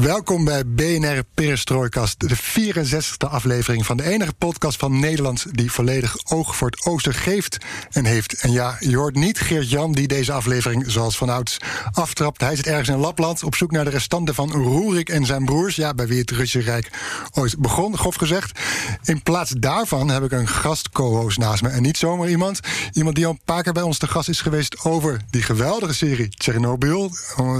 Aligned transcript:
Welkom 0.00 0.44
bij 0.44 0.66
BNR 0.66 1.22
Perestrooikast, 1.34 2.28
de 2.28 2.36
64e 2.36 3.30
aflevering 3.30 3.86
van 3.86 3.96
de 3.96 4.02
enige 4.02 4.32
podcast 4.32 4.78
van 4.78 5.00
Nederland 5.00 5.46
die 5.50 5.72
volledig 5.72 6.16
oog 6.24 6.56
voor 6.56 6.70
het 6.70 6.86
oosten 6.86 7.14
geeft 7.14 7.58
en 7.90 8.04
heeft. 8.04 8.40
En 8.40 8.52
ja, 8.52 8.76
je 8.80 8.96
hoort 8.96 9.14
niet 9.14 9.40
Geert-Jan 9.40 9.92
die 9.92 10.08
deze 10.08 10.32
aflevering 10.32 10.84
zoals 10.86 11.16
vanouds 11.16 11.58
aftrapt. 11.92 12.40
Hij 12.40 12.56
zit 12.56 12.66
ergens 12.66 12.88
in 12.88 12.96
Lapland 12.96 13.42
op 13.42 13.54
zoek 13.54 13.70
naar 13.70 13.84
de 13.84 13.90
restanten 13.90 14.34
van 14.34 14.50
Roerik 14.50 15.08
en 15.08 15.26
zijn 15.26 15.44
broers. 15.44 15.76
Ja, 15.76 15.94
bij 15.94 16.06
wie 16.06 16.20
het 16.20 16.30
Russische 16.30 16.70
Rijk 16.70 16.90
ooit 17.32 17.58
begon, 17.58 17.98
grof 17.98 18.14
gezegd. 18.14 18.60
In 19.04 19.22
plaats 19.22 19.50
daarvan 19.50 20.08
heb 20.08 20.24
ik 20.24 20.32
een 20.32 20.48
gast 20.48 20.90
co-host 20.90 21.38
naast 21.38 21.62
me. 21.62 21.68
En 21.68 21.82
niet 21.82 21.96
zomaar 21.96 22.28
iemand. 22.28 22.60
Iemand 22.92 23.16
die 23.16 23.26
al 23.26 23.32
een 23.32 23.40
paar 23.44 23.62
keer 23.62 23.72
bij 23.72 23.82
ons 23.82 23.98
te 23.98 24.08
gast 24.08 24.28
is 24.28 24.40
geweest 24.40 24.84
over 24.84 25.20
die 25.30 25.42
geweldige 25.42 25.94
serie 25.94 26.28
Chernobyl. 26.30 27.10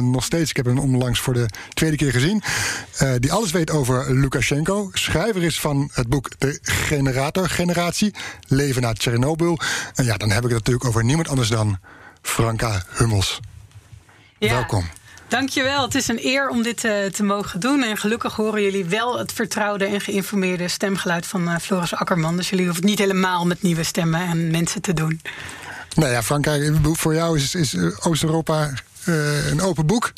Nog 0.00 0.24
steeds, 0.24 0.50
ik 0.50 0.56
heb 0.56 0.66
hem 0.66 0.78
onlangs 0.78 1.20
voor 1.20 1.34
de 1.34 1.46
tweede 1.74 1.96
keer 1.96 2.10
gezien. 2.10 2.22
Uh, 2.32 3.12
die 3.18 3.32
alles 3.32 3.50
weet 3.50 3.70
over 3.70 4.14
Lukashenko. 4.14 4.90
Schrijver 4.92 5.42
is 5.42 5.60
van 5.60 5.90
het 5.92 6.08
boek 6.08 6.30
De 6.38 6.58
Generator-generatie. 6.62 8.14
Leven 8.48 8.82
na 8.82 8.92
Tsjernobyl. 8.92 9.58
En 9.94 10.04
ja, 10.04 10.16
dan 10.16 10.30
heb 10.30 10.44
ik 10.44 10.48
het 10.48 10.58
natuurlijk 10.58 10.84
over 10.84 11.04
niemand 11.04 11.28
anders 11.28 11.48
dan 11.48 11.78
Franka 12.22 12.82
Hummels. 12.88 13.40
Ja. 14.38 14.52
Welkom. 14.52 14.88
Dankjewel. 15.28 15.82
Het 15.82 15.94
is 15.94 16.08
een 16.08 16.26
eer 16.26 16.48
om 16.48 16.62
dit 16.62 16.84
uh, 16.84 17.04
te 17.04 17.22
mogen 17.22 17.60
doen. 17.60 17.82
En 17.82 17.96
gelukkig 17.96 18.34
horen 18.34 18.62
jullie 18.62 18.84
wel 18.84 19.18
het 19.18 19.32
vertrouwde 19.32 19.84
en 19.84 20.00
geïnformeerde 20.00 20.68
stemgeluid 20.68 21.26
van 21.26 21.48
uh, 21.48 21.56
Floris 21.60 21.94
Akkerman. 21.94 22.36
Dus 22.36 22.50
jullie 22.50 22.64
hoeven 22.64 22.82
het 22.82 22.90
niet 22.90 23.00
helemaal 23.00 23.46
met 23.46 23.62
nieuwe 23.62 23.82
stemmen 23.82 24.20
en 24.20 24.50
mensen 24.50 24.80
te 24.80 24.94
doen. 24.94 25.20
Nou 25.94 26.10
ja, 26.10 26.22
Franka, 26.22 26.58
voor 26.82 27.14
jou 27.14 27.38
is, 27.38 27.54
is 27.54 27.76
Oost-Europa 28.00 28.72
uh, 29.04 29.50
een 29.50 29.60
open 29.60 29.86
boek. 29.86 30.12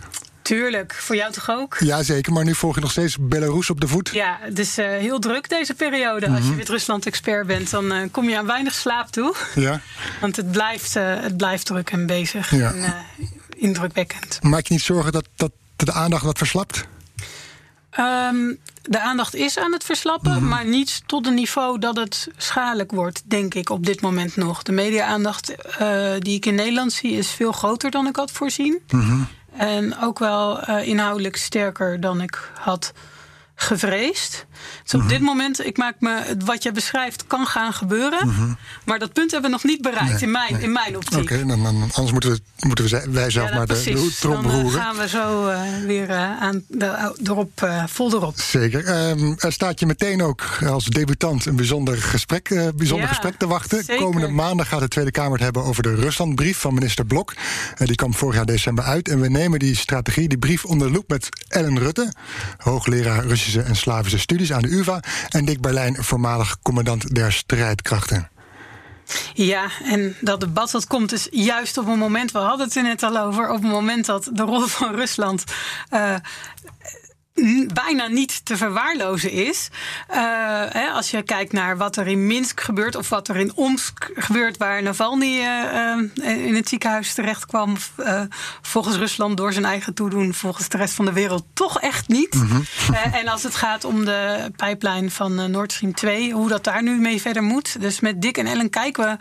Tuurlijk, 0.47 0.94
voor 0.94 1.16
jou 1.16 1.33
toch 1.33 1.50
ook? 1.50 1.77
Jazeker, 1.78 2.33
maar 2.33 2.44
nu 2.44 2.55
volg 2.55 2.75
je 2.75 2.80
nog 2.80 2.91
steeds 2.91 3.16
Belarus 3.20 3.70
op 3.70 3.80
de 3.80 3.89
voet. 3.89 4.11
Ja, 4.12 4.39
het 4.41 4.58
is 4.58 4.78
uh, 4.78 4.86
heel 4.86 5.19
druk 5.19 5.48
deze 5.48 5.75
periode. 5.75 6.28
Als 6.28 6.47
je 6.47 6.55
Wit-Rusland-expert 6.55 7.47
bent, 7.47 7.70
dan 7.70 7.92
uh, 7.92 7.98
kom 8.11 8.28
je 8.28 8.38
aan 8.38 8.47
weinig 8.47 8.75
slaap 8.75 9.11
toe. 9.11 9.34
Ja. 9.55 9.80
Want 10.20 10.36
het 10.36 10.53
blijft, 10.53 10.97
uh, 10.97 11.20
het 11.20 11.36
blijft 11.36 11.66
druk 11.66 11.91
en 11.91 12.06
bezig. 12.06 12.50
Ja. 12.50 12.72
En, 12.72 12.94
indrukwekkend. 13.56 14.38
Maak 14.42 14.66
je 14.66 14.72
niet 14.72 14.83
zorgen 14.83 15.12
dat, 15.12 15.28
dat 15.36 15.53
de 15.77 15.92
aandacht 15.92 16.25
wat 16.25 16.38
verslapt? 16.38 16.86
Um, 18.00 18.58
de 18.83 19.00
aandacht 19.00 19.34
is 19.34 19.58
aan 19.58 19.72
het 19.72 19.84
verslappen, 19.84 20.33
mm 20.33 20.38
-hmm. 20.38 20.48
maar 20.48 20.66
niet 20.66 21.03
tot 21.06 21.27
een 21.27 21.34
niveau 21.34 21.78
dat 21.78 21.97
het 21.97 22.28
schadelijk 22.36 22.91
wordt, 22.91 23.22
denk 23.25 23.55
ik, 23.55 23.70
op 23.70 23.86
dit 23.86 24.00
moment 24.00 24.36
nog. 24.36 24.62
De 24.62 24.72
media-aandacht 24.72 25.55
die 26.19 26.34
ik 26.34 26.47
in 26.47 26.55
Nederland 26.55 26.92
zie 26.92 27.12
is 27.12 27.31
veel 27.31 27.53
groter 27.53 27.91
dan 27.91 28.06
ik 28.06 28.16
had 28.16 28.31
voorzien. 28.31 28.78
Mm 28.91 29.00
-hmm. 29.00 29.28
En 29.58 29.98
ook 30.00 30.18
wel 30.18 30.68
uh, 30.68 30.86
inhoudelijk 30.86 31.36
sterker 31.36 32.00
dan 32.00 32.20
ik 32.20 32.50
had 32.60 32.92
gevreesd. 33.54 34.46
Dus 34.82 34.94
op 34.94 35.00
mm 35.00 35.06
-hmm. 35.06 35.16
dit 35.16 35.20
moment, 35.26 35.66
ik 35.66 35.76
maak 35.76 35.94
me, 35.98 36.36
wat 36.44 36.62
je 36.62 36.72
beschrijft, 36.72 37.26
kan 37.26 37.47
gaan 37.47 37.72
gebeuren. 37.72 38.26
Mm 38.26 38.34
-hmm. 38.34 38.56
Maar 38.84 38.98
dat 38.98 39.12
punt 39.12 39.31
hebben 39.31 39.50
we 39.50 39.56
nog 39.56 39.64
niet 39.64 39.82
bereikt 39.82 40.12
nee, 40.12 40.20
in, 40.20 40.31
mijn, 40.31 40.53
nee. 40.53 40.62
in 40.62 40.72
mijn 40.72 40.97
optiek. 40.97 41.22
Oké, 41.22 41.34
okay, 41.34 41.47
dan, 41.47 41.62
dan, 41.62 41.82
anders 41.82 42.12
moeten, 42.12 42.31
we, 42.31 42.41
moeten 42.66 42.84
we 42.84 43.10
wij 43.10 43.31
zelf 43.31 43.48
ja, 43.48 43.56
maar 43.56 43.66
precies. 43.66 44.00
de, 44.00 44.06
de 44.06 44.16
trom 44.20 44.42
dan 44.42 44.44
uh, 44.47 44.60
roeren. 44.60 44.81
gaan 44.81 44.97
we 44.97 45.08
zo 45.08 45.48
uh, 45.48 45.60
weer 45.86 46.10
uh, 46.10 46.41
aan, 46.41 46.62
de, 46.69 47.14
erop, 47.25 47.69
vol 47.86 48.12
erop. 48.14 48.41
Zeker. 48.41 49.08
Um, 49.08 49.34
er 49.38 49.53
staat 49.53 49.81
je 49.81 49.86
meteen 49.86 50.22
ook 50.22 50.42
als 50.66 50.84
debutant 50.84 51.47
een 51.47 51.56
bijzonder 51.56 51.97
gesprek, 51.97 52.48
bijzonder 52.76 53.06
Ja, 53.06 53.12
gesprek 53.14 53.38
te 53.38 53.47
wachten. 53.47 53.84
zeker. 53.84 54.04
Komende 54.04 54.28
maandag 54.28 54.69
gaat 54.69 54.81
de 54.81 54.88
Tweede 54.88 55.10
Kamer 55.10 55.32
het 55.32 55.42
hebben 55.42 55.64
over 55.64 55.82
de 55.82 55.94
Ruslandbrief 55.94 56.58
van 56.58 56.75
minister 56.75 57.06
Blok. 57.06 57.34
die 57.76 57.94
kwam 57.94 58.14
vorig 58.14 58.34
jaar 58.34 58.47
december 58.47 58.84
uit. 58.84 59.08
En 59.08 59.20
we 59.20 59.28
nemen 59.28 59.58
die 59.58 59.76
strategie, 59.76 60.28
die 60.28 60.38
brief 60.38 60.64
onder 60.64 60.86
de 60.86 60.92
loep 60.92 61.08
met 61.08 61.28
Ellen 61.48 61.78
Rutte, 61.78 62.12
hoogleraar 62.56 63.26
Russische 63.26 63.60
en 63.60 63.76
Slavische 63.76 64.19
studies 64.19 64.45
aan 64.52 64.62
de 64.62 64.76
UVA. 64.76 65.00
En 65.28 65.44
Dick 65.44 65.60
Berlijn, 65.60 66.04
voormalig 66.04 66.56
commandant 66.62 67.14
der 67.14 67.32
strijdkrachten. 67.32 68.30
Ja, 69.34 69.68
en 69.84 70.16
dat 70.20 70.40
debat 70.40 70.70
dat 70.70 70.86
komt 70.86 71.10
dus 71.10 71.26
juist 71.30 71.78
op 71.78 71.86
een 71.86 71.98
moment, 71.98 72.32
we 72.32 72.38
hadden 72.38 72.66
het 72.66 72.76
er 72.76 72.82
net 72.82 73.02
al 73.02 73.18
over, 73.18 73.50
op 73.50 73.62
het 73.62 73.70
moment 73.70 74.06
dat 74.06 74.30
de 74.32 74.42
rol 74.42 74.66
van 74.66 74.94
Rusland. 74.94 75.44
Uh, 75.90 76.14
bijna 77.72 78.06
niet 78.06 78.44
te 78.44 78.56
verwaarlozen 78.56 79.30
is. 79.30 79.69
Uh, 80.10 80.16
hè, 80.69 80.88
als 80.88 81.10
je 81.10 81.22
kijkt 81.22 81.52
naar 81.52 81.76
wat 81.76 81.97
er 81.97 82.06
in 82.06 82.26
Minsk 82.26 82.60
gebeurt... 82.60 82.97
of 82.97 83.08
wat 83.08 83.28
er 83.28 83.36
in 83.36 83.52
Omsk 83.54 84.10
gebeurt... 84.14 84.56
waar 84.56 84.82
Navalny 84.82 85.38
uh, 85.38 86.46
in 86.46 86.54
het 86.54 86.69
ziekenhuis 86.69 87.14
terecht 87.14 87.46
kwam... 87.46 87.76
Uh, 87.98 88.20
volgens 88.62 88.96
Rusland 88.96 89.36
door 89.36 89.52
zijn 89.52 89.64
eigen 89.64 89.94
toedoen... 89.94 90.34
volgens 90.34 90.69
de 90.69 90.76
rest 90.76 90.94
van 90.94 91.04
de 91.04 91.12
wereld 91.12 91.44
toch 91.54 91.80
echt 91.80 92.08
niet. 92.08 92.34
Mhm. 92.34 92.44
Mm 92.44 92.64
-hmm. 92.86 93.12
en 93.12 93.28
als 93.28 93.42
het 93.42 93.54
gaat 93.54 93.84
om 93.84 94.04
de 94.04 94.50
pijplijn 94.56 95.10
van 95.10 95.50
Nord 95.50 95.72
Stream 95.72 95.94
2... 95.94 96.32
hoe 96.32 96.48
dat 96.48 96.64
daar 96.64 96.82
nu 96.82 96.98
mee 96.98 97.20
verder 97.20 97.42
moet. 97.42 97.80
Dus 97.80 98.00
met 98.00 98.22
Dick 98.22 98.38
en 98.38 98.46
Ellen 98.46 98.70
kijken 98.70 99.04
we 99.04 99.16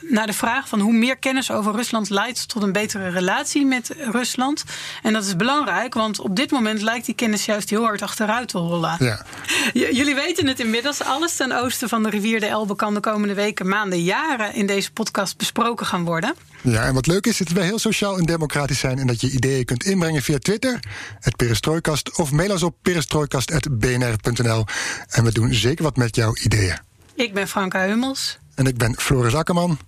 naar 0.00 0.26
de 0.26 0.32
vraag... 0.32 0.68
van 0.68 0.80
hoe 0.80 0.92
meer 0.92 1.16
kennis 1.16 1.50
over 1.50 1.74
Rusland 1.74 2.10
leidt... 2.10 2.48
tot 2.48 2.62
een 2.62 2.72
betere 2.72 3.08
relatie 3.08 3.66
met 3.66 3.94
Rusland. 3.98 4.64
En 5.02 5.12
dat 5.12 5.24
is 5.24 5.36
belangrijk, 5.36 5.94
want 5.94 6.20
op 6.20 6.36
dit 6.36 6.50
moment 6.50 6.82
lijkt 6.82 7.06
die 7.06 7.13
kennis 7.14 7.44
juist 7.44 7.70
heel 7.70 7.84
hard 7.84 8.02
achteruit 8.02 8.48
te 8.48 8.58
rollen. 8.58 8.96
Ja. 8.98 9.24
Jullie 9.98 10.14
weten 10.14 10.46
het 10.46 10.60
inmiddels. 10.60 11.02
Alles 11.02 11.36
ten 11.36 11.52
oosten 11.52 11.88
van 11.88 12.02
de 12.02 12.10
rivier 12.10 12.40
de 12.40 12.46
Elbe 12.46 12.76
kan 12.76 12.94
de 12.94 13.00
komende 13.00 13.34
weken, 13.34 13.68
maanden, 13.68 14.02
jaren 14.02 14.54
in 14.54 14.66
deze 14.66 14.92
podcast 14.92 15.36
besproken 15.36 15.86
gaan 15.86 16.04
worden. 16.04 16.34
Ja, 16.62 16.82
en 16.82 16.94
wat 16.94 17.06
leuk 17.06 17.26
is, 17.26 17.38
dat 17.38 17.48
wij 17.48 17.64
heel 17.64 17.78
sociaal 17.78 18.18
en 18.18 18.24
democratisch 18.24 18.78
zijn 18.78 18.98
en 18.98 19.06
dat 19.06 19.20
je 19.20 19.30
ideeën 19.30 19.64
kunt 19.64 19.84
inbrengen 19.84 20.22
via 20.22 20.38
Twitter, 20.38 20.80
het 21.20 21.36
Perestrooikast, 21.36 22.18
of 22.18 22.30
mail 22.30 22.50
ons 22.50 22.62
op 22.62 22.76
perestrooikast.bnr.nl. 22.82 24.64
En 25.08 25.24
we 25.24 25.32
doen 25.32 25.54
zeker 25.54 25.84
wat 25.84 25.96
met 25.96 26.16
jouw 26.16 26.36
ideeën. 26.42 26.78
Ik 27.14 27.34
ben 27.34 27.48
Franka 27.48 27.86
Hummels. 27.86 28.38
En 28.54 28.66
ik 28.66 28.76
ben 28.76 28.94
Floris 28.98 29.34
Akkerman. 29.34 29.78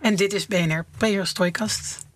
En 0.00 0.16
dit 0.16 0.32
is 0.32 0.46
BNR 0.46 0.84
Perestrooikast. 0.98 2.06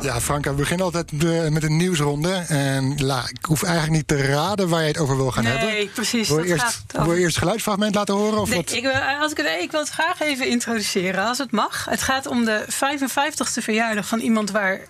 Ja, 0.00 0.20
Franka, 0.20 0.50
we 0.50 0.56
beginnen 0.56 0.86
altijd 0.86 1.12
met 1.50 1.62
een 1.62 1.76
nieuwsronde. 1.76 2.32
En 2.48 3.04
la, 3.04 3.22
ik 3.28 3.44
hoef 3.44 3.62
eigenlijk 3.62 3.94
niet 3.94 4.08
te 4.08 4.26
raden 4.26 4.68
waar 4.68 4.80
je 4.80 4.88
het 4.88 4.98
over 4.98 5.16
wil 5.16 5.30
gaan 5.30 5.44
nee, 5.44 5.52
hebben. 5.52 5.74
Nee, 5.74 5.88
precies. 5.88 6.28
Wil 6.28 6.44
je, 6.44 6.48
eerst, 6.48 6.84
wil 6.92 7.12
je 7.12 7.20
eerst 7.20 7.34
het 7.34 7.38
geluidsfragment 7.38 7.94
laten 7.94 8.14
horen? 8.14 8.40
Of 8.40 8.48
nee, 8.48 8.58
wat? 8.58 8.72
Ik, 8.72 8.82
wil, 8.82 8.92
als 8.92 9.30
ik, 9.30 9.36
het, 9.36 9.46
ik 9.60 9.70
wil 9.70 9.80
het 9.80 9.88
graag 9.88 10.20
even 10.20 10.48
introduceren, 10.48 11.26
als 11.26 11.38
het 11.38 11.50
mag. 11.50 11.84
Het 11.84 12.02
gaat 12.02 12.26
om 12.26 12.44
de 12.44 12.64
55ste 12.68 13.62
verjaardag 13.62 14.06
van 14.06 14.18
iemand 14.18 14.50
waar 14.50 14.80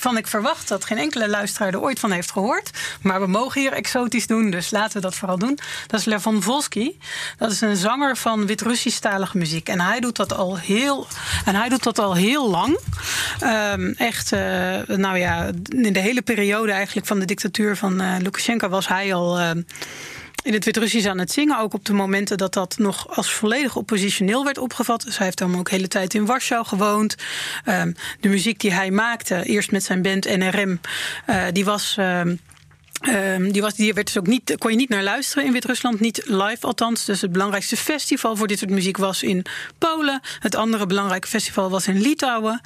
van 0.00 0.16
ik 0.16 0.26
verwacht 0.26 0.68
dat 0.68 0.84
geen 0.84 0.98
enkele 0.98 1.28
luisteraar 1.28 1.72
er 1.72 1.80
ooit 1.80 1.98
van 1.98 2.10
heeft 2.10 2.30
gehoord. 2.30 2.70
Maar 3.02 3.20
we 3.20 3.26
mogen 3.26 3.60
hier 3.60 3.72
exotisch 3.72 4.26
doen, 4.26 4.50
dus 4.50 4.70
laten 4.70 4.96
we 4.96 5.00
dat 5.00 5.14
vooral 5.14 5.38
doen. 5.38 5.58
Dat 5.86 6.00
is 6.00 6.06
Levon 6.06 6.42
Volsky. 6.42 6.92
Dat 7.36 7.50
is 7.50 7.60
een 7.60 7.76
zanger 7.76 8.16
van 8.16 8.46
Wit-Russisch-talige 8.46 9.38
muziek. 9.38 9.68
En 9.68 9.80
hij 9.80 10.00
doet 10.00 10.16
dat 10.16 10.32
al 10.32 10.58
heel, 10.58 11.06
en 11.44 11.54
hij 11.54 11.68
doet 11.68 11.82
dat 11.82 11.98
al 11.98 12.14
heel 12.14 12.50
lang. 12.50 12.78
Um, 13.42 13.94
echt, 13.96 14.32
uh, 14.32 14.40
nou 14.86 15.18
ja, 15.18 15.50
in 15.68 15.92
de 15.92 16.00
hele 16.00 16.22
periode 16.22 16.72
eigenlijk 16.72 17.06
van 17.06 17.18
de 17.18 17.24
dictatuur 17.24 17.76
van 17.76 18.02
uh, 18.02 18.14
Lukashenko 18.18 18.68
was 18.68 18.88
hij 18.88 19.14
al. 19.14 19.40
Uh, 19.40 19.50
in 20.42 20.52
het 20.52 20.64
Wit-Russisch 20.64 21.08
aan 21.08 21.18
het 21.18 21.32
zingen. 21.32 21.58
Ook 21.58 21.74
op 21.74 21.84
de 21.84 21.92
momenten 21.92 22.38
dat 22.38 22.52
dat 22.52 22.78
nog 22.78 23.16
als 23.16 23.32
volledig 23.32 23.76
oppositioneel 23.76 24.44
werd 24.44 24.58
opgevat. 24.58 25.02
Dus 25.02 25.16
hij 25.16 25.26
heeft 25.26 25.38
dan 25.38 25.58
ook 25.58 25.70
hele 25.70 25.88
tijd 25.88 26.14
in 26.14 26.26
Warschau 26.26 26.66
gewoond. 26.66 27.14
Um, 27.66 27.94
de 28.20 28.28
muziek 28.28 28.60
die 28.60 28.72
hij 28.72 28.90
maakte, 28.90 29.42
eerst 29.44 29.70
met 29.70 29.84
zijn 29.84 30.02
band 30.02 30.36
NRM, 30.36 30.80
uh, 31.26 31.44
die 31.52 31.64
was. 31.64 31.96
Um, 31.98 32.40
Ehm, 33.00 33.50
die, 33.50 33.62
was, 33.62 33.74
die 33.74 33.94
werd 33.94 34.06
dus 34.06 34.18
ook 34.18 34.26
niet, 34.26 34.54
kon 34.58 34.70
je 34.70 34.76
niet 34.76 34.88
naar 34.88 35.02
luisteren 35.02 35.44
in 35.44 35.52
Wit-Rusland, 35.52 36.00
niet 36.00 36.22
live 36.26 36.66
althans. 36.66 37.04
Dus 37.04 37.20
het 37.20 37.32
belangrijkste 37.32 37.76
festival 37.76 38.36
voor 38.36 38.46
dit 38.46 38.58
soort 38.58 38.70
muziek 38.70 38.96
was 38.96 39.22
in 39.22 39.44
Polen. 39.78 40.20
Het 40.38 40.54
andere 40.54 40.86
belangrijke 40.86 41.28
festival 41.28 41.70
was 41.70 41.86
in 41.86 42.00
Litouwen. 42.00 42.60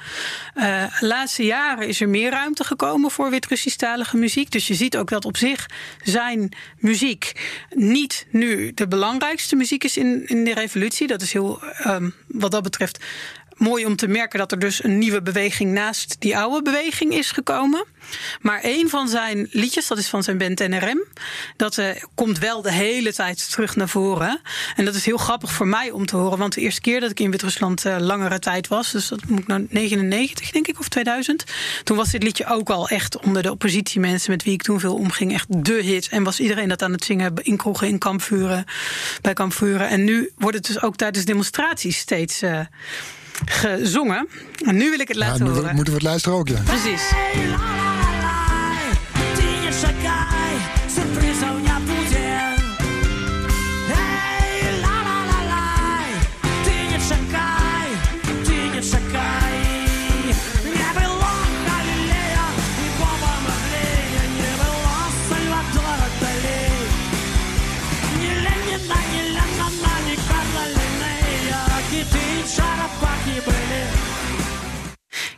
De 0.53 0.89
laatste 0.99 1.45
jaren 1.45 1.87
is 1.87 2.01
er 2.01 2.09
meer 2.09 2.31
ruimte 2.31 2.63
gekomen 2.63 3.11
voor 3.11 3.29
Wit-Russisch-talige 3.29 4.17
muziek. 4.17 4.51
Dus 4.51 4.67
je 4.67 4.73
ziet 4.73 4.97
ook 4.97 5.09
dat 5.09 5.25
op 5.25 5.37
zich 5.37 5.65
zijn 6.03 6.51
muziek 6.77 7.31
niet 7.69 8.25
nu 8.29 8.71
de 8.73 8.87
belangrijkste 8.87 9.55
muziek 9.55 9.83
is 9.83 9.97
in, 9.97 10.27
in 10.27 10.43
de 10.43 10.53
revolutie. 10.53 11.07
Dat 11.07 11.21
is 11.21 11.33
heel, 11.33 11.61
um, 11.87 12.13
wat 12.27 12.51
dat 12.51 12.63
betreft, 12.63 12.99
mooi 13.63 13.85
om 13.85 13.95
te 13.95 14.07
merken 14.07 14.39
dat 14.39 14.51
er 14.51 14.59
dus 14.59 14.83
een 14.83 14.97
nieuwe 14.97 15.21
beweging 15.21 15.71
naast 15.71 16.15
die 16.19 16.37
oude 16.37 16.61
beweging 16.61 17.13
is 17.13 17.31
gekomen. 17.31 17.85
Maar 18.41 18.59
een 18.63 18.89
van 18.89 19.07
zijn 19.07 19.47
liedjes, 19.51 19.87
dat 19.87 19.97
is 19.97 20.07
van 20.07 20.23
zijn 20.23 20.37
band 20.37 20.67
NRM, 20.67 21.03
dat 21.57 21.77
uh, 21.77 21.89
komt 22.15 22.39
wel 22.39 22.61
de 22.61 22.71
hele 22.71 23.13
tijd 23.13 23.51
terug 23.51 23.75
naar 23.75 23.89
voren. 23.89 24.41
En 24.75 24.85
dat 24.85 24.95
is 24.95 25.05
heel 25.05 25.17
grappig 25.17 25.51
voor 25.51 25.67
mij 25.67 25.91
om 25.91 26.05
te 26.05 26.15
horen, 26.15 26.37
want 26.37 26.53
de 26.53 26.61
eerste 26.61 26.81
keer 26.81 26.99
dat 26.99 27.11
ik 27.11 27.19
in 27.19 27.31
Wit-Rusland 27.31 27.85
uh, 27.85 27.95
langere 27.99 28.39
tijd 28.39 28.67
was, 28.67 28.91
dus 28.91 29.07
dat 29.07 29.25
moet 29.25 29.39
ik 29.39 29.47
nou 29.47 29.67
99 29.69 30.51
denk 30.51 30.67
ik 30.67 30.79
of 30.79 30.87
2000, 30.87 31.43
toen 31.83 31.97
was 31.97 32.11
dit 32.11 32.23
liedje 32.23 32.45
ook 32.45 32.69
al 32.69 32.87
echt 32.89 33.19
onder 33.19 33.43
de 33.43 33.51
oppositiemensen 33.51 34.31
met 34.31 34.43
wie 34.43 34.53
ik 34.53 34.61
toen 34.61 34.79
veel 34.79 34.95
omging 34.95 35.33
echt 35.33 35.63
de 35.63 35.81
hit 35.81 36.07
en 36.09 36.23
was 36.23 36.39
iedereen 36.39 36.69
dat 36.69 36.81
aan 36.81 36.91
het 36.91 37.03
zingen 37.03 37.33
in 37.41 37.57
kroegen, 37.57 37.87
in 37.87 37.97
kampvuren, 37.97 38.65
bij 39.21 39.33
kampvuren. 39.33 39.89
En 39.89 40.03
nu 40.03 40.31
wordt 40.37 40.57
het 40.57 40.65
dus 40.65 40.81
ook 40.81 40.95
tijdens 40.95 41.25
demonstraties 41.25 41.97
steeds. 41.97 42.43
Uh, 42.43 42.59
gezongen. 43.45 44.27
En 44.65 44.77
nu 44.77 44.89
wil 44.89 44.99
ik 44.99 45.07
het 45.07 45.17
laten 45.17 45.45
ja, 45.45 45.51
horen. 45.51 45.75
Moeten 45.75 45.93
we 45.93 45.99
het 45.99 46.07
luisteren 46.07 46.37
ook, 46.37 46.47
ja. 46.47 46.61
Precies. 46.65 47.11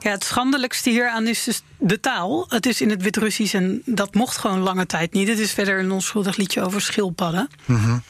Ja, 0.05 0.11
het 0.11 0.23
schandelijkste 0.23 0.89
hieraan 0.89 1.27
is 1.27 1.43
dus 1.43 1.61
de 1.77 1.99
taal. 1.99 2.45
Het 2.49 2.65
is 2.65 2.81
in 2.81 2.89
het 2.89 3.01
Wit-Russisch 3.01 3.53
en 3.53 3.81
dat 3.85 4.13
mocht 4.13 4.37
gewoon 4.37 4.59
lange 4.59 4.85
tijd 4.85 5.13
niet. 5.13 5.27
Het 5.27 5.39
is 5.39 5.51
verder 5.51 5.79
een 5.79 5.91
onschuldig 5.91 6.37
liedje 6.37 6.61
over 6.61 6.81
schildpadden. 6.81 7.49
Mm 7.65 7.75
-hmm. 7.75 8.03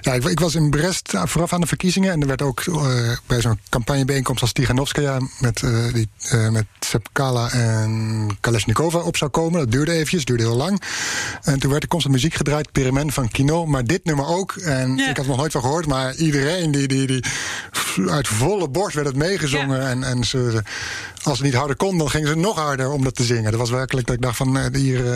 Ja, 0.00 0.12
ik, 0.12 0.24
ik, 0.24 0.40
was 0.40 0.54
in 0.54 0.70
Brest 0.70 1.12
vooraf 1.24 1.52
aan 1.52 1.60
de 1.60 1.66
verkiezingen. 1.66 2.12
En 2.12 2.20
er 2.20 2.26
werd 2.26 2.42
ook 2.42 2.64
uh, 2.66 2.76
bij 3.26 3.40
zo'n 3.40 3.60
campagnebijeenkomst 3.68 4.42
als 4.42 4.52
Tiganovskaya... 4.52 5.20
met, 5.40 5.62
uh, 5.62 5.92
die, 5.92 6.08
uh, 6.32 6.48
met 6.48 6.66
Sepkala 6.80 7.50
en 7.50 8.28
Kalesnikova 8.40 8.98
op 8.98 9.16
zou 9.16 9.30
komen. 9.30 9.58
Dat 9.58 9.72
duurde 9.72 9.92
eventjes, 9.92 10.24
duurde 10.24 10.42
heel 10.42 10.56
lang. 10.56 10.82
En 11.42 11.58
toen 11.58 11.70
werd 11.70 11.82
er 11.82 11.88
constant 11.88 12.14
muziek 12.14 12.34
gedraaid, 12.34 12.72
Pyramid 12.72 13.14
van 13.14 13.28
Kino. 13.28 13.66
Maar 13.66 13.84
dit 13.84 14.04
nummer 14.04 14.26
ook. 14.26 14.52
En 14.52 14.98
ik 14.98 15.16
had 15.16 15.24
er 15.24 15.26
nog 15.26 15.36
nooit 15.36 15.52
van 15.52 15.60
gehoord. 15.60 15.86
Maar 15.86 16.14
iedereen, 16.14 16.70
die, 16.70 16.88
die, 16.88 17.06
die, 17.06 17.24
uit 18.08 18.28
volle 18.28 18.68
borst 18.68 18.94
werd 18.94 19.06
het 19.06 19.16
meegezongen. 19.16 19.88
En, 19.88 20.02
en 20.02 20.24
ze, 20.24 20.62
als 21.26 21.38
ze 21.38 21.44
niet 21.44 21.54
harder 21.54 21.76
kon, 21.76 21.98
dan 21.98 22.10
gingen 22.10 22.28
ze 22.28 22.34
nog 22.34 22.58
harder 22.58 22.90
om 22.90 23.04
dat 23.04 23.14
te 23.14 23.24
zingen. 23.24 23.50
Dat 23.50 23.60
was 23.60 23.70
werkelijk 23.70 24.06
dat 24.06 24.16
ik 24.16 24.22
dacht 24.22 24.36
van, 24.36 24.56
uh, 24.56 24.64
hier, 24.72 25.04
uh, 25.04 25.14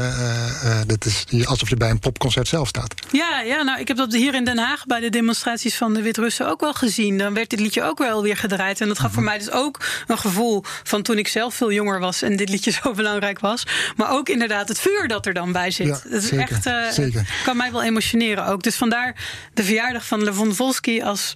uh, 0.64 0.80
dit 0.86 1.04
is 1.04 1.24
hier 1.28 1.46
alsof 1.46 1.68
je 1.68 1.76
bij 1.76 1.90
een 1.90 1.98
popconcert 1.98 2.48
zelf 2.48 2.68
staat. 2.68 2.94
Ja, 3.10 3.40
ja, 3.40 3.62
nou, 3.62 3.80
ik 3.80 3.88
heb 3.88 3.96
dat 3.96 4.12
hier 4.12 4.34
in 4.34 4.44
Den 4.44 4.58
Haag 4.58 4.86
bij 4.86 5.00
de 5.00 5.10
demonstraties 5.10 5.76
van 5.76 5.94
de 5.94 6.02
Wit-Russen 6.02 6.48
ook 6.48 6.60
wel 6.60 6.74
gezien. 6.74 7.18
Dan 7.18 7.34
werd 7.34 7.50
dit 7.50 7.60
liedje 7.60 7.82
ook 7.82 7.98
wel 7.98 8.22
weer 8.22 8.36
gedraaid. 8.36 8.80
En 8.80 8.88
dat 8.88 8.96
gaf 8.96 9.06
-hmm. 9.06 9.14
voor 9.14 9.22
mij 9.22 9.38
dus 9.38 9.50
ook 9.50 9.84
een 10.06 10.18
gevoel 10.18 10.64
van 10.82 11.02
toen 11.02 11.18
ik 11.18 11.28
zelf 11.28 11.54
veel 11.54 11.72
jonger 11.72 12.00
was 12.00 12.22
en 12.22 12.36
dit 12.36 12.48
liedje 12.48 12.70
zo 12.82 12.92
belangrijk 12.92 13.38
was. 13.38 13.66
Maar 13.96 14.10
ook 14.10 14.28
inderdaad 14.28 14.68
het 14.68 14.80
vuur 14.80 15.08
dat 15.08 15.26
er 15.26 15.34
dan 15.34 15.52
bij 15.52 15.70
zit. 15.70 15.86
Ja, 15.86 16.00
dat 16.10 16.22
is 16.22 16.28
zeker, 16.28 16.60
echt, 16.62 16.94
zeker. 16.94 17.40
kan 17.44 17.56
mij 17.56 17.72
wel 17.72 17.82
emotioneren 17.82 18.46
ook. 18.46 18.62
Dus 18.62 18.76
vandaar 18.76 19.14
de 19.54 19.64
verjaardag 19.64 20.06
van 20.06 20.22
Levon 20.22 20.54
Volsky 20.54 21.02
als 21.02 21.34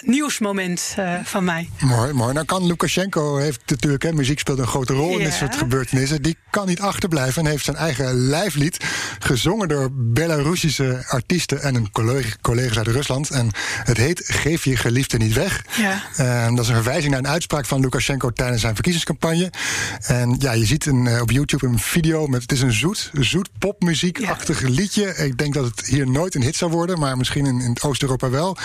nieuwsmoment 0.00 0.96
van 1.24 1.44
mij. 1.44 1.70
Mooi, 1.78 2.12
mooi. 2.12 2.32
Nou 2.32 2.46
kan 2.46 2.66
Lukashenko 2.66 3.36
heeft 3.36 3.60
natuurlijk, 3.66 4.04
hè, 4.08 4.14
muziek 4.14 4.38
speelt 4.38 4.58
een 4.58 4.66
grote 4.66 4.92
rol 4.92 5.18
in 5.18 5.24
dit 5.24 5.32
soort 5.32 5.56
gebeurtenissen. 5.56 6.22
Die 6.22 6.36
kan 6.50 6.66
niet 6.66 6.80
achterblijven 6.80 7.44
en 7.44 7.50
heeft 7.50 7.64
zijn 7.64 7.76
eigen 7.76 8.14
lijflied 8.14 8.84
gezongen 9.18 9.68
door 9.68 9.88
Belarussische 9.92 11.04
artiesten 11.06 11.62
en 11.62 11.74
een 11.74 11.90
collega, 11.90 12.36
collega's 12.40 12.76
uit 12.76 12.86
Rusland. 12.86 13.30
En 13.30 13.50
het 13.84 13.96
heet 13.96 14.22
Geef 14.24 14.64
je 14.64 14.76
geliefde 14.76 15.16
niet 15.16 15.32
weg. 15.32 15.64
Ja. 15.76 16.02
En 16.16 16.54
dat 16.54 16.64
is 16.64 16.70
een 16.70 16.82
verwijzing 16.82 17.10
naar 17.10 17.20
een 17.20 17.28
uitspraak 17.28 17.66
van 17.66 17.80
Lukashenko 17.80 18.30
tijdens 18.30 18.60
zijn 18.60 18.74
verkiezingscampagne. 18.74 19.52
En 20.00 20.36
ja, 20.38 20.52
je 20.52 20.64
ziet 20.64 20.86
een, 20.86 21.04
uh, 21.04 21.20
op 21.20 21.30
YouTube 21.30 21.66
een 21.66 21.78
video 21.78 22.26
met. 22.26 22.42
Het 22.42 22.52
is 22.52 22.60
een 22.60 22.72
zoet, 22.72 23.10
zoet 23.12 23.48
popmuziekachtig 23.58 24.60
ja. 24.60 24.68
liedje. 24.68 25.14
Ik 25.16 25.38
denk 25.38 25.54
dat 25.54 25.64
het 25.64 25.86
hier 25.86 26.10
nooit 26.10 26.34
een 26.34 26.42
hit 26.42 26.56
zou 26.56 26.70
worden, 26.70 26.98
maar 26.98 27.16
misschien 27.16 27.46
in, 27.46 27.60
in 27.60 27.76
Oost-Europa 27.82 28.30
wel. 28.30 28.56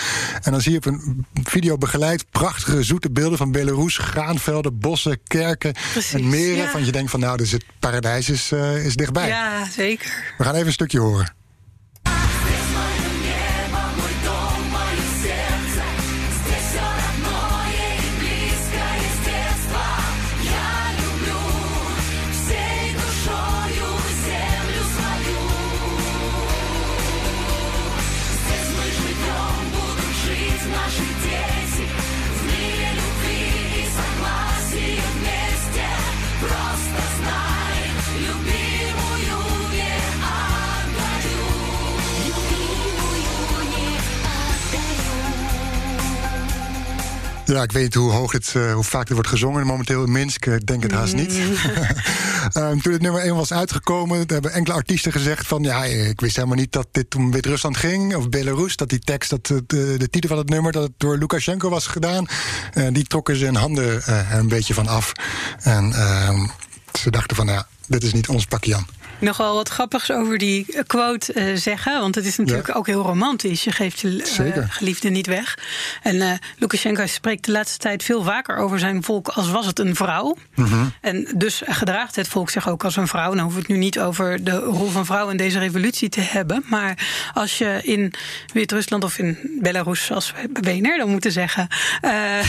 En 0.42 0.52
dan 0.52 0.60
zie 0.60 0.72
je 0.72 0.78
op 0.78 0.86
een 0.86 1.26
video 1.44 1.78
begeleid 1.78 2.24
prachtige 2.30 2.82
zoete 2.82 3.10
beelden 3.10 3.38
van 3.38 3.52
Belarus, 3.52 3.98
graanvelden, 3.98 4.78
bossen, 4.78 5.20
kerken 5.38 5.72
Precies, 5.92 6.12
en 6.12 6.28
meren. 6.28 6.56
ja. 6.56 6.70
Van 6.70 6.84
je 6.84 6.92
denkt 6.92 7.10
van 7.10 7.20
nou, 7.20 7.36
dus 7.36 7.50
het 7.50 7.64
paradijs 7.78 8.28
is, 8.28 8.50
uh, 8.52 8.84
is 8.84 8.94
dichtbij. 8.94 9.28
Ja, 9.28 9.68
zeker. 9.70 10.34
We 10.38 10.44
gaan 10.44 10.54
even 10.54 10.66
een 10.66 10.72
stukje 10.72 10.98
horen. 10.98 11.34
Ja, 47.46 47.62
ik 47.62 47.72
weet 47.72 47.82
niet 47.82 47.94
hoe, 47.94 48.10
hoog 48.10 48.32
het, 48.32 48.54
uh, 48.56 48.72
hoe 48.72 48.84
vaak 48.84 49.08
er 49.08 49.14
wordt 49.14 49.28
gezongen 49.28 49.66
momenteel 49.66 50.04
in 50.04 50.12
Minsk. 50.12 50.46
Ik 50.46 50.66
denk 50.66 50.82
het 50.82 50.92
haast 50.92 51.14
niet. 51.14 51.32
um, 52.56 52.80
toen 52.82 52.92
het 52.92 53.02
nummer 53.02 53.20
1 53.20 53.34
was 53.34 53.52
uitgekomen, 53.52 54.24
hebben 54.26 54.52
enkele 54.52 54.76
artiesten 54.76 55.12
gezegd 55.12 55.46
van... 55.46 55.62
ja, 55.62 55.84
ik 55.84 56.20
wist 56.20 56.36
helemaal 56.36 56.56
niet 56.56 56.72
dat 56.72 56.86
dit 56.90 57.14
om 57.14 57.30
Wit-Rusland 57.30 57.76
ging, 57.76 58.14
of 58.14 58.28
Belarus. 58.28 58.76
Dat 58.76 58.88
die 58.88 58.98
tekst, 58.98 59.30
dat 59.30 59.46
de, 59.46 59.64
de, 59.66 60.08
titel 60.10 60.28
van 60.28 60.38
het 60.38 60.48
nummer, 60.48 60.72
dat 60.72 60.82
het 60.82 60.92
door 60.96 61.18
Lukashenko 61.18 61.68
was 61.68 61.86
gedaan. 61.86 62.26
Uh, 62.74 62.86
die 62.92 63.04
trokken 63.04 63.36
ze 63.36 63.44
hun 63.44 63.56
handen 63.56 64.02
uh, 64.08 64.32
een 64.32 64.48
beetje 64.48 64.74
van 64.74 64.86
af. 64.86 65.12
En 65.62 65.92
ze 66.98 67.10
dachten 67.10 67.36
van, 67.36 67.46
ja, 67.46 67.66
dit 67.86 68.02
is 68.02 68.12
niet 68.12 68.28
ons 68.28 68.44
pakje 68.46 68.70
Jan 68.70 68.86
nog 69.18 69.36
wel 69.36 69.54
wat 69.54 69.68
grappigs 69.68 70.10
over 70.10 70.38
die 70.38 70.66
quote 70.86 71.34
uh, 71.34 71.56
zeggen. 71.56 72.00
Want 72.00 72.14
het 72.14 72.26
is 72.26 72.36
natuurlijk 72.36 72.68
ja. 72.68 72.74
ook 72.74 72.86
heel 72.86 73.02
romantisch. 73.02 73.64
Je 73.64 73.72
geeft 73.72 74.00
je 74.00 74.08
uh, 74.40 74.64
geliefde 74.68 75.08
niet 75.08 75.26
weg. 75.26 75.58
En 76.02 76.16
uh, 76.16 76.32
Lukashenko 76.58 77.06
spreekt 77.06 77.44
de 77.44 77.52
laatste 77.52 77.78
tijd 77.78 78.02
veel 78.02 78.22
vaker 78.22 78.56
over 78.56 78.78
zijn 78.78 79.02
volk 79.02 79.28
als 79.28 79.50
was 79.50 79.66
het 79.66 79.78
een 79.78 79.96
vrouw. 79.96 80.36
Mm 80.54 80.64
-hmm. 80.64 80.92
En 81.00 81.28
dus 81.36 81.62
gedraagt 81.66 82.16
het 82.16 82.28
volk 82.28 82.50
zich 82.50 82.68
ook 82.68 82.84
als 82.84 82.96
een 82.96 83.08
vrouw. 83.08 83.32
Nou 83.32 83.40
hoeven 83.40 83.60
we 83.60 83.66
het 83.66 83.76
nu 83.76 83.84
niet 83.84 84.00
over 84.00 84.44
de 84.44 84.58
rol 84.58 84.88
van 84.88 85.06
vrouwen 85.06 85.30
in 85.30 85.36
deze 85.36 85.58
revolutie 85.58 86.08
te 86.08 86.20
hebben. 86.20 86.64
Maar 86.66 87.06
als 87.34 87.58
je 87.58 87.80
in 87.82 88.12
Wit-Rusland 88.52 89.04
of 89.04 89.18
in 89.18 89.58
Belarus, 89.60 90.10
als 90.10 90.32
we 90.32 90.60
BNR 90.60 90.96
dan 90.96 91.10
moeten 91.10 91.32
zeggen, 91.32 91.68
eh, 92.00 92.40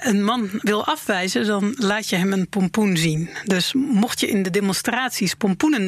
een 0.00 0.24
man 0.24 0.48
wil 0.52 0.86
afwijzen, 0.86 1.46
dan 1.46 1.74
laat 1.78 2.08
je 2.08 2.16
hem 2.16 2.32
een 2.32 2.48
pompoen 2.48 2.96
zien. 2.96 3.30
Dus 3.44 3.72
mocht 3.72 4.20
je 4.20 4.28
in 4.28 4.42
de 4.42 4.50
demonstraties 4.50 5.34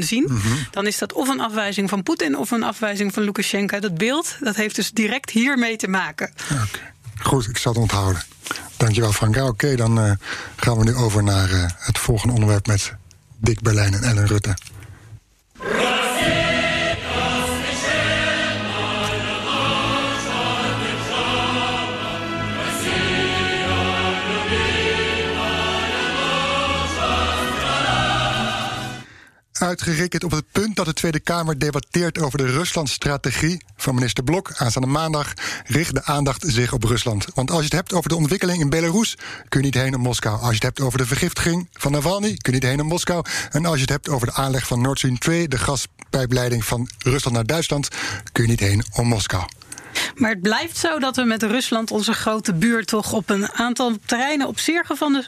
zien, 0.00 0.23
Mhm. 0.23 0.32
mm 0.32 0.40
-hmm. 0.40 0.66
dan 0.70 0.87
is 0.87 0.99
dat 0.99 1.12
of 1.12 1.28
een 1.28 1.40
afwijzing 1.40 1.88
van 1.88 2.02
Poetin 2.02 2.37
of 2.37 2.50
een 2.50 2.62
afwijzing 2.62 3.14
van 3.14 3.23
Lukashenko. 3.23 3.78
Dat 3.78 3.94
beeld 3.94 4.37
dat 4.40 4.56
heeft 4.56 4.75
dus 4.75 4.90
direct 4.90 5.30
hiermee 5.30 5.76
te 5.76 5.88
maken. 5.88 6.32
Okay. 6.52 6.92
Goed, 7.20 7.49
ik 7.49 7.56
zal 7.58 7.73
het 7.73 7.80
onthouden. 7.82 8.23
Dankjewel 8.76 9.12
Frank. 9.12 9.37
Oké, 9.37 9.47
okay, 9.47 9.76
dan 9.76 10.04
uh, 10.04 10.12
gaan 10.56 10.78
we 10.78 10.85
nu 10.85 10.94
over 10.94 11.23
naar 11.23 11.50
uh, 11.50 11.64
het 11.78 11.99
volgende 11.99 12.35
onderwerp 12.35 12.66
met 12.66 12.94
Dick 13.37 13.61
Berlijn 13.61 13.94
en 13.94 14.02
Ellen 14.02 14.26
Rutte. 14.26 14.56
Uitgerekend 29.58 30.24
op 30.24 30.30
het 30.30 30.44
punt 30.52 30.76
dat 30.76 30.86
de 30.86 30.92
Tweede 30.92 31.20
Kamer 31.20 31.58
debatteert 31.58 32.18
over 32.18 32.38
de 32.38 32.46
Rusland-strategie 32.46 33.64
van 33.76 33.94
minister 33.94 34.24
Blok 34.24 34.52
aanstaande 34.56 34.88
maandag, 34.88 35.32
richt 35.66 35.94
de 35.94 36.04
aandacht 36.04 36.44
zich 36.46 36.72
op 36.72 36.84
Rusland. 36.84 37.26
Want 37.34 37.50
als 37.50 37.58
je 37.58 37.64
het 37.64 37.74
hebt 37.74 37.92
over 37.92 38.08
de 38.08 38.16
ontwikkeling 38.16 38.60
in 38.60 38.70
Belarus, 38.70 39.16
kun 39.48 39.60
je 39.60 39.66
niet 39.66 39.74
heen 39.74 39.90
naar 39.90 40.00
Moskou. 40.00 40.40
Als 40.40 40.48
je 40.48 40.54
het 40.54 40.62
hebt 40.62 40.80
over 40.80 40.98
de 40.98 41.06
vergiftiging 41.06 41.68
van 41.72 41.92
Navalny, 41.92 42.28
kun 42.28 42.52
je 42.52 42.58
niet 42.58 42.68
heen 42.68 42.76
naar 42.76 42.86
Moskou. 42.86 43.24
En 43.50 43.66
als 43.66 43.74
je 43.74 43.80
het 43.80 43.90
hebt 43.90 44.08
over 44.08 44.26
de 44.26 44.32
aanleg 44.32 44.66
van 44.66 44.80
Nord 44.80 44.98
Stream 44.98 45.18
2, 45.18 45.48
de 45.48 45.58
gaspijpleiding 45.58 46.64
van 46.64 46.88
Rusland 46.98 47.36
naar 47.36 47.46
Duitsland, 47.46 47.88
kun 48.32 48.42
je 48.42 48.50
niet 48.50 48.60
heen 48.60 48.84
om 48.92 49.06
Moskou. 49.06 49.44
Maar 50.14 50.30
het 50.30 50.40
blijft 50.42 50.76
zo 50.76 50.99
dat 50.99 51.16
we 51.16 51.25
met 51.25 51.42
Rusland, 51.42 51.90
onze 51.90 52.12
grote 52.12 52.54
buur, 52.54 52.85
toch 52.85 53.12
op 53.12 53.30
een 53.30 53.52
aantal 53.52 53.97
terreinen 54.07 54.47
op 54.47 54.59
zeer 54.59 54.87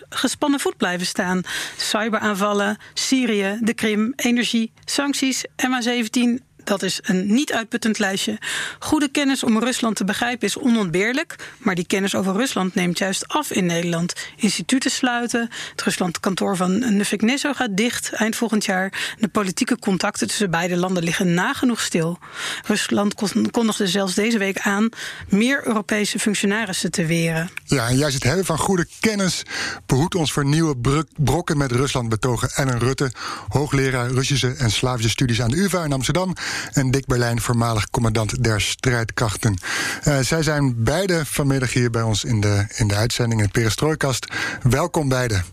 gespannen 0.08 0.60
voet 0.60 0.76
blijven 0.76 1.06
staan. 1.06 1.42
Cyberaanvallen, 1.76 2.78
Syrië, 2.94 3.58
de 3.60 3.74
Krim, 3.74 4.12
energie, 4.16 4.72
sancties, 4.84 5.44
MH17 5.46 6.49
dat 6.64 6.82
is 6.82 6.98
een 7.02 7.34
niet 7.34 7.52
uitputtend 7.52 7.98
lijstje. 7.98 8.38
Goede 8.78 9.08
kennis 9.08 9.44
om 9.44 9.58
Rusland 9.58 9.96
te 9.96 10.04
begrijpen 10.04 10.46
is 10.46 10.58
onontbeerlijk. 10.58 11.36
Maar 11.58 11.74
die 11.74 11.86
kennis 11.86 12.14
over 12.14 12.34
Rusland 12.34 12.74
neemt 12.74 12.98
juist 12.98 13.28
af 13.28 13.50
in 13.50 13.66
Nederland. 13.66 14.12
Instituten 14.36 14.90
sluiten. 14.90 15.50
Het 15.70 15.82
Ruslandkantoor 15.82 16.56
van 16.56 16.96
Nufik 16.96 17.22
Neso 17.22 17.52
gaat 17.52 17.76
dicht 17.76 18.12
eind 18.12 18.36
volgend 18.36 18.64
jaar. 18.64 19.14
De 19.18 19.28
politieke 19.28 19.78
contacten 19.78 20.26
tussen 20.26 20.50
beide 20.50 20.76
landen 20.76 21.02
liggen 21.02 21.34
nagenoeg 21.34 21.80
stil. 21.80 22.18
Rusland 22.66 23.14
kondigde 23.50 23.86
zelfs 23.86 24.14
deze 24.14 24.38
week 24.38 24.58
aan 24.58 24.88
meer 25.28 25.66
Europese 25.66 26.18
functionarissen 26.18 26.90
te 26.90 27.06
weren. 27.06 27.50
Ja, 27.64 27.88
en 27.88 27.96
juist 27.96 28.14
het 28.14 28.24
hebben 28.24 28.44
van 28.44 28.58
goede 28.58 28.86
kennis 29.00 29.42
behoedt 29.86 30.14
ons 30.14 30.32
voor 30.32 30.44
nieuwe 30.44 31.04
brokken 31.16 31.56
met 31.56 31.72
Rusland 31.72 32.08
betogen 32.08 32.50
Ellen 32.54 32.78
Rutte, 32.78 33.12
hoogleraar 33.48 34.10
Russische 34.10 34.54
en 34.58 34.70
Slavische 34.70 35.10
studies 35.10 35.42
aan 35.42 35.50
de 35.50 35.56
UvA 35.56 35.84
in 35.84 35.92
Amsterdam 35.92 36.34
en 36.72 36.90
Dick 36.90 37.06
Berlijn, 37.06 37.40
voormalig 37.40 37.90
commandant 37.90 38.44
der 38.44 38.60
strijdkrachten. 38.60 39.58
Uh, 40.04 40.18
zij 40.18 40.42
zijn 40.42 40.84
beide 40.84 41.26
vanmiddag 41.26 41.72
hier 41.72 41.90
bij 41.90 42.02
ons 42.02 42.24
in 42.24 42.40
de, 42.40 42.64
in 42.76 42.88
de 42.88 42.94
uitzending 42.94 43.40
in 43.40 43.46
het 43.46 43.54
Perestrooikast. 43.54 44.26
Welkom 44.62 45.08
beiden. 45.08 45.44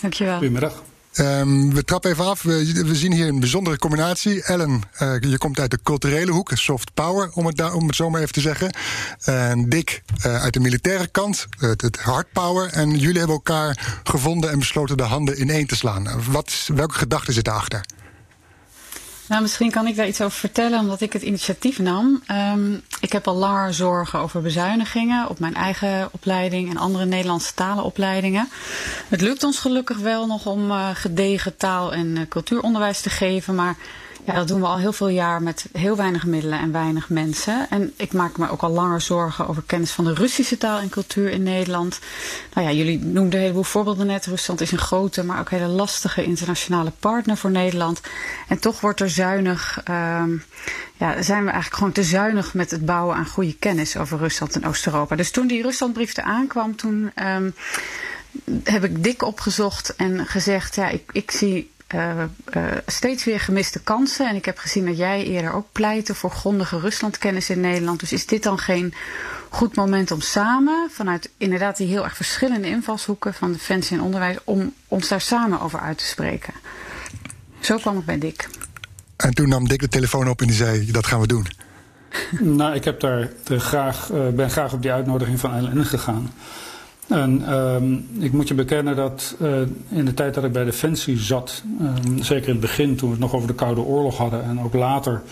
Dankjewel. 0.00 0.36
Goedemiddag. 0.36 0.82
Um, 1.18 1.74
we 1.74 1.84
trappen 1.84 2.10
even 2.10 2.24
af. 2.24 2.42
We, 2.42 2.82
we, 2.86 2.94
zien 2.94 3.12
hier 3.12 3.28
een 3.28 3.40
bijzondere 3.40 3.78
combinatie. 3.78 4.42
Ellen, 4.42 4.82
uh, 5.02 5.14
je 5.20 5.38
komt 5.38 5.60
uit 5.60 5.70
de 5.70 5.78
culturele 5.82 6.30
hoek, 6.30 6.50
soft 6.54 6.94
power, 6.94 7.30
om 7.34 7.46
het, 7.46 7.72
om 7.72 7.86
het 7.86 7.96
zo 7.96 8.10
maar 8.10 8.20
even 8.20 8.32
te 8.32 8.40
zeggen. 8.40 8.74
En 9.24 9.68
Dick 9.68 10.02
uh, 10.26 10.42
uit 10.42 10.52
de 10.52 10.60
militaire 10.60 11.06
kant, 11.06 11.46
het, 11.58 11.80
het, 11.80 11.96
hard 11.96 12.32
power. 12.32 12.72
En 12.72 12.90
jullie 12.90 13.18
hebben 13.18 13.36
elkaar 13.36 14.00
gevonden 14.04 14.50
en 14.50 14.58
besloten 14.58 14.96
de 14.96 15.02
handen 15.02 15.40
ineen 15.40 15.66
te 15.66 15.76
slaan. 15.76 16.08
Wat, 16.30 16.68
welke 16.74 16.94
gedachten 16.94 17.32
zitten 17.32 17.52
achter? 17.52 17.80
Nou, 19.28 19.42
misschien 19.42 19.70
kan 19.70 19.86
ik 19.86 19.96
daar 19.96 20.06
iets 20.06 20.20
over 20.20 20.38
vertellen, 20.38 20.78
omdat 20.78 21.00
ik 21.00 21.12
het 21.12 21.22
initiatief 21.22 21.78
nam. 21.78 22.22
Um, 22.54 22.82
ik 23.00 23.12
heb 23.12 23.28
al 23.28 23.34
langer 23.34 23.74
zorgen 23.74 24.18
over 24.18 24.42
bezuinigingen 24.42 25.28
op 25.28 25.38
mijn 25.38 25.54
eigen 25.54 26.08
opleiding 26.12 26.70
en 26.70 26.76
andere 26.76 27.04
Nederlandse 27.04 27.54
talenopleidingen. 27.54 28.48
Het 29.08 29.20
lukt 29.20 29.44
ons 29.44 29.58
gelukkig 29.58 29.98
wel 29.98 30.26
nog 30.26 30.46
om 30.46 30.70
uh, 30.70 30.88
gedegen 30.94 31.56
taal- 31.56 31.92
en 31.92 32.06
uh, 32.06 32.20
cultuuronderwijs 32.28 33.00
te 33.00 33.10
geven, 33.10 33.54
maar 33.54 33.76
ja, 34.24 34.34
dat 34.34 34.48
doen 34.48 34.60
we 34.60 34.66
al 34.66 34.78
heel 34.78 34.92
veel 34.92 35.08
jaar 35.08 35.42
met 35.42 35.66
heel 35.72 35.96
weinig 35.96 36.26
middelen 36.26 36.58
en 36.58 36.72
weinig 36.72 37.08
mensen. 37.08 37.66
En 37.70 37.92
ik 37.96 38.12
maak 38.12 38.38
me 38.38 38.50
ook 38.50 38.62
al 38.62 38.70
langer 38.70 39.00
zorgen 39.00 39.48
over 39.48 39.62
kennis 39.66 39.90
van 39.90 40.04
de 40.04 40.14
Russische 40.14 40.58
taal 40.58 40.78
en 40.78 40.88
cultuur 40.88 41.30
in 41.30 41.42
Nederland. 41.42 41.98
Nou 42.54 42.66
ja, 42.66 42.72
jullie 42.72 42.98
noemden 42.98 43.32
een 43.32 43.40
heleboel 43.40 43.62
voorbeelden 43.62 44.06
net. 44.06 44.26
Rusland 44.26 44.60
is 44.60 44.72
een 44.72 44.78
grote, 44.78 45.24
maar 45.24 45.40
ook 45.40 45.50
hele 45.50 45.66
lastige 45.66 46.24
internationale 46.24 46.92
partner 46.98 47.36
voor 47.36 47.50
Nederland. 47.50 48.00
En 48.48 48.58
toch 48.58 48.80
wordt 48.80 49.00
er 49.00 49.10
zuinig, 49.10 49.80
um, 49.88 50.42
ja, 50.96 51.22
zijn 51.22 51.44
we 51.44 51.50
eigenlijk 51.50 51.74
gewoon 51.74 51.92
te 51.92 52.02
zuinig 52.02 52.54
met 52.54 52.70
het 52.70 52.84
bouwen 52.84 53.16
aan 53.16 53.26
goede 53.26 53.56
kennis 53.58 53.96
over 53.96 54.18
Rusland 54.18 54.54
en 54.54 54.66
Oost-Europa. 54.66 55.16
Dus 55.16 55.30
toen 55.30 55.46
die 55.46 55.62
Ruslandbrief 55.62 56.16
er 56.16 56.24
aankwam, 56.24 56.76
toen 56.76 57.12
um, 57.22 57.54
heb 58.64 58.84
ik 58.84 59.02
dik 59.04 59.22
opgezocht 59.22 59.96
en 59.96 60.26
gezegd, 60.26 60.74
ja, 60.74 60.88
ik, 60.88 61.02
ik 61.12 61.30
zie 61.30 61.72
uh, 61.94 62.24
uh, 62.56 62.64
steeds 62.86 63.24
weer 63.24 63.40
gemiste 63.40 63.82
kansen. 63.82 64.28
En 64.28 64.34
ik 64.34 64.44
heb 64.44 64.58
gezien 64.58 64.86
dat 64.86 64.96
jij 64.96 65.24
eerder 65.24 65.52
ook 65.52 65.66
pleitte 65.72 66.14
voor 66.14 66.30
grondige 66.30 66.78
Ruslandkennis 66.78 67.50
in 67.50 67.60
Nederland. 67.60 68.00
Dus 68.00 68.12
is 68.12 68.26
dit 68.26 68.42
dan 68.42 68.58
geen 68.58 68.94
goed 69.48 69.76
moment 69.76 70.10
om 70.10 70.20
samen, 70.20 70.88
vanuit 70.90 71.30
inderdaad 71.36 71.76
die 71.76 71.86
heel 71.86 72.04
erg 72.04 72.16
verschillende 72.16 72.68
invalshoeken 72.68 73.34
van 73.34 73.52
defensie 73.52 73.96
en 73.96 74.02
onderwijs, 74.02 74.36
om 74.44 74.74
ons 74.88 75.08
daar 75.08 75.20
samen 75.20 75.60
over 75.60 75.80
uit 75.80 75.98
te 75.98 76.04
spreken? 76.04 76.54
Zo 77.60 77.76
kwam 77.76 77.98
ik 77.98 78.04
bij 78.04 78.18
Dick. 78.18 78.48
En 79.16 79.34
toen 79.34 79.48
nam 79.48 79.68
Dick 79.68 79.80
de 79.80 79.88
telefoon 79.88 80.28
op 80.28 80.40
en 80.40 80.46
die 80.46 80.56
zei: 80.56 80.90
Dat 80.90 81.06
gaan 81.06 81.20
we 81.20 81.26
doen. 81.26 81.46
nou, 82.58 82.74
ik 82.74 82.84
heb 82.84 83.00
daar 83.00 83.30
graag, 83.46 84.10
uh, 84.12 84.28
ben 84.28 84.50
graag 84.50 84.72
op 84.72 84.82
die 84.82 84.92
uitnodiging 84.92 85.40
van 85.40 85.54
Ellen 85.54 85.84
gegaan. 85.84 86.32
En 87.08 87.54
um, 87.54 88.08
ik 88.18 88.32
moet 88.32 88.48
je 88.48 88.54
bekennen 88.54 88.96
dat 88.96 89.36
uh, 89.42 89.60
in 89.88 90.04
de 90.04 90.14
tijd 90.14 90.34
dat 90.34 90.44
ik 90.44 90.52
bij 90.52 90.64
Defensie 90.64 91.18
zat, 91.18 91.62
um, 91.80 92.22
zeker 92.22 92.46
in 92.46 92.52
het 92.52 92.60
begin 92.60 92.96
toen 92.96 93.08
we 93.08 93.14
het 93.14 93.24
nog 93.24 93.34
over 93.34 93.48
de 93.48 93.54
Koude 93.54 93.80
Oorlog 93.80 94.16
hadden 94.16 94.44
en 94.44 94.60
ook 94.60 94.74
later, 94.74 95.22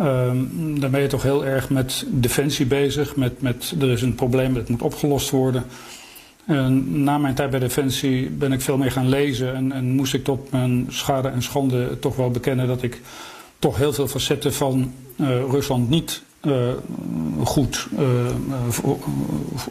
um, 0.00 0.80
dan 0.80 0.90
ben 0.90 1.00
je 1.00 1.06
toch 1.06 1.22
heel 1.22 1.44
erg 1.44 1.70
met 1.70 2.06
defensie 2.08 2.66
bezig. 2.66 3.16
Met, 3.16 3.42
met 3.42 3.74
er 3.80 3.90
is 3.90 4.02
een 4.02 4.14
probleem 4.14 4.54
dat 4.54 4.68
moet 4.68 4.82
opgelost 4.82 5.30
worden. 5.30 5.64
En 6.46 7.02
na 7.02 7.18
mijn 7.18 7.34
tijd 7.34 7.50
bij 7.50 7.58
Defensie 7.58 8.30
ben 8.30 8.52
ik 8.52 8.60
veel 8.60 8.76
meer 8.76 8.92
gaan 8.92 9.08
lezen 9.08 9.54
en, 9.54 9.72
en 9.72 9.84
moest 9.84 10.14
ik 10.14 10.24
tot 10.24 10.50
mijn 10.50 10.86
schade 10.88 11.28
en 11.28 11.42
schande 11.42 11.98
toch 11.98 12.16
wel 12.16 12.30
bekennen 12.30 12.66
dat 12.66 12.82
ik 12.82 13.00
toch 13.58 13.76
heel 13.76 13.92
veel 13.92 14.08
facetten 14.08 14.54
van 14.54 14.92
uh, 15.16 15.26
Rusland 15.28 15.88
niet 15.88 16.22
uh, 16.46 16.68
goed 17.42 17.88
uh, 17.98 18.08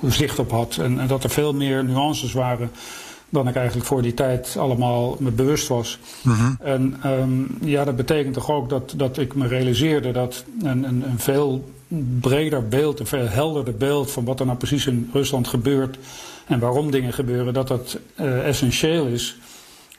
zicht 0.08 0.40
op 0.40 0.52
had. 0.52 0.78
En, 0.78 1.00
en, 1.00 1.08
dat 1.08 1.24
er 1.24 1.30
veel 1.30 1.54
meer 1.54 1.84
nuances 1.84 2.34
waren 2.34 2.72
dan 3.30 3.48
ik 3.48 3.56
eigenlijk 3.56 3.88
voor 3.88 4.02
die 4.02 4.14
tijd 4.14 4.56
allemaal 4.58 5.16
me 5.20 5.32
bewust 5.32 5.68
was. 5.68 6.00
Mm 6.22 6.34
-hmm. 6.34 6.58
En 6.62 7.00
um, 7.06 7.58
ja, 7.62 7.84
dat 7.84 7.96
betekent 7.96 8.34
toch 8.34 8.52
ook 8.52 8.70
dat, 8.70 8.94
dat 8.96 9.18
ik 9.18 9.36
me 9.36 9.48
realiseerde 9.48 10.12
dat 10.12 10.44
een, 10.62 10.84
een, 10.84 11.04
een 11.10 11.20
veel 11.20 11.64
breder 12.20 12.68
beeld, 12.68 13.00
een 13.00 13.08
veel 13.08 13.28
helderder 13.28 13.76
beeld 13.76 14.12
van 14.12 14.26
wat 14.26 14.40
er 14.40 14.46
nou 14.46 14.58
precies 14.58 14.88
in 14.88 15.10
Rusland 15.14 15.48
gebeurt 15.48 15.98
en 16.48 16.60
waarom 16.60 16.92
dingen 16.92 17.14
gebeuren, 17.14 17.54
dat 17.54 17.68
dat 17.68 17.98
uh, 18.20 18.48
essentieel 18.48 19.06
is. 19.06 19.38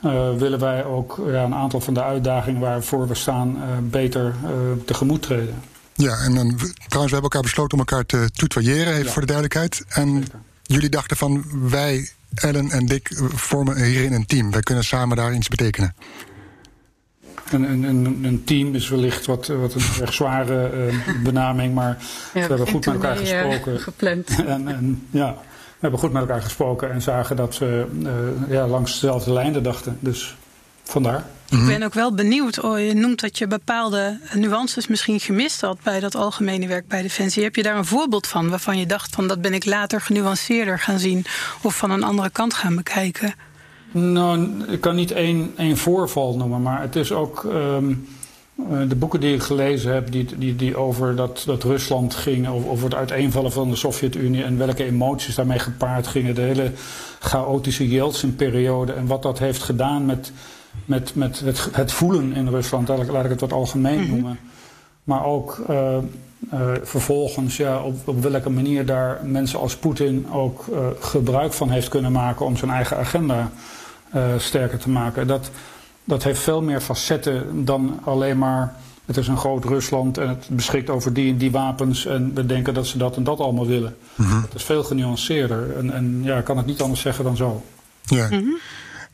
Uh, 0.04 0.34
willen 0.36 0.58
wij 0.58 0.84
ook 0.84 1.22
ja, 1.26 1.44
een 1.44 1.54
aantal 1.54 1.80
van 1.80 1.94
de 1.94 2.02
uitdagingen 2.02 2.60
waarvoor 2.60 3.08
we 3.08 3.14
staan 3.14 3.56
uh, 3.56 3.62
beter 3.90 4.34
tegemoet 4.84 5.22
treden. 5.22 5.54
Ja, 5.96 6.18
en 6.18 6.34
dan, 6.34 6.56
trouwens, 6.56 6.88
we 6.88 6.98
hebben 7.00 7.22
elkaar 7.22 7.42
besloten 7.42 7.72
om 7.72 7.78
elkaar 7.78 8.06
te 8.06 8.30
tutoyeren, 8.32 8.92
even 8.92 9.04
ja. 9.04 9.10
voor 9.10 9.20
de 9.20 9.26
duidelijkheid. 9.26 9.84
En 9.88 10.14
Zeker. 10.14 10.40
jullie 10.62 10.88
dachten 10.88 11.16
van, 11.16 11.44
wij, 11.68 12.10
Ellen 12.34 12.70
en 12.70 12.86
Dick, 12.86 13.10
vormen 13.34 13.84
hierin 13.84 14.12
een 14.12 14.26
team. 14.26 14.50
Wij 14.50 14.60
kunnen 14.60 14.84
samen 14.84 15.16
daar 15.16 15.34
iets 15.34 15.48
betekenen. 15.48 15.94
Een, 17.50 17.62
een, 17.84 18.24
een 18.24 18.44
team 18.44 18.74
is 18.74 18.88
wellicht 18.88 19.26
wat, 19.26 19.46
wat 19.46 19.74
een 19.74 19.82
erg 20.00 20.14
zware 20.14 20.90
uh, 20.90 21.22
benaming, 21.22 21.74
maar 21.74 21.96
ja, 22.34 22.40
we 22.40 22.40
hebben 22.40 22.68
goed 22.68 22.86
met 22.86 22.94
elkaar 22.94 23.16
gesproken. 23.16 23.80
gepland. 23.80 24.28
En, 24.46 24.68
en, 24.68 25.06
ja, 25.10 25.32
we 25.32 25.80
hebben 25.80 26.00
goed 26.00 26.12
met 26.12 26.22
elkaar 26.22 26.42
gesproken 26.42 26.92
en 26.92 27.02
zagen 27.02 27.36
dat 27.36 27.58
we 27.58 27.86
uh, 28.02 28.50
ja, 28.50 28.66
langs 28.66 28.92
dezelfde 28.92 29.32
lijnen 29.32 29.62
dachten. 29.62 29.96
Dus 30.00 30.36
vandaar. 30.82 31.24
Ik 31.50 31.66
ben 31.66 31.82
ook 31.82 31.94
wel 31.94 32.14
benieuwd. 32.14 32.60
Oh, 32.60 32.78
je 32.78 32.94
noemt 32.94 33.20
dat 33.20 33.38
je 33.38 33.46
bepaalde 33.46 34.18
nuances 34.34 34.86
misschien 34.86 35.20
gemist 35.20 35.60
had 35.60 35.78
bij 35.82 36.00
dat 36.00 36.14
algemene 36.14 36.66
werk 36.66 36.88
bij 36.88 37.02
Defensie. 37.02 37.42
Heb 37.42 37.56
je 37.56 37.62
daar 37.62 37.76
een 37.76 37.84
voorbeeld 37.84 38.26
van 38.26 38.50
waarvan 38.50 38.78
je 38.78 38.86
dacht 38.86 39.14
van 39.14 39.28
dat 39.28 39.40
ben 39.40 39.54
ik 39.54 39.64
later 39.64 40.00
genuanceerder 40.00 40.78
gaan 40.78 40.98
zien 40.98 41.24
of 41.62 41.76
van 41.76 41.90
een 41.90 42.02
andere 42.02 42.30
kant 42.30 42.54
gaan 42.54 42.76
bekijken? 42.76 43.34
Nou, 43.90 44.64
ik 44.68 44.80
kan 44.80 44.94
niet 44.94 45.10
één, 45.10 45.52
één 45.56 45.76
voorval 45.76 46.36
noemen, 46.36 46.62
maar 46.62 46.80
het 46.80 46.96
is 46.96 47.12
ook. 47.12 47.44
Um, 47.44 48.06
de 48.88 48.96
boeken 48.96 49.20
die 49.20 49.34
ik 49.34 49.42
gelezen 49.42 49.92
heb, 49.92 50.12
die, 50.12 50.26
die, 50.38 50.56
die 50.56 50.76
over 50.76 51.16
dat, 51.16 51.42
dat 51.46 51.62
Rusland 51.62 52.14
ging, 52.14 52.48
over, 52.48 52.68
over 52.68 52.84
het 52.84 52.94
uiteenvallen 52.94 53.52
van 53.52 53.70
de 53.70 53.76
Sovjet-Unie 53.76 54.44
en 54.44 54.58
welke 54.58 54.84
emoties 54.84 55.34
daarmee 55.34 55.58
gepaard 55.58 56.06
gingen, 56.06 56.34
de 56.34 56.40
hele 56.40 56.72
chaotische 57.20 57.88
Yeltsin-periode 57.88 58.92
en 58.92 59.06
wat 59.06 59.22
dat 59.22 59.38
heeft 59.38 59.62
gedaan 59.62 60.06
met, 60.06 60.32
met, 60.84 61.14
met 61.14 61.40
het, 61.40 61.68
het 61.72 61.92
voelen 61.92 62.34
in 62.34 62.48
Rusland, 62.48 62.88
laat 62.88 63.24
ik 63.24 63.30
het 63.30 63.40
wat 63.40 63.52
algemeen 63.52 63.98
mm 63.98 64.04
-hmm. 64.04 64.10
noemen. 64.10 64.38
Maar 65.04 65.24
ook 65.24 65.64
uh, 65.70 65.96
uh, 66.52 66.70
vervolgens 66.82 67.56
ja, 67.56 67.82
op, 67.82 68.08
op 68.08 68.22
welke 68.22 68.50
manier 68.50 68.86
daar 68.86 69.20
mensen 69.24 69.58
als 69.58 69.76
Poetin 69.76 70.26
ook 70.30 70.64
uh, 70.72 70.78
gebruik 71.00 71.52
van 71.52 71.70
heeft 71.70 71.88
kunnen 71.88 72.12
maken 72.12 72.46
om 72.46 72.56
zijn 72.56 72.70
eigen 72.70 72.96
agenda 72.96 73.50
sterker 74.38 74.78
te 74.78 74.90
maken. 74.90 75.26
Dat, 75.26 75.50
dat 76.04 76.22
heeft 76.22 76.40
veel 76.40 76.62
meer 76.62 76.80
facetten 76.80 77.64
dan 77.64 78.00
alleen 78.04 78.38
maar 78.38 78.74
het 79.04 79.16
is 79.16 79.28
een 79.28 79.36
groot 79.36 79.64
Rusland 79.64 80.18
en 80.18 80.28
het 80.28 80.46
beschikt 80.50 80.90
over 80.90 81.12
die 81.12 81.32
en 81.32 81.38
die 81.38 81.50
wapens 81.50 82.06
en 82.06 82.34
we 82.34 82.46
denken 82.46 82.74
dat 82.74 82.86
ze 82.86 82.98
dat 82.98 83.16
en 83.16 83.24
dat 83.24 83.38
allemaal 83.38 83.66
willen. 83.66 83.96
Mm 84.14 84.26
-hmm. 84.26 84.42
Het 84.42 84.54
is 84.54 84.62
veel 84.62 84.84
genuanceerder 84.84 85.76
en, 85.76 85.90
en 85.90 86.20
ja, 86.22 86.38
ik 86.38 86.44
kan 86.44 86.56
het 86.56 86.66
niet 86.66 86.80
anders 86.80 87.00
zeggen 87.00 87.24
dan 87.24 87.36
zo. 87.36 87.64
Ja. 88.02 88.24
Mm 88.24 88.38
-hmm. 88.38 88.58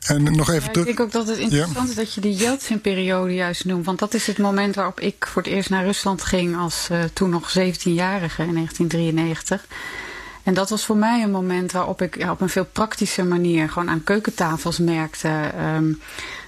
En 0.07 0.23
nog 0.23 0.49
even 0.49 0.65
ja, 0.65 0.71
terug. 0.71 0.87
Ik 0.87 0.97
denk 0.97 0.99
ook 0.99 1.11
dat 1.11 1.27
het 1.27 1.37
interessant 1.37 1.89
is 1.89 1.95
dat 1.95 2.13
je 2.13 2.21
die 2.21 2.35
Yeltsin-periode 2.35 3.33
juist 3.33 3.65
noemt. 3.65 3.85
Want 3.85 3.99
dat 3.99 4.13
is 4.13 4.27
het 4.27 4.37
moment 4.37 4.75
waarop 4.75 4.99
ik 4.99 5.25
voor 5.27 5.41
het 5.41 5.51
eerst 5.51 5.69
naar 5.69 5.85
Rusland 5.85 6.21
ging 6.21 6.57
als 6.57 6.87
uh, 6.91 7.03
toen 7.13 7.29
nog 7.29 7.49
17-jarige 7.49 8.43
in 8.43 8.53
1993. 8.53 9.65
En 10.43 10.53
dat 10.53 10.69
was 10.69 10.85
voor 10.85 10.97
mij 10.97 11.23
een 11.23 11.31
moment 11.31 11.71
waarop 11.71 12.01
ik 12.01 12.17
ja, 12.17 12.31
op 12.31 12.41
een 12.41 12.49
veel 12.49 12.65
praktische 12.65 13.23
manier 13.23 13.69
gewoon 13.69 13.89
aan 13.89 14.03
keukentafels 14.03 14.77
merkte. 14.79 15.51
Um, 15.75 16.01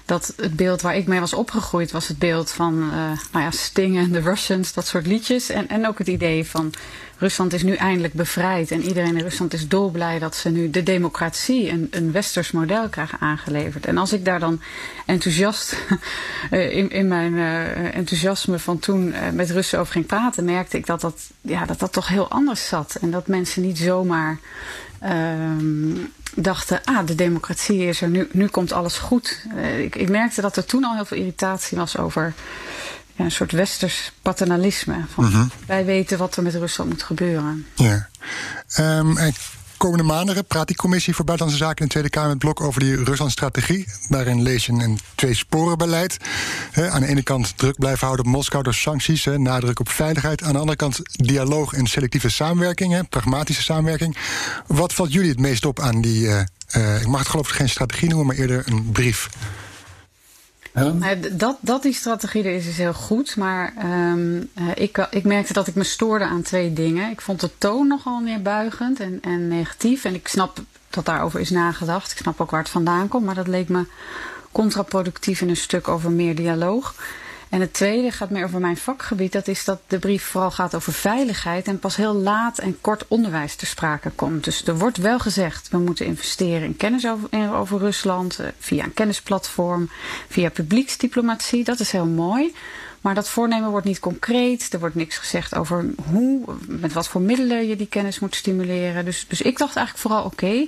dat 0.04 0.32
het 0.36 0.56
beeld 0.56 0.80
waar 0.80 0.96
ik 0.96 1.06
mee 1.06 1.20
was 1.20 1.34
opgegroeid 1.34 1.90
was 1.90 2.08
het 2.08 2.18
beeld 2.18 2.50
van 2.50 2.74
uh, 2.74 2.90
nou 3.32 3.44
ja, 3.44 3.50
Sting 3.50 3.96
en 3.96 4.12
The 4.12 4.20
Russians, 4.20 4.72
dat 4.72 4.86
soort 4.86 5.06
liedjes. 5.06 5.48
En, 5.48 5.68
en 5.68 5.86
ook 5.86 5.98
het 5.98 6.08
idee 6.08 6.46
van 6.46 6.72
Rusland 7.18 7.52
is 7.52 7.62
nu 7.62 7.74
eindelijk 7.74 8.14
bevrijd. 8.14 8.70
En 8.70 8.82
iedereen 8.82 9.16
in 9.16 9.22
Rusland 9.22 9.52
is 9.52 9.68
dolblij 9.68 10.18
dat 10.18 10.36
ze 10.36 10.50
nu 10.50 10.70
de 10.70 10.82
democratie, 10.82 11.70
een, 11.70 11.88
een 11.90 12.12
westers 12.12 12.50
model 12.50 12.88
krijgen 12.88 13.20
aangeleverd. 13.20 13.86
En 13.86 13.98
als 13.98 14.12
ik 14.12 14.24
daar 14.24 14.40
dan 14.40 14.60
enthousiast 15.06 15.76
in, 16.50 16.90
in 16.90 17.08
mijn 17.08 17.32
uh, 17.32 17.94
enthousiasme 17.94 18.58
van 18.58 18.78
toen 18.78 19.06
uh, 19.08 19.30
met 19.32 19.50
Russen 19.50 19.78
over 19.78 19.92
ging 19.92 20.06
praten, 20.06 20.44
merkte 20.44 20.76
ik 20.76 20.86
dat 20.86 21.00
dat, 21.00 21.30
ja, 21.40 21.66
dat 21.66 21.78
dat 21.78 21.92
toch 21.92 22.08
heel 22.08 22.30
anders 22.30 22.68
zat. 22.68 22.96
En 23.00 23.10
dat 23.10 23.26
mensen 23.26 23.62
niet 23.62 23.78
zomaar 23.78 24.38
um, 25.04 26.12
dachten, 26.34 26.80
ah, 26.84 27.06
de 27.06 27.14
democratie 27.14 27.86
is 27.86 28.00
er, 28.00 28.08
nu, 28.08 28.28
nu 28.32 28.46
komt 28.46 28.72
alles 28.72 28.98
goed. 28.98 29.46
Ik, 29.78 29.96
ik, 29.96 30.08
merkte 30.08 30.40
dat 30.40 30.56
er 30.56 30.64
toen 30.64 30.84
al 30.84 30.94
heel 30.94 31.04
veel 31.04 31.18
irritatie 31.18 31.78
was 31.78 31.98
over 31.98 32.34
ja, 33.16 33.24
een 33.24 33.30
soort 33.30 33.52
westers 33.52 34.12
paternalisme. 34.22 35.04
Van, 35.14 35.24
-hmm. 35.24 35.50
Wij 35.66 35.84
weten 35.84 36.18
wat 36.18 36.36
er 36.36 36.42
met 36.42 36.54
Rusland 36.54 36.90
moet 36.90 37.02
gebeuren. 37.02 37.66
Ja. 37.74 38.08
Um, 38.78 39.16
en 39.16 39.34
komende 39.76 40.04
maanden 40.04 40.44
praat 40.44 40.66
die 40.66 40.76
commissie 40.76 41.14
voor 41.14 41.24
Buitenlandse 41.24 41.64
Zaken 41.64 41.80
in 41.80 41.84
de 41.84 41.90
Tweede 41.90 42.10
Kamer 42.10 42.30
het 42.30 42.38
blok 42.38 42.60
over 42.60 42.80
die 42.80 43.04
Rusland-strategie. 43.04 43.88
Daarin 44.08 44.42
lees 44.42 44.66
je 44.66 44.72
een 44.72 44.98
twee-sporen-beleid. 45.14 46.16
Aan 46.74 47.00
de 47.00 47.06
ene 47.06 47.22
kant 47.22 47.58
druk 47.58 47.78
blijven 47.78 48.06
houden 48.06 48.26
op 48.26 48.32
Moskou 48.32 48.62
door 48.62 48.74
sancties, 48.74 49.24
he, 49.24 49.38
nadruk 49.38 49.80
op 49.80 49.88
veiligheid. 49.88 50.42
Aan 50.42 50.52
de 50.52 50.58
andere 50.58 50.76
kant 50.76 51.00
dialoog 51.02 51.72
en 51.72 51.86
selectieve 51.86 52.28
samenwerking, 52.28 52.92
he, 52.92 53.02
pragmatische 53.02 53.62
samenwerking. 53.62 54.16
Wat 54.66 54.92
valt 54.92 55.12
jullie 55.12 55.30
het 55.30 55.40
meest 55.40 55.64
op 55.64 55.80
aan 55.80 56.00
die, 56.00 56.22
uh, 56.26 56.40
uh, 56.76 57.00
ik 57.00 57.06
mag 57.06 57.20
het 57.20 57.28
geloof 57.28 57.48
ik 57.48 57.54
geen 57.54 57.68
strategie 57.68 58.08
noemen, 58.08 58.26
maar 58.26 58.36
eerder 58.36 58.62
een 58.66 58.92
brief? 58.92 59.28
Dat, 61.32 61.56
dat 61.60 61.82
die 61.82 61.92
strategie 61.92 62.44
er 62.44 62.54
is, 62.54 62.66
is 62.66 62.78
heel 62.78 62.94
goed. 62.94 63.36
Maar 63.36 63.74
um, 63.84 64.36
uh, 64.58 64.68
ik, 64.74 65.06
ik 65.10 65.24
merkte 65.24 65.52
dat 65.52 65.66
ik 65.66 65.74
me 65.74 65.84
stoorde 65.84 66.24
aan 66.24 66.42
twee 66.42 66.72
dingen. 66.72 67.10
Ik 67.10 67.20
vond 67.20 67.40
de 67.40 67.50
toon 67.58 67.86
nogal 67.86 68.20
neerbuigend 68.20 69.00
en, 69.00 69.18
en 69.22 69.48
negatief. 69.48 70.04
En 70.04 70.14
ik 70.14 70.28
snap 70.28 70.58
dat 70.90 71.04
daarover 71.04 71.40
is 71.40 71.50
nagedacht. 71.50 72.10
Ik 72.10 72.16
snap 72.16 72.40
ook 72.40 72.50
waar 72.50 72.60
het 72.60 72.68
vandaan 72.68 73.08
komt. 73.08 73.24
Maar 73.24 73.34
dat 73.34 73.46
leek 73.46 73.68
me 73.68 73.86
contraproductief 74.52 75.40
in 75.40 75.48
een 75.48 75.56
stuk 75.56 75.88
over 75.88 76.10
meer 76.10 76.34
dialoog. 76.34 76.94
En 77.48 77.60
het 77.60 77.72
tweede 77.72 78.10
gaat 78.10 78.30
meer 78.30 78.44
over 78.44 78.60
mijn 78.60 78.76
vakgebied. 78.76 79.32
Dat 79.32 79.48
is 79.48 79.64
dat 79.64 79.80
de 79.86 79.98
brief 79.98 80.24
vooral 80.24 80.50
gaat 80.50 80.74
over 80.74 80.92
veiligheid. 80.92 81.66
En 81.66 81.78
pas 81.78 81.96
heel 81.96 82.14
laat 82.14 82.58
en 82.58 82.80
kort 82.80 83.08
onderwijs 83.08 83.54
ter 83.54 83.66
sprake 83.66 84.10
komt. 84.10 84.44
Dus 84.44 84.66
er 84.66 84.78
wordt 84.78 84.96
wel 84.96 85.18
gezegd, 85.18 85.68
we 85.68 85.78
moeten 85.78 86.06
investeren 86.06 86.62
in 86.62 86.76
kennis 86.76 87.06
over, 87.06 87.54
over 87.54 87.78
Rusland. 87.78 88.40
Via 88.58 88.84
een 88.84 88.94
kennisplatform, 88.94 89.90
via 90.28 90.50
publieksdiplomatie. 90.50 91.64
Dat 91.64 91.80
is 91.80 91.92
heel 91.92 92.06
mooi. 92.06 92.54
Maar 93.00 93.14
dat 93.14 93.28
voornemen 93.28 93.70
wordt 93.70 93.86
niet 93.86 93.98
concreet. 93.98 94.72
Er 94.72 94.78
wordt 94.78 94.94
niks 94.94 95.18
gezegd 95.18 95.54
over 95.54 95.86
hoe, 96.10 96.42
met 96.66 96.92
wat 96.92 97.08
voor 97.08 97.20
middelen 97.20 97.66
je 97.66 97.76
die 97.76 97.86
kennis 97.86 98.18
moet 98.18 98.34
stimuleren. 98.34 99.04
Dus, 99.04 99.26
dus 99.28 99.40
ik 99.40 99.58
dacht 99.58 99.76
eigenlijk 99.76 100.06
vooral, 100.06 100.24
oké, 100.24 100.66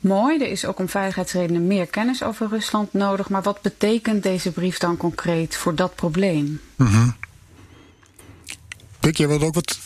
mooi. 0.00 0.38
Er 0.38 0.50
is 0.50 0.64
ook 0.64 0.78
om 0.78 0.88
veiligheidsredenen 0.88 1.66
meer 1.66 1.86
kennis 1.86 2.22
over 2.22 2.48
Rusland 2.48 2.92
nodig. 2.92 3.28
Maar 3.28 3.42
wat 3.42 3.62
betekent 3.62 4.22
deze 4.22 4.52
brief 4.52 4.78
dan 4.78 4.96
concreet 4.96 5.56
voor 5.56 5.74
dat 5.74 5.94
probleem? 5.94 6.60
Mm 6.76 6.86
-hmm. 6.86 7.14
Pik, 9.00 9.16
jij 9.16 9.28
wilde 9.28 9.44
ook 9.44 9.54
wat... 9.54 9.78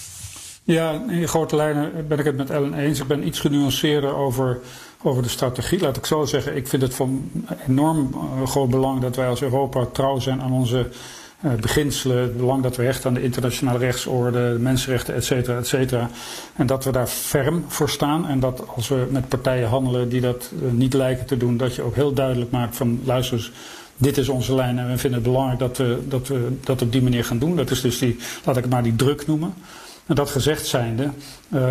Ja, 0.64 1.02
in 1.08 1.28
grote 1.28 1.56
lijnen 1.56 2.08
ben 2.08 2.18
ik 2.18 2.24
het 2.24 2.36
met 2.36 2.50
Ellen 2.50 2.74
eens. 2.74 3.00
Ik 3.00 3.06
ben 3.06 3.26
iets 3.26 3.40
genuanceerder 3.40 4.14
over, 4.14 4.60
over 5.02 5.22
de 5.22 5.28
strategie. 5.28 5.80
Laat 5.80 5.96
ik 5.96 6.06
zo 6.06 6.24
zeggen, 6.24 6.56
ik 6.56 6.68
vind 6.68 6.82
het 6.82 6.94
van 6.94 7.30
enorm 7.66 8.10
uh, 8.14 8.46
groot 8.46 8.70
belang 8.70 9.00
dat 9.00 9.16
wij 9.16 9.28
als 9.28 9.42
Europa 9.42 9.84
trouw 9.84 10.18
zijn 10.18 10.42
aan 10.42 10.52
onze 10.52 10.88
beginselen, 11.60 12.22
het 12.22 12.36
belang 12.36 12.62
dat 12.62 12.76
we 12.76 12.82
hechten 12.82 13.08
aan 13.08 13.14
de 13.14 13.22
internationale 13.22 13.78
rechtsorde, 13.78 14.52
de 14.52 14.58
mensenrechten, 14.58 15.14
et 15.14 15.24
cetera, 15.24 15.58
et 15.58 15.66
cetera. 15.66 16.10
En 16.56 16.66
dat 16.66 16.84
we 16.84 16.92
daar 16.92 17.06
ferm 17.06 17.64
voor 17.68 17.90
staan. 17.90 18.26
En 18.26 18.40
dat 18.40 18.64
als 18.74 18.88
we 18.88 19.06
met 19.10 19.28
partijen 19.28 19.68
handelen 19.68 20.08
die 20.08 20.20
dat 20.20 20.50
uh, 20.62 20.72
niet 20.72 20.94
lijken 20.94 21.26
te 21.26 21.36
doen, 21.36 21.56
dat 21.56 21.74
je 21.74 21.82
ook 21.82 21.94
heel 21.94 22.12
duidelijk 22.12 22.50
maakt 22.50 22.76
van 22.76 23.00
luister 23.04 23.50
dit 23.96 24.18
is 24.18 24.28
onze 24.28 24.54
lijn 24.54 24.78
en 24.78 24.90
we 24.90 24.98
vinden 24.98 25.20
het 25.20 25.28
belangrijk 25.28 25.58
dat 25.58 25.76
we 25.76 25.98
dat, 26.08 26.28
we 26.28 26.56
dat 26.64 26.82
op 26.82 26.92
die 26.92 27.02
manier 27.02 27.24
gaan 27.24 27.38
doen. 27.38 27.56
Dat 27.56 27.70
is 27.70 27.80
dus 27.80 27.98
die, 27.98 28.16
laat 28.44 28.56
ik 28.56 28.62
het 28.62 28.72
maar 28.72 28.82
die 28.82 28.96
druk 28.96 29.26
noemen. 29.26 29.54
En 30.06 30.14
dat 30.14 30.30
gezegd 30.30 30.66
zijnde, 30.66 31.10
uh, 31.48 31.68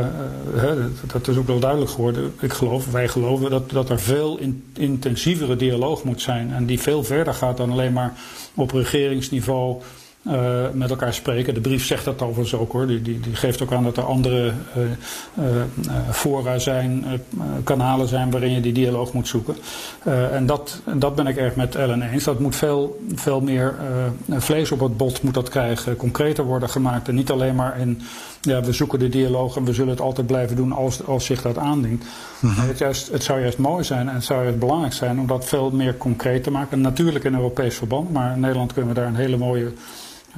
uh, 0.55 0.85
dat 1.13 1.27
is 1.27 1.37
ook 1.37 1.47
wel 1.47 1.59
duidelijk 1.59 1.91
geworden. 1.91 2.33
Ik 2.39 2.53
geloof, 2.53 2.91
wij 2.91 3.07
geloven 3.07 3.49
dat, 3.49 3.69
dat 3.69 3.89
er 3.89 3.99
veel 3.99 4.37
in, 4.37 4.63
intensievere 4.73 5.55
dialoog 5.55 6.03
moet 6.03 6.21
zijn. 6.21 6.53
En 6.53 6.65
die 6.65 6.79
veel 6.79 7.03
verder 7.03 7.33
gaat 7.33 7.57
dan 7.57 7.71
alleen 7.71 7.93
maar 7.93 8.13
op 8.53 8.71
regeringsniveau 8.71 9.81
uh, 10.23 10.63
met 10.73 10.89
elkaar 10.89 11.13
spreken. 11.13 11.53
De 11.53 11.59
brief 11.59 11.85
zegt 11.85 12.05
dat 12.05 12.21
overigens 12.21 12.61
ook 12.61 12.71
hoor. 12.71 12.87
Die, 12.87 13.01
die, 13.01 13.19
die 13.19 13.35
geeft 13.35 13.61
ook 13.61 13.71
aan 13.71 13.83
dat 13.83 13.97
er 13.97 14.03
andere 14.03 14.53
fora 16.11 16.59
zijn, 16.59 17.05
kanalen 17.63 18.07
zijn 18.07 18.31
waarin 18.31 18.51
je 18.51 18.61
die 18.61 18.73
dialoog 18.73 19.13
moet 19.13 19.27
zoeken. 19.27 19.55
en 20.31 20.45
dat, 20.45 20.81
dat 20.93 21.15
ben 21.15 21.27
ik 21.27 21.37
erg 21.37 21.55
met 21.55 21.75
Ellen 21.75 22.01
eens. 22.01 22.23
Dat 22.23 22.39
moet 22.39 22.55
veel, 22.55 22.99
veel 23.15 23.41
meer 23.41 23.75
vlees 24.29 24.71
op 24.71 24.79
het 24.79 24.97
bot 24.97 25.21
moet 25.21 25.33
dat 25.33 25.49
krijgen, 25.49 25.95
concreter 25.95 26.43
worden 26.43 26.69
gemaakt. 26.69 27.07
En 27.07 27.15
niet 27.15 27.31
alleen 27.31 27.55
maar 27.55 27.79
in 27.79 28.01
ja, 28.43 28.61
we 28.61 28.73
zoeken 28.73 28.99
de 28.99 29.09
dialoog 29.09 29.55
en 29.55 29.65
we 29.65 29.73
zullen 29.73 29.91
het 29.91 30.01
altijd 30.01 30.27
blijven 30.27 30.55
doen 30.55 30.71
als, 30.71 31.05
als 31.05 31.25
zich 31.25 31.41
dat 31.41 31.57
aandient. 31.57 32.03
Mm 32.39 32.49
-hmm. 32.49 32.67
het, 32.67 32.77
juist, 32.77 33.11
het 33.11 33.23
zou 33.23 33.39
juist 33.39 33.57
mooi 33.57 33.83
zijn 33.83 34.09
en 34.09 34.15
het 34.15 34.23
zou 34.23 34.43
juist 34.43 34.59
belangrijk 34.59 34.93
zijn 34.93 35.19
om 35.19 35.27
dat 35.27 35.45
veel 35.45 35.71
meer 35.71 35.97
concreet 35.97 36.43
te 36.43 36.51
maken. 36.51 36.81
Natuurlijk 36.81 37.25
in 37.25 37.35
Europees 37.35 37.75
verband, 37.75 38.11
maar 38.11 38.33
in 38.33 38.39
Nederland 38.39 38.73
kunnen 38.73 38.93
we 38.93 38.99
daar 38.99 39.07
een 39.07 39.15
hele 39.15 39.37
mooie 39.37 39.71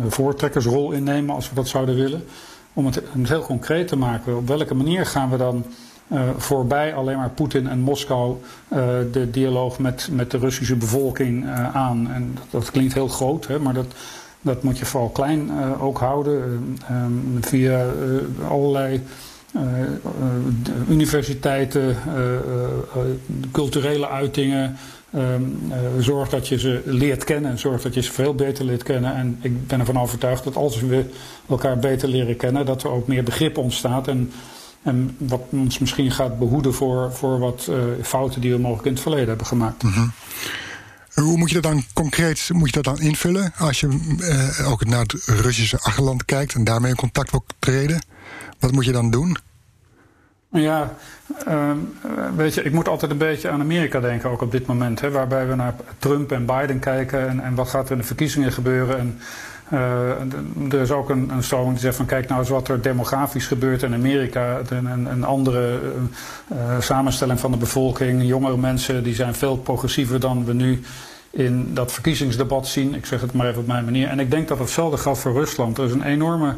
voortrekkersrol 0.07 0.91
in 0.91 1.03
nemen 1.03 1.35
als 1.35 1.49
we 1.49 1.55
dat 1.55 1.67
zouden 1.67 1.95
willen. 1.95 2.23
Om 2.73 2.85
het, 2.85 3.01
heel 3.23 3.41
concreet 3.41 3.87
te 3.87 3.95
maken. 3.95 4.37
Op 4.37 4.47
welke 4.47 4.73
manier 4.73 5.05
gaan 5.05 5.29
we 5.29 5.37
dan 5.37 5.65
uh, 6.07 6.21
voorbij 6.37 6.95
alleen 6.95 7.17
maar 7.17 7.29
Poetin 7.29 7.67
en 7.67 7.79
Moskou 7.79 8.35
uh, 8.69 8.79
de 9.11 9.29
dialoog 9.29 9.79
met, 9.79 10.09
met 10.11 10.31
de 10.31 10.37
Russische 10.37 10.75
bevolking 10.75 11.43
uh, 11.43 11.75
aan? 11.75 12.11
En 12.11 12.31
dat, 12.33 12.61
dat 12.61 12.71
klinkt 12.71 12.93
heel 12.93 13.07
groot, 13.07 13.47
hè, 13.47 13.59
maar 13.59 13.73
dat. 13.73 13.87
Dat 14.41 14.63
moet 14.63 14.77
je 14.77 14.85
vooral 14.85 15.09
klein 15.09 15.51
ook 15.79 15.97
houden. 15.97 16.77
Um, 16.91 17.37
via 17.41 17.85
allerlei 18.49 19.01
universiteiten, 20.89 21.95
culturele 23.51 24.09
uitingen. 24.09 24.77
Zorg 25.99 26.29
dat 26.29 26.47
je 26.47 26.59
ze 26.59 26.81
leert 26.85 27.23
kennen. 27.23 27.59
Zorg 27.59 27.81
dat 27.81 27.93
je 27.93 28.01
ze 28.01 28.11
veel 28.11 28.35
beter 28.35 28.65
leert 28.65 28.83
kennen. 28.83 29.15
En 29.15 29.37
ik 29.41 29.67
ben 29.67 29.79
ervan 29.79 29.99
overtuigd 29.99 30.43
dat 30.43 30.55
als 30.55 30.79
we 30.79 31.05
elkaar 31.49 31.79
beter 31.79 32.09
leren 32.09 32.37
kennen, 32.37 32.65
dat 32.65 32.83
er 32.83 32.89
ook 32.89 33.07
meer 33.07 33.23
begrip 33.23 33.57
ontstaat. 33.57 34.07
En, 34.07 34.31
en 34.81 35.15
wat 35.17 35.41
ons 35.49 35.79
misschien 35.79 36.11
gaat 36.11 36.39
behoeden 36.39 36.73
voor, 36.73 37.13
voor 37.13 37.39
wat 37.39 37.69
fouten 38.01 38.41
die 38.41 38.51
we 38.51 38.57
mogelijk 38.57 38.85
in 38.85 38.93
het 38.93 39.01
verleden 39.01 39.27
hebben 39.27 39.45
gemaakt. 39.45 39.81
-hmm. 39.81 40.11
Hoe 41.15 41.37
moet 41.37 41.49
je 41.49 41.61
dat 41.61 41.71
dan 41.71 41.83
concreet 41.93 42.49
moet 42.53 42.67
je 42.67 42.81
dat 42.81 42.83
dan 42.83 42.99
invullen 42.99 43.53
als 43.57 43.79
je 43.79 44.15
uh, 44.19 44.71
ook 44.71 44.85
naar 44.85 44.99
het 44.99 45.13
Russische 45.25 45.79
achterland 45.79 46.25
kijkt 46.25 46.53
en 46.53 46.63
daarmee 46.63 46.89
in 46.89 46.97
contact 46.97 47.31
wil 47.31 47.45
treden? 47.59 48.05
Wat 48.59 48.71
moet 48.71 48.85
je 48.85 48.91
dan 48.91 49.11
doen? 49.11 49.37
Ja, 50.55 50.93
uh, 51.47 51.71
weet 52.35 52.53
je, 52.53 52.63
ik 52.63 52.71
moet 52.71 52.87
altijd 52.87 53.11
een 53.11 53.17
beetje 53.17 53.49
aan 53.49 53.61
Amerika 53.61 53.99
denken, 53.99 54.29
ook 54.29 54.41
op 54.41 54.51
dit 54.51 54.65
moment. 54.65 55.01
Hè, 55.01 55.11
waarbij 55.11 55.47
we 55.47 55.55
naar 55.55 55.75
Trump 55.97 56.31
en 56.31 56.45
Biden 56.45 56.79
kijken 56.79 57.27
en, 57.27 57.39
en 57.39 57.55
wat 57.55 57.69
gaat 57.69 57.85
er 57.85 57.91
in 57.91 57.97
de 57.97 58.03
verkiezingen 58.03 58.51
gebeuren. 58.51 58.97
En, 58.99 59.19
uh, 59.73 60.73
er 60.73 60.81
is 60.81 60.91
ook 60.91 61.09
een, 61.09 61.29
een 61.29 61.43
stroming 61.43 61.71
die 61.71 61.79
zegt 61.79 61.95
van 61.95 62.05
kijk 62.05 62.27
nou 62.27 62.39
eens 62.39 62.49
wat 62.49 62.67
er 62.67 62.81
demografisch 62.81 63.47
gebeurt 63.47 63.83
in 63.83 63.93
Amerika. 63.93 64.59
Een, 64.69 64.85
een, 64.85 65.23
andere 65.23 65.79
uh, 66.51 66.57
samenstelling 66.79 67.39
van 67.39 67.51
de 67.51 67.57
bevolking. 67.57 68.23
Jongere 68.23 68.57
mensen 68.57 69.03
die 69.03 69.15
zijn 69.15 69.35
veel 69.35 69.57
progressiever 69.57 70.19
dan 70.19 70.45
we 70.45 70.53
nu 70.53 70.81
in 71.29 71.73
dat 71.73 71.91
verkiezingsdebat 71.91 72.67
zien. 72.67 72.95
Ik 72.95 73.05
zeg 73.05 73.21
het 73.21 73.33
maar 73.33 73.47
even 73.47 73.61
op 73.61 73.67
mijn 73.67 73.85
manier. 73.85 74.07
En 74.07 74.19
ik 74.19 74.31
denk 74.31 74.47
dat 74.47 74.59
hetzelfde 74.59 74.97
geldt 74.97 75.19
voor 75.19 75.33
Rusland. 75.33 75.77
Er 75.77 75.85
is 75.85 75.91
een 75.91 76.03
enorme, 76.03 76.55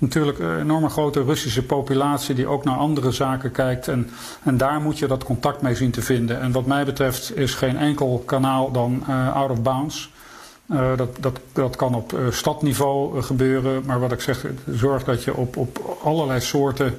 natuurlijk 0.00 0.38
een 0.38 0.60
enorme 0.60 0.88
grote 0.88 1.22
Russische 1.22 1.62
populatie 1.62 2.34
die 2.34 2.46
ook 2.46 2.64
naar 2.64 2.76
andere 2.76 3.10
zaken 3.10 3.52
kijkt. 3.52 3.88
En, 3.88 4.10
en 4.42 4.56
daar 4.56 4.80
moet 4.80 4.98
je 4.98 5.06
dat 5.06 5.24
contact 5.24 5.62
mee 5.62 5.74
zien 5.74 5.90
te 5.90 6.02
vinden. 6.02 6.40
En 6.40 6.52
wat 6.52 6.66
mij 6.66 6.84
betreft 6.84 7.36
is 7.36 7.54
geen 7.54 7.76
enkel 7.76 8.22
kanaal 8.26 8.70
dan 8.70 9.04
uh, 9.08 9.34
out 9.34 9.50
of 9.50 9.62
bounds. 9.62 10.10
Uh, 10.70 10.96
dat, 10.96 11.16
dat, 11.20 11.40
dat 11.52 11.76
kan 11.76 11.94
op 11.94 12.12
uh, 12.12 12.20
stadniveau 12.30 13.22
gebeuren. 13.22 13.82
Maar 13.86 14.00
wat 14.00 14.12
ik 14.12 14.20
zeg, 14.20 14.46
zorg 14.70 15.04
dat 15.04 15.24
je 15.24 15.34
op, 15.34 15.56
op 15.56 15.98
allerlei 16.04 16.40
soorten 16.40 16.94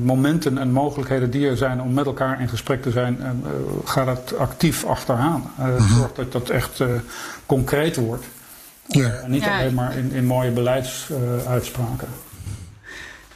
momenten 0.00 0.58
en 0.58 0.72
mogelijkheden 0.72 1.30
die 1.30 1.48
er 1.48 1.56
zijn 1.56 1.82
om 1.82 1.92
met 1.92 2.06
elkaar 2.06 2.40
in 2.40 2.48
gesprek 2.48 2.82
te 2.82 2.90
zijn, 2.90 3.44
ga 3.84 4.04
dat 4.04 4.36
actief 4.38 4.84
achteraan. 4.84 5.50
Mm 5.58 5.78
Zorg 5.78 6.12
dat 6.12 6.32
dat 6.32 6.48
echt 6.48 6.82
concreet 7.46 7.96
wordt. 7.96 8.24
Ja. 8.92 9.10
En 9.10 9.30
niet 9.30 9.44
ja. 9.44 9.58
alleen 9.58 9.74
maar 9.74 9.96
in, 9.96 10.12
in 10.12 10.26
mooie 10.26 10.50
beleidsuitspraken. 10.50 12.08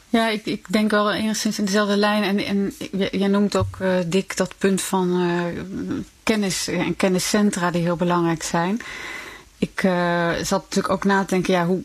Ja, 0.09 0.29
ik, 0.29 0.47
ik 0.47 0.73
denk 0.73 0.91
wel 0.91 1.13
enigszins 1.13 1.59
in 1.59 1.65
dezelfde 1.65 1.97
lijn. 1.97 2.23
En, 2.23 2.39
en 2.39 2.75
jij 3.11 3.29
noemt 3.29 3.57
ook, 3.57 3.77
uh, 3.83 3.91
Dick, 4.07 4.37
dat 4.37 4.55
punt 4.59 4.83
van 4.83 5.21
uh, 5.21 5.43
kennis 6.23 6.69
en 6.69 6.97
kenniscentra 6.97 7.71
die 7.71 7.83
heel 7.83 7.97
belangrijk 7.97 8.43
zijn 8.43 8.81
ik 9.59 9.83
uh, 9.83 10.31
zat 10.43 10.63
natuurlijk 10.63 10.95
ook 10.95 11.05
na 11.05 11.21
te 11.21 11.35
denken, 11.35 11.53
ja, 11.53 11.67
hoe, 11.67 11.81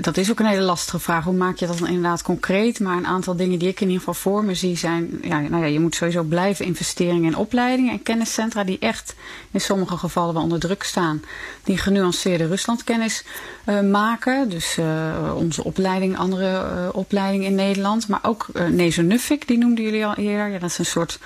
dat 0.00 0.16
is 0.16 0.30
ook 0.30 0.40
een 0.40 0.46
hele 0.46 0.62
lastige 0.62 0.98
vraag. 0.98 1.24
Hoe 1.24 1.34
maak 1.34 1.56
je 1.56 1.66
dat 1.66 1.78
dan 1.78 1.88
inderdaad 1.88 2.22
concreet? 2.22 2.80
Maar 2.80 2.96
een 2.96 3.06
aantal 3.06 3.36
dingen 3.36 3.58
die 3.58 3.68
ik 3.68 3.80
in 3.80 3.86
ieder 3.86 3.98
geval 3.98 4.14
voor 4.14 4.44
me 4.44 4.54
zie 4.54 4.76
zijn, 4.76 5.18
ja, 5.22 5.40
nou 5.40 5.62
ja, 5.62 5.68
je 5.68 5.80
moet 5.80 5.94
sowieso 5.94 6.22
blijven 6.22 6.64
investeringen 6.64 7.24
in 7.24 7.36
opleidingen 7.36 7.92
en 7.92 8.02
kenniscentra 8.02 8.64
die 8.64 8.78
echt 8.78 9.14
in 9.50 9.60
sommige 9.60 9.96
gevallen 9.96 10.34
wel 10.34 10.42
onder 10.42 10.58
druk 10.58 10.82
staan. 10.82 11.22
Die 11.62 11.78
genuanceerde 11.78 12.46
Ruslandkennis 12.46 13.24
uh, 13.66 13.80
maken. 13.80 14.48
Dus 14.48 14.76
uh, 14.78 15.34
onze 15.36 15.64
opleiding, 15.64 16.18
andere 16.18 16.92
opleidingen 16.92 17.46
in 17.46 17.54
Nederland. 17.54 18.08
Maar 18.08 18.20
ook 18.22 18.46
uh, 18.54 18.90
die 19.46 19.58
noemden 19.58 19.84
jullie 19.84 20.06
al 20.06 20.14
eerder. 20.14 20.48
Ja, 20.48 20.58
dat 20.58 20.70
is 20.70 20.78
een 20.78 20.86
soort 20.86 21.18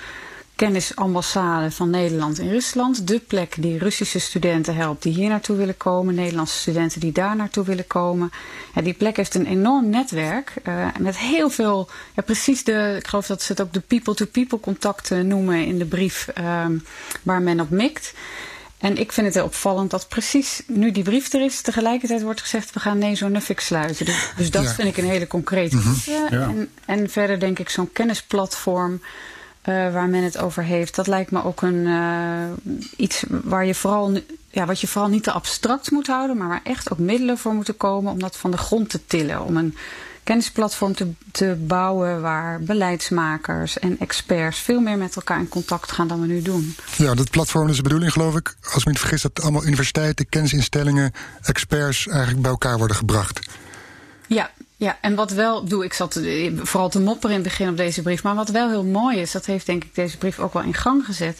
kennisambassade 0.59 1.71
van 1.71 1.89
Nederland 1.89 2.39
in 2.39 2.49
Rusland. 2.49 3.07
De 3.07 3.19
plek 3.19 3.55
die 3.59 3.77
Russische 3.77 4.19
studenten 4.19 4.75
helpt 4.75 5.03
die 5.03 5.13
hier 5.13 5.29
naartoe 5.29 5.55
willen 5.55 5.77
komen. 5.77 6.15
Nederlandse 6.15 6.57
studenten 6.57 6.99
die 6.99 7.11
daar 7.11 7.35
naartoe 7.35 7.63
willen 7.63 7.87
komen. 7.87 8.31
Ja, 8.75 8.81
die 8.81 8.93
plek 8.93 9.17
heeft 9.17 9.35
een 9.35 9.45
enorm 9.45 9.89
netwerk. 9.89 10.53
Uh, 10.67 10.87
met 10.99 11.17
heel 11.17 11.49
veel, 11.49 11.89
ja, 12.15 12.21
precies 12.21 12.63
de, 12.63 12.95
ik 12.97 13.07
geloof 13.07 13.27
dat 13.27 13.41
ze 13.41 13.51
het 13.51 13.61
ook 13.61 13.73
de 13.73 13.79
people-to-people 13.79 14.59
contacten 14.59 15.27
noemen 15.27 15.65
in 15.65 15.77
de 15.77 15.85
brief 15.85 16.27
um, 16.37 16.85
waar 17.23 17.41
men 17.41 17.59
op 17.59 17.69
mikt. 17.69 18.13
En 18.77 18.97
ik 18.97 19.11
vind 19.11 19.25
het 19.25 19.35
heel 19.35 19.45
opvallend 19.45 19.91
dat 19.91 20.07
precies 20.07 20.61
nu 20.67 20.91
die 20.91 21.03
brief 21.03 21.33
er 21.33 21.41
is, 21.41 21.61
tegelijkertijd 21.61 22.21
wordt 22.21 22.41
gezegd 22.41 22.73
we 22.73 22.79
gaan 22.79 22.97
nee 22.97 23.15
zo'n 23.15 23.31
Nuffic 23.31 23.59
sluiten. 23.59 24.05
Dus, 24.05 24.31
dus 24.37 24.51
dat 24.51 24.63
ja. 24.63 24.69
vind 24.69 24.87
ik 24.87 24.97
een 24.97 25.09
hele 25.09 25.27
concrete 25.27 25.75
mm 25.75 25.81
-hmm. 25.81 25.95
ja. 26.05 26.29
en, 26.29 26.69
en 26.85 27.09
verder 27.09 27.39
denk 27.39 27.59
ik 27.59 27.69
zo'n 27.69 27.91
kennisplatform. 27.91 29.01
Uh, 29.65 29.93
waar 29.93 30.07
men 30.07 30.23
het 30.23 30.37
over 30.37 30.63
heeft. 30.63 30.95
Dat 30.95 31.07
lijkt 31.07 31.31
me 31.31 31.43
ook 31.43 31.61
een, 31.61 31.85
uh, 31.85 32.79
iets 32.97 33.23
waar 33.27 33.65
je 33.65 33.75
vooral, 33.75 34.19
ja, 34.49 34.65
wat 34.65 34.81
je 34.81 34.87
vooral 34.87 35.09
niet 35.09 35.23
te 35.23 35.31
abstract 35.31 35.91
moet 35.91 36.07
houden, 36.07 36.37
maar 36.37 36.47
waar 36.47 36.61
echt 36.63 36.91
ook 36.91 36.97
middelen 36.97 37.37
voor 37.37 37.53
moeten 37.53 37.77
komen 37.77 38.11
om 38.11 38.19
dat 38.19 38.37
van 38.37 38.51
de 38.51 38.57
grond 38.57 38.89
te 38.89 38.99
tillen. 39.05 39.43
Om 39.43 39.57
een 39.57 39.75
kennisplatform 40.23 40.93
te, 40.95 41.11
te 41.31 41.57
bouwen 41.67 42.21
waar 42.21 42.61
beleidsmakers 42.61 43.79
en 43.79 43.99
experts 43.99 44.59
veel 44.59 44.79
meer 44.79 44.97
met 44.97 45.15
elkaar 45.15 45.39
in 45.39 45.49
contact 45.49 45.91
gaan 45.91 46.07
dan 46.07 46.21
we 46.21 46.27
nu 46.27 46.41
doen. 46.41 46.75
Ja, 46.97 47.13
dat 47.13 47.29
platform 47.29 47.69
is 47.69 47.75
de 47.75 47.81
bedoeling, 47.81 48.11
geloof 48.11 48.35
ik, 48.35 48.55
als 48.63 48.77
ik 48.77 48.85
me 48.85 48.91
niet 48.91 48.99
vergis, 48.99 49.21
dat 49.21 49.41
allemaal 49.41 49.65
universiteiten, 49.65 50.29
kennisinstellingen, 50.29 51.11
experts 51.41 52.07
eigenlijk 52.07 52.41
bij 52.41 52.51
elkaar 52.51 52.77
worden 52.77 52.95
gebracht. 52.95 53.39
Ja, 54.27 54.51
ja, 54.79 54.97
en 55.01 55.15
wat 55.15 55.31
wel, 55.31 55.65
doe 55.65 55.83
ik 55.83 55.93
zat 55.93 56.19
vooral 56.55 56.89
te 56.89 56.99
mopperen 56.99 57.35
in 57.35 57.41
het 57.41 57.49
begin 57.49 57.69
op 57.69 57.77
deze 57.77 58.01
brief, 58.01 58.23
maar 58.23 58.35
wat 58.35 58.49
wel 58.49 58.69
heel 58.69 58.83
mooi 58.83 59.17
is, 59.17 59.31
dat 59.31 59.45
heeft 59.45 59.65
denk 59.65 59.83
ik 59.83 59.95
deze 59.95 60.17
brief 60.17 60.39
ook 60.39 60.53
wel 60.53 60.63
in 60.63 60.73
gang 60.73 61.05
gezet, 61.05 61.37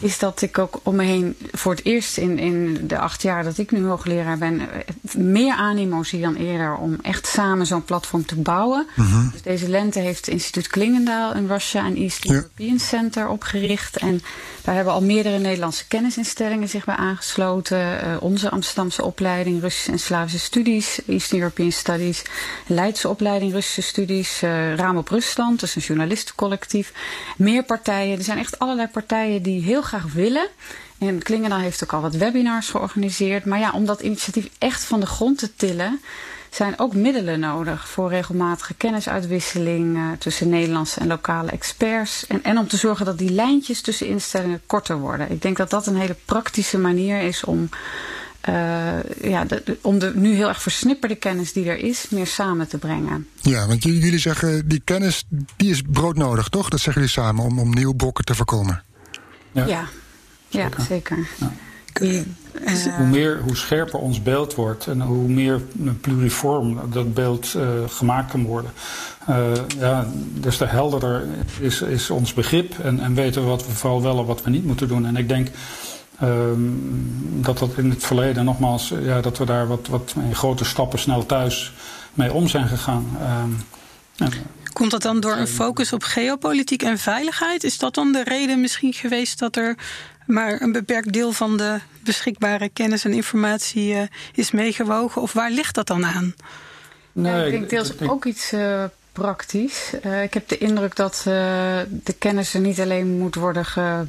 is 0.00 0.18
dat 0.18 0.42
ik 0.42 0.58
ook 0.58 0.80
om 0.82 0.96
me 0.96 1.02
heen 1.02 1.36
voor 1.52 1.72
het 1.72 1.84
eerst 1.84 2.16
in, 2.16 2.38
in 2.38 2.86
de 2.86 2.98
acht 2.98 3.22
jaar 3.22 3.44
dat 3.44 3.58
ik 3.58 3.70
nu 3.70 3.84
hoogleraar 3.84 4.38
ben, 4.38 4.68
meer 5.16 5.54
animo 5.54 6.02
zie 6.02 6.20
dan 6.20 6.34
eerder 6.34 6.76
om 6.76 6.98
echt 7.02 7.26
samen 7.26 7.66
zo'n 7.66 7.84
platform 7.84 8.26
te 8.26 8.36
bouwen. 8.36 8.86
-hmm. 8.94 9.30
Dus 9.32 9.42
deze 9.42 9.68
lente 9.68 9.98
heeft 9.98 10.26
het 10.26 10.34
instituut 10.34 10.66
Klingendaal 10.66 11.34
in 11.34 11.46
Russia 11.46 11.84
en 11.84 11.96
East 11.96 12.24
ja. 12.24 12.34
European 12.34 12.78
Center 12.78 13.28
opgericht 13.28 13.96
en 13.96 14.22
daar 14.62 14.74
hebben 14.74 14.92
al 14.92 15.02
meerdere 15.02 15.38
Nederlandse 15.38 15.86
kennisinstellingen 15.86 16.68
zich 16.68 16.84
bij 16.84 16.96
aangesloten. 16.96 17.78
Uh, 17.78 18.16
onze 18.20 18.50
Amsterdamse 18.50 19.04
opleiding 19.04 19.60
Russische 19.60 19.92
en 19.92 19.98
Slavische 19.98 20.38
studies, 20.38 21.00
East 21.06 21.32
European 21.32 21.72
Studies, 21.72 22.22
Leidse 22.74 23.08
opleiding 23.08 23.52
Russische 23.52 23.82
studies, 23.82 24.42
uh, 24.42 24.74
Raam 24.74 24.96
op 24.96 25.08
Rusland, 25.08 25.60
dus 25.60 25.74
een 25.74 25.82
journalistencollectief. 25.82 26.92
Meer 27.36 27.64
partijen, 27.64 28.18
er 28.18 28.24
zijn 28.24 28.38
echt 28.38 28.58
allerlei 28.58 28.88
partijen 28.88 29.42
die 29.42 29.62
heel 29.62 29.82
graag 29.82 30.12
willen. 30.12 30.48
En 30.98 31.22
Klingendaal 31.22 31.58
heeft 31.58 31.82
ook 31.82 31.92
al 31.92 32.00
wat 32.00 32.14
webinars 32.14 32.68
georganiseerd. 32.68 33.44
Maar 33.44 33.58
ja, 33.58 33.72
om 33.72 33.86
dat 33.86 34.00
initiatief 34.00 34.48
echt 34.58 34.84
van 34.84 35.00
de 35.00 35.06
grond 35.06 35.38
te 35.38 35.54
tillen, 35.56 36.00
zijn 36.50 36.78
ook 36.78 36.94
middelen 36.94 37.40
nodig 37.40 37.88
voor 37.88 38.08
regelmatige 38.08 38.74
kennisuitwisseling 38.74 39.96
uh, 39.96 40.10
tussen 40.18 40.48
Nederlandse 40.48 41.00
en 41.00 41.06
lokale 41.06 41.50
experts. 41.50 42.26
En, 42.26 42.44
en 42.44 42.58
om 42.58 42.68
te 42.68 42.76
zorgen 42.76 43.06
dat 43.06 43.18
die 43.18 43.30
lijntjes 43.30 43.80
tussen 43.80 44.06
instellingen 44.06 44.62
korter 44.66 44.98
worden. 44.98 45.30
Ik 45.30 45.42
denk 45.42 45.56
dat 45.56 45.70
dat 45.70 45.86
een 45.86 45.96
hele 45.96 46.16
praktische 46.24 46.78
manier 46.78 47.20
is 47.20 47.44
om, 47.44 47.68
uh, 48.48 48.94
ja, 49.22 49.44
de, 49.44 49.62
de, 49.64 49.78
om 49.80 49.98
de 49.98 50.12
nu 50.14 50.34
heel 50.34 50.48
erg 50.48 50.62
versnipperde 50.62 51.14
kennis 51.14 51.52
die 51.52 51.68
er 51.68 51.78
is, 51.78 52.06
meer 52.10 52.26
samen 52.26 52.68
te 52.68 52.78
brengen. 52.78 53.26
Ja, 53.40 53.66
want 53.66 53.82
jullie 53.82 54.18
zeggen 54.18 54.68
die 54.68 54.80
kennis 54.84 55.24
die 55.56 55.70
is 55.70 55.82
broodnodig, 55.82 56.48
toch? 56.48 56.68
Dat 56.68 56.80
zeggen 56.80 57.02
jullie 57.02 57.16
samen 57.16 57.44
om, 57.44 57.58
om 57.58 57.74
nieuwe 57.74 57.94
brokken 57.94 58.24
te 58.24 58.34
voorkomen. 58.34 58.82
Ja, 59.52 59.66
ja, 59.66 59.88
ja 60.48 60.68
zeker. 60.88 61.28
Ja. 61.38 61.52
Die, 61.92 62.24
uh, 62.64 62.96
hoe, 62.96 63.06
meer, 63.06 63.40
hoe 63.42 63.56
scherper 63.56 63.98
ons 63.98 64.22
beeld 64.22 64.54
wordt 64.54 64.86
en 64.86 65.00
hoe 65.00 65.28
meer 65.28 65.60
pluriform 66.00 66.80
dat 66.92 67.14
beeld 67.14 67.54
uh, 67.56 67.62
gemaakt 67.86 68.30
kan 68.30 68.44
worden, 68.44 68.70
uh, 69.28 69.52
ja, 69.78 70.06
des 70.40 70.56
te 70.56 70.64
helderder 70.64 71.26
is, 71.60 71.80
is 71.80 72.10
ons 72.10 72.34
begrip 72.34 72.78
en, 72.78 73.00
en 73.00 73.14
weten 73.14 73.42
we 73.42 73.48
wat 73.48 73.66
we 73.66 73.72
vooral 73.72 74.02
wel 74.02 74.18
en 74.18 74.24
wat 74.24 74.42
we 74.42 74.50
niet 74.50 74.64
moeten 74.64 74.88
doen. 74.88 75.06
En 75.06 75.16
ik 75.16 75.28
denk 75.28 75.48
dat 77.40 77.58
dat 77.58 77.76
in 77.76 77.90
het 77.90 78.04
verleden, 78.04 78.44
nogmaals, 78.44 78.92
ja, 79.02 79.20
dat 79.20 79.38
we 79.38 79.44
daar 79.44 79.66
wat, 79.66 79.86
wat 79.88 80.14
in 80.16 80.34
grote 80.34 80.64
stappen 80.64 80.98
snel 80.98 81.26
thuis 81.26 81.72
mee 82.14 82.32
om 82.32 82.48
zijn 82.48 82.68
gegaan. 82.68 83.06
Ja. 84.14 84.28
Komt 84.72 84.90
dat 84.90 85.02
dan 85.02 85.20
door 85.20 85.36
een 85.36 85.46
focus 85.46 85.92
op 85.92 86.02
geopolitiek 86.02 86.82
en 86.82 86.98
veiligheid? 86.98 87.64
Is 87.64 87.78
dat 87.78 87.94
dan 87.94 88.12
de 88.12 88.22
reden 88.24 88.60
misschien 88.60 88.92
geweest 88.92 89.38
dat 89.38 89.56
er 89.56 89.76
maar 90.26 90.60
een 90.60 90.72
beperkt 90.72 91.12
deel 91.12 91.32
van 91.32 91.56
de 91.56 91.78
beschikbare 92.04 92.68
kennis 92.68 93.04
en 93.04 93.12
informatie 93.12 93.94
uh, 93.94 94.02
is 94.34 94.50
meegewogen? 94.50 95.22
Of 95.22 95.32
waar 95.32 95.50
ligt 95.50 95.74
dat 95.74 95.86
dan 95.86 96.06
aan? 96.06 96.34
Nee, 97.12 97.32
ja, 97.34 97.44
ik 97.44 97.50
denk 97.50 97.70
deels 97.70 98.00
ook 98.00 98.24
iets 98.24 98.52
uh, 98.52 98.84
praktisch. 99.12 99.92
Uh, 100.04 100.22
ik 100.22 100.34
heb 100.34 100.48
de 100.48 100.58
indruk 100.58 100.96
dat 100.96 101.20
de 101.24 102.14
kennis 102.18 102.54
er 102.54 102.60
niet 102.60 102.80
alleen 102.80 103.18
moet 103.18 103.34
worden 103.34 103.64
ge, 103.64 104.04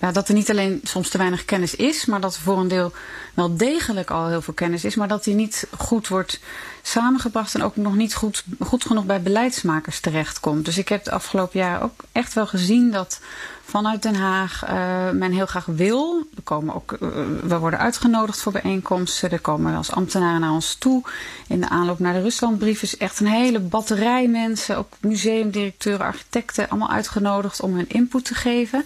ja, 0.00 0.12
dat 0.12 0.28
er 0.28 0.34
niet 0.34 0.50
alleen 0.50 0.80
soms 0.82 1.08
te 1.08 1.18
weinig 1.18 1.44
kennis 1.44 1.74
is, 1.74 2.06
maar 2.06 2.20
dat 2.20 2.34
er 2.34 2.40
voor 2.40 2.58
een 2.58 2.68
deel 2.68 2.92
wel 3.34 3.56
degelijk 3.56 4.10
al 4.10 4.28
heel 4.28 4.42
veel 4.42 4.54
kennis 4.54 4.84
is, 4.84 4.94
maar 4.94 5.08
dat 5.08 5.24
die 5.24 5.34
niet 5.34 5.66
goed 5.78 6.08
wordt 6.08 6.40
samengebracht 6.86 7.54
en 7.54 7.62
ook 7.62 7.76
nog 7.76 7.94
niet 7.94 8.14
goed, 8.14 8.44
goed 8.60 8.84
genoeg 8.86 9.04
bij 9.04 9.22
beleidsmakers 9.22 10.00
terechtkomt. 10.00 10.64
Dus 10.64 10.78
ik 10.78 10.88
heb 10.88 11.04
de 11.04 11.10
afgelopen 11.10 11.60
jaren 11.60 11.82
ook 11.82 12.04
echt 12.12 12.32
wel 12.32 12.46
gezien 12.46 12.90
dat 12.90 13.20
vanuit 13.64 14.02
Den 14.02 14.14
Haag 14.14 14.64
uh, 14.68 15.10
men 15.10 15.32
heel 15.32 15.46
graag 15.46 15.64
wil. 15.64 16.26
We, 16.34 16.42
komen 16.42 16.74
ook, 16.74 16.92
uh, 16.92 17.08
we 17.42 17.58
worden 17.58 17.78
uitgenodigd 17.78 18.40
voor 18.40 18.52
bijeenkomsten. 18.52 19.30
Er 19.30 19.40
komen 19.40 19.76
als 19.76 19.90
ambtenaren 19.90 20.40
naar 20.40 20.52
ons 20.52 20.74
toe. 20.74 21.02
In 21.48 21.60
de 21.60 21.68
aanloop 21.68 21.98
naar 21.98 22.12
de 22.12 22.22
Ruslandbrief 22.22 22.82
is 22.82 22.96
echt 22.96 23.20
een 23.20 23.26
hele 23.26 23.60
batterij 23.60 24.28
mensen, 24.28 24.76
ook 24.76 24.92
museumdirecteuren, 25.00 26.06
architecten, 26.06 26.68
allemaal 26.68 26.90
uitgenodigd 26.90 27.60
om 27.60 27.74
hun 27.74 27.88
input 27.88 28.24
te 28.24 28.34
geven. 28.34 28.84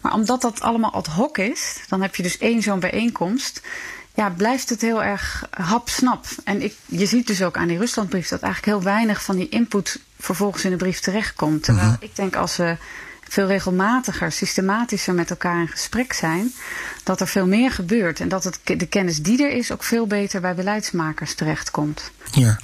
Maar 0.00 0.14
omdat 0.14 0.40
dat 0.40 0.60
allemaal 0.60 0.92
ad 0.92 1.06
hoc 1.06 1.38
is, 1.38 1.84
dan 1.88 2.02
heb 2.02 2.14
je 2.14 2.22
dus 2.22 2.38
één 2.38 2.62
zo'n 2.62 2.80
bijeenkomst 2.80 3.62
ja, 4.18 4.30
blijft 4.30 4.68
het 4.68 4.80
heel 4.80 5.02
erg 5.02 5.48
hapsnap. 5.50 6.26
En 6.44 6.62
ik, 6.62 6.74
je 6.86 7.06
ziet 7.06 7.26
dus 7.26 7.42
ook 7.42 7.56
aan 7.56 7.68
die 7.68 7.78
Ruslandbrief 7.78 8.28
dat 8.28 8.40
eigenlijk 8.40 8.74
heel 8.74 8.92
weinig 8.92 9.22
van 9.22 9.36
die 9.36 9.48
input 9.48 10.00
vervolgens 10.18 10.64
in 10.64 10.70
de 10.70 10.76
brief 10.76 11.00
terechtkomt. 11.00 11.62
Terwijl 11.62 11.86
-hmm. 11.86 11.96
ik 12.00 12.16
denk 12.16 12.36
als 12.36 12.56
we 12.56 12.76
veel 13.28 13.46
regelmatiger, 13.46 14.32
systematischer 14.32 15.14
met 15.14 15.30
elkaar 15.30 15.60
in 15.60 15.68
gesprek 15.68 16.12
zijn, 16.12 16.52
dat 17.02 17.20
er 17.20 17.28
veel 17.28 17.46
meer 17.46 17.70
gebeurt. 17.70 18.20
En 18.20 18.28
dat 18.28 18.44
het, 18.44 18.60
de 18.64 18.86
kennis 18.86 19.22
die 19.22 19.42
er 19.42 19.50
is 19.50 19.72
ook 19.72 19.82
veel 19.82 20.06
beter 20.06 20.40
bij 20.40 20.54
beleidsmakers 20.54 21.34
terechtkomt. 21.34 22.10
Ja. 22.32 22.58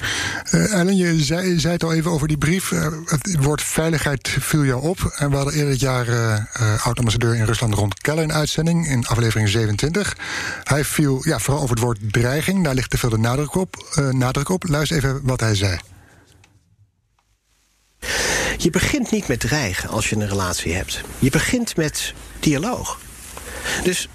Uh, 0.53 0.73
Ellen, 0.73 0.97
je 0.97 1.23
zei, 1.23 1.73
het 1.73 1.85
al 1.85 1.93
even 1.93 2.11
over 2.11 2.29
die 2.29 2.39
brief. 2.39 2.71
Uh, 2.71 2.87
het 3.05 3.37
woord 3.41 3.63
veiligheid 3.63 4.37
viel 4.41 4.65
jou 4.65 4.83
op. 4.83 5.15
En 5.17 5.31
we 5.31 5.37
hadden 5.37 5.55
eerder 5.55 5.71
dit 5.71 5.81
jaar 5.81 6.07
oud-ambassadeur 6.83 7.35
in 7.35 7.45
Rusland 7.45 7.75
rond 7.75 8.01
Keller 8.01 8.23
in 8.23 8.33
uitzending 8.33 8.87
in 8.87 9.07
aflevering 9.07 9.49
27. 9.49 10.17
Hij 10.65 10.85
viel 10.85 11.21
ja, 11.25 11.39
vooral 11.39 11.63
over 11.63 11.75
het 11.75 11.85
woord 11.85 11.99
dreiging. 12.13 12.65
Daar 12.65 12.75
ligt 12.75 12.91
te 12.91 12.99
veel 12.99 13.11
de 13.11 13.19
nadruk 13.19 13.55
op. 13.55 13.99
nadruk 14.11 14.49
op. 14.49 14.69
Luister 14.69 14.97
even 14.97 15.21
wat 15.23 15.41
hij 15.41 15.55
zei. 15.55 15.79
Je 18.57 18.71
begint 18.71 19.11
niet 19.11 19.29
met 19.29 19.41
dreigen 19.41 19.89
als 19.89 20.09
je 20.11 20.17
een 20.17 20.29
relatie 20.29 20.75
hebt. 20.75 21.01
Je 21.19 21.31
begint 21.31 21.77
met 21.77 22.15
dialoog. 22.41 22.99
Dus 23.83 24.09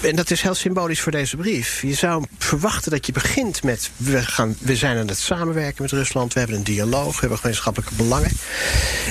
en 0.00 0.16
dat 0.16 0.30
is 0.30 0.42
heel 0.42 0.54
symbolisch 0.54 1.00
voor 1.00 1.12
deze 1.12 1.36
brief. 1.36 1.82
Je 1.82 1.94
zou 1.94 2.24
verwachten 2.38 2.90
dat 2.90 3.06
je 3.06 3.12
begint 3.12 3.62
met... 3.62 3.90
We, 3.96 4.22
gaan, 4.22 4.56
we 4.58 4.76
zijn 4.76 4.98
aan 4.98 5.08
het 5.08 5.18
samenwerken 5.18 5.82
met 5.82 5.90
Rusland, 5.90 6.32
we 6.32 6.38
hebben 6.38 6.56
een 6.56 6.64
dialoog... 6.64 7.14
we 7.14 7.20
hebben 7.20 7.38
gemeenschappelijke 7.38 7.94
belangen. 7.94 8.30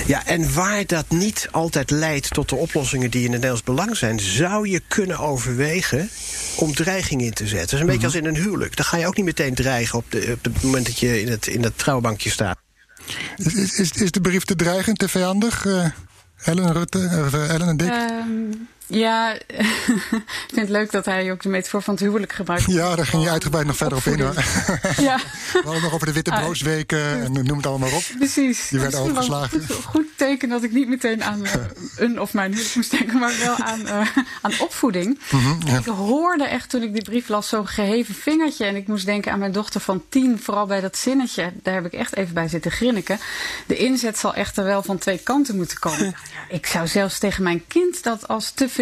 Ja, 0.06 0.26
en 0.26 0.54
waar 0.54 0.86
dat 0.86 1.04
niet 1.08 1.48
altijd 1.50 1.90
leidt 1.90 2.30
tot 2.30 2.48
de 2.48 2.56
oplossingen 2.56 3.10
die 3.10 3.24
in 3.24 3.32
het 3.32 3.40
Nederlands 3.40 3.62
belang 3.62 3.96
zijn... 3.96 4.20
zou 4.20 4.68
je 4.68 4.82
kunnen 4.88 5.18
overwegen 5.18 6.10
om 6.56 6.74
dreiging 6.74 7.22
in 7.22 7.32
te 7.32 7.46
zetten. 7.46 7.60
Dat 7.60 7.72
is 7.72 7.80
een 7.80 7.86
beetje 7.86 8.06
als 8.06 8.14
in 8.14 8.26
een 8.26 8.36
huwelijk. 8.36 8.76
Dan 8.76 8.84
ga 8.84 8.96
je 8.96 9.06
ook 9.06 9.16
niet 9.16 9.24
meteen 9.24 9.54
dreigen 9.54 9.98
op, 9.98 10.04
de, 10.08 10.30
op 10.32 10.44
het 10.44 10.62
moment 10.62 10.86
dat 10.86 10.98
je 10.98 11.20
in 11.20 11.28
het, 11.28 11.46
in 11.46 11.62
het 11.62 11.78
trouwbankje 11.78 12.30
staat. 12.30 12.58
Is, 13.36 13.78
is, 13.78 13.90
is 13.90 14.10
de 14.10 14.20
brief 14.20 14.44
te 14.44 14.56
dreigend, 14.56 14.98
te 14.98 15.08
vijandig? 15.08 15.64
Uh, 15.64 15.86
Ellen, 16.44 16.72
Rutte, 16.72 16.98
uh, 16.98 17.50
Ellen 17.50 17.68
en 17.68 17.76
Dick? 17.76 17.88
Um, 17.88 18.68
ja, 18.92 19.32
ik 19.32 20.48
vind 20.48 20.60
het 20.60 20.68
leuk 20.68 20.90
dat 20.90 21.04
hij 21.04 21.32
ook 21.32 21.42
de 21.42 21.48
metafoor 21.48 21.82
van 21.82 21.94
het 21.94 22.02
huwelijk 22.02 22.32
gebruikt. 22.32 22.64
Ja, 22.66 22.96
daar 22.96 23.06
ging 23.06 23.22
je 23.22 23.30
uitgebreid 23.30 23.66
nog 23.66 23.76
verder 23.76 23.98
op 23.98 24.04
in. 24.04 24.16
Ja. 24.18 25.18
We 25.52 25.60
hadden 25.64 25.82
nog 25.82 25.94
over 25.94 26.06
de 26.06 26.12
witte 26.12 26.30
ah, 26.30 26.42
broosweken 26.42 27.22
en 27.22 27.32
noem 27.32 27.56
het 27.56 27.66
allemaal 27.66 27.88
maar 27.88 27.98
op. 27.98 28.04
Precies. 28.18 28.68
Die 28.68 28.80
werden 28.80 29.00
overgeslagen. 29.00 29.64
Goed, 29.66 29.84
goed 29.84 30.06
teken 30.16 30.48
dat 30.48 30.62
ik 30.62 30.72
niet 30.72 30.88
meteen 30.88 31.24
aan 31.24 31.44
uh, 31.44 31.52
een 31.96 32.20
of 32.20 32.32
mijn 32.32 32.50
huwelijk 32.50 32.74
moest 32.74 32.90
denken, 32.90 33.18
maar 33.18 33.34
wel 33.38 33.56
aan, 33.56 33.80
uh, 33.80 34.16
aan 34.40 34.52
opvoeding. 34.58 35.20
Mm 35.30 35.40
-hmm, 35.40 35.58
ja. 35.64 35.78
Ik 35.78 35.84
hoorde 35.84 36.44
echt 36.44 36.70
toen 36.70 36.82
ik 36.82 36.92
die 36.92 37.02
brief 37.02 37.28
las 37.28 37.48
zo'n 37.48 37.66
geheven 37.66 38.14
vingertje. 38.14 38.64
En 38.64 38.76
ik 38.76 38.86
moest 38.86 39.06
denken 39.06 39.32
aan 39.32 39.38
mijn 39.38 39.52
dochter 39.52 39.80
van 39.80 40.02
tien, 40.08 40.40
vooral 40.42 40.66
bij 40.66 40.80
dat 40.80 40.96
zinnetje. 40.96 41.52
Daar 41.62 41.74
heb 41.74 41.86
ik 41.86 41.92
echt 41.92 42.16
even 42.16 42.34
bij 42.34 42.48
zitten 42.48 42.70
grinniken. 42.70 43.18
De 43.66 43.76
inzet 43.76 44.18
zal 44.18 44.34
echter 44.34 44.64
wel 44.64 44.82
van 44.82 44.98
twee 44.98 45.18
kanten 45.18 45.56
moeten 45.56 45.78
komen. 45.78 46.14
Ik 46.48 46.66
zou 46.66 46.86
zelfs 46.86 47.18
tegen 47.18 47.42
mijn 47.42 47.66
kind 47.66 48.02
dat 48.02 48.28
als 48.28 48.50
te 48.50 48.68
veel 48.68 48.81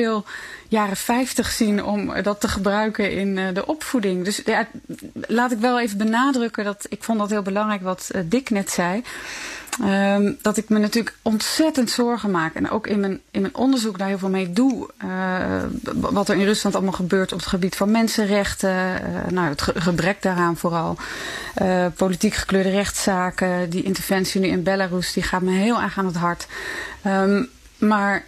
jaren 0.70 0.96
50 0.96 1.50
zien 1.50 1.84
om 1.84 2.22
dat 2.22 2.40
te 2.40 2.48
gebruiken 2.48 3.12
in 3.12 3.36
uh, 3.36 3.54
de 3.54 3.66
opvoeding. 3.66 4.24
Dus 4.24 4.42
ja, 4.44 4.66
laat 5.12 5.52
ik 5.52 5.58
wel 5.58 5.80
even 5.80 5.98
benadrukken 5.98 6.64
dat 6.64 6.86
ik 6.88 7.02
vond 7.04 7.18
dat 7.18 7.30
heel 7.30 7.42
belangrijk 7.42 7.82
wat 7.82 8.10
uh, 8.14 8.22
Dick 8.24 8.50
net 8.50 8.70
zei. 8.70 9.02
Um, 9.84 10.38
dat 10.42 10.56
ik 10.56 10.68
me 10.68 10.78
natuurlijk 10.78 11.16
ontzettend 11.22 11.90
zorgen 11.90 12.30
maak. 12.30 12.54
En 12.54 12.70
ook 12.70 12.86
in 12.86 13.00
mijn, 13.00 13.20
in 13.30 13.40
mijn 13.40 13.54
onderzoek 13.54 13.98
daar 13.98 14.08
heel 14.08 14.18
veel 14.18 14.28
mee 14.28 14.52
doe. 14.52 14.88
Wat 15.94 16.28
er 16.28 16.36
in 16.36 16.44
Rusland 16.44 16.74
allemaal 16.74 16.92
gebeurt 16.92 17.32
op 17.32 17.38
het 17.38 17.48
gebied 17.48 17.76
van 17.76 17.90
mensenrechten. 17.90 19.00
nou, 19.28 19.48
het 19.48 19.62
gebrek 19.62 20.22
daaraan 20.22 20.56
vooral. 20.56 20.96
politiek 21.96 22.34
gekleurde 22.34 22.70
rechtszaken. 22.70 23.70
Die 23.70 23.82
interventie 23.82 24.40
nu 24.40 24.46
in 24.46 24.62
Belarus, 24.62 25.12
die 25.12 25.22
gaat 25.22 25.42
me 25.42 25.52
heel 25.52 25.80
erg 25.80 25.98
aan 25.98 26.06
het 26.06 26.16
hart. 26.16 26.46
Um, 27.06 27.48
maar 27.78 28.24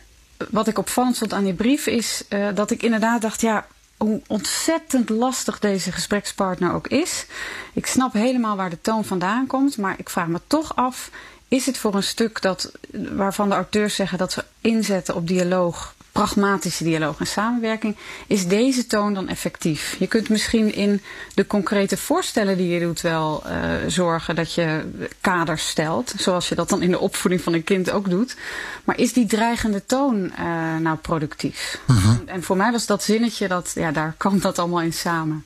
wat 0.50 0.68
ik 0.68 0.78
opvallend 0.78 1.18
vond 1.18 1.33
aan 1.33 1.44
die 1.44 1.55
brief 1.55 1.87
is 1.87 2.24
uh, 2.28 2.48
dat 2.55 2.70
ik 2.70 2.83
inderdaad 2.83 3.20
dacht, 3.22 3.40
ja, 3.40 3.66
hoe 3.96 4.20
ontzettend 4.26 5.09
lastig 5.09 5.59
deze 5.59 5.92
gesprekspartner 5.92 6.72
ook 6.72 6.88
is. 6.88 7.26
Ik 7.72 7.87
snap 7.87 8.12
helemaal 8.12 8.57
waar 8.57 8.70
de 8.70 8.81
toon 8.81 9.05
vandaan 9.05 9.46
komt, 9.46 9.76
maar 9.76 9.94
ik 9.98 10.11
vraag 10.11 10.26
me 10.26 10.40
toch 10.46 10.76
af, 10.76 11.11
is 11.48 11.66
het 11.66 11.78
voor 11.78 11.94
een 11.94 12.02
stuk 12.02 12.42
dat, 12.42 12.72
waarvan 12.90 13.48
de 13.48 13.55
auteurs 13.55 13.94
zeggen 13.94 14.18
dat 14.18 14.33
ze 14.33 14.44
inzetten 14.61 15.14
op 15.14 15.26
dialoog 15.28 15.94
pragmatische 16.12 16.85
dialoog 16.85 17.20
en 17.20 17.27
samenwerking, 17.27 17.96
is 18.27 18.46
deze 18.46 18.87
toon 18.87 19.14
dan 19.14 19.29
effectief? 19.29 19.96
Je 19.98 20.07
kunt 20.07 20.29
misschien 20.29 20.75
in 20.75 21.01
de 21.35 21.46
concrete 21.46 21.96
voorstellen 21.96 22.57
die 22.57 22.68
je 22.68 22.81
doet 22.81 23.01
wel 23.01 23.42
uh, 23.46 23.53
zorgen 23.87 24.35
dat 24.35 24.55
je 24.55 24.85
kaders 25.20 25.68
stelt, 25.68 26.14
zoals 26.16 26.48
je 26.48 26.55
dat 26.55 26.68
dan 26.68 26.83
in 26.83 26.90
de 26.90 26.98
opvoeding 26.98 27.42
van 27.42 27.53
een 27.53 27.64
kind 27.64 27.90
ook 27.90 28.11
doet. 28.11 28.37
Maar 28.85 28.98
is 28.98 29.12
die 29.12 29.27
dreigende 29.27 29.87
toon 29.87 30.16
uh, 30.38 30.77
nou 30.81 30.96
productief? 30.96 31.81
Uh 31.90 32.05
-huh. 32.05 32.11
en, 32.11 32.29
en, 32.29 32.42
voor 32.42 32.57
mij 32.57 32.72
was 32.72 32.87
dat 32.87 33.03
zinnetje, 33.03 33.48
dat, 33.48 33.72
ja, 33.75 33.92
daar 33.92 34.14
kan 34.16 34.38
dat 34.38 34.59
allemaal 34.59 34.83
in 34.83 34.92
samen. 34.92 35.44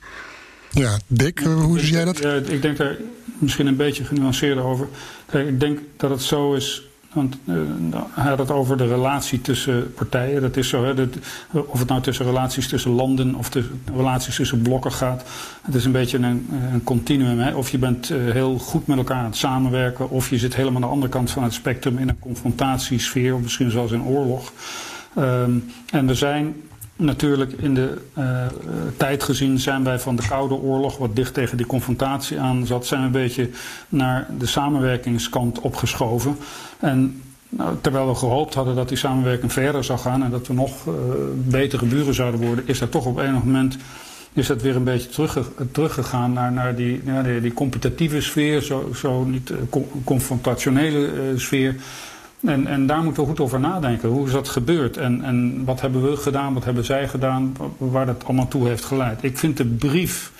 Ja, 0.69 0.99
Dick, 1.07 1.39
ja, 1.39 1.49
hoe 1.49 1.79
zie 1.79 1.91
jij 1.91 2.05
dat? 2.05 2.17
Ja, 2.17 2.33
ik 2.33 2.61
denk 2.61 2.77
daar 2.77 2.97
misschien 3.37 3.67
een 3.67 3.75
beetje 3.75 4.03
genuanceerder 4.03 4.63
over. 4.63 4.87
Kijk, 5.25 5.47
ik 5.47 5.59
denk 5.59 5.79
dat 5.97 6.09
het 6.09 6.21
zo 6.21 6.53
is 6.53 6.86
want 7.17 7.37
uh, 7.45 7.55
hij 8.11 8.29
had 8.29 8.37
het 8.37 8.51
over 8.51 8.77
de 8.77 8.87
relatie 8.87 9.41
tussen 9.41 9.93
partijen. 9.93 10.41
Dat 10.41 10.57
is 10.57 10.69
zo, 10.69 10.85
hè, 10.85 10.93
dat, 10.93 11.09
of 11.51 11.79
het 11.79 11.87
nou 11.87 12.01
tussen 12.01 12.25
relaties 12.25 12.67
tussen 12.67 12.91
landen 12.91 13.35
of 13.35 13.49
tussen, 13.49 13.81
relaties 13.95 14.35
tussen 14.35 14.61
blokken 14.61 14.91
gaat. 14.91 15.23
Het 15.61 15.75
is 15.75 15.85
een 15.85 15.91
beetje 15.91 16.17
een, 16.17 16.47
een 16.73 16.83
continuum. 16.83 17.39
Hè. 17.39 17.53
Of 17.55 17.69
je 17.69 17.77
bent 17.77 18.09
uh, 18.09 18.31
heel 18.31 18.57
goed 18.57 18.87
met 18.87 18.97
elkaar 18.97 19.17
aan 19.17 19.25
het 19.25 19.35
samenwerken, 19.35 20.09
of 20.09 20.29
je 20.29 20.37
zit 20.37 20.55
helemaal 20.55 20.81
aan 20.81 20.87
de 20.87 20.93
andere 20.93 21.11
kant 21.11 21.31
van 21.31 21.43
het 21.43 21.53
spectrum 21.53 21.97
in 21.97 22.09
een 22.09 22.19
confrontatiesfeer, 22.19 23.35
of 23.35 23.41
misschien 23.41 23.71
zelfs 23.71 23.91
in 23.91 24.03
oorlog. 24.03 24.51
Um, 25.17 25.71
en 25.91 26.09
er 26.09 26.15
zijn 26.15 26.55
natuurlijk 26.97 27.51
in 27.51 27.73
de 27.73 28.01
uh, 28.17 28.45
tijd 28.97 29.23
gezien 29.23 29.59
zijn 29.59 29.83
wij 29.83 29.99
van 29.99 30.15
de 30.15 30.27
Koude 30.27 30.55
Oorlog, 30.55 30.97
wat 30.97 31.15
dicht 31.15 31.33
tegen 31.33 31.57
die 31.57 31.65
confrontatie 31.65 32.39
aan 32.39 32.65
zat, 32.65 32.85
zijn 32.85 32.99
we 32.99 33.05
een 33.05 33.11
beetje 33.11 33.49
naar 33.89 34.27
de 34.37 34.45
samenwerkingskant 34.45 35.59
opgeschoven. 35.59 36.37
En 36.79 37.21
nou, 37.49 37.75
terwijl 37.81 38.07
we 38.07 38.15
gehoopt 38.15 38.53
hadden 38.53 38.75
dat 38.75 38.87
die 38.87 38.97
samenwerking 38.97 39.53
verder 39.53 39.83
zou 39.83 39.99
gaan 39.99 40.23
en 40.23 40.31
dat 40.31 40.47
we 40.47 40.53
nog 40.53 40.85
uh, 40.85 40.93
betere 41.33 41.85
buren 41.85 42.13
zouden 42.13 42.41
worden, 42.41 42.67
is 42.67 42.79
dat 42.79 42.91
toch 42.91 43.05
op 43.05 43.19
enig 43.19 43.43
moment 43.43 43.77
is 44.33 44.47
dat 44.47 44.61
weer 44.61 44.75
een 44.75 44.83
beetje 44.83 45.09
terugge 45.09 45.43
teruggegaan 45.71 46.33
naar, 46.33 46.51
naar 46.51 46.75
die, 46.75 47.01
ja, 47.05 47.23
die, 47.39 47.53
competitieve 47.53 48.21
sfeer, 48.21 48.61
zo, 48.61 48.91
zo 48.95 49.23
niet 49.23 49.49
uh, 49.49 49.57
confrontationele 50.03 51.33
sfeer. 51.35 51.75
En, 52.41 52.67
en 52.67 52.87
daar 52.87 53.03
moeten 53.03 53.23
we 53.23 53.29
goed 53.29 53.39
over 53.39 53.59
nadenken. 53.59 54.09
Hoe 54.09 54.25
is 54.25 54.31
dat 54.31 54.49
gebeurd? 54.49 54.97
En, 54.97 55.23
en 55.23 55.65
wat 55.65 55.81
hebben 55.81 56.09
we 56.09 56.17
gedaan? 56.17 56.53
Wat 56.53 56.63
hebben 56.63 56.85
zij 56.85 57.07
gedaan? 57.07 57.55
Waar 57.77 58.05
dat 58.05 58.25
allemaal 58.25 58.47
toe 58.47 58.67
heeft 58.67 58.85
geleid? 58.85 59.23
Ik 59.23 59.37
vind 59.37 59.57
de 59.57 59.65
brief. 59.65 60.31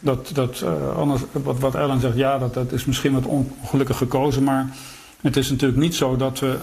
Dat, 0.00 0.30
dat, 0.34 0.60
uh, 0.64 0.96
anders, 0.96 1.22
wat, 1.32 1.58
wat 1.58 1.74
Ellen 1.74 2.00
zegt, 2.00 2.16
ja, 2.16 2.38
dat, 2.38 2.54
dat 2.54 2.72
is 2.72 2.84
misschien 2.84 3.12
wat 3.12 3.24
ongelukkig 3.24 3.96
gekozen. 3.96 4.44
Maar 4.44 4.68
het 5.20 5.36
is 5.36 5.50
natuurlijk 5.50 5.80
niet 5.80 5.94
zo 5.94 6.16
dat 6.16 6.38
we 6.38 6.56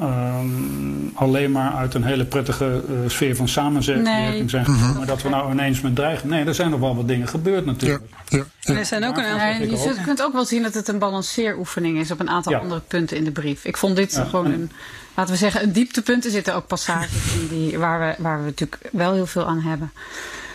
um, 0.00 1.10
alleen 1.14 1.50
maar 1.50 1.72
uit 1.72 1.94
een 1.94 2.04
hele 2.04 2.24
prettige 2.24 2.82
uh, 2.90 3.10
sfeer 3.10 3.36
van 3.36 3.48
samenwerking 3.48 4.06
nee. 4.06 4.48
zijn 4.48 4.64
gekomen. 4.64 4.86
Mm 4.86 4.88
-hmm. 4.88 4.98
Maar 4.98 5.06
dat 5.06 5.22
we 5.22 5.28
nou 5.28 5.52
ineens 5.52 5.80
met 5.80 5.94
dreigen. 5.94 6.28
Nee, 6.28 6.44
er 6.44 6.54
zijn 6.54 6.70
nog 6.70 6.80
wel 6.80 6.96
wat 6.96 7.08
dingen 7.08 7.28
gebeurd 7.28 7.64
natuurlijk. 7.64 8.04
Ja, 8.28 8.38
ja, 8.38 8.44
ja. 8.60 8.74
Er 8.74 8.84
zijn 8.84 9.04
ook 9.04 9.16
een 9.16 9.24
aantal. 9.24 9.46
Ja, 9.46 9.92
je 9.92 10.00
kunt 10.04 10.22
ook 10.22 10.32
wel 10.32 10.44
zien 10.44 10.62
dat 10.62 10.74
het 10.74 10.88
een 10.88 10.98
balanceeroefening 10.98 11.98
is 11.98 12.10
op 12.10 12.20
een 12.20 12.30
aantal 12.30 12.54
andere 12.54 12.80
punten 12.80 13.16
in 13.16 13.24
de 13.24 13.30
brief. 13.30 13.64
Ik 13.64 13.76
vond 13.76 13.96
dit 13.96 14.22
gewoon 14.28 14.52
een, 14.52 14.70
laten 15.14 15.32
we 15.32 15.38
zeggen, 15.38 15.62
een 15.62 15.72
dieptepunt. 15.72 16.24
Er 16.24 16.30
zitten 16.30 16.54
ook 16.54 16.66
passages 16.66 17.34
in 17.34 17.48
die, 17.48 17.78
waar, 17.78 18.00
we, 18.00 18.22
waar 18.22 18.38
we 18.38 18.44
natuurlijk 18.44 18.88
wel 18.92 19.12
heel 19.12 19.26
veel 19.26 19.46
aan 19.46 19.60
hebben. 19.60 19.92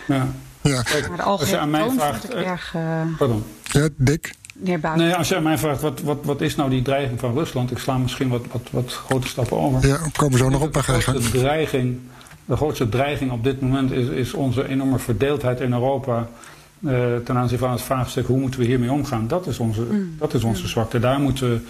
Ja. 0.06 0.28
Ja. 0.62 0.82
Maar 1.08 1.16
de 1.16 1.22
algemene 1.22 1.26
als 1.26 1.50
je 1.50 1.58
aan 1.58 1.70
mij 1.70 1.90
vraagt, 1.90 2.28
erg... 2.28 2.72
Uh, 2.76 2.82
pardon. 3.18 3.44
Ja, 3.62 3.88
Dick? 3.96 4.34
Nee, 4.60 5.14
als 5.14 5.28
jij 5.28 5.40
mij 5.40 5.58
vraagt, 5.58 5.80
wat, 5.80 6.00
wat, 6.00 6.18
wat 6.22 6.40
is 6.40 6.56
nou 6.56 6.70
die 6.70 6.82
dreiging 6.82 7.20
van 7.20 7.34
Rusland? 7.34 7.70
Ik 7.70 7.78
sla 7.78 7.98
misschien 7.98 8.28
wat, 8.28 8.44
wat, 8.52 8.68
wat 8.70 8.92
grote 8.92 9.26
stappen 9.28 9.56
over. 9.56 9.88
Ja, 9.88 9.98
komen 10.16 10.38
zo 10.38 10.48
nog 10.48 10.62
op. 10.62 10.72
De 10.72 10.82
grootste, 10.82 11.38
dreiging, 11.38 11.98
de 12.44 12.56
grootste 12.56 12.88
dreiging 12.88 13.30
op 13.30 13.44
dit 13.44 13.60
moment 13.60 13.90
is, 13.90 14.08
is 14.08 14.34
onze 14.34 14.68
enorme 14.68 14.98
verdeeldheid 14.98 15.60
in 15.60 15.72
Europa. 15.72 16.28
Uh, 16.80 17.16
ten 17.24 17.36
aanzien 17.36 17.58
van 17.58 17.70
het 17.70 17.82
vraagstuk 17.82 18.26
hoe 18.26 18.38
moeten 18.38 18.60
we 18.60 18.66
hiermee 18.66 18.92
omgaan. 18.92 19.28
Dat 19.28 19.46
is 19.46 19.58
onze, 19.58 19.80
mm. 19.80 20.14
dat 20.18 20.34
is 20.34 20.44
onze 20.44 20.68
zwakte. 20.68 20.98
Daar 20.98 21.20
moeten 21.20 21.50
we 21.50 21.60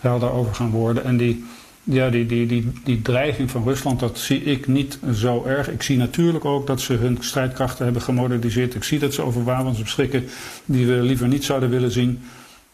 helder 0.00 0.32
over 0.32 0.54
gaan 0.54 0.70
worden. 0.70 1.04
En 1.04 1.16
die, 1.16 1.44
ja, 1.88 2.10
die, 2.10 2.26
die, 2.26 2.46
die, 2.46 2.72
die 2.84 3.02
dreiging 3.02 3.50
van 3.50 3.64
Rusland, 3.64 4.00
dat 4.00 4.18
zie 4.18 4.42
ik 4.42 4.66
niet 4.66 4.98
zo 5.14 5.44
erg. 5.44 5.70
Ik 5.70 5.82
zie 5.82 5.96
natuurlijk 5.96 6.44
ook 6.44 6.66
dat 6.66 6.80
ze 6.80 6.92
hun 6.92 7.16
strijdkrachten 7.20 7.84
hebben 7.84 8.02
gemoderniseerd. 8.02 8.74
Ik 8.74 8.84
zie 8.84 8.98
dat 8.98 9.14
ze 9.14 9.22
over 9.22 9.44
wapens 9.44 9.82
beschikken 9.82 10.24
die 10.64 10.86
we 10.86 10.92
liever 10.92 11.28
niet 11.28 11.44
zouden 11.44 11.70
willen 11.70 11.90
zien. 11.90 12.20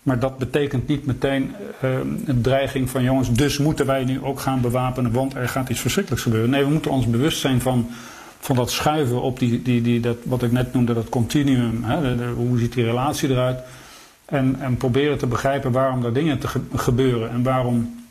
Maar 0.02 0.18
dat 0.18 0.38
betekent 0.38 0.88
niet 0.88 1.06
meteen 1.06 1.54
uh, 1.84 1.90
een 2.24 2.40
dreiging 2.42 2.90
van 2.90 3.02
jongens, 3.02 3.32
dus 3.32 3.58
moeten 3.58 3.86
wij 3.86 4.04
nu 4.04 4.22
ook 4.22 4.40
gaan 4.40 4.60
bewapenen, 4.60 5.12
want 5.12 5.34
er 5.34 5.48
gaat 5.48 5.68
iets 5.68 5.80
verschrikkelijks 5.80 6.24
gebeuren. 6.24 6.50
Nee, 6.50 6.64
we 6.64 6.70
moeten 6.70 6.90
ons 6.90 7.06
bewust 7.06 7.40
zijn 7.40 7.60
van, 7.60 7.86
van 8.40 8.56
dat 8.56 8.70
schuiven 8.70 9.22
op 9.22 9.38
die, 9.38 9.62
die, 9.62 9.82
die, 9.82 10.00
dat, 10.00 10.16
wat 10.22 10.42
ik 10.42 10.52
net 10.52 10.72
noemde, 10.72 10.94
dat 10.94 11.08
continuum. 11.08 11.84
Hè, 11.84 12.28
hoe 12.32 12.58
ziet 12.58 12.72
die 12.72 12.84
relatie 12.84 13.28
eruit? 13.28 13.58
En, 14.24 14.56
en 14.60 14.76
proberen 14.76 15.18
te 15.18 15.26
begrijpen 15.26 15.72
waarom 15.72 16.04
er 16.04 16.12
dingen 16.12 16.38
te 16.38 16.48
ge 16.48 16.60
gebeuren 16.74 17.30
en 17.30 17.42
waarom 17.42 18.01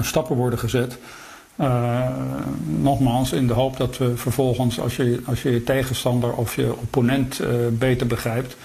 stappen 0.00 0.36
worden 0.36 0.58
gezet. 0.58 0.98
Uh, 1.60 2.08
nogmaals, 2.64 3.32
in 3.32 3.46
de 3.46 3.52
hoop 3.52 3.76
dat 3.76 3.98
we 3.98 4.16
vervolgens, 4.16 4.80
als 4.80 4.96
je 4.96 5.20
als 5.24 5.42
je, 5.42 5.50
je 5.50 5.64
tegenstander 5.64 6.32
of 6.32 6.56
je 6.56 6.72
opponent 6.76 7.40
uh, 7.40 7.48
beter 7.70 8.06
begrijpt, 8.06 8.56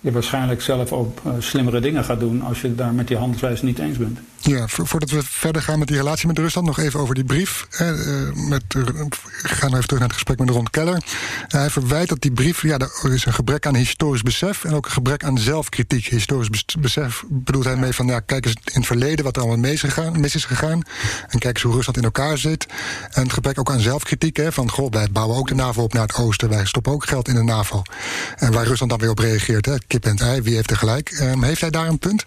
je 0.00 0.12
waarschijnlijk 0.12 0.62
zelf 0.62 0.92
ook 0.92 1.20
uh, 1.26 1.32
slimmere 1.38 1.80
dingen 1.80 2.04
gaat 2.04 2.20
doen 2.20 2.42
als 2.42 2.60
je 2.60 2.66
het 2.66 2.78
daar 2.78 2.92
met 2.92 3.08
die 3.08 3.16
handelswijze 3.16 3.64
niet 3.64 3.78
eens 3.78 3.98
bent. 3.98 4.18
Ja, 4.42 4.68
voordat 4.68 5.10
we 5.10 5.22
verder 5.22 5.62
gaan 5.62 5.78
met 5.78 5.88
die 5.88 5.96
relatie 5.96 6.26
met 6.26 6.38
Rusland, 6.38 6.66
nog 6.66 6.78
even 6.78 7.00
over 7.00 7.14
die 7.14 7.24
brief. 7.24 7.66
Eh, 7.70 7.90
met, 8.34 8.62
we 8.68 9.08
gaan 9.42 9.68
even 9.68 9.84
terug 9.84 9.98
naar 9.98 10.08
het 10.08 10.12
gesprek 10.12 10.38
met 10.38 10.50
Ron 10.50 10.70
Keller. 10.70 11.02
hij 11.48 11.70
verwijt 11.70 12.08
dat 12.08 12.20
die 12.20 12.32
brief, 12.32 12.62
ja, 12.62 12.78
er 12.78 13.12
is 13.12 13.24
een 13.24 13.32
gebrek 13.32 13.66
aan 13.66 13.74
historisch 13.74 14.22
besef 14.22 14.64
en 14.64 14.74
ook 14.74 14.84
een 14.86 14.92
gebrek 14.92 15.24
aan 15.24 15.38
zelfkritiek. 15.38 16.06
Historisch 16.06 16.64
besef 16.78 17.24
bedoelt 17.28 17.64
hij 17.64 17.76
mee 17.76 17.92
van, 17.92 18.06
ja, 18.06 18.20
kijk 18.20 18.44
eens 18.44 18.54
in 18.54 18.60
het 18.72 18.86
verleden 18.86 19.24
wat 19.24 19.36
er 19.36 19.42
allemaal 19.42 19.60
mis 19.60 19.72
is 19.72 19.80
gegaan, 19.80 20.20
mis 20.20 20.34
is 20.34 20.44
gegaan 20.44 20.82
en 21.28 21.38
kijk 21.38 21.54
eens 21.54 21.62
hoe 21.62 21.74
Rusland 21.74 21.98
in 21.98 22.04
elkaar 22.04 22.38
zit. 22.38 22.66
En 23.10 23.22
het 23.22 23.32
gebrek 23.32 23.58
ook 23.58 23.70
aan 23.70 23.80
zelfkritiek, 23.80 24.36
hè, 24.36 24.52
van, 24.52 24.70
goh, 24.70 24.90
wij 24.90 25.08
bouwen 25.12 25.36
ook 25.36 25.48
de 25.48 25.54
NAVO 25.54 25.82
op 25.82 25.92
naar 25.92 26.06
het 26.06 26.16
oosten, 26.16 26.48
wij 26.48 26.64
stoppen 26.64 26.92
ook 26.92 27.06
geld 27.06 27.28
in 27.28 27.34
de 27.34 27.42
NAVO. 27.42 27.82
En 28.36 28.52
waar 28.52 28.66
Rusland 28.66 28.90
dan 28.90 29.00
weer 29.00 29.10
op 29.10 29.18
reageert, 29.18 29.66
hè, 29.66 29.76
kip 29.90 30.04
en 30.04 30.16
ei, 30.16 30.42
wie 30.42 30.54
heeft 30.54 30.70
er 30.70 30.76
gelijk? 30.76 31.20
Um, 31.22 31.42
heeft 31.42 31.60
hij 31.60 31.70
daar 31.70 31.88
een 31.88 31.98
punt? 31.98 32.24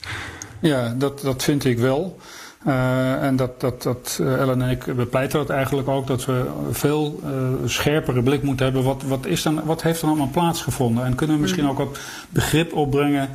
Ja, 0.59 0.93
dat, 0.97 1.21
dat 1.21 1.43
vind 1.43 1.65
ik 1.65 1.79
wel. 1.79 2.19
Uh, 2.67 3.23
en 3.23 3.35
dat, 3.35 3.61
dat, 3.61 3.83
dat 3.83 4.17
uh, 4.21 4.39
Ellen 4.39 4.61
en 4.61 4.69
ik 4.69 4.95
bepleiten 4.95 5.39
dat 5.39 5.49
eigenlijk 5.49 5.87
ook, 5.87 6.07
dat 6.07 6.25
we 6.25 6.45
veel 6.71 7.19
uh, 7.23 7.69
scherpere 7.69 8.23
blik 8.23 8.43
moeten 8.43 8.65
hebben. 8.65 8.83
Wat, 8.83 9.03
wat, 9.03 9.25
is 9.25 9.41
dan, 9.41 9.63
wat 9.65 9.81
heeft 9.81 10.01
er 10.01 10.07
allemaal 10.07 10.29
plaatsgevonden? 10.31 11.05
En 11.05 11.15
kunnen 11.15 11.35
we 11.35 11.41
misschien 11.41 11.67
ook 11.67 11.77
wat 11.77 11.99
begrip 12.29 12.73
opbrengen 12.73 13.29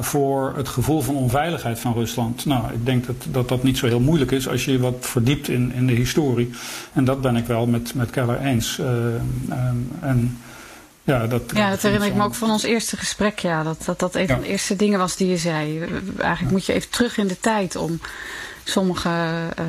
voor 0.00 0.52
het 0.56 0.68
gevoel 0.68 1.00
van 1.00 1.14
onveiligheid 1.14 1.78
van 1.78 1.92
Rusland? 1.92 2.44
Nou, 2.44 2.72
ik 2.72 2.86
denk 2.86 3.06
dat, 3.06 3.16
dat 3.30 3.48
dat 3.48 3.62
niet 3.62 3.78
zo 3.78 3.86
heel 3.86 4.00
moeilijk 4.00 4.30
is 4.30 4.48
als 4.48 4.64
je 4.64 4.78
wat 4.78 4.96
verdiept 5.00 5.48
in, 5.48 5.72
in 5.74 5.86
de 5.86 5.92
historie. 5.92 6.50
En 6.92 7.04
dat 7.04 7.20
ben 7.20 7.36
ik 7.36 7.46
wel 7.46 7.66
met, 7.66 7.94
met 7.94 8.10
Keller 8.10 8.40
eens. 8.40 8.80
en 10.00 10.38
ja, 11.04 11.26
dat, 11.26 11.42
ja, 11.54 11.70
dat 11.70 11.82
herinner 11.82 12.08
ik 12.08 12.14
me 12.14 12.24
ook 12.24 12.34
van 12.34 12.50
ons 12.50 12.62
eerste 12.62 12.96
gesprek. 12.96 13.38
Ja, 13.38 13.62
dat 13.62 13.82
dat, 13.84 13.98
dat 13.98 14.14
een 14.14 14.28
van 14.28 14.40
de 14.40 14.46
eerste 14.46 14.76
dingen 14.76 14.98
was 14.98 15.16
die 15.16 15.28
je 15.28 15.36
zei. 15.36 15.80
Eigenlijk 16.18 16.52
moet 16.52 16.66
je 16.66 16.72
even 16.72 16.90
terug 16.90 17.16
in 17.16 17.26
de 17.26 17.40
tijd 17.40 17.76
om 17.76 18.00
sommige. 18.64 19.08
Uh, 19.58 19.64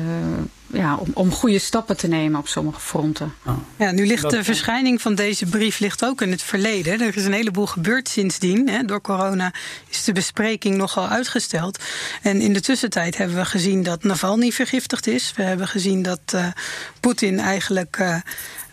ja, 0.74 0.96
om, 0.96 1.10
om 1.14 1.30
goede 1.30 1.58
stappen 1.58 1.96
te 1.96 2.08
nemen 2.08 2.40
op 2.40 2.48
sommige 2.48 2.80
fronten. 2.80 3.34
Ja, 3.76 3.90
nu 3.90 4.06
ligt 4.06 4.30
de 4.30 4.44
verschijning 4.44 5.02
van 5.02 5.14
deze 5.14 5.46
brief 5.46 5.78
ligt 5.78 6.04
ook 6.04 6.22
in 6.22 6.30
het 6.30 6.42
verleden. 6.42 7.00
Er 7.00 7.16
is 7.16 7.24
een 7.24 7.32
heleboel 7.32 7.66
gebeurd 7.66 8.08
sindsdien. 8.08 8.68
Hè. 8.68 8.84
Door 8.84 9.00
corona 9.00 9.52
is 9.88 10.04
de 10.04 10.12
bespreking 10.12 10.76
nogal 10.76 11.08
uitgesteld. 11.08 11.78
En 12.22 12.40
in 12.40 12.52
de 12.52 12.60
tussentijd 12.60 13.16
hebben 13.16 13.36
we 13.36 13.44
gezien 13.44 13.82
dat 13.82 14.04
Navalny 14.04 14.50
vergiftigd 14.50 15.06
is. 15.06 15.32
We 15.36 15.42
hebben 15.42 15.68
gezien 15.68 16.02
dat 16.02 16.20
uh, 16.34 16.46
Poetin 17.00 17.38
eigenlijk. 17.38 17.96
Uh, 18.00 18.16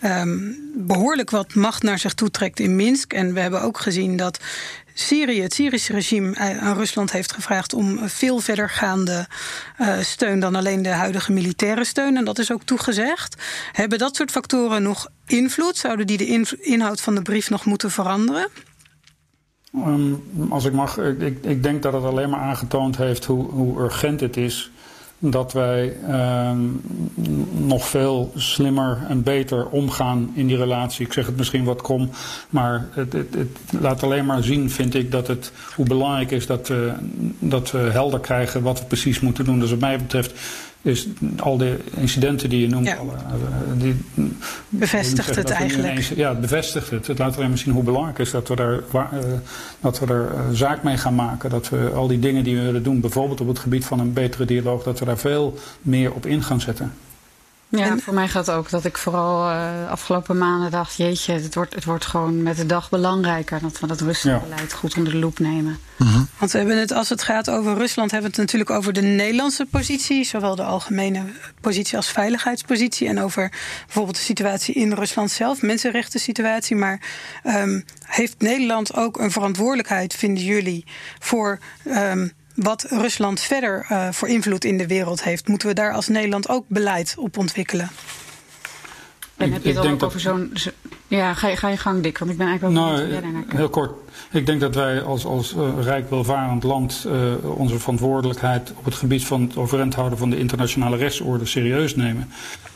um, 0.04 0.58
behoorlijk 0.76 1.30
wat 1.30 1.54
macht 1.54 1.84
naar 1.84 2.00
zich 2.00 2.14
toe 2.14 2.32
trekt 2.32 2.60
in 2.60 2.76
Minsk. 2.76 3.14
En 3.14 3.34
we 3.34 3.40
hebben 3.40 3.62
ook 3.62 3.80
gezien 3.80 4.18
dat 4.18 4.40
Syrië, 4.94 5.42
het 5.42 5.54
Syrische 5.54 5.94
regime, 5.94 6.36
eh, 6.36 6.58
aan 6.58 6.78
Rusland 6.78 7.12
heeft 7.12 7.34
gevraagd 7.34 7.74
om 7.74 8.00
veel 8.10 8.40
verdergaande 8.40 9.28
uh, 9.82 10.00
steun 10.00 10.40
dan 10.40 10.56
alleen 10.56 10.82
de 10.82 10.90
huidige 10.90 11.32
militaire 11.32 11.84
steun. 11.84 12.18
En 12.18 12.26
dat 12.26 12.40
is 12.40 12.52
ook 12.52 12.64
toegezegd. 12.64 13.44
Hebben 13.72 13.98
dat 13.98 14.16
soort 14.16 14.32
factoren 14.32 14.84
nog 14.84 15.08
invloed? 15.26 15.78
Zouden 15.78 16.08
die 16.08 16.18
de 16.18 16.58
inhoud 16.60 17.02
van 17.02 17.16
de 17.16 17.22
brief 17.22 17.50
nog 17.50 17.66
moeten 17.66 17.92
veranderen? 17.92 18.48
Um, 19.76 20.24
als 20.50 20.66
ik 20.66 20.74
mag, 20.74 20.98
ik, 20.98 21.44
ik, 21.44 21.64
denk 21.64 21.82
dat 21.82 21.94
het 21.94 22.04
alleen 22.04 22.30
maar 22.30 22.40
aangetoond 22.40 22.98
heeft 22.98 23.26
hoe, 23.26 23.52
hoe 23.52 23.82
urgent 23.82 24.20
het 24.20 24.38
is 24.38 24.72
dat 25.24 25.54
wij 25.54 25.98
uh, 26.10 26.52
nog 27.52 27.88
veel 27.88 28.32
slimmer 28.36 29.06
en 29.08 29.24
beter 29.24 29.68
omgaan 29.68 30.32
in 30.34 30.48
die 30.48 30.58
relatie. 30.58 31.06
Ik 31.06 31.14
zeg 31.14 31.26
het 31.26 31.38
misschien 31.38 31.64
wat 31.64 31.82
krom, 31.82 32.10
maar 32.50 32.88
het, 32.92 33.14
het, 33.14 33.34
het, 33.36 33.82
laat 33.82 34.04
alleen 34.04 34.26
maar 34.26 34.44
zien, 34.44 34.70
vind 34.70 34.96
ik, 34.96 35.12
dat 35.12 35.28
het, 35.28 35.52
hoe 35.76 35.86
belangrijk 35.86 36.32
is 36.32 36.46
dat 36.46 36.68
we, 36.68 36.94
dat 37.40 37.72
we 37.72 37.78
helder 37.78 38.20
krijgen 38.20 38.62
wat 38.62 38.80
we 38.80 38.86
precies 38.86 39.20
moeten 39.20 39.46
doen. 39.46 39.60
Dus 39.60 39.70
wat 39.70 39.80
mij 39.80 39.98
betreft 39.98 40.34
is 40.82 41.08
al 41.40 41.58
de 41.58 41.78
incidenten 41.96 42.50
die 42.50 42.62
je 42.62 42.68
noemt, 42.68 42.86
ja. 42.86 42.96
alle, 42.96 43.12
eh, 43.14 43.82
die, 43.82 43.96
bevestigt 44.70 45.36
het 45.36 45.50
eigenlijk. 45.50 46.00
ja, 46.16 46.30
het 46.30 46.42
bevestigt 46.42 46.90
het. 46.90 47.08
Het 47.08 47.18
laat 47.18 47.36
alleen 47.36 47.50
maar 47.50 47.58
zien 47.58 47.74
hoe 47.74 47.84
belangrijk 47.84 48.20
is 48.20 48.32
dat 48.32 48.48
we 48.48 48.56
daar, 48.56 48.80
uh, 48.94 49.02
dat 49.80 50.00
we 50.00 50.06
er 50.06 50.32
uh, 50.34 50.40
zaak 50.52 50.84
mee 50.84 50.98
gaan 50.98 51.16
maken. 51.16 51.50
Dat 51.50 51.70
we 51.70 51.92
al 51.96 52.08
die 52.08 52.20
dingen 52.20 52.44
die 52.44 52.56
we 52.56 52.62
willen 52.62 52.84
doen, 52.84 53.00
bijvoorbeeld 53.00 53.42
op 53.42 53.48
het 53.48 53.60
gebied 53.60 53.86
van 53.86 54.00
een 54.00 54.14
betere 54.14 54.46
dialoog, 54.46 54.84
dat 54.84 55.00
we 55.00 55.06
daar 55.06 55.18
veel 55.18 55.58
meer 55.82 56.14
op 56.14 56.26
in 56.26 56.44
gaan 56.44 56.62
zetten. 56.62 56.92
Ja, 57.80 57.98
voor 57.98 58.14
mij 58.14 58.28
gaat 58.28 58.52
ook 58.52 58.70
dat 58.70 58.86
ik 58.86 58.98
vooral 58.98 59.50
uh, 59.50 59.90
afgelopen 59.90 60.38
maanden 60.38 60.72
dacht... 60.72 60.96
jeetje, 60.96 61.34
het 61.34 61.56
wordt, 61.56 61.76
het 61.76 61.86
wordt 61.86 62.06
gewoon 62.06 62.44
met 62.44 62.58
de 62.58 62.66
dag 62.66 62.90
belangrijker... 62.90 63.62
dat 63.62 63.80
we 63.80 63.88
dat 63.88 64.02
Ruslandbeleid 64.02 64.72
ja. 64.72 64.78
goed 64.78 64.98
onder 64.98 65.14
de 65.14 65.20
loep 65.20 65.40
nemen. 65.40 65.80
-hmm. 65.98 66.28
Want 66.38 66.52
we 66.52 66.58
hebben 66.58 66.78
het, 66.78 66.92
als 66.92 67.10
het 67.10 67.24
gaat 67.24 67.50
over 67.50 67.78
Rusland... 67.78 68.12
hebben 68.12 68.32
we 68.32 68.38
het 68.38 68.52
natuurlijk 68.52 68.80
over 68.80 68.94
de 68.94 69.02
Nederlandse 69.02 69.66
positie... 69.66 70.24
zowel 70.24 70.56
de 70.56 70.64
algemene 70.64 71.24
positie 71.62 71.98
als 71.98 72.08
veiligheidspositie... 72.08 73.08
en 73.08 73.20
over 73.20 73.52
bijvoorbeeld 73.86 74.16
de 74.16 74.24
situatie 74.24 74.76
in 74.76 74.94
Rusland 74.94 75.32
zelf, 75.32 75.62
mensenrechten 75.62 76.20
situatie. 76.20 76.76
Maar 76.76 77.02
um, 77.44 77.86
heeft 78.06 78.36
Nederland 78.40 78.96
ook 78.96 79.20
een 79.20 79.32
verantwoordelijkheid, 79.32 80.14
vinden 80.14 80.44
jullie... 80.44 80.86
voor... 81.20 81.60
Um, 81.88 82.32
wat 82.56 82.86
Rusland 82.90 83.40
verder 83.40 83.86
uh, 83.92 84.12
voor 84.12 84.28
invloed 84.28 84.66
in 84.66 84.78
de 84.78 84.88
wereld 84.88 85.24
heeft, 85.24 85.48
moeten 85.48 85.68
we 85.68 85.74
daar 85.74 85.94
als 85.94 86.08
Nederland 86.08 86.50
ook 86.50 86.66
beleid 86.68 87.16
op 87.18 87.38
ontwikkelen? 87.38 87.90
En 89.38 89.52
heb 89.52 89.64
je 89.64 89.74
het 89.74 89.88
ook 89.88 90.04
over 90.04 90.20
zo'n. 90.20 90.54
ja, 91.08 91.34
ga 91.34 91.48
je, 91.48 91.58
ga 91.58 91.68
je 91.70 91.78
gang, 91.78 92.04
Dick, 92.04 92.18
want 92.18 92.32
ik 92.32 92.38
ben 92.38 92.48
eigenlijk 92.48 92.78
wel. 92.78 92.86
Nou, 92.86 93.46
heel 93.48 93.70
kort. 93.70 93.92
Ik 94.32 94.46
denk 94.46 94.60
dat 94.60 94.76
wij 94.76 95.02
als, 95.02 95.26
als 95.26 95.54
uh, 95.54 95.70
rijk 95.82 96.10
welvarend 96.10 96.64
land 96.64 97.06
uh, 97.08 97.58
onze 97.58 97.80
verantwoordelijkheid 97.80 98.74
op 98.76 98.86
het 98.86 98.96
gebied 98.96 99.26
van 99.26 99.42
het 99.42 99.58
overeind 99.58 99.96
houden 99.96 100.18
van 100.18 100.30
de 100.30 100.38
internationale 100.38 100.98
rechtsorde 100.98 101.46
serieus 101.46 101.96
nemen. 101.96 102.32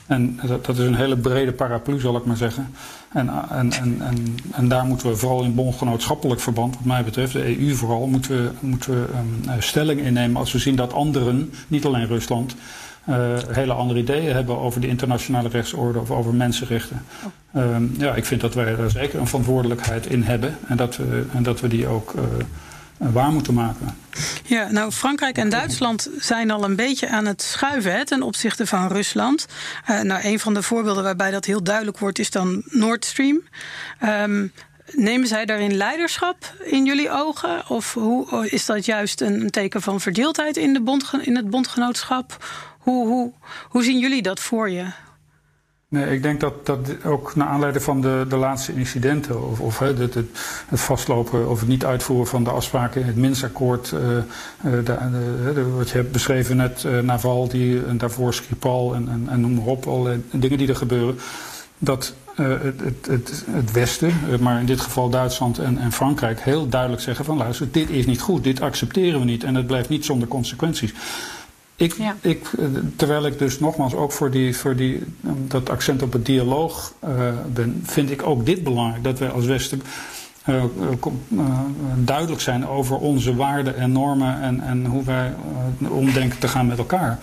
En 0.05 0.39
dat, 0.43 0.65
dat, 0.65 0.77
is 0.77 0.85
een 0.85 0.95
hele 0.95 1.17
brede 1.17 1.51
paraplu, 1.51 1.99
zal 1.99 2.17
ik 2.17 2.25
maar 2.25 2.37
zeggen. 2.37 2.75
En, 3.15 3.29
en, 3.49 3.71
en, 3.71 4.01
en, 4.01 4.37
en 4.51 4.67
daar 4.67 4.85
moeten 4.85 5.09
we 5.09 5.15
vooral 5.15 5.43
in 5.43 5.55
bondgenootschappelijk 5.55 6.41
verband, 6.41 6.75
wat 6.75 6.85
mij 6.85 7.03
betreft, 7.03 7.33
de 7.33 7.59
EU 7.59 7.75
vooral, 7.75 8.07
moeten 8.07 8.43
we, 8.43 8.51
moeten 8.59 8.91
we 8.91 9.07
um, 9.53 9.61
stelling 9.61 9.99
innemen 10.01 10.37
als 10.37 10.51
we 10.51 10.59
zien 10.59 10.75
dat 10.75 10.93
anderen, 10.93 11.53
niet 11.67 11.85
alleen 11.85 12.07
Rusland, 12.07 12.55
uh, 13.09 13.15
hele 13.51 13.73
andere 13.73 13.99
ideeën 13.99 14.33
hebben 14.33 14.57
over 14.57 14.81
de 14.81 14.87
internationale 14.87 15.49
rechtsorde 15.49 15.99
of 15.99 16.11
over 16.11 16.33
mensenrechten. 16.33 17.01
Oh. 17.53 17.63
Um, 17.63 17.95
ja, 17.97 18.15
ik 18.15 18.25
vind 18.25 18.41
dat 18.41 18.53
wij 18.53 18.75
daar 18.75 18.89
zeker 18.89 19.19
een 19.19 19.27
verantwoordelijkheid 19.27 20.05
in 20.05 20.23
hebben 20.23 20.57
en 20.67 20.77
dat 20.77 20.97
we, 20.97 21.25
en 21.33 21.43
dat 21.43 21.59
we 21.59 21.67
die 21.67 21.87
ook. 21.87 22.13
Uh, 22.15 22.21
waar 22.97 23.31
moeten 23.31 23.53
maken. 23.53 23.87
Ja, 24.43 24.71
nou 24.71 24.91
Frankrijk 24.91 25.37
en 25.37 25.49
Duitsland 25.49 26.09
zijn 26.17 26.51
al 26.51 26.63
een 26.63 26.75
beetje 26.75 27.09
aan 27.09 27.25
het 27.25 27.41
schuiven 27.41 27.91
hè, 27.91 28.05
ten 28.05 28.21
opzichte 28.21 28.67
van 28.67 28.87
Rusland. 28.87 29.45
Uh, 29.89 30.01
nou, 30.01 30.25
een 30.25 30.39
van 30.39 30.53
de 30.53 30.63
voorbeelden 30.63 31.03
waarbij 31.03 31.31
dat 31.31 31.45
heel 31.45 31.63
duidelijk 31.63 31.97
wordt 31.97 32.19
is 32.19 32.29
dan 32.31 32.63
Nord 32.65 33.05
Stream. 33.05 33.41
Um, 34.03 34.51
Nemen 34.91 35.27
zij 35.27 35.45
daarin 35.45 35.73
leiderschap 35.73 36.53
in 36.63 36.85
jullie 36.85 37.09
ogen? 37.09 37.69
Of 37.69 37.93
hoe, 37.93 38.49
is 38.49 38.65
dat 38.65 38.85
juist 38.85 39.21
een, 39.21 39.49
teken 39.49 39.81
van 39.81 40.01
verdeeldheid 40.01 40.57
in, 40.57 40.73
de 40.73 40.81
bond, 40.81 41.11
in 41.21 41.35
het 41.35 41.49
bondgenootschap? 41.49 42.45
Hoe, 42.79 43.07
hoe, 43.07 43.33
hoe 43.69 43.83
zien 43.83 43.99
jullie 43.99 44.21
dat 44.21 44.39
voor 44.39 44.69
je? 44.69 44.85
Ik 45.95 46.23
denk 46.23 46.39
dat, 46.39 46.65
dat 46.65 46.79
ook 47.05 47.35
naar 47.35 47.47
aanleiding 47.47 47.83
van 47.83 48.01
de, 48.01 48.25
de 48.29 48.35
laatste 48.35 48.73
incidenten, 48.73 49.49
of, 49.49 49.59
of 49.59 49.79
het, 49.79 49.97
het, 49.97 50.13
het, 50.13 50.27
vastlopen 50.71 51.49
of 51.49 51.59
het 51.59 51.69
niet 51.69 51.85
uitvoeren 51.85 52.27
van 52.27 52.43
de 52.43 52.49
afspraken 52.49 53.01
in 53.01 53.07
het 53.07 53.15
Minsakkoord, 53.15 53.93
uh, 53.93 54.79
wat 55.77 55.89
je 55.89 55.97
hebt 55.97 56.11
beschreven 56.11 56.57
net, 56.57 56.83
uh, 56.83 56.99
Navalny 56.99 57.83
en 57.87 57.97
daarvoor 57.97 58.33
Skripal 58.33 58.95
en, 58.95 59.09
en, 59.09 59.27
en 59.29 59.41
noem 59.41 59.53
maar 59.53 59.65
op, 59.65 59.87
alle 59.87 60.19
dingen 60.31 60.57
die 60.57 60.67
er 60.67 60.75
gebeuren, 60.75 61.17
dat 61.77 62.13
het, 62.35 62.79
het, 62.81 63.05
het, 63.07 63.45
het, 63.51 63.71
Westen, 63.71 64.13
maar 64.39 64.59
in 64.59 64.65
dit 64.65 64.81
geval 64.81 65.09
Duitsland 65.09 65.59
en, 65.59 65.77
en, 65.77 65.91
Frankrijk, 65.91 66.41
heel 66.41 66.69
duidelijk 66.69 67.01
zeggen 67.01 67.25
van 67.25 67.37
luister, 67.37 67.67
dit 67.71 67.89
is 67.89 68.05
niet 68.05 68.21
goed, 68.21 68.43
dit 68.43 68.61
accepteren 68.61 69.19
we 69.19 69.25
niet 69.25 69.43
en 69.43 69.55
het 69.55 69.67
blijft 69.67 69.89
niet 69.89 70.05
zonder 70.05 70.27
consequenties. 70.27 70.93
Ik, 71.75 71.93
ja. 71.93 72.15
ik, 72.21 72.47
eh, 72.59 72.65
terwijl 72.95 73.25
ik 73.25 73.39
dus 73.39 73.59
nogmaals 73.59 73.93
ook 73.93 74.11
voor, 74.11 74.31
die, 74.31 74.57
voor 74.57 74.75
die, 74.75 75.03
dat 75.47 75.69
accent 75.69 76.01
op 76.01 76.13
het 76.13 76.25
dialoog 76.25 76.93
uh, 77.03 77.09
ben, 77.53 77.81
vind 77.85 78.11
ik 78.11 78.23
ook 78.23 78.45
dit 78.45 78.63
belangrijk. 78.63 79.03
Dat 79.03 79.19
wij 79.19 79.29
als 79.29 79.45
Westen 79.45 79.81
uh, 80.49 80.63
uh, 81.31 81.49
duidelijk 81.95 82.41
zijn 82.41 82.67
over 82.67 82.97
onze 82.97 83.35
waarden 83.35 83.77
en 83.77 83.91
normen 83.91 84.41
en, 84.41 84.61
en 84.61 84.85
hoe 84.85 85.03
wij 85.03 85.33
omdenken 85.89 86.39
te 86.39 86.47
gaan 86.47 86.67
met 86.67 86.77
elkaar. 86.77 87.19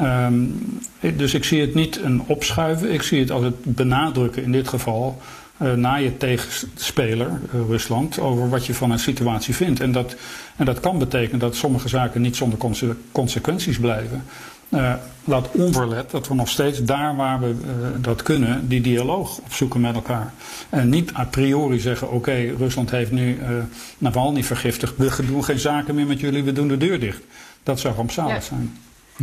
Um, 0.00 0.80
dus 1.16 1.34
ik 1.34 1.44
zie 1.44 1.60
het 1.60 1.74
niet 1.74 2.00
een 2.02 2.22
opschuiven, 2.26 2.92
ik 2.92 3.02
zie 3.02 3.20
het 3.20 3.30
als 3.30 3.44
het 3.44 3.64
benadrukken 3.64 4.42
in 4.42 4.52
dit 4.52 4.68
geval 4.68 5.20
naar 5.56 6.02
je 6.02 6.16
tegenspeler, 6.16 7.40
uh, 7.54 7.60
Rusland, 7.68 8.18
over 8.18 8.48
wat 8.48 8.66
je 8.66 8.74
van 8.74 8.90
een 8.90 8.98
situatie 8.98 9.54
vindt. 9.54 9.80
En 9.80 9.92
dat, 9.92 10.16
en 10.56 10.64
dat 10.64 10.80
kan 10.80 10.98
betekenen 10.98 11.38
dat 11.38 11.56
sommige 11.56 11.88
zaken 11.88 12.20
niet 12.20 12.36
zonder 12.36 12.58
conse 12.58 12.96
consequenties 13.12 13.78
blijven. 13.78 14.24
Uh, 14.68 14.94
laat 15.24 15.48
onverlet 15.50 16.10
dat 16.10 16.28
we 16.28 16.34
nog 16.34 16.48
steeds 16.48 16.84
daar 16.84 17.16
waar 17.16 17.40
we 17.40 17.54
dat 18.00 18.22
kunnen, 18.22 18.68
die 18.68 18.80
dialoog 18.80 19.38
opzoeken 19.38 19.80
met 19.80 19.94
elkaar. 19.94 20.32
En 20.68 20.88
niet 20.88 21.14
a 21.14 21.24
priori 21.24 21.80
zeggen: 21.80 22.06
oké, 22.06 22.16
okay, 22.16 22.48
Rusland 22.48 22.90
heeft 22.90 23.10
nu 23.10 23.38
Navalny 23.98 24.44
vergiftigd, 24.44 24.96
we 24.96 25.26
doen 25.26 25.44
geen 25.44 25.58
zaken 25.58 25.94
meer 25.94 26.06
met 26.06 26.20
jullie, 26.20 26.42
we 26.42 26.52
doen 26.52 26.68
de 26.68 26.76
deur 26.76 27.00
dicht. 27.00 27.22
Dat 27.62 27.80
zou 27.80 27.94
rampzalig 27.94 28.42
zijn. 28.42 28.78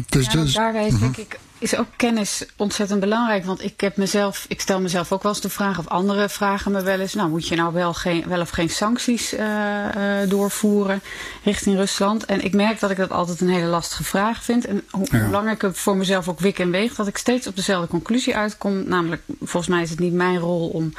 Dus, 0.10 0.26
ja, 0.26 0.32
dus, 0.32 0.54
daarbij 0.54 0.92
denk 1.00 1.18
ik 1.18 1.40
is 1.62 1.76
ook 1.76 1.88
kennis 1.96 2.46
ontzettend 2.56 3.00
belangrijk. 3.00 3.46
Want 3.46 3.64
ik 3.64 3.82
heb 3.82 3.98
mezelf, 3.98 4.46
ik 4.48 4.62
stel 4.62 4.82
mezelf 4.82 5.12
ook 5.12 5.24
wel 5.24 5.32
eens 5.32 5.42
de 5.42 5.50
vraag, 5.50 5.80
of 5.80 5.88
anderen 5.88 6.30
vragen 6.30 6.72
me 6.72 6.82
wel 6.82 7.00
eens, 7.00 7.14
nou 7.14 7.30
moet 7.30 7.48
je 7.48 7.56
nou 7.56 7.74
wel, 7.74 7.94
geen, 7.94 8.24
wel 8.28 8.42
of 8.42 8.50
geen 8.50 8.70
sancties 8.70 9.34
uh, 9.34 9.40
uh, 9.40 10.30
doorvoeren 10.30 11.02
richting 11.44 11.76
Rusland? 11.76 12.26
En 12.26 12.44
ik 12.44 12.54
merk 12.54 12.80
dat 12.80 12.92
ik 12.92 12.98
dat 12.98 13.12
altijd 13.12 13.42
een 13.42 13.50
hele 13.50 13.66
lastige 13.66 14.04
vraag 14.04 14.44
vind. 14.44 14.66
En 14.66 14.84
hoe, 14.90 15.08
ja. 15.12 15.20
hoe 15.20 15.30
langer 15.32 15.52
ik 15.52 15.62
het 15.62 15.78
voor 15.78 15.98
mezelf 15.98 16.28
ook 16.28 16.40
wik 16.40 16.60
en 16.60 16.72
weeg, 16.72 16.96
dat 16.96 17.08
ik 17.08 17.18
steeds 17.18 17.48
op 17.48 17.56
dezelfde 17.56 17.88
conclusie 17.88 18.36
uitkom. 18.36 18.88
Namelijk, 18.88 19.22
volgens 19.40 19.68
mij 19.68 19.82
is 19.82 19.90
het 19.90 20.00
niet 20.00 20.14
mijn 20.14 20.40
rol 20.40 20.68
om 20.68 20.94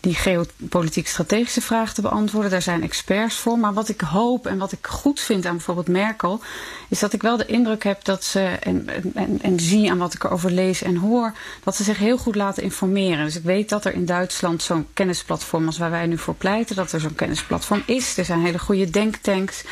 die 0.00 0.14
geopolitiek-strategische 0.14 1.60
vraag 1.60 1.94
te 1.94 2.02
beantwoorden. 2.02 2.50
Daar 2.50 2.62
zijn 2.62 2.82
experts 2.82 3.34
voor. 3.34 3.58
Maar 3.58 3.72
wat 3.72 3.88
ik 3.88 4.00
hoop 4.00 4.46
en 4.46 4.58
wat 4.58 4.72
ik 4.72 4.86
goed 4.86 5.20
vind 5.20 5.46
aan 5.46 5.56
bijvoorbeeld 5.56 5.88
Merkel, 5.88 6.40
is 6.88 6.98
dat 6.98 7.12
ik 7.12 7.22
wel 7.22 7.36
de 7.36 7.46
indruk 7.46 7.84
heb 7.84 8.04
dat 8.04 8.24
ze, 8.24 8.40
en, 8.40 8.88
en, 9.14 9.38
en 9.42 9.60
zie 9.60 9.90
aan 9.90 9.98
wat 9.98 10.14
ik 10.14 10.24
erover 10.24 10.50
lees 10.50 10.82
en 10.82 10.96
hoor, 10.96 11.32
dat 11.64 11.76
ze 11.76 11.82
zich 11.82 11.98
heel 11.98 12.18
goed 12.18 12.34
laten 12.34 12.62
informeren. 12.62 13.24
Dus 13.24 13.36
ik 13.36 13.42
weet 13.42 13.68
dat 13.68 13.84
er 13.84 13.94
in 13.94 14.06
Duitsland 14.06 14.62
zo'n 14.62 14.86
kennisplatform 14.92 15.66
als 15.66 15.78
waar 15.78 15.90
wij 15.90 16.06
nu 16.06 16.18
voor 16.18 16.34
pleiten, 16.34 16.76
dat 16.76 16.92
er 16.92 17.00
zo'n 17.00 17.14
kennisplatform 17.14 17.82
is. 17.86 18.16
Er 18.16 18.24
zijn 18.24 18.44
hele 18.44 18.58
goede 18.58 18.90
denktanks. 18.90 19.64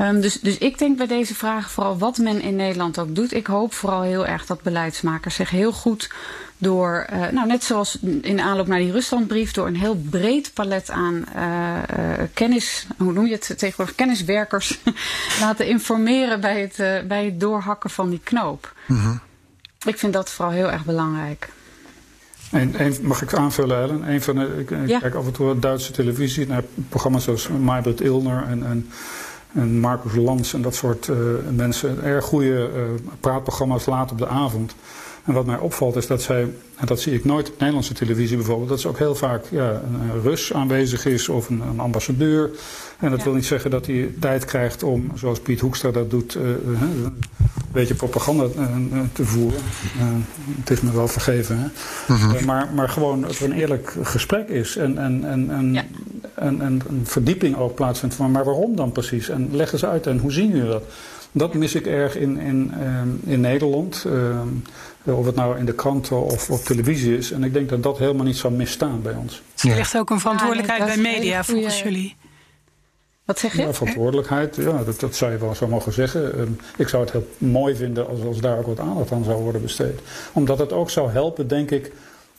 Um, 0.00 0.20
dus, 0.20 0.40
dus 0.40 0.58
ik 0.58 0.78
denk 0.78 0.96
bij 0.96 1.06
deze 1.06 1.34
vragen 1.34 1.70
vooral 1.70 1.98
wat 1.98 2.18
men 2.18 2.40
in 2.40 2.56
Nederland 2.56 2.98
ook 2.98 3.14
doet. 3.14 3.32
Ik 3.32 3.46
hoop 3.46 3.74
vooral 3.74 4.02
heel 4.02 4.26
erg 4.26 4.46
dat 4.46 4.62
beleidsmakers 4.62 5.34
zich 5.34 5.50
heel 5.50 5.72
goed 5.72 6.10
door, 6.58 7.06
uh, 7.12 7.28
nou 7.28 7.46
net 7.46 7.64
zoals 7.64 7.98
in 8.22 8.40
aanloop 8.40 8.66
naar 8.66 8.78
die 8.78 8.92
Ruslandbrief, 8.92 9.52
door 9.52 9.66
een 9.66 9.76
heel 9.76 9.96
breed 10.10 10.50
palet 10.54 10.90
aan 10.90 11.24
uh, 11.36 11.42
uh, 11.98 12.24
kennis, 12.34 12.86
hoe 12.96 13.12
noem 13.12 13.26
je 13.26 13.32
het 13.32 13.54
tegenwoordig, 13.58 13.94
kenniswerkers 13.94 14.78
laten 15.40 15.66
informeren 15.66 16.40
bij 16.40 16.60
het, 16.60 17.08
bij 17.08 17.24
het 17.24 17.40
doorhakken 17.40 17.90
van 17.90 18.10
die 18.10 18.20
knoop. 18.24 18.74
Mm 18.86 19.00
-hmm. 19.00 19.20
Ik 19.86 19.98
vind 19.98 20.12
dat 20.12 20.30
vooral 20.30 20.54
heel 20.54 20.70
erg 20.70 20.84
belangrijk. 20.84 21.48
En, 22.50 22.74
en, 22.74 22.94
mag 23.02 23.22
ik 23.22 23.34
aanvullen, 23.34 23.76
Ellen? 23.76 24.10
Een 24.10 24.22
van 24.22 24.34
de, 24.34 24.54
ik, 24.58 24.70
ik 24.70 24.88
ja. 24.88 24.98
kijk 24.98 25.14
af 25.14 25.26
en 25.26 25.32
toe 25.32 25.58
Duitse 25.58 25.92
televisie 25.92 26.46
naar 26.46 26.62
programma's 26.88 27.24
zoals 27.24 27.48
Maybrit 27.48 28.00
Ilner 28.00 28.44
en, 28.46 28.66
en, 28.66 28.90
en 29.52 29.78
Marcus 29.80 30.14
Lanz 30.14 30.54
en 30.54 30.62
dat 30.62 30.74
soort 30.74 31.10
mensen. 31.50 32.02
Erg 32.02 32.24
goede 32.24 32.70
praatprogramma's 33.20 33.86
laat 33.86 34.10
op 34.10 34.18
de 34.18 34.28
avond. 34.28 34.74
En 35.28 35.34
wat 35.34 35.46
mij 35.46 35.58
opvalt 35.58 35.96
is 35.96 36.06
dat 36.06 36.22
zij, 36.22 36.40
en 36.76 36.86
dat 36.86 37.00
zie 37.00 37.14
ik 37.14 37.24
nooit 37.24 37.48
op 37.48 37.58
Nederlandse 37.58 37.94
televisie 37.94 38.36
bijvoorbeeld, 38.36 38.68
dat 38.68 38.80
ze 38.80 38.88
ook 38.88 38.98
heel 38.98 39.14
vaak 39.14 39.44
ja, 39.50 39.70
een 39.70 40.22
Rus 40.22 40.52
aanwezig 40.52 41.06
is 41.06 41.28
of 41.28 41.48
een, 41.48 41.60
een 41.60 41.80
ambassadeur. 41.80 42.50
En 42.98 43.10
dat 43.10 43.18
ja. 43.18 43.24
wil 43.24 43.34
niet 43.34 43.46
zeggen 43.46 43.70
dat 43.70 43.86
hij 43.86 44.14
tijd 44.20 44.44
krijgt 44.44 44.82
om, 44.82 45.10
zoals 45.14 45.40
Piet 45.40 45.60
Hoekstra 45.60 45.90
dat 45.90 46.10
doet, 46.10 46.34
uh, 46.34 46.42
een 46.42 47.18
beetje 47.72 47.94
propaganda 47.94 48.44
uh, 48.44 49.00
te 49.12 49.24
voeren. 49.24 49.60
Uh, 49.96 50.04
het 50.58 50.70
is 50.70 50.80
me 50.80 50.92
wel 50.92 51.08
vergeven. 51.08 51.58
Hè? 51.58 51.66
Mm 52.14 52.20
-hmm. 52.20 52.44
maar, 52.44 52.68
maar 52.74 52.88
gewoon 52.88 53.20
dat 53.20 53.38
er 53.38 53.44
een 53.44 53.52
eerlijk 53.52 53.94
gesprek 54.02 54.48
is 54.48 54.76
en, 54.76 54.98
en, 54.98 55.24
en, 55.24 55.50
en, 55.50 55.74
ja. 55.74 55.84
en, 56.34 56.60
en 56.60 56.82
een 56.88 57.02
verdieping 57.04 57.56
ook 57.56 57.74
plaatsvindt 57.74 58.14
van 58.14 58.30
maar 58.30 58.44
waarom 58.44 58.76
dan 58.76 58.92
precies? 58.92 59.28
En 59.28 59.48
leg 59.52 59.72
eens 59.72 59.84
uit 59.84 60.06
en 60.06 60.18
hoe 60.18 60.32
zien 60.32 60.48
jullie 60.48 60.70
dat? 60.70 60.84
Dat 61.38 61.54
mis 61.54 61.74
ik 61.74 61.86
erg 61.86 62.16
in, 62.16 62.38
in, 62.38 62.72
in 63.24 63.40
Nederland. 63.40 64.06
Of 65.04 65.26
het 65.26 65.34
nou 65.34 65.58
in 65.58 65.64
de 65.64 65.74
kranten 65.74 66.22
of 66.24 66.50
op 66.50 66.60
televisie 66.60 67.16
is. 67.16 67.30
En 67.30 67.44
ik 67.44 67.52
denk 67.52 67.68
dat 67.68 67.82
dat 67.82 67.98
helemaal 67.98 68.24
niet 68.24 68.36
zou 68.36 68.52
misstaan 68.52 69.02
bij 69.02 69.14
ons. 69.14 69.42
Er 69.62 69.76
ligt 69.76 69.96
ook 69.96 70.10
een 70.10 70.20
verantwoordelijkheid 70.20 70.80
ja, 70.80 70.86
bij 70.86 70.96
media 70.96 71.44
volgens 71.44 71.82
jullie. 71.82 72.16
Wat 73.24 73.38
zeg 73.38 73.56
je? 73.56 73.62
Ja, 73.62 73.72
verantwoordelijkheid, 73.72 74.56
ja, 74.56 74.84
dat, 74.84 75.00
dat 75.00 75.14
zou 75.14 75.32
je 75.32 75.38
wel 75.38 75.54
zo 75.54 75.66
mogen 75.66 75.92
zeggen. 75.92 76.40
Um, 76.40 76.56
ik 76.76 76.88
zou 76.88 77.02
het 77.02 77.12
heel 77.12 77.28
mooi 77.38 77.74
vinden 77.74 78.08
als, 78.08 78.22
als 78.22 78.40
daar 78.40 78.58
ook 78.58 78.66
wat 78.66 78.80
aandacht 78.80 79.12
aan 79.12 79.24
zou 79.24 79.42
worden 79.42 79.62
besteed. 79.62 80.00
Omdat 80.32 80.58
het 80.58 80.72
ook 80.72 80.90
zou 80.90 81.10
helpen, 81.10 81.48
denk 81.48 81.70
ik, 81.70 81.92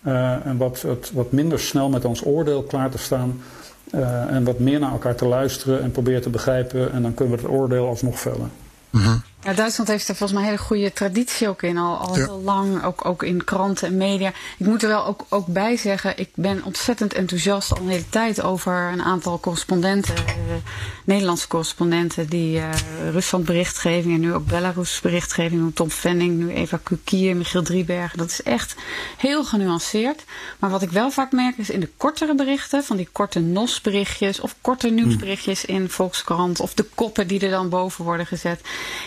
uh, 0.07 0.45
en 0.45 0.57
wat, 0.57 0.81
wat, 0.81 1.11
wat 1.13 1.31
minder 1.31 1.59
snel 1.59 1.89
met 1.89 2.05
ons 2.05 2.25
oordeel 2.25 2.63
klaar 2.63 2.89
te 2.89 2.97
staan. 2.97 3.41
Uh, 3.95 4.33
en 4.33 4.43
wat 4.43 4.59
meer 4.59 4.79
naar 4.79 4.91
elkaar 4.91 5.15
te 5.15 5.25
luisteren 5.25 5.81
en 5.81 5.91
proberen 5.91 6.21
te 6.21 6.29
begrijpen. 6.29 6.91
En 6.91 7.01
dan 7.01 7.13
kunnen 7.13 7.35
we 7.35 7.41
het 7.41 7.51
oordeel 7.51 7.87
alsnog 7.87 8.19
vellen. 8.19 8.51
Mm 8.93 9.01
-hmm. 9.01 9.28
Ja, 9.41 9.53
Duitsland 9.53 9.89
heeft 9.89 10.07
er 10.07 10.15
volgens 10.15 10.39
mij 10.39 10.41
een 10.41 10.55
hele 10.55 10.67
goede 10.67 10.93
traditie 10.93 11.47
ook 11.47 11.61
in, 11.61 11.77
al, 11.77 11.97
al 11.97 12.17
ja. 12.17 12.25
heel 12.25 12.41
lang, 12.41 12.83
ook, 12.83 13.05
ook 13.05 13.23
in 13.23 13.43
kranten 13.43 13.87
en 13.87 13.97
media. 13.97 14.31
Ik 14.57 14.65
moet 14.65 14.83
er 14.83 14.89
wel 14.89 15.05
ook, 15.05 15.25
ook 15.29 15.47
bij 15.47 15.77
zeggen, 15.77 16.17
ik 16.17 16.29
ben 16.35 16.63
ontzettend 16.63 17.13
enthousiast 17.13 17.71
al 17.71 17.77
een 17.77 17.89
hele 17.89 18.09
tijd 18.09 18.41
over 18.41 18.73
een 18.73 19.01
aantal 19.01 19.39
correspondenten, 19.39 20.15
uh, 20.15 20.33
Nederlandse 21.03 21.47
correspondenten, 21.47 22.29
die 22.29 22.57
uh, 22.57 22.69
Rusland 23.11 23.45
berichtgeving 23.45 24.13
en 24.13 24.19
nu 24.19 24.33
ook 24.33 24.45
Belarus 24.45 24.99
berichtgeving, 25.01 25.75
Tom 25.75 25.89
Fenning, 25.89 26.37
nu 26.37 26.53
Eva 26.53 26.79
Kukier, 26.83 27.35
Michiel 27.35 27.63
Driebergen. 27.63 28.17
Dat 28.17 28.29
is 28.29 28.43
echt 28.43 28.75
heel 29.17 29.43
genuanceerd. 29.43 30.23
Maar 30.59 30.69
wat 30.69 30.81
ik 30.81 30.89
wel 30.89 31.11
vaak 31.11 31.31
merk 31.31 31.57
is 31.57 31.69
in 31.69 31.79
de 31.79 31.89
kortere 31.97 32.35
berichten, 32.35 32.83
van 32.83 32.97
die 32.97 33.09
korte 33.11 33.39
NOS-berichtjes 33.39 34.39
of 34.39 34.55
korte 34.61 34.89
nieuwsberichtjes 34.89 35.65
in 35.65 35.89
Volkskrant 35.89 36.59
of 36.59 36.73
de 36.73 36.85
koppen 36.95 37.27
die 37.27 37.39
er 37.39 37.49
dan 37.49 37.69
boven 37.69 38.05
worden 38.05 38.25
gezet. 38.25 38.61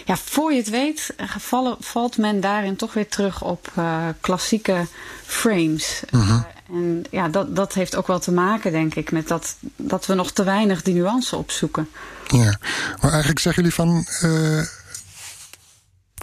Ja, 0.05 0.17
voor 0.25 0.53
je 0.53 0.59
het 0.59 0.71
weet 0.71 1.15
gevallen, 1.17 1.77
valt 1.81 2.19
men 2.19 2.41
daarin 2.41 2.77
toch 2.77 2.93
weer 2.95 3.09
terug 3.09 3.43
op 3.43 3.73
uh, 3.79 4.07
klassieke 4.21 4.87
frames. 5.25 6.03
Uh 6.11 6.29
-huh. 6.29 6.31
uh, 6.31 6.77
en 6.77 7.05
ja, 7.11 7.29
dat, 7.29 7.57
dat 7.57 7.75
heeft 7.75 7.97
ook 7.97 8.07
wel 8.07 8.19
te 8.19 8.33
maken, 8.33 8.73
denk 8.73 8.95
ik, 8.95 9.13
met 9.13 9.29
dat, 9.29 9.57
dat 9.77 10.07
we 10.07 10.15
nog 10.15 10.31
te 10.31 10.45
weinig 10.45 10.83
die 10.83 10.95
nuance 10.95 11.37
opzoeken. 11.37 11.89
Ja, 12.29 12.59
maar 13.01 13.11
eigenlijk 13.11 13.41
zeggen 13.41 13.63
jullie 13.63 13.77
van. 13.77 14.07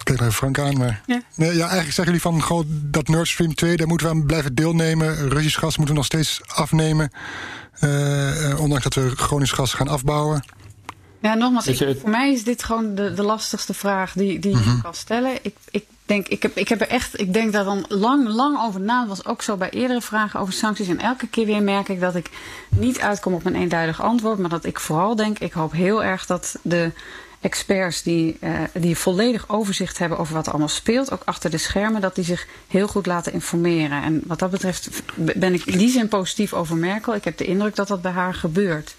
Ik 0.00 0.06
kijk 0.06 0.20
naar 0.20 0.32
Frank 0.32 0.58
aan, 0.58 0.78
maar. 0.78 1.02
Ja. 1.06 1.22
Nee, 1.34 1.54
ja, 1.54 1.60
eigenlijk 1.60 1.94
zeggen 1.94 2.04
jullie 2.04 2.20
van 2.20 2.42
goh, 2.42 2.64
dat 2.66 3.08
Nord 3.08 3.28
Stream 3.28 3.54
2, 3.54 3.76
daar 3.76 3.86
moeten 3.86 4.06
we 4.06 4.12
aan 4.12 4.26
blijven 4.26 4.54
deelnemen. 4.54 5.28
Russisch 5.28 5.58
gas 5.58 5.76
moeten 5.76 5.94
we 5.94 6.00
nog 6.00 6.04
steeds 6.04 6.40
afnemen. 6.46 7.10
Uh, 7.80 8.60
ondanks 8.60 8.84
dat 8.84 8.94
we 8.94 9.16
Gronings 9.16 9.52
gas 9.52 9.74
gaan 9.74 9.88
afbouwen. 9.88 10.44
Ja, 11.20 11.34
nogmaals, 11.34 11.66
ik, 11.66 11.98
voor 12.00 12.10
mij 12.10 12.32
is 12.32 12.44
dit 12.44 12.62
gewoon 12.62 12.94
de, 12.94 13.12
de 13.12 13.22
lastigste 13.22 13.74
vraag 13.74 14.12
die, 14.12 14.38
die 14.38 14.54
mm 14.54 14.62
-hmm. 14.62 14.74
je 14.74 14.82
kan 14.82 14.94
stellen. 14.94 15.32
Ik, 15.42 15.56
ik 15.70 15.84
denk, 16.04 16.28
ik 16.28 16.42
heb, 16.42 16.56
ik 16.56 16.68
heb 16.68 16.80
er 16.80 16.88
echt, 16.88 17.20
ik 17.20 17.32
denk 17.32 17.52
daar 17.52 17.64
dan 17.64 17.84
lang, 17.88 18.28
lang 18.28 18.58
over 18.58 18.80
na. 18.80 19.00
Dat 19.00 19.08
was 19.08 19.26
ook 19.26 19.42
zo 19.42 19.56
bij 19.56 19.70
eerdere 19.70 20.00
vragen 20.00 20.40
over 20.40 20.52
sancties. 20.52 20.88
En 20.88 21.00
elke 21.00 21.26
keer 21.26 21.46
weer 21.46 21.62
merk 21.62 21.88
ik 21.88 22.00
dat 22.00 22.14
ik 22.14 22.30
niet 22.68 23.00
uitkom 23.00 23.34
op 23.34 23.46
een 23.46 23.54
eenduidig 23.54 24.02
antwoord. 24.02 24.38
Maar 24.38 24.50
dat 24.50 24.64
ik 24.64 24.80
vooral 24.80 25.16
denk, 25.16 25.38
ik 25.38 25.52
hoop 25.52 25.72
heel 25.72 26.04
erg 26.04 26.26
dat 26.26 26.58
de 26.62 26.92
experts 27.40 28.02
die, 28.02 28.36
uh, 28.40 28.60
die 28.72 28.96
volledig 28.96 29.48
overzicht 29.48 29.98
hebben 29.98 30.18
over 30.18 30.34
wat 30.34 30.44
er 30.44 30.50
allemaal 30.50 30.68
speelt, 30.68 31.12
ook 31.12 31.22
achter 31.24 31.50
de 31.50 31.58
schermen, 31.58 32.00
dat 32.00 32.14
die 32.14 32.24
zich 32.24 32.46
heel 32.68 32.88
goed 32.88 33.06
laten 33.06 33.32
informeren. 33.32 34.02
En 34.02 34.22
wat 34.26 34.38
dat 34.38 34.50
betreft 34.50 34.88
ben 35.14 35.54
ik 35.54 35.64
in 35.64 35.78
die 35.78 35.90
zin 35.90 36.08
positief 36.08 36.52
over 36.52 36.76
Merkel. 36.76 37.14
Ik 37.14 37.24
heb 37.24 37.36
de 37.36 37.44
indruk 37.44 37.76
dat 37.76 37.88
dat 37.88 38.02
bij 38.02 38.12
haar 38.12 38.34
gebeurt. 38.34 38.94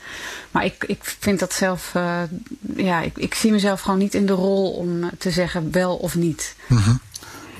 Maar 0.51 0.65
ik, 0.65 0.83
ik 0.87 0.99
vind 1.19 1.39
dat 1.39 1.53
zelf, 1.53 1.93
uh, 1.95 2.21
ja, 2.75 3.01
ik, 3.01 3.17
ik 3.17 3.33
zie 3.33 3.51
mezelf 3.51 3.81
gewoon 3.81 3.99
niet 3.99 4.13
in 4.13 4.25
de 4.25 4.33
rol 4.33 4.71
om 4.71 5.09
te 5.17 5.31
zeggen 5.31 5.71
wel 5.71 5.95
of 5.95 6.15
niet. 6.15 6.55
-hmm. 6.67 6.99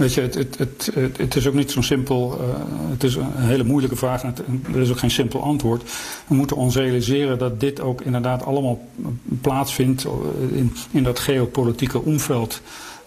Weet 0.02 0.14
je, 0.14 0.22
het, 0.22 0.36
het, 0.36 0.58
het, 0.94 1.18
het, 1.18 1.36
is 1.36 1.48
ook 1.48 1.54
niet 1.54 1.72
zo'n 1.72 1.84
simpel. 1.84 2.40
Uh, 2.42 2.48
het 2.92 3.04
is 3.04 3.16
een 3.16 3.32
hele 3.36 3.64
moeilijke 3.64 3.96
vraag 3.96 4.24
en 4.24 4.36
er 4.74 4.80
is 4.80 4.90
ook 4.90 5.00
geen 5.00 5.12
simpel 5.12 5.44
antwoord. 5.44 5.84
We 6.28 6.36
moeten 6.36 6.58
ons 6.58 6.76
realiseren 6.76 7.38
dat 7.38 7.60
dit 7.60 7.82
ook 7.82 8.02
inderdaad 8.02 8.46
allemaal 8.46 8.88
plaatsvindt 9.42 10.06
in, 10.52 10.74
in 10.92 11.04
dat 11.04 11.20
geopolitieke 11.20 12.02
omveld. 12.02 12.62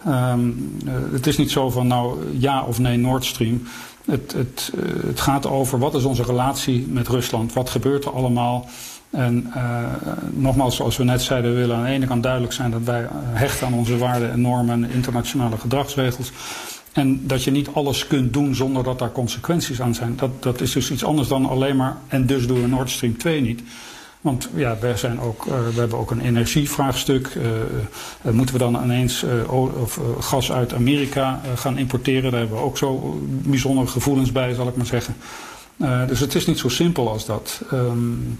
Um, 0.06 0.76
uh, 0.86 0.92
het 1.12 1.26
is 1.26 1.36
niet 1.36 1.50
zo 1.50 1.70
van 1.70 1.86
nou 1.86 2.18
ja 2.38 2.62
of 2.62 2.78
nee 2.78 2.96
Nord 2.96 3.24
Stream. 3.24 3.62
Het, 4.04 4.32
het, 4.36 4.72
het 5.06 5.20
gaat 5.20 5.46
over 5.46 5.78
wat 5.78 5.94
is 5.94 6.04
onze 6.04 6.22
relatie 6.22 6.86
met 6.88 7.08
Rusland? 7.08 7.52
Wat 7.52 7.70
gebeurt 7.70 8.04
er 8.04 8.12
allemaal? 8.12 8.68
En 9.10 9.52
nogmaals, 10.30 10.76
zoals 10.76 10.96
we 10.96 11.04
net 11.04 11.22
zeiden, 11.22 11.52
we 11.52 11.58
willen 11.58 11.76
aan 11.76 11.84
de 11.84 11.90
ene 11.90 12.06
kant 12.06 12.22
duidelijk 12.22 12.52
zijn 12.52 12.70
dat 12.70 12.82
wij 12.82 13.06
hechten 13.32 13.66
aan 13.66 13.74
onze 13.74 13.98
waarden 13.98 14.30
en 14.30 14.40
normen 14.40 14.84
en 14.84 14.90
internationale 14.90 15.56
gedragsregels. 15.56 16.32
En 16.94 17.26
dat 17.26 17.44
je 17.44 17.50
niet 17.50 17.68
alles 17.72 18.06
kunt 18.06 18.32
doen 18.32 18.54
zonder 18.54 18.84
dat 18.84 18.98
daar 18.98 19.12
consequenties 19.12 19.80
aan 19.80 19.94
zijn. 19.94 20.16
Dat, 20.16 20.42
dat 20.42 20.60
is 20.60 20.72
dus 20.72 20.90
iets 20.90 21.04
anders 21.04 21.28
dan 21.28 21.46
alleen 21.46 21.76
maar. 21.76 21.96
En 22.08 22.26
dus 22.26 22.46
doen 22.46 22.60
we 22.60 22.66
Nord 22.66 22.90
Stream 22.90 23.16
2 23.16 23.40
niet. 23.40 23.62
Want 24.20 24.48
ja, 24.54 24.76
we, 24.80 24.92
zijn 24.96 25.20
ook, 25.20 25.44
uh, 25.46 25.52
we 25.74 25.80
hebben 25.80 25.98
ook 25.98 26.10
een 26.10 26.20
energievraagstuk. 26.20 27.34
Uh, 27.34 27.44
uh, 27.44 28.32
moeten 28.32 28.54
we 28.54 28.60
dan 28.60 28.82
ineens 28.82 29.24
of, 29.80 30.00
gas 30.20 30.52
uit 30.52 30.74
Amerika 30.74 31.40
gaan 31.54 31.78
importeren? 31.78 32.30
Daar 32.30 32.40
hebben 32.40 32.58
we 32.58 32.64
ook 32.64 32.78
zo 32.78 33.20
bijzondere 33.26 33.86
gevoelens 33.86 34.32
bij, 34.32 34.54
zal 34.54 34.68
ik 34.68 34.76
maar 34.76 34.86
zeggen. 34.86 35.14
dus 36.06 36.20
het 36.20 36.34
is 36.34 36.46
niet 36.46 36.58
zo 36.58 36.68
simpel 36.68 37.08
als 37.08 37.26
dat. 37.26 37.62
Um, 37.72 38.38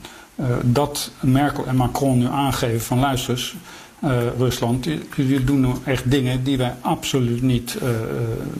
dat 0.63 1.11
Merkel 1.21 1.67
en 1.67 1.77
Macron 1.77 2.19
nu 2.19 2.27
aangeven 2.27 2.81
van 2.81 2.99
luister 2.99 3.55
eens 4.05 4.33
Rusland, 4.39 4.85
jullie 5.17 5.45
doen 5.45 5.61
nou 5.61 5.77
echt 5.85 6.11
dingen 6.11 6.45
die 6.45 6.57
wij 6.57 6.75
absoluut 6.81 7.43
niet 7.43 7.79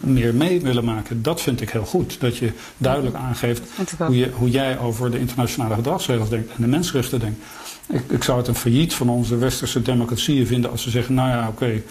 meer 0.01 0.35
mee 0.35 0.61
willen 0.61 0.85
maken. 0.85 1.23
Dat 1.23 1.41
vind 1.41 1.61
ik 1.61 1.71
heel 1.71 1.85
goed. 1.85 2.21
Dat 2.21 2.37
je 2.37 2.53
duidelijk 2.77 3.17
aangeeft 3.17 3.63
hoe, 3.97 4.17
je, 4.17 4.31
hoe 4.35 4.51
jij 4.51 4.79
over 4.79 5.11
de 5.11 5.19
internationale 5.19 5.75
gedragsregels 5.75 6.29
denkt 6.29 6.49
en 6.49 6.63
de 6.63 6.69
mensenrechten 6.69 7.21
denkt. 7.21 7.45
Ik, 7.87 8.03
ik, 8.09 8.23
zou 8.23 8.39
het 8.39 8.49
een 8.49 8.55
failliet 8.55 8.95
van 8.95 9.09
onze 9.09 9.37
westerse 9.37 9.83
democratieën 9.83 10.47
vinden 10.47 10.71
als 10.71 10.83
ze 10.83 10.91
zeggen, 10.91 11.15
nou 11.15 11.29
ja, 11.29 11.49
oké, 11.49 11.83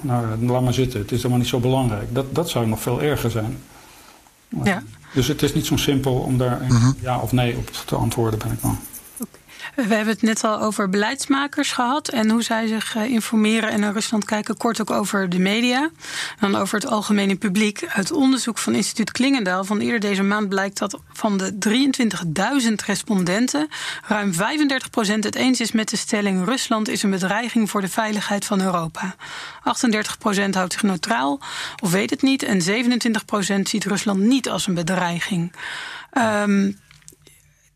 nou, 0.00 0.46
laat 0.46 0.62
maar 0.62 0.74
zitten, 0.74 1.00
het 1.00 1.10
is 1.10 1.16
helemaal 1.16 1.38
niet 1.38 1.48
zo 1.48 1.58
belangrijk. 1.58 2.14
Dat, 2.14 2.34
dat 2.34 2.50
zou 2.50 2.66
nog 2.66 2.80
veel 2.80 3.02
erger 3.02 3.30
zijn. 3.30 3.58
Ja. 4.64 4.82
Dus 5.14 5.26
het 5.26 5.42
is 5.42 5.54
niet 5.54 5.66
zo 5.66 5.76
simpel 5.76 6.14
om 6.14 6.38
daar 6.38 6.60
mhm. 6.68 6.90
ja 7.00 7.18
of 7.18 7.32
nee 7.32 7.56
op 7.56 7.70
te 7.86 7.94
antwoorden, 7.94 8.38
ben 8.38 8.52
ik 8.52 8.60
bang. 8.60 8.76
We 9.74 9.94
hebben 9.94 10.14
het 10.14 10.22
net 10.22 10.44
al 10.44 10.60
over 10.60 10.88
beleidsmakers 10.88 11.72
gehad 11.72 12.08
en 12.08 12.30
hoe 12.30 12.42
zij 12.42 12.66
zich 12.66 12.96
eh, 12.96 13.04
informeren 13.04 13.70
en 13.70 13.80
naar 13.80 13.92
Rusland 13.92 14.24
kijken. 14.24 14.56
Kort 14.56 14.80
ook 14.80 14.90
over 14.90 15.28
de 15.28 15.38
media. 15.38 15.90
Dan 16.40 16.54
over 16.54 16.74
het 16.74 16.86
algemene 16.86 17.36
publiek. 17.36 17.86
Uit 17.88 18.12
onderzoek 18.12 18.58
van 18.58 18.74
instituut 18.74 19.10
Klingendaal 19.12 19.64
van 19.64 19.80
eerder 19.80 20.00
deze 20.00 20.22
maand 20.22 20.48
blijkt 20.48 20.78
dat 20.78 21.00
van 21.12 21.38
de 21.38 21.58
23.000 22.68 22.74
respondenten 22.86 23.68
ruim 24.06 24.32
35% 24.32 24.36
het 25.20 25.34
eens 25.34 25.60
is 25.60 25.72
met 25.72 25.88
de 25.88 25.96
stelling: 25.96 26.44
Rusland 26.44 26.88
is 26.88 27.02
een 27.02 27.10
bedreiging 27.10 27.70
voor 27.70 27.80
de 27.80 27.88
veiligheid 27.88 28.44
van 28.44 28.60
Europa. 28.60 29.14
38% 30.38 30.50
houdt 30.50 30.72
zich 30.72 30.82
neutraal 30.82 31.40
of 31.82 31.90
weet 31.90 32.10
het 32.10 32.22
niet. 32.22 32.42
En 32.42 32.60
27% 32.60 33.62
ziet 33.62 33.84
Rusland 33.84 34.20
niet 34.20 34.48
als 34.48 34.66
een 34.66 34.74
bedreiging. 34.74 35.52
Um, 36.12 36.78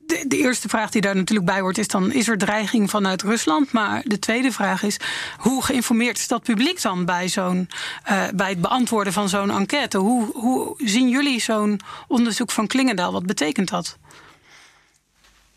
de, 0.06 0.24
de, 0.28 0.36
eerste 0.36 0.68
vraag 0.68 0.90
die 0.90 1.00
daar 1.00 1.16
natuurlijk 1.16 1.46
bij 1.46 1.60
hoort 1.60 1.78
is 1.78 1.88
dan: 1.88 2.12
is 2.12 2.28
er 2.28 2.38
dreiging 2.38 2.90
vanuit 2.90 3.22
Rusland? 3.22 3.72
Maar 3.72 4.02
de 4.04 4.18
tweede 4.18 4.52
vraag 4.52 4.82
is: 4.82 4.96
hoe 5.38 5.64
geïnformeerd 5.64 6.18
is 6.18 6.28
dat 6.28 6.42
publiek 6.42 6.82
dan 6.82 7.04
bij, 7.04 7.28
zo'n, 7.28 7.68
uh, 8.10 8.24
bij 8.34 8.48
het 8.48 8.60
beantwoorden 8.60 9.12
van 9.12 9.28
zo'n 9.28 9.50
enquête? 9.50 9.98
Hoe, 9.98 10.30
hoe 10.32 10.74
zien 10.76 11.08
jullie 11.08 11.40
zo'n 11.40 11.80
onderzoek 12.08 12.50
van 12.50 12.66
Klingendaal? 12.66 13.12
Wat 13.12 13.26
betekent 13.26 13.68
dat? 13.68 13.98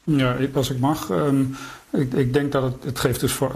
Ja, 0.03 0.35
als 0.53 0.69
ik 0.69 0.79
mag. 0.79 1.09
Um, 1.09 1.55
ik, 1.91 2.13
ik, 2.13 2.33
denk 2.33 2.51
dat 2.51 2.63
het, 2.63 2.83
het 2.83 2.99
geeft 2.99 3.19
dus 3.19 3.31
voor 3.31 3.51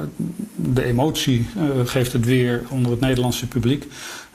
de 0.56 0.84
emotie 0.84 1.48
uh, 1.58 1.86
geeft 1.86 2.14
het 2.14 2.26
weer 2.26 2.64
onder 2.70 2.92
het 2.92 3.00
Nederlandse 3.00 3.48
publiek. 3.48 3.88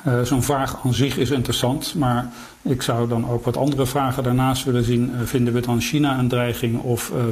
Uh, 0.06 0.22
Zo'n 0.22 0.42
vraag 0.42 0.84
aan 0.84 0.94
zich 0.94 1.16
is 1.16 1.30
interessant, 1.30 1.94
maar 1.94 2.32
ik 2.68 2.82
zou 2.82 3.08
dan 3.08 3.30
ook 3.30 3.44
wat 3.44 3.56
andere 3.56 3.86
vragen 3.86 4.22
daarnaast 4.22 4.64
willen 4.64 4.84
zien. 4.84 5.10
Uh, 5.14 5.26
vinden 5.26 5.52
we 5.52 5.60
dan 5.60 5.80
China 5.80 6.18
een 6.18 6.28
dreiging 6.28 6.80
of 6.80 7.12
uh, 7.14 7.22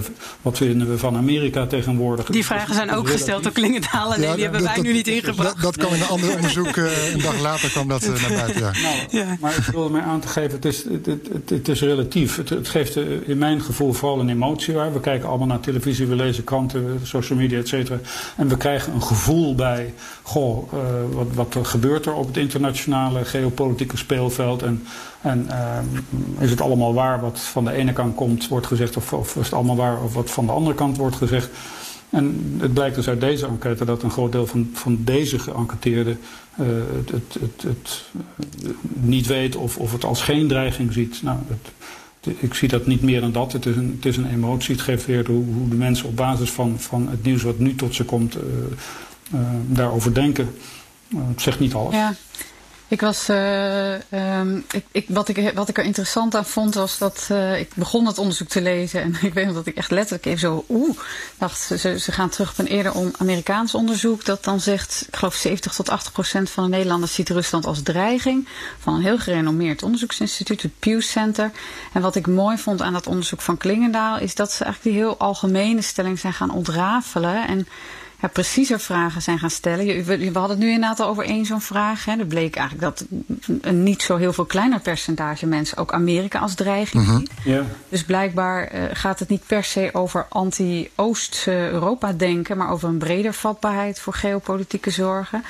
wat 0.43 0.57
vinden 0.57 0.91
we 0.91 0.99
van 0.99 1.17
Amerika 1.17 1.67
tegenwoordig? 1.67 2.27
Die 2.27 2.45
vragen 2.45 2.75
zijn 2.75 2.91
ook 2.91 3.09
gesteld 3.09 3.43
door 3.43 3.53
Klingendaal, 3.53 4.21
ja, 4.21 4.35
die 4.35 4.43
hebben 4.43 4.63
wij 4.63 4.81
nu 4.81 4.93
niet 4.93 5.09
ingebracht. 5.09 5.63
Dat, 5.63 5.63
dat 5.63 5.77
kwam 5.77 5.95
in 5.95 6.01
een 6.01 6.09
ander 6.09 6.35
onderzoek, 6.35 6.77
een 6.77 7.21
dag 7.23 7.41
later 7.41 7.71
kwam 7.71 7.89
dat 7.89 8.07
naar 8.07 8.33
buiten. 8.37 8.61
Ja. 8.61 8.71
Nou, 8.83 8.97
ja. 9.11 9.37
Maar 9.41 9.57
ik 9.57 9.65
wilde 9.65 9.91
mij 9.91 10.03
aan 10.03 10.21
te 10.21 10.29
geven, 10.29 10.51
het 10.51 10.65
is, 10.65 10.85
het, 10.85 11.07
het, 11.07 11.51
het 11.51 11.69
is 11.69 11.81
relatief. 11.81 12.37
Het, 12.37 12.49
het, 12.49 12.69
geeft 12.69 12.97
in 13.27 13.39
mijn 13.39 13.61
gevoel 13.61 13.93
vooral 13.93 14.21
een 14.21 14.29
emotie 14.29 14.75
waar. 14.75 14.93
We 14.93 15.01
kijken 15.01 15.29
allemaal 15.29 15.47
naar 15.47 15.61
televisie, 15.61 16.07
we 16.07 16.17
lezen 16.17 16.45
kranten, 16.45 17.01
social 17.03 17.39
media, 17.39 17.59
et 17.59 17.69
cetera. 17.69 17.99
En 18.37 18.49
we 18.49 18.57
krijgen 18.57 18.93
een 18.93 19.03
gevoel 19.03 19.55
bij, 19.55 19.95
goh, 20.23 20.73
wat, 21.11 21.55
wat 21.55 21.67
gebeurt 21.67 22.07
er 22.07 22.13
op 22.13 22.27
het 22.27 22.37
internationale 22.37 23.25
geopolitieke 23.25 23.97
speelveld 23.97 24.63
en 24.63 24.87
en 25.25 25.47
uh, 25.51 25.79
is 26.39 26.51
het 26.51 26.61
allemaal 26.61 26.95
waar 26.95 27.21
wat 27.21 27.41
van 27.41 27.65
de 27.65 27.73
ene 27.73 27.93
kant 27.93 28.15
komt, 28.15 28.49
wordt 28.49 28.67
gezegd, 28.67 28.97
of, 28.97 29.13
of, 29.13 29.37
is 29.37 29.45
het 29.45 29.55
allemaal 29.55 29.77
waar 29.77 30.03
of 30.03 30.15
wat 30.15 30.31
van 30.31 30.47
de 30.47 30.53
andere 30.53 30.77
kant 30.77 30.97
wordt 30.97 31.17
gezegd? 31.17 31.51
En 32.11 32.57
het 32.59 32.75
blijkt 32.75 32.95
dus 32.95 33.09
uit 33.09 33.21
deze 33.21 33.47
enquête 33.47 33.85
dat 33.85 34.03
een 34.03 34.11
groot 34.11 34.33
deel 34.33 34.47
van, 34.47 34.71
van 34.73 34.99
deze 35.01 35.39
geënquêteerden 35.39 36.19
uh, 36.61 36.67
het, 36.97 37.11
het, 37.11 37.37
het, 37.41 37.63
het, 37.63 38.05
niet 38.93 39.27
weet 39.27 39.57
of, 39.57 39.77
of 39.77 39.93
het 39.93 40.05
als 40.05 40.23
geen 40.23 40.49
dreiging 40.49 40.93
ziet. 40.93 41.23
Nou, 41.23 41.39
ik 42.39 42.55
zie 42.55 42.69
dat 42.69 42.87
niet 42.87 43.03
meer 43.03 43.21
dan 43.21 43.33
dat. 43.33 43.53
Het 43.53 43.67
is 43.67 43.77
een, 43.77 43.93
het 43.97 44.07
is 44.07 44.17
een 44.17 44.31
emotie. 44.31 44.75
Het 44.75 44.85
geeft 44.85 45.07
weer 45.07 45.27
hoe, 45.27 45.45
hoe 45.45 45.69
de 45.69 45.75
mensen 45.75 46.09
op 46.09 46.17
basis 46.17 46.51
van, 46.51 46.75
van 46.79 47.09
het 47.09 47.23
nieuws 47.23 47.43
wat 47.43 47.59
nu 47.59 47.75
tot 47.75 47.95
ze 47.95 48.05
komt, 48.05 48.37
uh, 48.37 49.41
daarover 49.67 50.15
denken. 50.15 50.55
het 51.17 51.43
zegt 51.43 51.61
niet 51.61 51.75
alles. 51.75 51.95
Ja. 51.95 52.15
Ik 52.89 53.01
was, 53.01 53.29
uh, 53.29 53.93
um, 54.39 54.65
ik, 54.71 54.85
ik, 54.93 55.07
wat, 55.09 55.29
ik, 55.29 55.53
wat 55.55 55.69
ik 55.69 55.79
er 55.79 55.85
interessant 55.85 56.35
aan 56.35 56.47
vond 56.47 56.75
was 56.75 56.99
dat 56.99 57.29
uh, 57.31 57.59
ik 57.59 57.71
begon 57.75 58.07
het 58.07 58.19
onderzoek 58.19 58.49
te 58.49 58.63
lezen. 58.63 59.03
En 59.03 59.17
ik 59.29 59.35
weet 59.35 59.47
nog 59.47 59.55
dat 59.55 59.67
ik 59.67 59.77
echt 59.77 59.91
letterlijk 59.91 60.27
even 60.27 60.39
zo, 60.39 60.65
oeh, 60.69 60.99
dacht 61.39 61.61
ze, 61.61 61.99
ze 61.99 62.13
gaan 62.13 62.29
terug 62.29 62.51
op 62.51 62.59
een 62.59 62.67
eerder 62.67 62.93
om 62.93 63.13
Amerikaans 63.19 63.75
onderzoek. 63.75 64.25
Dat 64.25 64.45
dan 64.45 64.61
zegt, 64.61 65.05
ik 65.09 65.17
geloof 65.17 65.35
70 65.35 65.75
tot 65.75 65.87
80 65.87 66.13
procent 66.13 66.51
van 66.51 66.65
de 66.65 66.71
Nederlanders 66.71 67.15
ziet 67.15 67.29
Rusland 67.29 67.67
als 67.67 67.83
dreiging. 67.83 68.49
Van 68.79 68.95
een 68.95 69.03
heel 69.03 69.19
gerenommeerd 69.19 69.83
onderzoeksinstituut, 69.83 70.63
het 70.63 70.79
Pew 70.79 71.01
Center. 71.01 71.51
En 71.93 72.03
wat 72.03 72.17
ik 72.17 72.27
mooi 72.27 72.59
vond 72.59 72.83
aan 72.83 72.93
dat 72.93 73.07
onderzoek 73.07 73.41
van 73.41 73.57
Klingendaal 73.57 74.19
is 74.19 74.35
dat 74.35 74.53
ze 74.53 74.65
eigenlijk 74.65 74.95
die 74.95 75.05
heel 75.05 75.19
algemene 75.19 75.83
stelling 75.83 76.19
zijn 76.19 76.33
gaan 76.33 76.51
ontrafelen. 76.51 77.47
En 77.49 77.67
ja, 78.25 78.31
preciezer 78.31 78.81
vragen 78.81 79.23
zijn 79.23 79.39
gaan 79.39 79.51
stellen. 79.51 80.05
We, 80.05 80.31
hadden 80.33 80.51
het 80.51 80.59
nu 80.59 80.73
inderdaad 80.73 81.01
al 81.01 81.09
over 81.09 81.25
één 81.25 81.45
zo'n 81.45 81.61
vraag. 81.61 82.05
Hè. 82.05 82.19
Er 82.19 82.27
bleek 82.27 82.57
eigenlijk 82.57 82.97
dat 82.97 83.05
een 83.61 83.83
niet 83.83 84.03
zo 84.03 84.17
heel 84.17 84.33
veel 84.33 84.45
kleiner 84.45 84.81
percentage 84.81 85.47
mensen 85.47 85.77
ook 85.77 85.93
Amerika 85.93 86.39
als 86.39 86.55
dreiging 86.55 87.07
mhm. 87.07 87.19
ziet. 87.19 87.31
Ja. 87.45 87.63
Dus 87.89 88.05
blijkbaar 88.05 88.75
uh, 88.75 88.83
gaat 88.93 89.19
het 89.19 89.29
niet 89.29 89.47
per 89.47 89.65
se 89.65 89.91
over 89.93 90.27
anti-Oost-Europa 90.29 92.13
denken, 92.13 92.57
maar 92.57 92.71
over 92.71 92.89
een 92.89 92.99
breder 92.99 93.35
vatbaarheid 93.35 94.01
voor 94.01 94.15
geopolitieke 94.15 94.91
zorgen. 94.91 95.45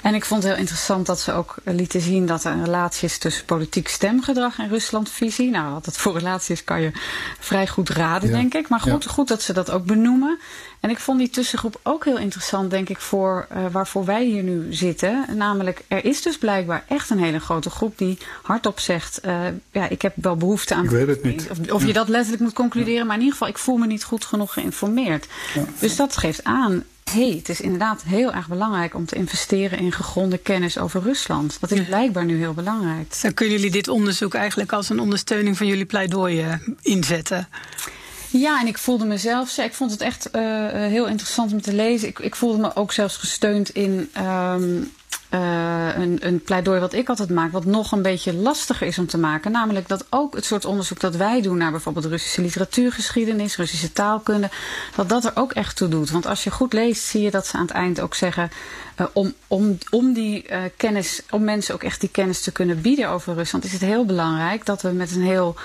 En 0.00 0.14
ik 0.14 0.24
vond 0.24 0.42
het 0.42 0.52
heel 0.52 0.60
interessant 0.60 1.06
dat 1.06 1.20
ze 1.20 1.32
ook 1.32 1.54
lieten 1.64 2.00
zien 2.00 2.26
dat 2.26 2.44
er 2.44 2.52
een 2.52 2.64
relatie 2.64 3.08
is 3.08 3.18
tussen 3.18 3.44
politiek 3.44 3.88
stemgedrag 3.88 4.58
en 4.58 4.68
Ruslandvisie. 4.68 5.50
Nou, 5.50 5.72
wat 5.72 5.86
het 5.86 5.96
voor 5.96 6.18
relatie 6.18 6.54
is, 6.54 6.64
kan 6.64 6.80
je 6.80 6.90
vrij 7.38 7.66
goed 7.66 7.88
raden, 7.88 8.30
denk 8.30 8.54
ik. 8.54 8.68
Maar 8.68 8.80
goed, 8.80 9.06
goed 9.06 9.28
dat 9.28 9.42
ze 9.42 9.52
dat 9.52 9.70
ook 9.70 9.84
benoemen. 9.84 10.38
En 10.80 10.90
ik 10.90 10.98
vond 10.98 11.18
die 11.18 11.30
tussengroep 11.30 11.80
ook 11.82 12.04
heel 12.04 12.18
interessant, 12.18 12.70
denk 12.70 12.88
ik, 12.88 13.00
voor 13.00 13.46
uh, 13.52 13.64
waarvoor 13.70 14.04
wij 14.04 14.24
hier 14.24 14.42
nu 14.42 14.66
zitten. 14.74 15.24
Namelijk, 15.34 15.84
er 15.88 16.04
is 16.04 16.22
dus 16.22 16.38
blijkbaar 16.38 16.84
echt 16.88 17.10
een 17.10 17.22
hele 17.22 17.38
grote 17.38 17.70
groep 17.70 17.98
die 17.98 18.18
hardop 18.42 18.80
zegt: 18.80 19.20
uh, 19.24 19.40
Ja, 19.72 19.88
ik 19.88 20.02
heb 20.02 20.12
wel 20.16 20.36
behoefte 20.36 20.74
aan. 20.74 20.84
Ik 20.84 20.90
weet 20.90 21.06
het 21.06 21.24
niet. 21.24 21.48
Of, 21.50 21.70
of 21.70 21.86
je 21.86 21.92
dat 21.92 22.08
letterlijk 22.08 22.42
moet 22.42 22.52
concluderen, 22.52 23.06
maar 23.06 23.14
in 23.14 23.22
ieder 23.22 23.36
geval, 23.36 23.48
ik 23.48 23.58
voel 23.58 23.76
me 23.76 23.86
niet 23.86 24.04
goed 24.04 24.24
genoeg 24.24 24.52
geïnformeerd. 24.52 25.26
Ja. 25.54 25.64
Dus 25.78 25.96
dat 25.96 26.16
geeft 26.16 26.44
aan. 26.44 26.84
hey, 27.10 27.34
het 27.36 27.48
is 27.48 27.60
inderdaad 27.60 28.02
heel 28.02 28.32
erg 28.32 28.48
belangrijk 28.48 28.94
om 28.94 29.06
te 29.06 29.16
investeren 29.16 29.78
in 29.78 29.92
gegronde 29.92 30.38
kennis 30.38 30.78
over 30.78 31.02
Rusland. 31.02 31.56
Dat 31.60 31.70
is 31.70 31.86
blijkbaar 31.86 32.24
nu 32.24 32.38
heel 32.38 32.54
belangrijk. 32.54 33.22
Dan 33.22 33.34
kunnen 33.34 33.54
jullie 33.54 33.70
dit 33.70 33.88
onderzoek 33.88 34.34
eigenlijk 34.34 34.72
als 34.72 34.88
een 34.88 35.00
ondersteuning 35.00 35.56
van 35.56 35.66
jullie 35.66 35.86
pleidooi 35.86 36.44
uh, 36.44 36.52
inzetten? 36.80 37.48
Ja, 38.30 38.60
en 38.60 38.66
ik 38.66 38.78
voelde 38.78 39.04
mezelf, 39.04 39.58
ik 39.58 39.74
vond 39.74 39.90
het 39.90 40.00
echt 40.00 40.28
uh, 40.32 40.42
heel 40.70 41.06
interessant 41.06 41.52
om 41.52 41.62
te 41.62 41.72
lezen. 41.72 42.08
Ik, 42.08 42.18
ik 42.18 42.36
voelde 42.36 42.58
me 42.58 42.76
ook 42.76 42.92
zelfs 42.92 43.16
gesteund 43.16 43.68
in 43.68 44.10
um, 44.18 44.92
uh, 45.30 45.88
een, 45.96 46.18
een 46.20 46.42
pleidooi 46.42 46.80
wat 46.80 46.92
ik 46.92 47.08
altijd 47.08 47.30
maak, 47.30 47.52
wat 47.52 47.64
nog 47.64 47.92
een 47.92 48.02
beetje 48.02 48.34
lastiger 48.34 48.86
is 48.86 48.98
om 48.98 49.06
te 49.06 49.18
maken. 49.18 49.52
Namelijk 49.52 49.88
dat 49.88 50.06
ook 50.10 50.34
het 50.34 50.44
soort 50.44 50.64
onderzoek 50.64 51.00
dat 51.00 51.16
wij 51.16 51.42
doen 51.42 51.56
naar 51.56 51.70
bijvoorbeeld 51.70 52.04
Russische 52.04 52.40
literatuurgeschiedenis, 52.40 53.56
Russische 53.56 53.92
taalkunde, 53.92 54.50
dat 54.96 55.08
dat 55.08 55.24
er 55.24 55.32
ook 55.34 55.52
echt 55.52 55.76
toe 55.76 55.88
doet. 55.88 56.10
Want 56.10 56.26
als 56.26 56.44
je 56.44 56.50
goed 56.50 56.72
leest, 56.72 57.02
zie 57.02 57.22
je 57.22 57.30
dat 57.30 57.46
ze 57.46 57.56
aan 57.56 57.62
het 57.66 57.70
eind 57.70 58.00
ook 58.00 58.14
zeggen. 58.14 58.50
Om, 59.12 59.34
om, 59.46 59.78
om 59.90 60.12
die 60.12 60.46
kennis, 60.76 61.22
om 61.30 61.44
mensen 61.44 61.74
ook 61.74 61.82
echt 61.82 62.00
die 62.00 62.10
kennis 62.10 62.40
te 62.40 62.52
kunnen 62.52 62.80
bieden 62.80 63.08
over 63.08 63.34
Rusland, 63.34 63.64
is 63.64 63.72
het 63.72 63.80
heel 63.80 64.04
belangrijk 64.04 64.66
dat 64.66 64.82
we 64.82 64.88
met 64.88 65.14
een 65.14 65.22
heel 65.22 65.56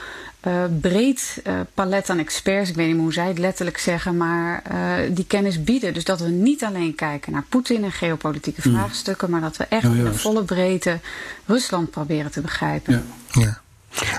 uh, 0.48 0.64
breed 0.82 1.42
uh, 1.48 1.60
palet 1.74 2.10
aan 2.10 2.20
experts, 2.20 2.70
ik 2.70 2.76
weet 2.76 2.88
niet 2.88 2.98
hoe 2.98 3.14
zij 3.14 3.28
het 3.28 3.40
letterlijk 3.40 3.78
zeggen, 3.78 4.18
maar 4.18 4.64
uh, 4.72 5.16
die 5.16 5.26
kennis 5.26 5.64
bieden. 5.64 5.94
Dus 5.94 6.04
dat 6.04 6.20
we 6.20 6.30
niet 6.30 6.64
alleen 6.64 6.96
kijken 6.96 7.32
naar 7.32 7.46
Poetin 7.50 7.84
en 7.84 7.92
geopolitieke 7.92 8.62
mm. 8.64 8.76
vraagstukken, 8.76 9.30
maar 9.30 9.42
dat 9.42 9.58
we 9.58 9.66
echt 9.70 9.84
in 9.84 10.04
de 10.04 10.14
volle 10.14 10.44
breedte 10.44 11.00
Rusland 11.46 11.92
proberen 11.92 12.32
te 12.32 12.42
begrijpen. 12.42 13.06
Ja. 13.30 13.42
ja. 13.42 13.62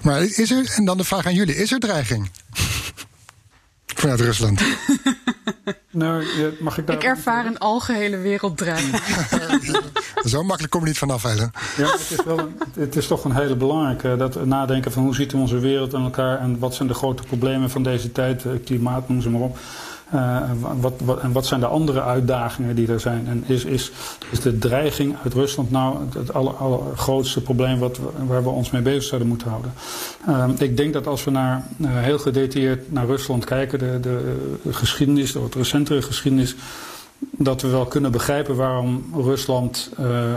Maar 0.02 0.22
is 0.22 0.50
er, 0.50 0.72
en 0.76 0.84
dan 0.84 0.96
de 0.96 1.04
vraag 1.04 1.26
aan 1.26 1.34
jullie, 1.34 1.56
is 1.56 1.72
er 1.72 1.78
dreiging? 1.78 2.30
Vanuit 3.86 4.20
Rusland. 4.20 4.62
nou, 5.90 6.24
mag 6.60 6.78
ik 6.78 6.86
daar... 6.86 6.96
Ik 6.96 7.02
ervaar 7.02 7.46
een 7.46 7.58
algehele 7.58 8.16
werelddreiging. 8.16 9.02
Zo 10.32 10.42
makkelijk 10.42 10.72
kom 10.72 10.80
je 10.80 10.86
niet 10.86 10.98
vanaf, 10.98 11.22
hè? 11.22 11.32
Ja, 11.32 11.46
het 11.76 12.10
is, 12.10 12.24
wel 12.24 12.38
een, 12.38 12.60
het 12.74 12.96
is 12.96 13.06
toch 13.06 13.24
een 13.24 13.34
hele 13.36 13.56
belangrijke. 13.56 14.16
Dat 14.16 14.44
nadenken 14.44 14.92
van 14.92 15.02
hoe 15.02 15.14
ziet 15.14 15.34
onze 15.34 15.58
wereld 15.58 15.94
aan 15.94 16.04
elkaar... 16.04 16.38
en 16.38 16.58
wat 16.58 16.74
zijn 16.74 16.88
de 16.88 16.94
grote 16.94 17.22
problemen 17.22 17.70
van 17.70 17.82
deze 17.82 18.12
tijd, 18.12 18.44
klimaat, 18.64 19.08
noem 19.08 19.20
ze 19.20 19.30
maar 19.30 19.40
op... 19.40 19.58
Uh, 20.14 20.40
wat, 20.80 20.92
wat, 21.04 21.20
en 21.20 21.32
wat 21.32 21.46
zijn 21.46 21.60
de 21.60 21.66
andere 21.66 22.02
uitdagingen 22.02 22.74
die 22.74 22.88
er 22.88 23.00
zijn? 23.00 23.26
En 23.26 23.44
is, 23.46 23.64
is, 23.64 23.90
is 24.30 24.40
de 24.40 24.58
dreiging 24.58 25.16
uit 25.24 25.34
Rusland 25.34 25.70
nou 25.70 25.96
het 26.18 26.32
allergrootste 26.32 27.40
probleem 27.40 27.78
wat, 27.78 27.98
waar 28.26 28.42
we 28.42 28.48
ons 28.48 28.70
mee 28.70 28.82
bezig 28.82 29.02
zouden 29.02 29.28
moeten 29.28 29.48
houden? 29.48 29.72
Uh, 30.28 30.44
ik 30.58 30.76
denk 30.76 30.92
dat 30.92 31.06
als 31.06 31.24
we 31.24 31.30
naar, 31.30 31.66
uh, 31.76 31.88
heel 31.92 32.18
gedetailleerd 32.18 32.92
naar 32.92 33.06
Rusland 33.06 33.44
kijken, 33.44 33.78
de, 33.78 33.98
de, 34.00 34.36
de 34.62 34.72
geschiedenis, 34.72 35.32
de 35.32 35.48
recentere 35.56 36.02
geschiedenis, 36.02 36.56
dat 37.18 37.62
we 37.62 37.68
wel 37.68 37.86
kunnen 37.86 38.12
begrijpen 38.12 38.56
waarom 38.56 39.04
Rusland, 39.14 39.90
uh, 40.00 40.32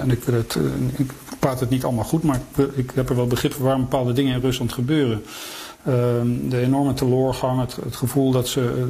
en 0.00 0.10
ik, 0.10 0.24
het, 0.24 0.58
ik 0.96 1.10
praat 1.38 1.60
het 1.60 1.70
niet 1.70 1.84
allemaal 1.84 2.04
goed, 2.04 2.22
maar 2.22 2.40
ik, 2.56 2.66
ik, 2.74 2.90
heb 2.94 3.08
er 3.08 3.16
wel 3.16 3.26
begrip 3.26 3.52
voor 3.52 3.64
waarom 3.64 3.82
bepaalde 3.82 4.12
dingen 4.12 4.34
in 4.34 4.40
Rusland 4.40 4.72
gebeuren. 4.72 5.22
Uh, 5.88 5.94
de 6.48 6.60
enorme 6.60 6.94
teloorgang, 6.94 7.60
het, 7.60 7.76
het, 7.84 7.96
gevoel 7.96 8.30
dat 8.30 8.48
ze 8.48 8.88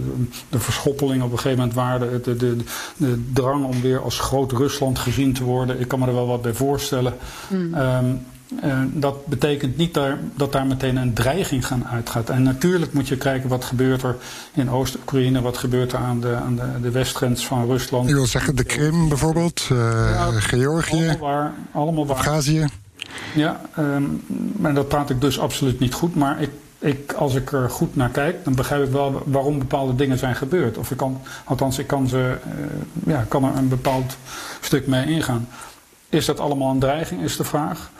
de 0.48 0.58
verschoppeling 0.58 1.22
op 1.22 1.32
een 1.32 1.38
gegeven 1.38 1.58
moment 1.58 1.76
waren, 1.76 2.22
de, 2.22 2.36
de, 2.36 2.56
de, 2.96 3.24
drang 3.32 3.64
om 3.64 3.80
weer 3.80 4.02
als 4.02 4.18
groot 4.18 4.52
Rusland 4.52 4.98
gezien 4.98 5.32
te 5.32 5.44
worden. 5.44 5.80
Ik 5.80 5.88
kan 5.88 5.98
me 5.98 6.06
er 6.06 6.14
wel 6.14 6.26
wat 6.26 6.42
bij 6.42 6.52
voorstellen. 6.52 7.14
Mm. 7.48 7.74
Um, 7.74 8.20
uh, 8.64 8.80
dat 8.92 9.26
betekent 9.26 9.76
niet 9.76 9.94
daar, 9.94 10.18
dat 10.36 10.52
daar 10.52 10.66
meteen 10.66 10.96
een 10.96 11.12
dreiging 11.12 11.66
gaan 11.66 11.86
uitgaat. 11.86 12.30
En 12.30 12.42
natuurlijk 12.42 12.92
moet 12.92 13.08
je 13.08 13.16
kijken 13.16 13.48
wat 13.48 13.64
gebeurt 13.64 14.02
er 14.02 14.16
in 14.52 14.70
Oost-Oekraïne, 14.70 15.40
wat 15.40 15.56
gebeurt 15.56 15.92
er 15.92 15.98
aan 15.98 16.20
de, 16.20 16.34
aan 16.34 16.56
de, 16.56 16.80
de 16.82 16.90
westgrens 16.90 17.46
van 17.46 17.66
Rusland. 17.66 18.08
Je 18.08 18.14
wil 18.14 18.26
zeggen 18.26 18.56
de 18.56 18.64
Krim 18.64 19.08
bijvoorbeeld, 19.08 19.68
uh, 19.72 19.78
ja, 20.14 20.30
Georgië, 20.30 20.94
allemaal 20.96 21.18
waar, 21.18 21.52
allemaal 21.72 22.06
waar. 22.06 22.16
Abhazie. 22.16 22.64
Ja, 23.34 23.60
um, 23.78 24.22
maar 24.56 24.74
dat 24.74 24.88
praat 24.88 25.10
ik 25.10 25.20
dus 25.20 25.38
absoluut 25.38 25.80
niet 25.80 25.94
goed. 25.94 26.14
Maar 26.14 26.42
ik, 26.42 26.50
ik, 26.82 27.12
als 27.12 27.34
ik 27.34 27.52
er 27.52 27.70
goed 27.70 27.96
naar 27.96 28.08
kijk, 28.08 28.44
dan 28.44 28.54
begrijp 28.54 28.84
ik 28.84 28.90
wel 28.90 29.22
waarom 29.26 29.58
bepaalde 29.58 29.94
dingen 29.94 30.18
zijn 30.18 30.34
gebeurd. 30.34 30.78
Of 30.78 30.90
ik 30.90 30.96
kan, 30.96 31.20
althans, 31.44 31.78
ik 31.78 31.86
kan, 31.86 32.08
ze, 32.08 32.36
uh, 32.46 33.12
ja, 33.14 33.24
kan 33.28 33.44
er 33.44 33.56
een 33.56 33.68
bepaald 33.68 34.16
stuk 34.60 34.86
mee 34.86 35.06
ingaan. 35.06 35.48
Is 36.08 36.26
dat 36.26 36.40
allemaal 36.40 36.70
een 36.70 36.78
dreiging, 36.78 37.22
is 37.22 37.36
de 37.36 37.44
vraag. 37.44 37.90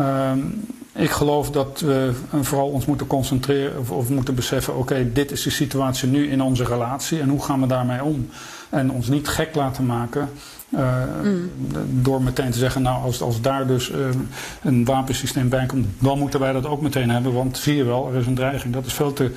Um, 0.00 0.66
ik 0.98 1.10
geloof 1.10 1.50
dat 1.50 1.80
we 1.80 2.12
vooral 2.40 2.68
ons 2.68 2.86
moeten 2.86 3.06
concentreren 3.06 3.78
of, 3.78 3.90
of 3.90 4.08
moeten 4.08 4.34
beseffen: 4.34 4.76
oké, 4.76 5.12
dit 5.12 5.30
is 5.30 5.42
de 5.42 5.50
situatie 5.50 6.08
nu 6.08 6.30
in 6.30 6.42
onze 6.42 6.64
relatie 6.64 7.20
en 7.20 7.28
hoe 7.28 7.42
gaan 7.42 7.60
we 7.60 7.66
daarmee 7.66 8.04
om? 8.04 8.28
En 8.68 8.90
ons 8.90 9.08
niet 9.08 9.28
gek 9.28 9.54
laten 9.54 9.86
maken 9.86 10.28
uh, 10.70 11.02
mm. 11.22 11.50
door 12.02 12.22
meteen 12.22 12.50
te 12.50 12.58
zeggen: 12.58 12.82
nou, 12.82 13.02
als, 13.02 13.20
als 13.20 13.40
daar 13.40 13.66
dus 13.66 13.90
uh, 13.90 13.96
een 14.62 14.84
wapensysteem 14.84 15.48
bij 15.48 15.66
komt, 15.66 15.86
dan 15.98 16.18
moeten 16.18 16.40
wij 16.40 16.52
dat 16.52 16.66
ook 16.66 16.80
meteen 16.80 17.10
hebben, 17.10 17.32
want 17.32 17.58
zie 17.58 17.76
je 17.76 17.84
wel, 17.84 18.08
er 18.12 18.20
is 18.20 18.26
een 18.26 18.34
dreiging. 18.34 18.74
Dat 18.74 18.86
is 18.86 18.92
veel 18.92 19.12
te 19.12 19.32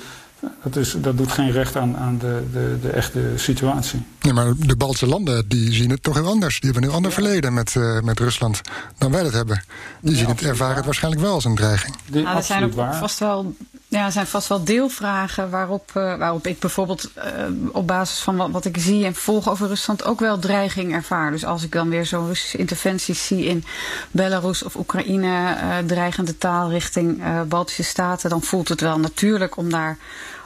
dat, 0.64 0.76
is, 0.76 0.96
dat 1.02 1.18
doet 1.18 1.32
geen 1.32 1.52
recht 1.52 1.76
aan, 1.76 1.98
aan 1.98 2.18
de, 2.18 2.44
de, 2.52 2.78
de 2.82 2.90
echte 2.90 3.22
situatie. 3.36 4.02
Nee, 4.22 4.34
maar 4.34 4.54
de 4.58 4.76
Baltische 4.76 5.08
landen 5.08 5.48
die 5.48 5.74
zien 5.74 5.90
het 5.90 6.04
toch 6.04 6.16
heel 6.16 6.28
anders. 6.28 6.60
Die 6.60 6.72
hebben 6.72 6.90
een 6.90 6.96
ander 6.96 7.12
verleden 7.12 7.54
met, 7.54 7.76
uh, 7.76 8.02
met 8.02 8.20
Rusland 8.20 8.62
dan 8.98 9.12
wij 9.12 9.24
dat 9.24 9.34
hebben. 9.34 9.64
Die 10.02 10.16
zien 10.16 10.28
het, 10.28 10.42
ervaren 10.42 10.76
het 10.76 10.86
waarschijnlijk 10.86 11.24
wel 11.24 11.34
als 11.34 11.46
een 11.46 11.56
dreiging. 11.56 11.96
Nou, 12.06 12.36
er 12.36 12.44
zijn 12.44 12.64
ook 12.64 12.74
waar. 12.74 12.96
vast 12.96 13.20
wel 13.20 13.56
ja, 13.92 14.06
er 14.06 14.12
zijn 14.12 14.28
vast 14.28 14.48
wel 14.48 14.64
deelvragen 14.64 15.50
waarop, 15.50 15.92
uh, 15.98 16.18
waarop 16.18 16.48
ik 16.48 16.60
bijvoorbeeld 16.60 17.10
uh, 17.18 17.24
op 17.72 17.88
basis 17.88 18.20
van 18.20 18.36
wat, 18.36 18.52
wat 18.52 18.66
ik 18.66 18.78
zie 18.80 19.06
en 19.06 19.16
volg 19.16 19.50
over 19.50 19.68
Rusland 19.68 20.04
ook 20.04 20.20
wel 20.20 20.40
dreiging 20.40 20.94
ervaar. 20.94 21.32
Dus 21.32 21.46
als 21.46 21.64
ik 21.64 21.72
dan 21.72 21.90
weer 21.90 22.06
zo'n 22.06 22.28
Russische 22.28 22.58
interventies 22.58 23.28
zie 23.28 23.46
in 23.46 23.64
Belarus 24.12 24.64
of 24.64 24.76
Oekraïne, 24.76 25.28
uh, 25.28 25.78
dreigende 25.86 26.38
taal 26.38 26.70
richting 26.70 27.24
Baltische 27.48 27.84
Staten, 27.84 28.30
dan 28.30 28.42
voelt 28.42 28.68
het 28.68 28.82
wel 28.82 29.00
natuurlijk 29.00 29.58
om 29.58 29.70
daar 29.70 29.98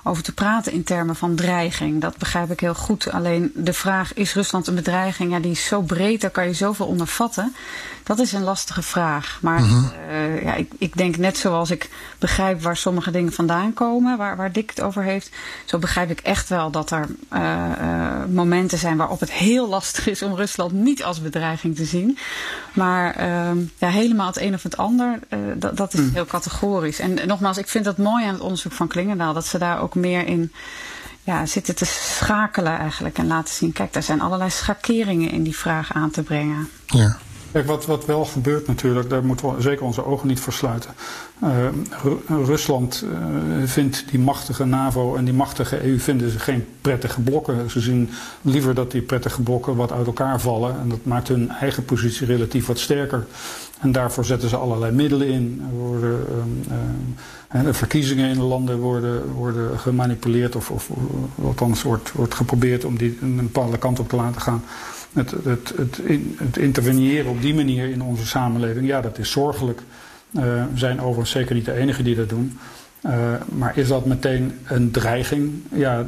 over 0.08 0.24
te 0.24 0.34
praten 0.34 0.72
in 0.72 0.84
termen 0.84 1.16
van 1.16 1.36
dreiging. 1.36 2.02
Dat 2.02 2.18
begrijp 2.18 2.52
ik 2.52 2.60
heel 2.60 2.76
goed. 2.76 3.12
Alleen 3.12 3.52
de 3.56 3.74
vraag, 3.74 4.14
is 4.14 4.34
Rusland 4.34 4.68
een 4.68 4.76
bedreiging? 4.76 5.32
Ja, 5.32 5.40
die 5.40 5.52
is 5.52 5.66
zo 5.66 5.82
breed, 5.82 6.22
daar 6.22 6.30
kan 6.30 6.48
je 6.48 6.54
zoveel 6.54 6.86
onder 6.86 7.08
vatten. 7.08 7.56
Dat 8.06 8.20
is 8.20 8.32
een 8.32 8.44
lastige 8.44 8.82
vraag. 8.82 9.40
Maar 9.42 9.62
uh, 9.62 10.44
ja, 10.44 10.54
ik, 10.54 10.72
ik, 10.78 10.98
denk 10.98 11.18
net 11.18 11.38
zoals 11.38 11.72
ik 11.72 11.90
begrijp 12.20 12.62
waar 12.62 12.78
sommige 12.78 13.12
dingen 13.12 13.34
vandaan 13.34 13.74
komen, 13.74 14.18
waar, 14.18 14.36
waar 14.36 14.52
Dick 14.52 14.70
het 14.70 14.82
over 14.82 15.04
heeft, 15.04 15.30
zo 15.66 15.78
begrijp 15.78 16.10
ik 16.10 16.20
echt 16.20 16.50
wel 16.50 16.72
dat 16.72 16.92
er 16.92 17.08
uh, 17.34 17.42
uh, 17.82 18.26
momenten 18.30 18.78
zijn 18.78 18.98
waarop 18.98 19.20
het 19.20 19.32
heel 19.32 19.70
lastig 19.70 20.08
is 20.08 20.22
om 20.22 20.36
Rusland 20.36 20.72
niet 20.72 21.04
als 21.04 21.22
bedreiging 21.22 21.76
te 21.76 21.86
zien. 21.86 22.18
Maar 22.74 23.16
ehm, 23.16 23.58
ja, 23.78 23.88
helemaal 23.88 24.28
het 24.28 24.40
een 24.40 24.54
of 24.54 24.64
het 24.64 24.78
ander, 24.78 25.20
dat, 25.56 25.78
dat 25.78 25.94
is 25.94 26.00
mm. 26.00 26.14
heel 26.14 26.26
categorisch. 26.26 27.00
En 27.00 27.28
nogmaals, 27.28 27.58
ik 27.58 27.68
vind 27.68 27.86
dat 27.86 27.98
mooi 27.98 28.26
aan 28.26 28.34
het 28.34 28.42
onderzoek 28.42 28.72
van 28.72 28.88
Klingendaal, 28.88 29.34
dat 29.34 29.46
ze 29.46 29.58
daar 29.58 29.82
ook 29.82 29.96
meer 29.96 30.28
in 30.28 30.52
ja, 31.24 31.46
zitten 31.46 31.76
te 31.76 31.86
schakelen 31.86 32.78
eigenlijk 32.78 33.18
en 33.18 33.28
laten 33.28 33.54
zien, 33.54 33.72
kijk, 33.72 33.94
daar 33.94 34.04
zijn 34.04 34.22
allerlei 34.22 34.50
schakeringen 34.50 35.32
in 35.32 35.44
die 35.44 35.58
vraag 35.58 35.94
aan 35.94 36.12
te 36.12 36.24
brengen. 36.24 36.70
Ja. 36.86 37.18
Kijk, 37.56 37.68
wat, 37.68 37.86
wat 37.86 38.06
wel 38.06 38.26
gebeurt 38.26 38.68
natuurlijk, 38.68 39.10
daar 39.10 39.26
moeten 39.26 39.56
we 39.56 39.62
zeker 39.62 39.86
onze 39.86 40.06
ogen 40.06 40.28
niet 40.28 40.40
voor 40.40 40.54
sluiten. 40.54 40.90
Uh, 41.44 41.68
Rusland 42.46 43.04
uh, 43.04 43.12
vindt 43.66 44.06
die 44.10 44.20
machtige 44.20 44.66
NAVO 44.66 45.16
en 45.16 45.26
die 45.26 45.34
machtige 45.34 45.84
EU 45.84 46.00
vinden 46.00 46.30
ze 46.30 46.40
geen 46.40 46.66
prettige 46.82 47.22
blokken. 47.22 47.70
Ze 47.70 47.80
zien 47.80 48.10
liever 48.42 48.74
dat 48.74 48.92
die 48.92 49.02
prettige 49.02 49.42
blokken 49.42 49.76
wat 49.76 49.92
uit 49.92 50.06
elkaar 50.06 50.42
vallen. 50.42 50.80
En 50.80 50.90
dat 50.90 51.00
maakt 51.04 51.28
hun 51.28 51.50
eigen 51.50 51.86
positie 51.86 52.28
relatief 52.28 52.66
wat 52.66 52.80
sterker. 52.80 53.26
En 53.80 53.92
daarvoor 53.92 54.26
zetten 54.26 54.50
ze 54.50 54.56
allerlei 54.56 54.92
middelen 54.92 55.28
in. 55.28 55.62
Er 55.70 55.78
worden, 55.78 56.20
uh, 57.54 57.64
de 57.64 57.74
verkiezingen 57.74 58.30
in 58.30 58.38
de 58.38 58.44
landen 58.44 58.80
worden, 58.80 59.32
worden 59.32 59.80
gemanipuleerd 59.80 60.56
of, 60.56 60.72
of 60.72 60.90
althans 61.44 61.84
wordt, 61.84 62.12
wordt 62.12 62.34
geprobeerd 62.34 62.86
om 62.86 62.98
die 62.98 63.18
een 63.22 63.36
bepaalde 63.36 63.78
kant 63.78 64.00
op 64.00 64.10
te 64.10 64.16
laten 64.16 64.42
gaan. 64.42 64.64
Het, 65.16 65.32
het, 65.32 65.74
het, 65.76 66.00
het, 66.38 66.58
interveneren 66.58 67.32
op 67.32 67.42
die 67.42 67.56
manier 67.56 67.90
in 67.90 68.02
onze 68.02 68.26
samenleving, 68.26 68.88
ja, 68.88 69.02
dat 69.02 69.18
is 69.18 69.32
zorgelijk. 69.32 69.82
Uh, 70.32 70.42
we 70.42 70.66
zijn 70.74 71.02
overigens 71.02 71.32
zeker 71.32 71.56
niet 71.56 71.66
de 71.66 71.74
enige 71.74 72.04
die 72.04 72.16
dat 72.16 72.30
doen. 72.30 72.58
Uh, 73.06 73.12
maar 73.50 73.78
is 73.78 73.88
dat 73.88 74.06
meteen 74.06 74.60
een 74.66 74.92
dreiging? 74.92 75.54
Ja, 75.74 76.04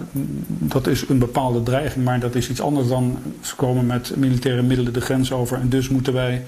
dat 0.48 0.88
is 0.88 1.10
een 1.10 1.20
bepaalde 1.20 1.64
dreiging, 1.64 2.06
maar 2.06 2.20
dat 2.20 2.36
is 2.36 2.50
iets 2.50 2.62
anders 2.62 2.88
dan 2.88 3.18
ze 3.42 3.56
komen 3.56 3.86
met 3.86 4.14
militaire 4.16 4.62
middelen 4.62 4.94
de 4.94 5.02
grens 5.02 5.32
over 5.32 5.60
en 5.60 5.70
dus 5.70 5.90
moeten 5.90 6.14
wij, 6.14 6.46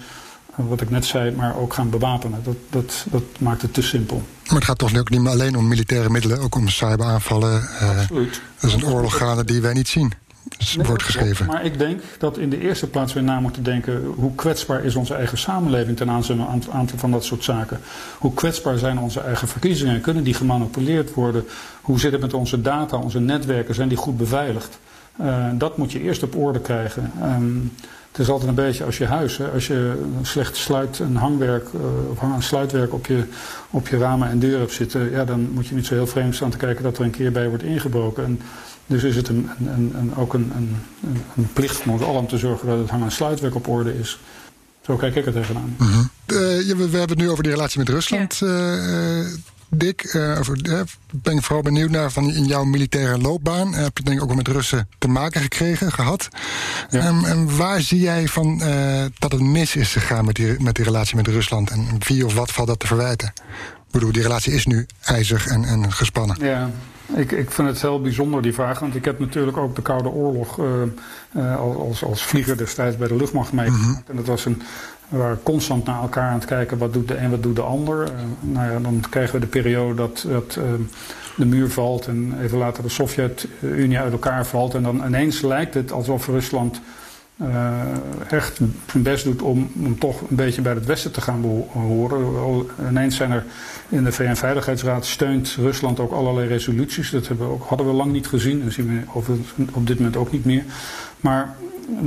wat 0.55 0.81
ik 0.81 0.89
net 0.89 1.05
zei, 1.05 1.31
maar 1.31 1.57
ook 1.57 1.73
gaan 1.73 1.89
bewapenen. 1.89 2.39
Dat, 2.43 2.55
dat, 2.69 3.05
dat 3.11 3.23
maakt 3.39 3.61
het 3.61 3.73
te 3.73 3.81
simpel. 3.81 4.23
Maar 4.47 4.55
het 4.55 4.63
gaat 4.63 4.77
toch 4.77 4.97
ook 4.97 5.09
niet 5.09 5.27
alleen 5.27 5.55
om 5.55 5.67
militaire 5.67 6.09
middelen, 6.09 6.39
ook 6.39 6.55
om 6.55 6.67
cyberaanvallen. 6.67 7.61
Uh, 7.61 7.99
Absoluut. 7.99 8.41
Dat 8.59 8.69
is 8.69 8.75
een 8.75 8.85
oorlog 8.85 9.17
gaande 9.17 9.45
die 9.45 9.61
wij 9.61 9.73
niet 9.73 9.87
zien 9.87 10.13
wordt 10.75 11.03
geschreven. 11.03 11.45
Maar 11.45 11.65
ik 11.65 11.79
denk 11.79 12.01
dat 12.17 12.37
in 12.37 12.49
de 12.49 12.59
eerste 12.59 12.87
plaats 12.87 13.13
we 13.13 13.21
na 13.21 13.39
moeten 13.39 13.63
denken... 13.63 14.05
hoe 14.15 14.35
kwetsbaar 14.35 14.83
is 14.83 14.95
onze 14.95 15.13
eigen 15.13 15.37
samenleving 15.37 15.97
ten 15.97 16.09
aanzien 16.09 16.45
van 16.95 17.11
dat 17.11 17.23
soort 17.23 17.43
zaken. 17.43 17.79
Hoe 18.17 18.33
kwetsbaar 18.33 18.77
zijn 18.77 18.99
onze 18.99 19.19
eigen 19.19 19.47
verkiezingen? 19.47 20.01
Kunnen 20.01 20.23
die 20.23 20.33
gemanipuleerd 20.33 21.13
worden? 21.13 21.45
Hoe 21.81 21.99
zit 21.99 22.11
het 22.11 22.21
met 22.21 22.33
onze 22.33 22.61
data, 22.61 22.97
onze 22.97 23.19
netwerken? 23.19 23.75
Zijn 23.75 23.87
die 23.87 23.97
goed 23.97 24.17
beveiligd? 24.17 24.79
Uh, 25.21 25.45
dat 25.53 25.77
moet 25.77 25.91
je 25.91 26.01
eerst 26.01 26.23
op 26.23 26.35
orde 26.35 26.59
krijgen. 26.59 27.11
Um, 27.23 27.71
het 28.11 28.19
is 28.19 28.29
altijd 28.29 28.49
een 28.49 28.55
beetje 28.55 28.83
als 28.83 28.97
je 28.97 29.05
huis, 29.05 29.37
hè, 29.37 29.47
als 29.47 29.67
je 29.67 30.09
slecht 30.21 30.55
sluit 30.55 30.99
een 30.99 31.15
hangwerk 31.15 31.67
uh, 31.73 32.11
of 32.11 32.19
hang- 32.19 32.33
en 32.33 32.43
sluitwerk 32.43 32.93
op 32.93 33.05
je, 33.05 33.23
op 33.69 33.87
je 33.87 33.97
ramen 33.97 34.29
en 34.29 34.39
deuren 34.39 34.59
hebt 34.59 34.73
zitten, 34.73 35.11
ja, 35.11 35.25
dan 35.25 35.49
moet 35.51 35.67
je 35.67 35.75
niet 35.75 35.85
zo 35.85 35.93
heel 35.93 36.07
vreemd 36.07 36.35
staan 36.35 36.49
te 36.49 36.57
kijken 36.57 36.83
dat 36.83 36.97
er 36.97 37.03
een 37.03 37.09
keer 37.09 37.31
bij 37.31 37.47
wordt 37.49 37.63
ingebroken. 37.63 38.23
En 38.23 38.41
dus 38.89 39.03
is 39.03 39.15
het 39.15 39.27
een, 39.27 39.49
een, 39.59 39.91
een, 39.95 40.15
ook 40.15 40.33
een, 40.33 40.51
een, 41.35 41.47
plicht 41.53 41.77
van 41.77 41.91
ons 41.91 42.01
allen 42.01 42.19
om 42.19 42.27
te 42.27 42.37
zorgen 42.37 42.67
dat 42.67 42.79
het 42.79 42.89
hang- 42.89 43.03
en 43.03 43.11
sluitwerk 43.11 43.55
op 43.55 43.67
orde 43.67 43.99
is. 43.99 44.19
Zo 44.81 44.95
kijk 44.95 45.15
ik 45.15 45.25
er 45.25 45.33
tegenaan. 45.33 45.75
Uh 45.81 45.87
-huh. 45.87 45.97
uh, 45.97 46.77
we, 46.77 46.89
we, 46.89 46.97
hebben 46.97 47.17
het 47.17 47.17
nu 47.17 47.29
over 47.29 47.43
die 47.43 47.51
relatie 47.51 47.79
met 47.79 47.89
Rusland. 47.89 48.37
Ja. 48.37 48.47
Uh, 48.47 49.25
Dick, 49.71 50.15
over, 50.39 50.61
ben 51.11 51.37
ik 51.37 51.43
vooral 51.43 51.63
benieuwd 51.63 51.89
naar 51.89 52.11
van 52.11 52.31
in 52.31 52.45
jouw 52.45 52.63
militaire 52.63 53.17
loopbaan. 53.17 53.73
heb 53.73 53.97
je 53.97 54.03
denk 54.03 54.17
ik 54.17 54.21
ook 54.21 54.27
wel 54.27 54.37
met 54.37 54.47
Russen 54.47 54.89
te 54.97 55.07
maken 55.07 55.41
gekregen, 55.41 55.91
gehad. 55.91 56.27
Ja. 56.89 57.07
Um, 57.07 57.25
en 57.25 57.57
waar 57.57 57.81
zie 57.81 57.99
jij 57.99 58.27
van 58.27 58.57
dat 59.19 59.31
het 59.31 59.41
mis 59.41 59.75
is 59.75 59.91
gegaan 59.91 60.25
met 60.25 60.35
die, 60.35 60.59
met 60.59 60.75
die 60.75 60.85
relatie 60.85 61.15
met 61.15 61.27
Rusland? 61.27 61.69
En 61.69 61.87
wie 62.07 62.25
of 62.25 62.33
wat 62.33 62.51
valt 62.51 62.67
dat 62.67 62.79
te 62.79 62.87
verwijten? 62.87 63.33
Ik 63.89 63.91
bedoel, 63.91 64.11
die 64.11 64.21
relatie 64.21 64.53
is 64.53 64.65
nu 64.65 64.85
ijzig 65.01 65.47
en, 65.47 65.63
en 65.63 65.93
gespannen. 65.93 66.37
Ja, 66.39 66.69
ik, 67.15 67.31
ik 67.31 67.51
vind 67.51 67.67
het 67.67 67.81
heel 67.81 68.01
bijzonder 68.01 68.41
die 68.41 68.53
vraag, 68.53 68.79
want 68.79 68.95
ik 68.95 69.05
heb 69.05 69.19
natuurlijk 69.19 69.57
ook 69.57 69.75
de 69.75 69.81
Koude 69.81 70.09
Oorlog 70.09 70.57
uh, 70.57 70.65
uh, 71.35 71.59
als, 71.59 72.03
als 72.03 72.23
vlieger 72.23 72.57
destijds 72.57 72.97
bij 72.97 73.07
de 73.07 73.15
luchtmacht 73.15 73.53
meegemaakt. 73.53 73.87
Mm 73.87 73.93
-hmm. 73.93 74.03
En 74.07 74.15
dat 74.15 74.25
was 74.25 74.45
een, 74.45 74.61
we 75.07 75.17
waren 75.17 75.43
constant 75.43 75.85
naar 75.85 76.01
elkaar 76.01 76.29
aan 76.29 76.39
het 76.39 76.45
kijken 76.45 76.77
wat 76.77 76.93
doet 76.93 77.07
de 77.07 77.17
een, 77.17 77.29
wat 77.29 77.43
doet 77.43 77.55
de 77.55 77.61
ander. 77.61 78.03
Uh, 78.03 78.11
nou 78.41 78.71
ja, 78.71 78.79
dan 78.79 79.03
krijgen 79.09 79.33
we 79.33 79.39
de 79.39 79.47
periode 79.47 79.93
dat, 79.93 80.25
dat 80.27 80.59
de 81.35 81.45
muur 81.45 81.69
valt 81.69 82.07
en 82.07 82.33
even 82.41 82.57
later 82.57 82.83
de 82.83 82.89
Sovjet-Unie 82.89 83.99
uit 83.99 84.11
elkaar 84.11 84.45
valt. 84.45 84.73
En 84.73 84.83
dan 84.83 85.05
ineens 85.05 85.41
lijkt 85.41 85.73
het 85.73 85.91
alsof 85.91 86.27
Rusland 86.27 86.81
echt 88.29 88.59
zijn 88.87 89.03
best 89.03 89.23
doet 89.23 89.41
om, 89.41 89.71
om 89.83 89.99
toch 89.99 90.21
een 90.21 90.35
beetje 90.35 90.61
bij 90.61 90.73
het 90.73 90.85
Westen 90.85 91.11
te 91.11 91.21
gaan 91.21 91.41
behoren. 91.41 92.65
Ineens 92.89 93.15
zijn 93.15 93.31
er 93.31 93.45
in 93.89 94.03
de 94.03 94.11
VN-veiligheidsraad 94.11 95.05
steunt 95.05 95.55
Rusland 95.59 95.99
ook 95.99 96.11
allerlei 96.11 96.47
resoluties. 96.47 97.11
Dat 97.11 97.27
hebben 97.27 97.47
we 97.47 97.53
ook, 97.53 97.63
hadden 97.63 97.87
we 97.87 97.93
lang 97.93 98.11
niet 98.11 98.27
gezien 98.27 98.61
en 98.61 98.71
zien 98.71 98.87
we 98.87 99.21
op 99.73 99.87
dit 99.87 99.97
moment 99.97 100.17
ook 100.17 100.31
niet 100.31 100.45
meer. 100.45 100.63
Maar 101.19 101.55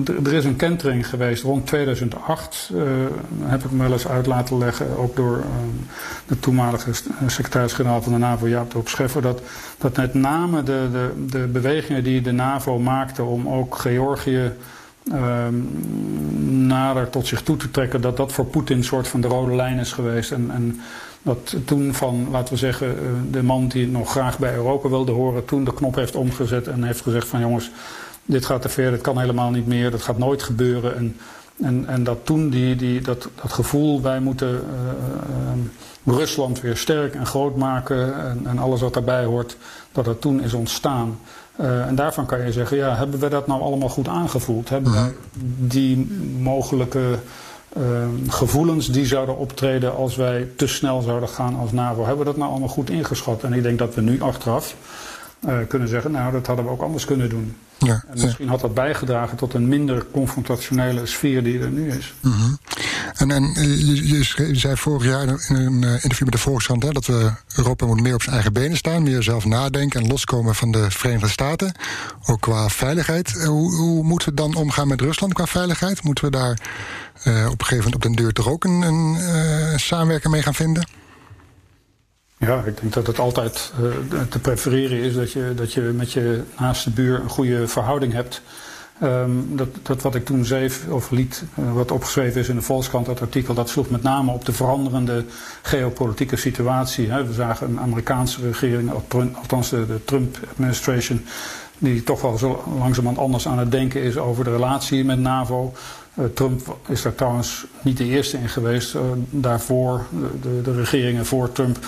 er 0.07 0.33
is 0.33 0.45
een 0.45 0.57
kentering 0.57 1.09
geweest 1.09 1.43
rond 1.43 1.67
2008, 1.67 2.71
uh, 2.73 2.83
eh, 2.83 3.11
heb 3.43 3.65
ik 3.65 3.71
me 3.71 3.83
wel 3.83 3.93
eens 3.93 4.09
uit 4.09 4.27
laten 4.27 4.59
leggen, 4.59 4.99
ook 4.99 5.17
door 5.17 5.37
uh, 5.37 5.45
de 6.27 6.39
toenmalige 6.39 6.91
secretaris-generaal 7.27 8.03
van 8.03 8.13
de 8.13 8.19
NAVO, 8.19 8.49
Jaap 8.49 8.73
de 8.73 8.81
Scheffer, 8.85 9.23
dat, 9.23 9.43
dat 9.79 9.97
met 9.97 10.15
name 10.15 10.63
de, 10.63 10.89
de, 10.93 11.27
de 11.27 11.47
bewegingen 11.47 12.05
die 12.05 12.21
de 12.21 12.33
NAVO 12.33 12.79
maakte 12.79 13.23
om 13.23 13.49
ook 13.49 13.77
Georgië 13.77 14.53
nader 16.67 17.11
tot 17.11 17.27
zich 17.27 17.43
toe 17.43 17.57
te 17.57 17.71
trekken, 17.71 18.01
dat 18.01 18.17
dat 18.17 18.33
voor 18.33 18.47
Poetin 18.47 18.77
een 18.77 18.85
soort 18.85 19.09
van 19.09 19.21
de 19.21 19.29
rode 19.29 19.55
lijn 19.55 19.79
is 19.79 19.93
geweest. 19.93 20.33
En, 20.33 20.51
en 20.51 20.81
dat 21.23 21.57
toen 21.65 21.95
van, 21.95 22.29
laten 22.31 22.53
we 22.53 22.59
zeggen, 22.59 22.89
eh, 22.89 23.05
de 23.31 23.43
man 23.43 23.69
die 23.69 23.87
nog 23.87 24.11
graag 24.11 24.39
bij 24.39 24.55
Europa 24.55 24.89
wilde 24.89 25.13
horen, 25.13 25.45
toen 25.45 25.65
de 25.65 25.75
knop 25.75 25.95
heeft 25.95 26.17
omgezet 26.17 26.69
en 26.69 26.83
heeft 26.83 27.01
gezegd 27.01 27.29
van 27.29 27.41
jongens, 27.41 27.71
dit 28.25 28.45
gaat 28.45 28.63
te 28.63 28.69
ver, 28.69 28.91
dit 28.91 29.01
kan 29.01 29.19
helemaal 29.19 29.51
niet 29.51 29.67
meer, 29.67 29.91
dat 29.91 30.03
gaat 30.03 30.19
nooit 30.19 30.43
gebeuren. 30.43 30.97
En, 30.97 31.17
en, 31.63 31.85
en 31.87 32.05
dat 32.05 32.19
toen 32.23 32.51
die, 32.51 32.77
die, 32.77 33.01
dat, 33.01 33.29
dat 33.43 33.53
gevoel, 33.53 34.03
wij 34.03 34.21
moeten 34.21 34.49
uh, 34.49 34.55
uh, 36.07 36.17
Rusland 36.17 36.61
weer 36.61 36.77
sterk 36.77 37.15
en 37.15 37.27
groot 37.27 37.57
maken 37.57 38.29
en, 38.29 38.47
en, 38.47 38.59
alles 38.59 38.81
wat 38.81 38.95
daarbij 38.95 39.25
hoort, 39.25 39.57
dat 39.93 40.05
dat 40.05 40.21
toen 40.21 40.43
is 40.43 40.53
ontstaan. 40.53 41.19
Uh, 41.61 41.87
en 41.87 41.95
daarvan 41.95 42.27
kan 42.27 42.45
je 42.45 42.53
zeggen, 42.53 42.77
ja, 42.77 42.97
hebben 42.97 43.21
we 43.21 43.29
dat 43.29 43.47
nou 43.47 43.63
allemaal 43.63 43.89
goed 43.89 44.09
aangevoeld? 44.09 44.69
Hebben 44.69 44.93
we 44.93 45.13
die 45.59 46.07
mogelijke 46.39 47.19
gevoelens 48.29 48.87
die 48.87 49.07
zouden 49.07 49.37
optreden 49.37 49.97
als 49.97 50.17
wij 50.17 50.49
te 50.57 50.67
snel 50.67 51.01
zouden 51.01 51.29
gaan 51.29 51.59
als 51.59 51.73
NAVO, 51.73 52.01
hebben 52.01 52.19
we 52.19 52.25
dat 52.25 52.37
nou 52.37 52.51
allemaal 52.51 52.69
goed 52.69 52.91
ingeschat? 52.91 53.43
En 53.43 53.53
ik 53.53 53.63
denk 53.63 53.79
dat 53.79 53.95
we 53.95 54.01
nu 54.01 54.23
achteraf 54.23 54.77
kunnen 55.69 55.89
zeggen, 55.89 56.11
nou, 56.11 56.33
dat 56.33 56.47
hadden 56.47 56.65
we 56.65 56.71
ook 56.71 56.83
anders 56.83 57.05
kunnen 57.05 57.29
doen. 57.29 57.57
Ja, 57.79 58.05
en 58.09 58.21
misschien 58.21 58.49
had 58.49 58.61
dat 58.61 58.75
bijgedragen 58.75 59.37
tot 59.37 59.55
een 59.55 59.69
minder 59.69 60.07
confrontationele 60.11 61.07
sfeer 61.07 61.43
die 61.43 61.61
er 61.61 61.71
nu 61.71 61.91
is. 61.91 62.15
Mm 62.21 62.59
En, 63.17 63.31
en 63.31 63.53
je, 63.87 64.09
je, 64.09 64.57
zei 64.57 64.77
vorig 64.77 65.05
jaar 65.05 65.23
in 65.23 65.39
een 65.49 65.85
eh, 65.85 65.93
interview 65.93 66.23
met 66.23 66.33
de 66.33 66.39
Volkskrant 66.39 66.95
dat 66.95 67.07
we 67.07 67.31
Europa 67.57 67.87
moet 67.87 68.01
meer 68.01 68.15
op 68.15 68.23
zijn 68.23 68.35
eigen 68.35 68.53
benen 68.53 68.77
staan, 68.77 69.03
meer 69.03 69.23
zelf 69.23 69.45
nadenken 69.45 70.01
en 70.01 70.09
loskomen 70.09 70.55
van 70.55 70.73
de 70.73 70.91
Verenigde 70.91 71.29
Staten, 71.29 71.75
ook 72.27 72.41
qua 72.41 72.69
veiligheid. 72.69 73.37
Eh, 73.37 73.47
hoe, 73.47 73.75
hoe 73.75 74.03
moeten 74.03 74.29
we 74.29 74.35
dan 74.35 74.55
omgaan 74.55 74.89
met 74.89 75.01
Rusland 75.01 75.33
qua 75.33 75.47
veiligheid? 75.47 76.03
Moeten 76.03 76.25
we 76.25 76.31
daar 76.31 76.59
op 77.25 77.61
een 77.61 77.67
gegeven 77.67 77.77
moment 77.77 77.95
op 77.95 78.03
den 78.03 78.13
deur 78.13 78.33
toch 78.33 78.49
ook 78.49 78.65
een, 78.65 78.83
een 78.83 79.17
uh, 79.91 80.31
mee 80.31 80.43
gaan 80.43 80.55
vinden? 80.55 80.87
Ja, 82.39 82.63
ik 82.63 82.81
denk 82.81 82.93
dat 82.93 83.07
het 83.07 83.19
altijd 83.19 83.73
te 84.29 84.39
prefereren 84.39 84.99
is 84.99 85.15
dat 85.15 85.33
je, 85.33 85.53
dat 85.57 85.73
je 85.73 85.81
met 85.81 86.13
je 86.13 86.43
naaste 86.59 86.91
buur 86.91 87.21
een 87.21 87.29
goede 87.29 87.69
verhouding 87.69 88.13
hebt. 88.13 88.43
Um, 89.03 89.57
dat, 89.57 89.69
dat 89.83 90.03
wat 90.03 90.15
ik 90.15 90.25
toen 90.25 90.45
schreef, 90.45 90.87
of 90.89 91.11
liet, 91.11 91.45
uh, 91.59 91.73
wat 91.73 91.91
opgeschreven 91.91 92.41
is 92.41 92.49
in 92.49 92.55
de 92.55 92.63
Volkskrant, 92.63 93.07
dat 93.07 93.21
artikel, 93.21 93.55
dat 93.55 93.69
sloeg 93.69 93.91
met 93.91 94.03
name 94.03 94.33
op 94.33 94.45
de 94.45 94.53
veranderende 94.53 95.25
geopolitieke 95.63 96.37
situatie. 96.37 97.11
Hè. 97.11 97.27
We 97.27 97.33
zagen 97.33 97.69
een 97.69 97.81
Amerikaanse 97.81 98.41
regering, 98.41 98.91
althans 99.35 99.71
de, 99.71 100.05
Trump-administration, 100.05 101.25
die 101.79 102.03
toch 102.03 102.21
wel 102.21 102.39
zo 102.39 102.65
langzamerhand 102.79 103.19
anders 103.19 103.49
aan 103.49 103.59
het 103.59 103.71
denken 103.71 104.03
is 104.03 104.17
over 104.17 104.45
de 104.45 104.51
relatie 104.51 105.05
met 105.05 105.19
NAVO. 105.19 105.73
Uh, 106.15 106.25
Trump 106.35 106.77
is 106.89 107.03
daar 107.03 107.15
trouwens 107.15 107.67
niet 107.83 107.97
de 107.97 108.05
eerste 108.05 108.39
in 108.39 108.49
geweest. 108.49 108.95
Uh, 108.95 109.01
daarvoor, 109.31 110.07
de, 110.11 110.31
de, 110.41 110.63
de, 110.63 110.83
regeringen 110.83 111.27
voor 111.27 111.53
Trump 111.53 111.79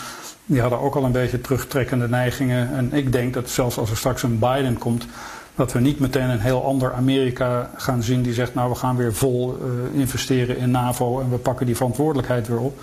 die 0.47 0.61
hadden 0.61 0.81
ook 0.81 0.95
al 0.95 1.05
een 1.05 1.13
beetje 1.13 1.41
terugtrekkende 1.41 2.09
neigingen. 2.09 2.75
En 2.75 2.93
ik 2.93 3.13
denk 3.13 3.35
dat 3.35 3.51
zelfs 3.51 3.79
als 3.79 3.91
er 3.91 3.97
straks 3.97 4.23
een 4.23 4.39
Biden 4.39 4.79
komt, 4.79 5.07
dat 5.55 5.73
we 5.73 5.81
niet 5.81 5.99
meteen 5.99 6.29
een 6.29 6.41
heel 6.41 6.65
ander 6.65 6.93
Amerika 6.93 7.71
gaan 7.77 8.03
zien 8.03 8.23
die 8.23 8.35
zegt, 8.35 8.55
nou 8.55 8.71
we 8.71 8.77
gaan 8.77 8.97
weer 8.97 9.15
vol 9.15 9.59
uh, 9.59 10.01
investeren 10.01 10.57
in 10.57 10.71
NAVO 10.71 11.21
en 11.21 11.31
we 11.31 11.37
pakken 11.37 11.67
die 11.67 11.77
verantwoordelijkheid 11.77 12.49
weer 12.49 12.61
op. 12.61 12.81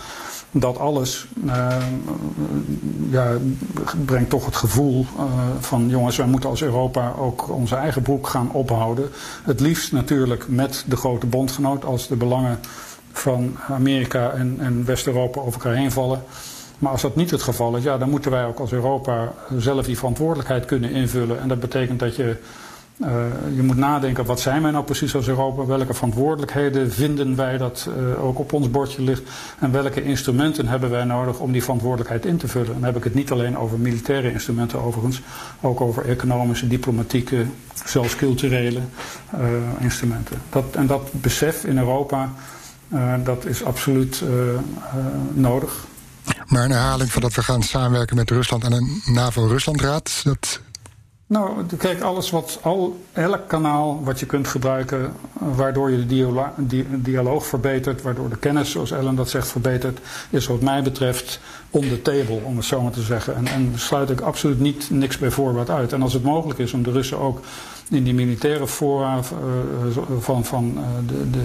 Dat 0.52 0.78
alles 0.78 1.26
uh, 1.46 1.76
ja, 3.10 3.32
brengt 4.06 4.30
toch 4.30 4.46
het 4.46 4.56
gevoel 4.56 5.06
uh, 5.18 5.24
van 5.60 5.90
jongens, 5.90 6.18
wij 6.18 6.28
moeten 6.28 6.50
als 6.50 6.62
Europa 6.62 7.14
ook 7.20 7.50
onze 7.50 7.76
eigen 7.76 8.02
broek 8.02 8.28
gaan 8.28 8.52
ophouden. 8.52 9.10
Het 9.44 9.60
liefst 9.60 9.92
natuurlijk 9.92 10.48
met 10.48 10.86
de 10.88 10.96
grote 10.96 11.26
bondgenoot 11.26 11.86
als 11.86 12.08
de 12.08 12.16
belangen 12.16 12.60
van 13.12 13.58
Amerika 13.70 14.32
en, 14.32 14.56
en 14.60 14.86
West-Europa 14.86 15.40
over 15.40 15.54
elkaar 15.54 15.76
heen 15.76 15.92
vallen. 15.92 16.24
Maar 16.82 16.92
als 16.92 17.02
dat 17.02 17.16
niet 17.16 17.32
het 17.32 17.42
geval 17.42 17.76
is, 17.76 17.84
ja, 17.84 17.98
dan 17.98 18.10
moeten 18.10 18.32
wij 18.32 18.46
ook 18.46 18.60
als 18.60 18.72
Europa 18.72 19.34
zelf 19.58 19.86
die 19.86 19.98
verantwoordelijkheid 19.98 20.66
kunnen 20.66 20.92
invullen. 20.92 21.40
En 21.40 21.48
dat 21.48 21.60
betekent 21.60 22.00
dat 22.00 22.16
je, 22.16 22.36
je 23.56 23.62
moet 23.64 23.78
nadenken, 23.78 24.26
wat 24.26 24.40
zijn 24.40 24.62
wij 24.62 24.72
nou 24.72 24.84
precies 24.84 25.16
als 25.16 25.28
Europa? 25.28 25.66
Welke 25.66 25.94
verantwoordelijkheden 25.94 26.92
vinden 26.92 27.36
wij 27.36 27.58
dat 27.58 27.88
uh, 27.98 28.24
ook 28.24 28.40
op 28.40 28.54
ons 28.54 28.72
bordje 28.72 29.02
ligt? 29.02 29.22
En 29.60 29.72
welke 29.72 30.04
instrumenten 30.04 30.68
hebben 30.68 30.90
wij 30.90 31.04
nodig 31.04 31.40
om 31.40 31.52
die 31.52 31.62
verantwoordelijkheid 31.62 32.26
in 32.26 32.38
te 32.38 32.48
vullen? 32.48 32.68
En 32.68 32.74
dan 32.74 32.84
heb 32.84 32.96
ik 32.96 33.04
het 33.04 33.14
niet 33.14 33.32
alleen 33.32 33.58
over 33.58 33.80
militaire 33.80 34.32
instrumenten 34.32 34.82
overigens, 34.82 35.22
ook 35.62 35.82
over 35.82 36.06
economische, 36.06 36.68
diplomatieke, 36.68 37.46
zelfs 37.86 38.16
culturele 38.16 38.80
uh, 39.36 39.42
instrumenten. 39.80 40.42
Dat, 40.50 40.66
en 40.72 40.88
dat 40.88 41.10
besef 41.12 41.66
in 41.66 41.78
Europa, 41.78 42.32
dat 43.24 43.46
is 43.46 43.64
absoluut 43.64 44.24
nodig. 45.34 45.86
Maar 46.46 46.64
een 46.64 46.72
herhaling 46.72 47.12
van 47.12 47.22
dat 47.22 47.34
we 47.34 47.44
gaan 47.44 47.64
samenwerken 47.64 48.16
met 48.16 48.30
Rusland 48.30 48.64
en 48.64 48.72
een 48.72 49.02
NAVO-Ruslandraad, 49.06 50.22
dat 50.24 50.62
nou, 51.32 51.66
kijk, 51.78 52.02
alles 52.02 52.30
wat, 52.30 52.60
al, 52.62 53.00
elk 53.12 53.48
kanaal 53.48 54.04
wat 54.04 54.20
je 54.20 54.26
kunt 54.26 54.48
gebruiken, 54.48 55.14
waardoor 55.34 55.92
je 55.92 56.06
de 56.06 57.02
dialoog 57.02 57.46
verbetert, 57.46 58.02
waardoor 58.02 58.30
de 58.30 58.38
kennis, 58.38 58.72
zoals 58.72 58.92
Ellen 58.92 59.16
dat 59.16 59.30
zegt, 59.30 59.48
verbetert, 59.48 60.00
is 60.30 60.48
wat 60.48 60.62
mij 60.62 60.84
betreft 60.84 61.40
on 61.70 61.82
the 61.82 62.02
table, 62.02 62.40
om 62.44 62.56
het 62.56 62.66
zo 62.66 62.82
maar 62.82 62.92
te 62.92 63.02
zeggen. 63.02 63.36
En, 63.36 63.48
en 63.48 63.74
sluit 63.76 64.10
ik 64.10 64.22
absoluut 64.22 64.60
niet 64.60 64.90
niks 64.90 65.18
bij 65.18 65.32
voorbaat 65.32 65.70
uit. 65.70 65.94
En 65.94 66.02
als 66.02 66.14
het 66.14 66.24
mogelijk 66.24 66.60
is 66.60 66.74
om 66.74 66.84
de 66.84 66.92
Russen 66.92 67.20
ook 67.20 67.40
in 67.90 68.04
die 68.04 68.14
militaire 68.14 68.68
fora 68.68 69.16
uh, 69.16 69.98
van, 70.20 70.46
van 70.46 70.74
uh, 70.78 70.84
de, 71.08 71.30
de, 71.30 71.44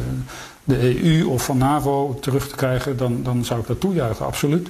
de 0.64 1.04
EU 1.04 1.26
of 1.26 1.44
van 1.44 1.58
NAVO 1.58 2.18
terug 2.20 2.48
te 2.48 2.56
krijgen, 2.56 2.96
dan, 2.96 3.22
dan 3.22 3.44
zou 3.44 3.60
ik 3.60 3.66
dat 3.66 3.80
toejuichen, 3.80 4.26
absoluut. 4.26 4.68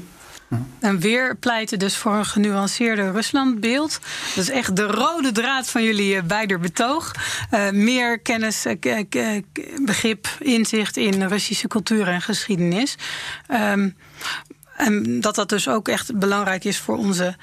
En 0.80 0.99
weer 0.99 1.36
pleiten 1.36 1.78
dus 1.78 1.97
voor 1.97 2.14
een 2.14 2.26
genuanceerder 2.26 3.12
Ruslandbeeld. 3.12 4.01
Dat 4.34 4.44
is 4.44 4.51
echt 4.51 4.76
de 4.76 4.86
rode 4.86 5.32
draad 5.32 5.70
van 5.70 5.82
jullie 5.82 6.16
eh, 6.16 6.22
beide 6.22 6.59
betoog. 6.59 7.12
Uh, 7.51 7.70
meer 7.70 8.18
kennis, 8.18 8.66
uh, 8.66 9.40
begrip, 9.82 10.28
inzicht 10.38 10.97
in 10.97 11.22
Russische 11.22 11.68
cultuur 11.68 12.09
en 12.09 12.22
geschiedenis. 12.22 12.97
Um, 13.53 13.97
en 14.76 15.20
dat 15.20 15.34
dat 15.34 15.49
dus 15.49 15.68
ook 15.68 15.88
echt 15.88 16.18
belangrijk 16.18 16.64
is 16.64 16.78
voor 16.78 16.97
onze 16.97 17.36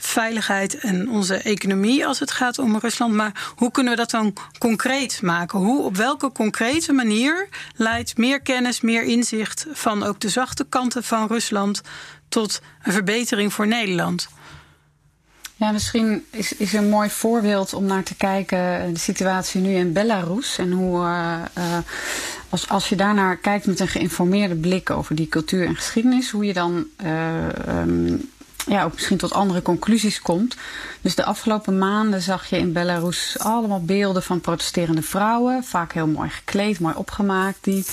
veiligheid 0.00 0.78
en 0.78 1.10
onze 1.10 1.36
economie 1.36 2.06
als 2.06 2.18
het 2.18 2.30
gaat 2.30 2.58
om 2.58 2.78
Rusland. 2.78 3.14
Maar 3.14 3.52
hoe 3.56 3.70
kunnen 3.70 3.92
we 3.92 3.98
dat 3.98 4.10
dan 4.10 4.36
concreet 4.58 5.22
maken? 5.22 5.58
Hoe, 5.58 5.82
op 5.82 5.96
welke 5.96 6.32
concrete 6.32 6.92
manier 6.92 7.48
leidt 7.74 8.16
meer 8.16 8.40
kennis, 8.40 8.80
meer 8.80 9.02
inzicht 9.02 9.66
van 9.72 10.02
ook 10.02 10.20
de 10.20 10.28
zachte 10.28 10.66
kanten 10.68 11.04
van 11.04 11.26
Rusland 11.26 11.82
tot 12.28 12.60
een 12.82 12.92
verbetering 12.92 13.52
voor 13.52 13.66
Nederland? 13.66 14.28
Ja, 15.56 15.70
misschien 15.70 16.26
is, 16.30 16.52
is 16.52 16.72
een 16.72 16.88
mooi 16.88 17.10
voorbeeld 17.10 17.74
om 17.74 17.84
naar 17.84 18.02
te 18.02 18.14
kijken 18.14 18.92
de 18.92 18.98
situatie 18.98 19.60
nu 19.60 19.74
in 19.74 19.92
Belarus. 19.92 20.58
En 20.58 20.72
hoe, 20.72 20.98
uh, 21.04 21.38
uh, 21.58 21.78
als, 22.48 22.68
als 22.68 22.88
je 22.88 22.96
daarnaar 22.96 23.36
kijkt 23.36 23.66
met 23.66 23.80
een 23.80 23.88
geïnformeerde 23.88 24.54
blik 24.54 24.90
over 24.90 25.14
die 25.14 25.28
cultuur 25.28 25.66
en 25.66 25.76
geschiedenis, 25.76 26.30
hoe 26.30 26.44
je 26.44 26.52
dan 26.52 26.86
uh, 27.04 27.48
um, 27.68 28.30
ja, 28.68 28.84
ook 28.84 28.92
misschien 28.92 29.16
tot 29.16 29.32
andere 29.32 29.62
conclusies 29.62 30.22
komt. 30.22 30.56
Dus 31.00 31.14
de 31.14 31.24
afgelopen 31.24 31.78
maanden 31.78 32.22
zag 32.22 32.46
je 32.50 32.58
in 32.58 32.72
Belarus 32.72 33.36
allemaal 33.38 33.82
beelden 33.84 34.22
van 34.22 34.40
protesterende 34.40 35.02
vrouwen. 35.02 35.64
Vaak 35.64 35.92
heel 35.92 36.06
mooi 36.06 36.28
gekleed, 36.28 36.80
mooi 36.80 36.94
opgemaakt. 36.94 37.58
Die 37.60 37.84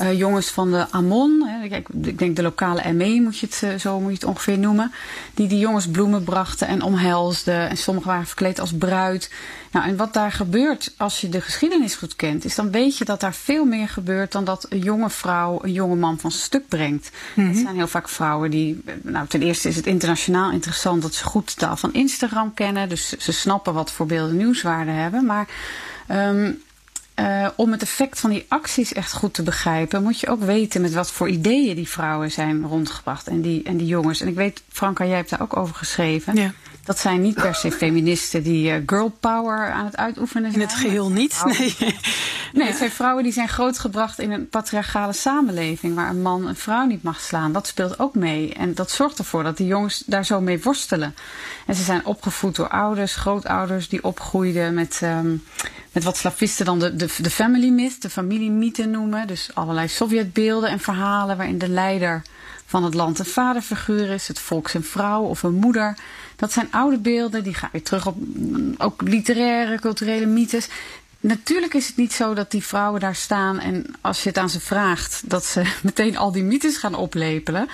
uh, 0.00 0.18
jongens 0.18 0.48
van 0.48 0.70
de 0.70 0.86
Amon, 0.90 1.42
hè, 1.46 1.76
ik 1.76 2.18
denk 2.18 2.36
de 2.36 2.42
lokale 2.42 2.92
ME 2.92 3.20
moet 3.20 3.38
je 3.38 3.46
het, 3.46 3.60
uh, 3.64 3.78
zo 3.78 4.00
moet 4.00 4.08
je 4.08 4.14
het 4.14 4.24
ongeveer 4.24 4.58
noemen. 4.58 4.92
Die 5.34 5.48
die 5.48 5.58
jongens 5.58 5.88
bloemen 5.88 6.24
brachten 6.24 6.68
en 6.68 6.82
omhelsden. 6.82 7.68
En 7.68 7.76
sommigen 7.76 8.10
waren 8.10 8.26
verkleed 8.26 8.60
als 8.60 8.72
bruid. 8.78 9.30
Nou, 9.70 9.86
en 9.86 9.96
wat 9.96 10.12
daar 10.12 10.32
gebeurt 10.32 10.94
als 10.96 11.20
je 11.20 11.28
de 11.28 11.40
geschiedenis 11.40 11.94
goed 11.94 12.16
kent, 12.16 12.44
is 12.44 12.54
dan 12.54 12.70
weet 12.70 12.98
je 12.98 13.04
dat 13.04 13.20
daar 13.20 13.34
veel 13.34 13.64
meer 13.64 13.88
gebeurt 13.88 14.32
dan 14.32 14.44
dat 14.44 14.66
een 14.68 14.78
jonge 14.78 15.10
vrouw 15.10 15.58
een 15.62 15.72
jonge 15.72 15.96
man 15.96 16.18
van 16.18 16.30
stuk 16.30 16.68
brengt. 16.68 17.10
Mm 17.34 17.48
Het 17.48 17.56
zijn 17.56 17.76
heel 17.76 17.88
vaak 17.88 18.08
vrouwen 18.08 18.50
die, 18.50 18.82
nou 19.02 19.26
ten 19.26 19.42
eerste 19.42 19.68
is 19.68 19.76
het 19.76 19.86
internationaal 19.86 20.50
interessant 20.50 21.02
dat 21.02 21.14
ze 21.14 21.24
goed 21.24 21.48
de 21.48 21.54
taal 21.54 21.76
van 21.76 21.92
Instagram 21.92 22.54
kennen, 22.54 22.88
dus 22.88 23.08
ze 23.08 23.32
snappen 23.32 23.74
wat 23.74 23.92
voorbeelden 23.92 24.36
nieuwswaarde 24.36 24.90
hebben, 24.90 25.24
maar 25.24 25.48
um, 26.10 26.62
uh, 27.20 27.48
om 27.56 27.72
het 27.72 27.82
effect 27.82 28.20
van 28.20 28.30
die 28.30 28.44
acties 28.48 28.92
echt 28.92 29.12
goed 29.12 29.34
te 29.34 29.42
begrijpen, 29.42 30.02
moet 30.02 30.20
je 30.20 30.28
ook 30.28 30.42
weten 30.42 30.80
met 30.80 30.92
wat 30.92 31.10
voor 31.10 31.28
ideeën 31.28 31.74
die 31.74 31.88
vrouwen 31.88 32.30
zijn 32.30 32.62
rondgebracht 32.62 33.26
en 33.26 33.40
die, 33.40 33.62
en 33.62 33.76
die 33.76 33.86
jongens. 33.86 34.20
En 34.20 34.28
ik 34.28 34.34
weet, 34.34 34.62
Franka, 34.68 35.04
jij 35.04 35.16
hebt 35.16 35.30
daar 35.30 35.42
ook 35.42 35.56
over 35.56 35.74
geschreven. 35.74 36.36
Ja. 36.36 36.52
Dat 36.90 36.98
zijn 36.98 37.20
niet 37.20 37.34
per 37.34 37.54
se 37.54 37.72
feministen 37.72 38.42
die 38.42 38.70
uh, 38.70 38.82
girl 38.86 39.08
power 39.20 39.70
aan 39.70 39.84
het 39.84 39.96
uitoefenen 39.96 40.50
zijn. 40.50 40.62
In 40.62 40.68
het 40.68 40.78
geheel 40.78 41.10
niet, 41.10 41.42
nee. 41.44 41.76
Nee, 42.52 42.66
het 42.66 42.76
zijn 42.76 42.90
vrouwen 42.90 43.22
die 43.22 43.32
zijn 43.32 43.48
grootgebracht 43.48 44.18
in 44.18 44.30
een 44.30 44.48
patriarchale 44.48 45.12
samenleving... 45.12 45.94
waar 45.94 46.10
een 46.10 46.22
man 46.22 46.46
een 46.46 46.56
vrouw 46.56 46.86
niet 46.86 47.02
mag 47.02 47.20
slaan. 47.20 47.52
Dat 47.52 47.66
speelt 47.66 47.98
ook 47.98 48.14
mee. 48.14 48.54
En 48.54 48.74
dat 48.74 48.90
zorgt 48.90 49.18
ervoor 49.18 49.42
dat 49.42 49.56
die 49.56 49.66
jongens 49.66 50.02
daar 50.06 50.24
zo 50.24 50.40
mee 50.40 50.62
worstelen. 50.62 51.14
En 51.66 51.74
ze 51.74 51.82
zijn 51.82 52.04
opgevoed 52.04 52.56
door 52.56 52.68
ouders, 52.68 53.14
grootouders... 53.14 53.88
die 53.88 54.04
opgroeiden 54.04 54.74
met, 54.74 55.00
um, 55.02 55.44
met 55.92 56.04
wat 56.04 56.16
slavisten 56.16 56.64
dan 56.64 56.78
de, 56.78 56.96
de, 56.96 57.08
de 57.18 57.30
family 57.30 57.68
myth, 57.68 58.02
de 58.02 58.10
familiemythe 58.10 58.86
noemen. 58.86 59.26
Dus 59.26 59.50
allerlei 59.54 59.88
Sovjetbeelden 59.88 60.70
en 60.70 60.80
verhalen 60.80 61.36
waarin 61.36 61.58
de 61.58 61.68
leider 61.68 62.22
van 62.70 62.84
het 62.84 62.94
land 62.94 63.18
een 63.18 63.24
vaderfiguur 63.24 64.10
is, 64.10 64.28
het 64.28 64.38
volk 64.38 64.68
zijn 64.68 64.84
vrouw 64.84 65.22
of 65.22 65.42
een 65.42 65.54
moeder. 65.54 65.98
Dat 66.36 66.52
zijn 66.52 66.68
oude 66.70 66.98
beelden, 66.98 67.44
die 67.44 67.54
gaan 67.54 67.68
weer 67.72 67.82
terug 67.82 68.06
op 68.06 68.16
ook 68.78 69.02
literaire, 69.02 69.80
culturele 69.80 70.26
mythes. 70.26 70.68
Natuurlijk 71.22 71.74
is 71.74 71.86
het 71.86 71.96
niet 71.96 72.12
zo 72.12 72.34
dat 72.34 72.50
die 72.50 72.64
vrouwen 72.64 73.00
daar 73.00 73.14
staan 73.14 73.58
en 73.60 73.86
als 74.00 74.22
je 74.22 74.28
het 74.28 74.38
aan 74.38 74.50
ze 74.50 74.60
vraagt, 74.60 75.22
dat 75.30 75.44
ze 75.44 75.62
meteen 75.82 76.16
al 76.16 76.32
die 76.32 76.42
mythes 76.42 76.76
gaan 76.76 76.94
oplepelen. 76.94 77.68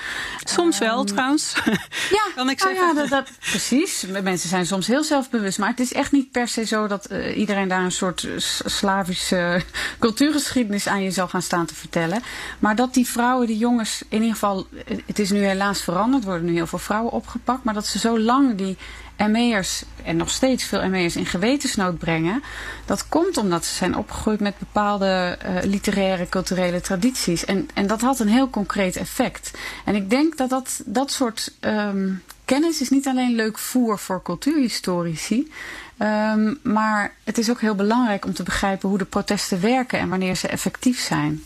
Soms 0.44 0.78
wel 0.78 0.98
Um, 0.98 1.06
trouwens. 1.06 1.52
Ja, 2.10 2.22
kan 2.34 2.50
ik 2.50 2.62
nou 2.62 2.74
zeggen. 2.74 2.94
ja, 2.94 3.00
dat, 3.00 3.08
dat, 3.08 3.30
precies. 3.38 4.06
Mensen 4.22 4.48
zijn 4.48 4.66
soms 4.66 4.86
heel 4.86 5.04
zelfbewust, 5.04 5.58
maar 5.58 5.68
het 5.68 5.80
is 5.80 5.92
echt 5.92 6.12
niet 6.12 6.30
per 6.30 6.48
se 6.48 6.64
zo 6.64 6.86
dat 6.86 7.10
uh, 7.10 7.36
iedereen 7.36 7.68
daar 7.68 7.84
een 7.84 7.92
soort 7.92 8.22
uh, 8.22 8.32
Slavische 8.64 9.62
cultuurgeschiedenis 9.98 10.88
aan 10.88 11.02
je 11.02 11.10
zal 11.10 11.28
gaan 11.28 11.42
staan 11.42 11.66
te 11.66 11.74
vertellen. 11.74 12.22
Maar 12.58 12.76
dat 12.76 12.94
die 12.94 13.06
vrouwen, 13.06 13.46
die 13.46 13.58
jongens, 13.58 14.02
in 14.08 14.18
ieder 14.18 14.32
geval, 14.32 14.66
het 15.06 15.18
is 15.18 15.30
nu 15.30 15.44
helaas 15.44 15.82
veranderd, 15.82 16.24
worden 16.24 16.44
nu 16.44 16.52
heel 16.52 16.66
veel 16.66 16.78
vrouwen 16.78 17.12
opgepakt, 17.12 17.64
maar 17.64 17.74
dat 17.74 17.86
ze 17.86 17.98
zo 17.98 18.18
lang 18.18 18.54
die 18.54 18.76
ME'ers 19.16 19.82
en 20.04 20.16
nog 20.16 20.30
steeds 20.30 20.64
veel 20.64 20.88
ME'ers 20.88 21.16
in 21.16 21.26
gewetensnood 21.26 21.98
brengen. 21.98 22.42
Dat 22.84 23.08
komt 23.08 23.36
omdat 23.36 23.64
ze 23.64 23.74
zijn 23.74 23.96
opgegroeid 23.96 24.40
met 24.40 24.58
bepaalde 24.58 25.38
uh, 25.46 25.62
literaire, 25.62 26.28
culturele 26.28 26.80
tradities. 26.80 27.44
En, 27.44 27.68
en 27.74 27.86
dat 27.86 28.00
had 28.00 28.20
een 28.20 28.28
heel 28.28 28.50
concreet 28.50 28.96
effect. 28.96 29.50
En 29.84 29.94
ik 29.94 30.10
denk 30.10 30.36
dat 30.36 30.50
dat, 30.50 30.82
dat 30.84 31.10
soort 31.10 31.52
um, 31.60 32.22
kennis 32.44 32.80
is 32.80 32.88
niet 32.88 33.06
alleen 33.06 33.34
leuk 33.34 33.58
voer 33.58 33.98
voor 33.98 34.22
cultuurhistorici. 34.22 35.52
Um, 35.98 36.58
maar 36.62 37.14
het 37.24 37.38
is 37.38 37.50
ook 37.50 37.60
heel 37.60 37.74
belangrijk 37.74 38.24
om 38.24 38.34
te 38.34 38.42
begrijpen 38.42 38.88
hoe 38.88 38.98
de 38.98 39.04
protesten 39.04 39.60
werken 39.60 39.98
en 39.98 40.08
wanneer 40.08 40.34
ze 40.34 40.48
effectief 40.48 41.00
zijn. 41.00 41.42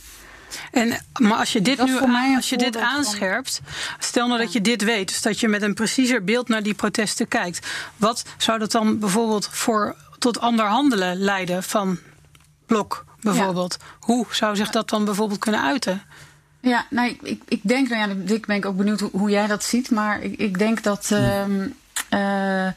En, 0.70 1.05
maar 1.20 1.38
als 1.38 1.53
je 1.53 1.62
dit 1.62 1.76
Dat 1.76 1.86
nu 1.86 2.36
als 2.36 2.48
je 2.48 2.57
dit 2.57 2.76
aanscherpt, 2.76 3.61
stel 3.98 4.26
nou 4.26 4.40
dat 4.40 4.53
je 4.53 4.61
dit 4.61 4.84
weet, 4.84 5.09
dus 5.09 5.22
dat 5.22 5.40
je 5.40 5.48
met 5.48 5.62
een 5.62 5.74
preciezer 5.74 6.24
beeld 6.24 6.48
naar 6.48 6.62
die 6.62 6.74
protesten 6.74 7.28
kijkt. 7.28 7.66
Wat 7.96 8.24
zou 8.36 8.59
dat 8.59 8.70
dan 8.70 8.98
bijvoorbeeld 8.98 9.48
voor 9.51 9.96
tot 10.18 10.40
ander 10.40 10.66
handelen 10.66 11.16
leiden 11.16 11.62
van 11.62 11.98
Blok 12.66 13.05
bijvoorbeeld? 13.20 13.76
Hoe 14.01 14.26
zou 14.30 14.57
zich 14.57 14.70
dat 14.70 14.88
dan 14.88 15.05
bijvoorbeeld 15.05 15.40
kunnen 15.40 15.62
uiten? 15.62 16.03
Ja, 16.61 16.86
nou, 16.90 17.09
ik, 17.09 17.22
ik, 17.22 17.42
ik 17.48 17.61
denk, 17.62 17.88
nou 17.88 18.09
ja, 18.09 18.14
Dick 18.16 18.46
ben 18.46 18.57
ik 18.57 18.66
ook 18.66 18.76
benieuwd 18.76 19.01
hoe, 19.01 19.11
hoe 19.12 19.30
jij 19.30 19.46
dat 19.46 19.64
ziet. 19.64 19.90
Maar 19.90 20.22
ik, 20.22 20.38
ik 20.38 20.59
denk 20.59 20.82
dat 20.82 21.11
ehm 21.11 21.68
eh, 22.11 22.68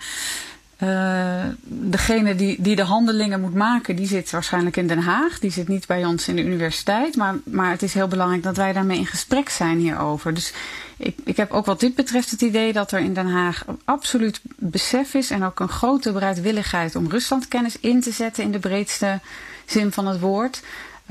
eh, 0.77 1.43
degene 1.63 2.35
die, 2.35 2.61
die 2.61 2.75
de 2.75 2.83
handelingen 2.83 3.41
moet 3.41 3.53
maken, 3.53 3.95
die 3.95 4.07
zit 4.07 4.31
waarschijnlijk 4.31 4.77
in 4.77 4.87
Den 4.87 4.99
Haag. 4.99 5.39
Die 5.39 5.51
zit 5.51 5.67
niet 5.67 5.87
bij 5.87 6.05
ons 6.05 6.27
in 6.27 6.35
de 6.35 6.43
universiteit. 6.43 7.15
Maar, 7.15 7.35
maar 7.43 7.71
het 7.71 7.83
is 7.83 7.93
heel 7.93 8.07
belangrijk 8.07 8.43
dat 8.43 8.57
wij 8.57 8.73
daarmee 8.73 8.97
in 8.97 9.05
gesprek 9.05 9.49
zijn 9.49 9.77
hierover. 9.77 10.33
Dus 10.33 10.53
ik, 10.97 11.17
ik 11.23 11.37
heb 11.37 11.51
ook 11.51 11.65
wat 11.65 11.79
dit 11.79 11.95
betreft 11.95 12.31
het 12.31 12.41
idee 12.41 12.73
dat 12.73 12.91
er 12.91 12.99
in 12.99 13.13
Den 13.13 13.29
Haag 13.29 13.65
absoluut 13.85 14.41
besef 14.55 15.13
is 15.13 15.29
en 15.29 15.43
ook 15.43 15.59
een 15.59 15.69
grote 15.69 16.11
bereidwilligheid 16.11 16.95
om 16.95 17.09
Ruslandkennis 17.09 17.79
in 17.79 18.01
te 18.01 18.11
zetten 18.11 18.43
in 18.43 18.51
de 18.51 18.59
breedste 18.59 19.19
zin 19.65 19.91
van 19.91 20.07
het 20.07 20.19
woord. 20.19 20.61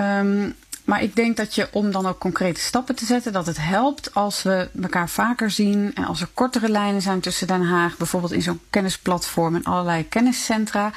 Um, 0.00 0.54
maar 0.84 1.02
ik 1.02 1.16
denk 1.16 1.36
dat 1.36 1.54
je, 1.54 1.68
om 1.72 1.90
dan 1.90 2.06
ook 2.06 2.18
concrete 2.18 2.60
stappen 2.60 2.94
te 2.94 3.04
zetten, 3.04 3.32
dat 3.32 3.46
het 3.46 3.58
helpt 3.60 4.14
als 4.14 4.42
we 4.42 4.68
elkaar 4.82 5.08
vaker 5.08 5.50
zien 5.50 5.90
en 5.94 6.04
als 6.04 6.20
er 6.20 6.28
kortere 6.34 6.68
lijnen 6.68 7.02
zijn 7.02 7.20
tussen 7.20 7.46
Den 7.46 7.62
Haag, 7.62 7.96
bijvoorbeeld 7.96 8.32
in 8.32 8.42
zo'n 8.42 8.60
kennisplatform 8.70 9.54
en 9.54 9.64
allerlei 9.64 10.08
kenniscentra. 10.08 10.92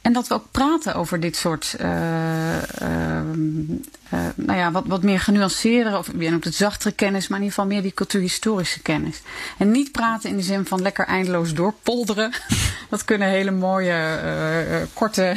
En 0.00 0.12
dat 0.12 0.28
we 0.28 0.34
ook 0.34 0.50
praten 0.50 0.94
over 0.94 1.20
dit 1.20 1.36
soort, 1.36 1.76
uh, 1.80 1.86
uh, 1.86 2.60
uh, 4.12 4.20
nou 4.34 4.58
ja, 4.58 4.70
wat, 4.70 4.84
wat 4.86 5.02
meer 5.02 5.20
genuanceerdere, 5.20 5.98
of 5.98 6.10
je 6.18 6.30
noemt 6.30 6.44
het 6.44 6.54
zachtere 6.54 6.92
kennis, 6.92 7.28
maar 7.28 7.38
in 7.38 7.44
ieder 7.44 7.58
geval 7.58 7.72
meer 7.74 7.82
die 7.82 7.94
cultuurhistorische 7.94 8.82
kennis. 8.82 9.22
En 9.58 9.70
niet 9.70 9.92
praten 9.92 10.30
in 10.30 10.36
de 10.36 10.42
zin 10.42 10.66
van 10.66 10.82
lekker 10.82 11.06
eindeloos 11.06 11.54
doorpolderen. 11.54 12.32
dat 12.90 13.04
kunnen 13.04 13.28
hele 13.28 13.50
mooie, 13.50 14.18
korte 14.92 15.36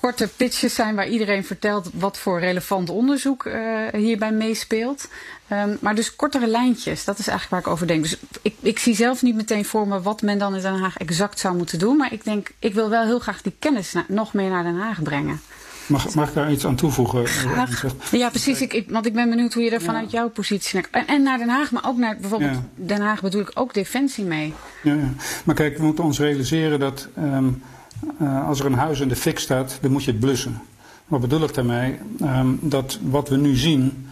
korte 0.00 0.28
pitches 0.36 0.74
zijn 0.74 0.94
waar 0.94 1.08
iedereen 1.08 1.44
vertelt 1.44 1.90
wat 1.94 2.18
voor 2.18 2.40
relevant 2.40 2.90
onderzoek 2.90 3.44
uh, 3.44 3.54
hierbij 3.92 4.32
meespeelt. 4.32 5.08
Um, 5.52 5.78
maar 5.80 5.94
dus 5.94 6.16
kortere 6.16 6.46
lijntjes, 6.46 7.04
dat 7.04 7.18
is 7.18 7.28
eigenlijk 7.28 7.50
waar 7.50 7.72
ik 7.72 7.76
over 7.76 7.86
denk. 7.86 8.02
Dus 8.02 8.16
ik, 8.42 8.54
ik 8.60 8.78
zie 8.78 8.94
zelf 8.94 9.22
niet 9.22 9.34
meteen 9.34 9.64
voor 9.64 9.88
me 9.88 10.02
wat 10.02 10.22
men 10.22 10.38
dan 10.38 10.54
in 10.54 10.62
Den 10.62 10.78
Haag 10.78 10.96
exact 10.96 11.38
zou 11.38 11.56
moeten 11.56 11.78
doen. 11.78 11.96
Maar 11.96 12.12
ik 12.12 12.24
denk, 12.24 12.50
ik 12.58 12.74
wil 12.74 12.88
wel 12.88 13.04
heel 13.04 13.18
graag 13.18 13.42
die 13.42 13.54
kennis 13.58 13.92
na, 13.92 14.04
nog 14.08 14.32
meer 14.32 14.50
naar 14.50 14.62
Den 14.62 14.78
Haag 14.78 15.02
brengen. 15.02 15.40
Mag, 15.86 16.14
mag 16.14 16.28
ik 16.28 16.34
daar 16.34 16.52
iets 16.52 16.66
aan 16.66 16.76
toevoegen? 16.76 17.26
Graag. 17.26 17.84
Ja, 18.10 18.28
precies. 18.28 18.60
Ik, 18.60 18.72
ik, 18.72 18.90
want 18.90 19.06
ik 19.06 19.12
ben 19.12 19.30
benieuwd 19.30 19.54
hoe 19.54 19.62
je 19.62 19.70
er 19.70 19.82
vanuit 19.82 20.10
ja. 20.10 20.18
jouw 20.18 20.28
positie 20.28 20.80
naar... 20.80 20.88
En, 20.90 21.06
en 21.06 21.22
naar 21.22 21.38
Den 21.38 21.48
Haag, 21.48 21.70
maar 21.70 21.86
ook 21.86 21.96
naar 21.96 22.16
bijvoorbeeld 22.20 22.54
ja. 22.54 22.62
Den 22.74 23.00
Haag 23.00 23.20
bedoel 23.20 23.40
ik 23.40 23.50
ook 23.54 23.74
Defensie 23.74 24.24
mee. 24.24 24.54
Ja, 24.82 24.94
ja. 24.94 25.12
Maar 25.44 25.54
kijk, 25.54 25.76
we 25.76 25.84
moeten 25.84 26.04
ons 26.04 26.18
realiseren 26.18 26.80
dat... 26.80 27.08
Um, 27.18 27.62
uh, 28.22 28.48
als 28.48 28.60
er 28.60 28.66
een 28.66 28.74
huis 28.74 29.00
in 29.00 29.08
de 29.08 29.16
fik 29.16 29.38
staat, 29.38 29.78
dan 29.80 29.90
moet 29.92 30.04
je 30.04 30.10
het 30.10 30.20
blussen. 30.20 30.60
Wat 31.06 31.20
bedoel 31.20 31.42
ik 31.42 31.54
daarmee? 31.54 31.98
Um, 32.22 32.58
dat 32.62 32.98
wat 33.02 33.28
we 33.28 33.36
nu 33.36 33.56
zien, 33.56 34.08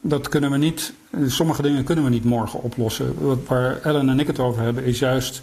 dat 0.00 0.28
kunnen 0.28 0.50
we 0.50 0.56
niet, 0.56 0.92
sommige 1.26 1.62
dingen 1.62 1.84
kunnen 1.84 2.04
we 2.04 2.10
niet 2.10 2.24
morgen 2.24 2.62
oplossen. 2.62 3.14
Wat, 3.24 3.38
waar 3.46 3.80
Ellen 3.82 4.08
en 4.08 4.20
ik 4.20 4.26
het 4.26 4.38
over 4.38 4.62
hebben, 4.62 4.84
is 4.84 4.98
juist 4.98 5.42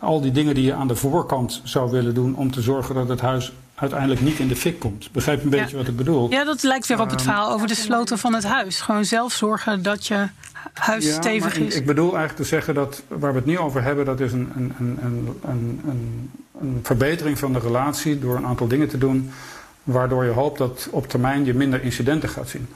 al 0.00 0.20
die 0.20 0.32
dingen 0.32 0.54
die 0.54 0.64
je 0.64 0.74
aan 0.74 0.88
de 0.88 0.96
voorkant 0.96 1.60
zou 1.64 1.90
willen 1.90 2.14
doen 2.14 2.36
om 2.36 2.50
te 2.50 2.60
zorgen 2.60 2.94
dat 2.94 3.08
het 3.08 3.20
huis 3.20 3.52
uiteindelijk 3.74 4.20
niet 4.20 4.38
in 4.38 4.48
de 4.48 4.56
fik 4.56 4.78
komt. 4.78 5.12
Begrijp 5.12 5.42
een 5.42 5.50
beetje 5.50 5.70
ja. 5.70 5.76
wat 5.76 5.88
ik 5.88 5.96
bedoel? 5.96 6.30
Ja, 6.30 6.44
dat 6.44 6.62
lijkt 6.62 6.86
weer 6.86 7.00
op 7.00 7.10
het 7.10 7.22
verhaal 7.22 7.52
over 7.52 7.66
de 7.66 7.74
sloten 7.74 8.18
van 8.18 8.34
het 8.34 8.44
huis. 8.44 8.80
Gewoon 8.80 9.04
zelf 9.04 9.32
zorgen 9.32 9.82
dat 9.82 10.06
je 10.06 10.28
huis 10.72 11.06
ja, 11.06 11.12
stevig 11.12 11.58
maar 11.58 11.66
is. 11.66 11.74
Ik 11.74 11.86
bedoel 11.86 12.16
eigenlijk 12.16 12.36
te 12.36 12.44
zeggen 12.44 12.74
dat 12.74 13.02
waar 13.08 13.32
we 13.32 13.38
het 13.38 13.46
nu 13.46 13.58
over 13.58 13.82
hebben, 13.82 14.04
dat 14.04 14.20
is 14.20 14.32
een, 14.32 14.52
een, 14.56 14.74
een, 14.78 15.38
een, 15.44 16.30
een, 16.60 16.80
verbetering 16.82 17.38
van 17.38 17.52
de 17.52 17.58
relatie 17.58 18.18
door 18.18 18.36
een 18.36 18.46
aantal 18.46 18.68
dingen 18.68 18.88
te 18.88 18.98
doen, 18.98 19.30
waardoor 19.82 20.24
je 20.24 20.30
hoopt 20.30 20.58
dat 20.58 20.88
op 20.90 21.08
termijn 21.08 21.44
je 21.44 21.54
minder 21.54 21.82
incidenten 21.82 22.28
gaat 22.28 22.48
zien. 22.48 22.68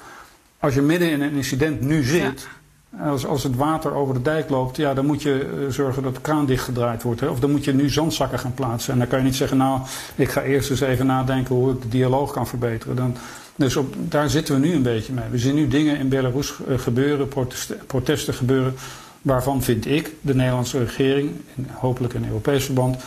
Als 0.59 0.75
je 0.75 0.83
midden 0.83 1.11
in 1.11 1.21
een 1.21 1.33
incident 1.33 1.81
nu 1.81 2.03
zit, 2.03 2.49
ja. 2.97 3.09
als, 3.09 3.27
als 3.27 3.43
het 3.43 3.57
water 3.57 3.95
over 3.95 4.15
de 4.15 4.23
dijk 4.23 4.51
loopt, 4.51 4.77
ja, 4.77 4.95
dan 4.95 5.07
moet 5.07 5.23
je 5.23 5.49
uh, 5.61 5.71
zorgen 5.71 6.03
dat 6.03 6.15
de 6.15 6.21
kraan 6.21 6.47
dichtgedraaid 6.47 7.03
wordt. 7.03 7.21
Hè? 7.21 7.27
Of 7.27 7.41
dan 7.41 7.51
moet 7.51 7.65
je 7.65 7.75
nu 7.75 7.91
zandzakken 7.91 8.39
gaan 8.39 8.55
plaatsen. 8.55 8.93
En 8.93 8.99
dan 8.99 9.09
kan 9.09 9.19
je 9.19 9.25
niet 9.25 9.37
zeggen, 9.37 9.57
nou, 9.57 9.81
ik 10.15 10.31
ga 10.31 10.43
eerst 10.43 10.71
eens 10.71 10.81
even 10.81 11.07
nadenken 11.07 11.55
hoe 11.55 11.73
ik 11.73 11.83
de 11.83 11.89
dialoog 11.89 12.33
kan 12.33 12.47
verbeteren. 12.47 12.97
Dan, 12.97 13.17
dus 13.57 13.77
op, 13.77 13.95
daar 13.99 14.31
zitten 14.31 14.55
we 14.55 14.67
nu 14.67 14.75
een 14.75 14.83
beetje 14.83 15.13
mee. 15.13 15.29
We 15.31 15.39
zien 15.39 15.55
nu 15.55 15.69
dingen 15.69 15.99
in 15.99 16.09
Belarus 16.09 16.55
uh, 16.69 16.79
gebeuren, 16.79 17.29
protesten, 17.29 17.79
protesten 17.87 18.35
gebeuren, 18.35 18.75
waarvan 19.23 19.63
vind 19.63 19.87
ik, 19.87 20.11
de 20.21 20.35
Nederlandse 20.35 20.79
regering, 20.79 21.31
in, 21.55 21.67
hopelijk 21.73 22.15
in 22.15 22.27
Europees 22.27 22.65
verband, 22.65 23.03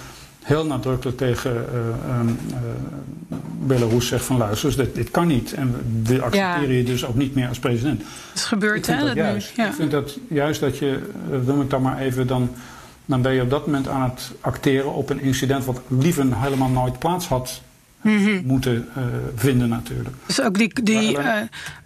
heel 0.45 0.65
nadrukkelijk 0.65 1.17
tegen 1.17 1.65
um, 2.19 2.39
Belarus 3.59 4.07
zegt 4.07 4.25
van 4.25 4.37
luister, 4.37 4.67
dus 4.67 4.77
dit, 4.77 4.95
dit, 4.95 5.11
kan 5.11 5.27
niet. 5.27 5.53
En 5.53 5.75
we 6.03 6.21
accepteren 6.21 6.71
ja. 6.71 6.77
je 6.77 6.83
dus 6.83 7.05
ook 7.05 7.15
niet 7.15 7.35
meer 7.35 7.47
als 7.47 7.59
president. 7.59 7.99
Het 7.99 8.35
is 8.35 8.43
gebeurd, 8.43 8.87
hè? 8.87 9.05
Dat 9.05 9.15
juist. 9.15 9.55
Ja. 9.55 9.67
Ik 9.67 9.73
vind 9.73 9.91
dat 9.91 10.17
juist 10.27 10.59
dat 10.59 10.77
je, 10.77 10.99
noem 11.45 11.61
ik 11.61 11.69
dan 11.69 11.81
maar 11.81 11.97
even, 11.97 12.27
dan, 12.27 12.49
dan 13.05 13.21
ben 13.21 13.33
je 13.33 13.41
op 13.41 13.49
dat 13.49 13.65
moment 13.65 13.87
aan 13.87 14.09
het 14.09 14.31
acteren 14.41 14.93
op 14.93 15.09
een 15.09 15.21
incident 15.21 15.65
wat 15.65 15.81
liever 15.87 16.25
helemaal 16.29 16.69
nooit 16.69 16.99
plaats 16.99 17.27
had 17.27 17.61
mm 18.05 18.25
-hmm. 18.25 18.41
moeten 18.45 18.89
uh, 18.97 19.03
vinden 19.35 19.69
natuurlijk. 19.69 20.15
Dus 20.25 20.41
ook 20.41 20.57
die, 20.57 20.83
die, 20.83 21.17
uh, 21.17 21.33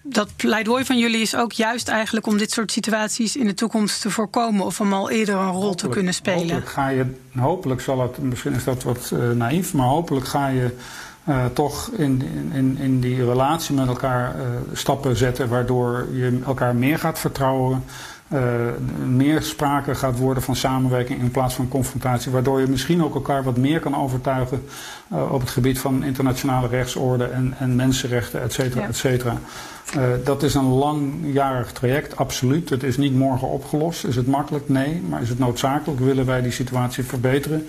dat 0.01 0.29
pleidooi 0.35 0.85
van 0.85 0.97
jullie 0.97 1.21
is 1.21 1.35
ook 1.35 1.51
juist 1.51 1.87
eigenlijk 1.87 2.27
om 2.27 2.37
dit 2.37 2.51
soort 2.51 2.71
situaties 2.71 3.35
in 3.35 3.45
de 3.45 3.53
toekomst 3.53 4.01
te 4.01 4.09
voorkomen 4.09 4.65
of 4.65 4.79
om 4.79 4.93
al 4.93 5.09
eerder 5.09 5.35
een 5.35 5.45
rol 5.45 5.53
hopelijk, 5.53 5.77
te 5.77 5.87
kunnen 5.87 6.13
spelen. 6.13 6.39
Hopelijk, 6.39 6.69
ga 6.69 6.89
je, 6.89 7.05
hopelijk 7.35 7.81
zal 7.81 8.01
het, 8.01 8.17
misschien 8.17 8.53
is 8.53 8.63
dat 8.63 8.83
wat 8.83 9.11
uh, 9.13 9.31
naïef, 9.31 9.73
maar 9.73 9.87
hopelijk 9.87 10.27
ga 10.27 10.47
je 10.47 10.71
toch 11.53 11.89
in, 11.97 12.21
in, 12.53 12.77
in 12.77 12.99
die 12.99 13.25
relatie 13.25 13.75
met 13.75 13.87
elkaar 13.87 14.35
stappen 14.73 15.15
zetten 15.15 15.49
waardoor 15.49 16.07
je 16.13 16.39
elkaar 16.45 16.75
meer 16.75 16.99
gaat 16.99 17.19
vertrouwen. 17.19 17.83
Uh, 18.33 18.39
meer 19.07 19.41
sprake 19.41 19.95
gaat 19.95 20.17
worden 20.17 20.43
van 20.43 20.55
samenwerking 20.55 21.19
in 21.19 21.31
plaats 21.31 21.53
van 21.53 21.67
confrontatie. 21.67 22.31
Waardoor 22.31 22.59
je 22.59 22.67
misschien 22.67 23.03
ook 23.03 23.13
elkaar 23.13 23.43
wat 23.43 23.57
meer 23.57 23.79
kan 23.79 23.95
overtuigen 23.95 24.65
uh, 25.13 25.31
op 25.31 25.39
het 25.39 25.49
gebied 25.49 25.79
van 25.79 26.03
internationale 26.03 26.67
rechtsorde 26.67 27.23
en, 27.23 27.53
en 27.59 27.75
mensenrechten, 27.75 28.41
et 28.41 28.53
cetera, 28.53 28.87
et 28.87 28.95
cetera. 28.95 29.37
Uh, 29.97 30.03
dat 30.23 30.43
is 30.43 30.53
een 30.53 30.67
langjarig 30.67 31.71
traject, 31.71 32.17
absoluut. 32.17 32.69
Het 32.69 32.83
is 32.83 32.97
niet 32.97 33.15
morgen 33.15 33.47
opgelost. 33.47 34.05
Is 34.05 34.15
het 34.15 34.27
makkelijk? 34.27 34.69
Nee. 34.69 35.01
Maar 35.09 35.21
is 35.21 35.29
het 35.29 35.39
noodzakelijk? 35.39 35.99
Willen 35.99 36.25
wij 36.25 36.41
die 36.41 36.51
situatie 36.51 37.03
verbeteren? 37.03 37.67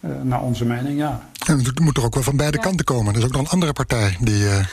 Uh, 0.00 0.10
naar 0.22 0.42
onze 0.42 0.64
mening, 0.64 0.98
ja. 0.98 1.28
En 1.46 1.64
het 1.64 1.78
moet 1.78 1.96
er 1.96 2.04
ook 2.04 2.14
wel 2.14 2.22
van 2.22 2.36
beide 2.36 2.56
ja. 2.56 2.62
kanten 2.62 2.84
komen. 2.84 3.12
Er 3.12 3.18
is 3.18 3.24
ook 3.24 3.32
nog 3.32 3.40
een 3.40 3.48
andere 3.48 3.72
partij 3.72 4.16
die, 4.20 4.44
uh, 4.44 4.64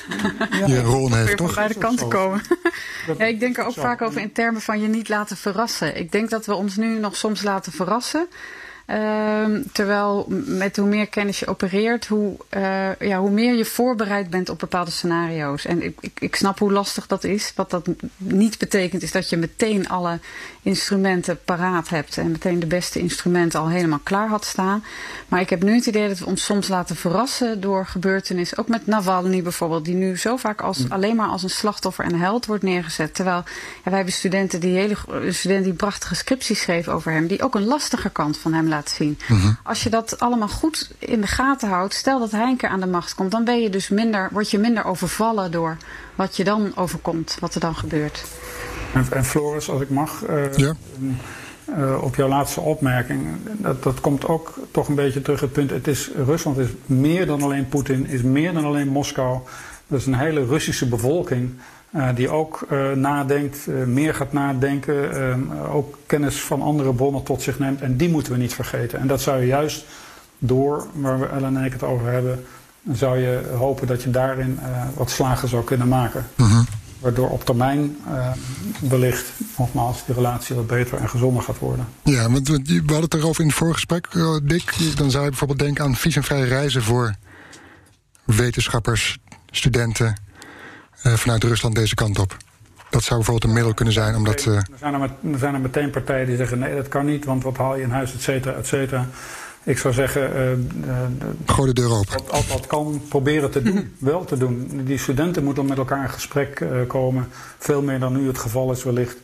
ja, 0.51 0.65
die 0.65 0.77
een 0.77 0.83
rol 0.83 1.13
heeft, 1.13 1.37
toch? 1.37 1.53
Van 1.53 1.63
beide 1.63 1.79
kanten 1.79 2.07
komen. 2.07 2.41
ja, 3.17 3.25
ik 3.25 3.39
denk 3.39 3.57
er 3.57 3.65
ook 3.65 3.73
vaak 3.73 4.01
over 4.01 4.21
in 4.21 4.31
termen 4.31 4.61
van 4.61 4.81
je 4.81 4.87
niet 4.87 5.09
laten 5.09 5.37
verrassen. 5.37 5.97
Ik 5.97 6.11
denk 6.11 6.29
dat 6.29 6.45
we 6.45 6.53
ons 6.53 6.75
nu 6.75 6.99
nog 6.99 7.15
soms 7.15 7.41
laten 7.41 7.71
verrassen. 7.71 8.27
Uh, 8.87 9.45
terwijl 9.71 10.25
met 10.45 10.77
hoe 10.77 10.87
meer 10.87 11.07
kennis 11.07 11.39
je 11.39 11.47
opereert, 11.47 12.07
hoe, 12.07 12.35
uh, 12.57 12.95
ja, 12.95 13.19
hoe 13.19 13.29
meer 13.29 13.55
je 13.55 13.65
voorbereid 13.65 14.29
bent 14.29 14.49
op 14.49 14.59
bepaalde 14.59 14.91
scenario's. 14.91 15.65
En 15.65 15.83
ik, 15.83 15.97
ik, 15.99 16.19
ik 16.19 16.35
snap 16.35 16.59
hoe 16.59 16.71
lastig 16.71 17.07
dat 17.07 17.23
is. 17.23 17.51
Wat 17.55 17.69
dat 17.69 17.87
niet 18.17 18.57
betekent 18.57 19.03
is 19.03 19.11
dat 19.11 19.29
je 19.29 19.37
meteen 19.37 19.89
alle 19.89 20.19
instrumenten 20.67 21.39
paraat 21.45 21.89
hebt 21.89 22.17
en 22.17 22.31
meteen 22.31 22.59
de 22.59 22.65
beste 22.65 22.99
instrumenten 22.99 23.59
al 23.59 23.69
helemaal 23.69 23.99
klaar 24.03 24.27
had 24.27 24.45
staan. 24.45 24.83
Maar 25.27 25.41
ik 25.41 25.49
heb 25.49 25.63
nu 25.63 25.75
het 25.75 25.85
idee 25.85 26.07
dat 26.07 26.19
we 26.19 26.25
ons 26.25 26.43
soms 26.43 26.67
laten 26.67 26.95
verrassen 26.95 27.61
door 27.61 27.85
gebeurtenissen. 27.85 28.57
Ook 28.57 28.67
met 28.67 28.87
Navalny 28.87 29.41
bijvoorbeeld, 29.41 29.85
die 29.85 29.95
nu 29.95 30.17
zo 30.17 30.37
vaak 30.37 30.61
als, 30.61 30.77
mm. 30.77 30.91
alleen 30.91 31.15
maar 31.15 31.27
als 31.27 31.43
een 31.43 31.49
slachtoffer 31.49 32.05
en 32.05 32.15
held 32.15 32.45
wordt 32.45 32.63
neergezet. 32.63 33.15
Terwijl 33.15 33.43
ja, 33.45 33.83
wij 33.83 33.95
hebben 33.95 34.13
studenten 34.13 34.59
die, 34.59 34.77
hele, 34.77 34.95
studenten 35.29 35.63
die 35.63 35.73
prachtige 35.73 36.15
scripties 36.15 36.61
schreven 36.61 36.93
over 36.93 37.11
hem, 37.11 37.27
die 37.27 37.43
ook 37.43 37.55
een 37.55 37.65
lastiger 37.65 38.09
kant 38.09 38.37
van 38.37 38.53
hem 38.53 38.67
laten 38.67 38.95
zien. 38.95 39.19
-hmm. 39.27 39.57
Als 39.63 39.83
je 39.83 39.89
dat 39.89 40.19
allemaal 40.19 40.47
goed 40.47 40.91
in 40.99 41.21
de 41.21 41.27
gaten 41.27 41.69
houdt, 41.69 41.93
stel 41.93 42.19
dat 42.19 42.31
hij 42.31 42.47
een 42.47 42.57
keer 42.57 42.69
aan 42.69 42.79
de 42.79 42.87
macht 42.87 43.15
komt, 43.15 43.31
dan 43.31 43.43
ben 43.43 43.61
je 43.61 43.69
dus 43.69 43.89
minder, 43.89 44.29
word 44.31 44.51
je 44.51 44.57
minder 44.57 44.85
overvallen 44.85 45.51
door 45.51 45.77
wat 46.15 46.35
je 46.35 46.43
dan 46.43 46.71
overkomt, 46.75 47.37
wat 47.39 47.53
er 47.53 47.59
dan 47.59 47.75
gebeurt. 47.75 48.23
En, 48.97 49.17
en 49.17 49.25
Floris, 49.25 49.69
als 49.69 49.81
ik 49.81 49.89
mag, 49.89 50.23
ja. 50.55 50.75
uh, 51.77 52.03
op 52.03 52.15
jouw 52.15 52.27
laatste 52.27 52.61
opmerking, 52.61 53.27
dat, 53.57 53.83
dat 53.83 54.01
komt 54.01 54.27
ook 54.27 54.53
toch 54.71 54.87
een 54.87 54.95
beetje 54.95 55.21
terug 55.21 55.39
het 55.39 55.51
punt. 55.51 55.69
Het 55.69 55.87
is, 55.87 56.11
Rusland 56.25 56.57
is 56.57 56.67
meer 56.85 57.25
dan 57.25 57.41
alleen 57.41 57.67
Poetin, 57.67 58.07
is 58.07 58.21
meer 58.21 58.53
dan 58.53 58.65
alleen 58.65 58.87
Moskou. 58.87 59.39
Dat 59.87 59.99
is 59.99 60.05
een 60.05 60.17
hele 60.17 60.45
Russische 60.45 60.87
bevolking. 60.87 61.49
Uh, 61.95 62.07
die 62.15 62.29
ook 62.29 62.67
uh, 62.71 62.91
nadenkt, 62.91 63.67
uh, 63.67 63.83
meer 63.85 64.13
gaat 64.13 64.33
nadenken, 64.33 65.51
ook 65.71 65.97
kennis 66.05 66.41
van 66.41 66.61
andere 66.61 66.93
bronnen 66.93 67.23
tot 67.23 67.41
zich 67.41 67.59
neemt. 67.59 67.81
En 67.81 67.97
die 67.97 68.09
moeten 68.09 68.31
we 68.31 68.37
niet 68.37 68.53
vergeten. 68.53 68.99
En 68.99 69.07
dat 69.07 69.21
zou 69.21 69.39
je 69.39 69.47
juist 69.47 69.85
door, 70.37 70.87
waar 70.93 71.19
we 71.19 71.25
Ellen 71.25 71.57
en 71.57 71.65
ik 71.65 71.73
het 71.73 71.83
over 71.83 72.11
hebben, 72.11 72.45
zou 72.91 73.17
je 73.17 73.41
hopen 73.57 73.87
dat 73.87 74.03
je 74.03 74.11
daarin 74.11 74.59
wat 74.93 75.09
slagen 75.09 75.47
zou 75.47 75.63
kunnen 75.63 75.87
maken. 75.87 76.25
Mm 76.35 76.45
-hmm. 76.45 76.65
Waardoor 77.07 77.29
op 77.29 77.45
termijn 77.45 77.97
wellicht, 78.79 79.25
nogmaals, 79.57 80.05
die 80.05 80.15
relatie 80.15 80.55
wat 80.55 80.67
beter 80.67 80.97
en 80.97 81.09
gezonder 81.09 81.43
gaat 81.43 81.59
worden. 81.59 81.87
Ja, 82.03 82.29
want 82.29 82.47
we 82.47 82.81
hadden 82.85 83.01
het 83.01 83.13
erover 83.13 83.41
in 83.41 83.47
het 83.47 83.57
voorgesprek, 83.57 84.07
Dick. 84.43 84.73
Dan 84.95 85.11
zou 85.11 85.23
je 85.23 85.29
bijvoorbeeld 85.29 85.59
denken 85.59 85.83
aan 85.83 85.95
visumvrije 85.95 86.45
reizen 86.45 86.83
voor 86.83 87.15
wetenschappers, 88.23 89.17
studenten 89.51 90.17
uh, 91.03 91.13
vanuit 91.13 91.43
Rusland 91.43 91.75
deze 91.75 91.95
kant 91.95 92.19
op. 92.19 92.37
Dat 92.89 93.03
zou 93.03 93.15
bijvoorbeeld 93.15 93.49
een 93.49 93.55
middel 93.55 93.73
kunnen 93.73 93.93
zijn. 93.93 94.15
Omdat, 94.15 94.45
uh... 94.45 94.55
er, 94.55 94.65
zijn 94.79 94.93
er, 94.93 94.99
met, 94.99 95.11
er 95.33 95.39
zijn 95.39 95.53
er 95.53 95.59
meteen 95.59 95.89
partijen 95.89 96.27
die 96.27 96.37
zeggen: 96.37 96.59
nee, 96.59 96.75
dat 96.75 96.87
kan 96.87 97.05
niet, 97.05 97.25
want 97.25 97.43
wat 97.43 97.57
haal 97.57 97.75
je 97.75 97.83
in 97.83 97.89
huis, 97.89 98.13
et 98.13 98.21
cetera, 98.21 98.55
et 98.55 98.67
cetera. 98.67 99.07
Ik 99.67 99.77
zou 99.77 99.93
zeggen. 99.93 100.31
Uh, 100.85 100.93
Gooi 101.45 101.73
de 101.73 101.81
deur 101.81 101.91
open. 101.91 102.23
Wat, 102.31 102.47
wat, 102.47 102.67
kan 102.67 103.01
proberen 103.09 103.51
te 103.51 103.61
doen, 103.61 103.93
wel 103.99 104.25
te 104.25 104.37
doen. 104.37 104.81
Die 104.85 104.97
studenten 104.97 105.43
moeten 105.43 105.65
met 105.65 105.77
elkaar 105.77 106.03
in 106.03 106.09
gesprek 106.09 106.65
komen. 106.87 107.27
Veel 107.57 107.81
meer 107.81 107.99
dan 107.99 108.13
nu 108.13 108.27
het 108.27 108.37
geval 108.37 108.71
is, 108.71 108.83
wellicht. 108.83 109.17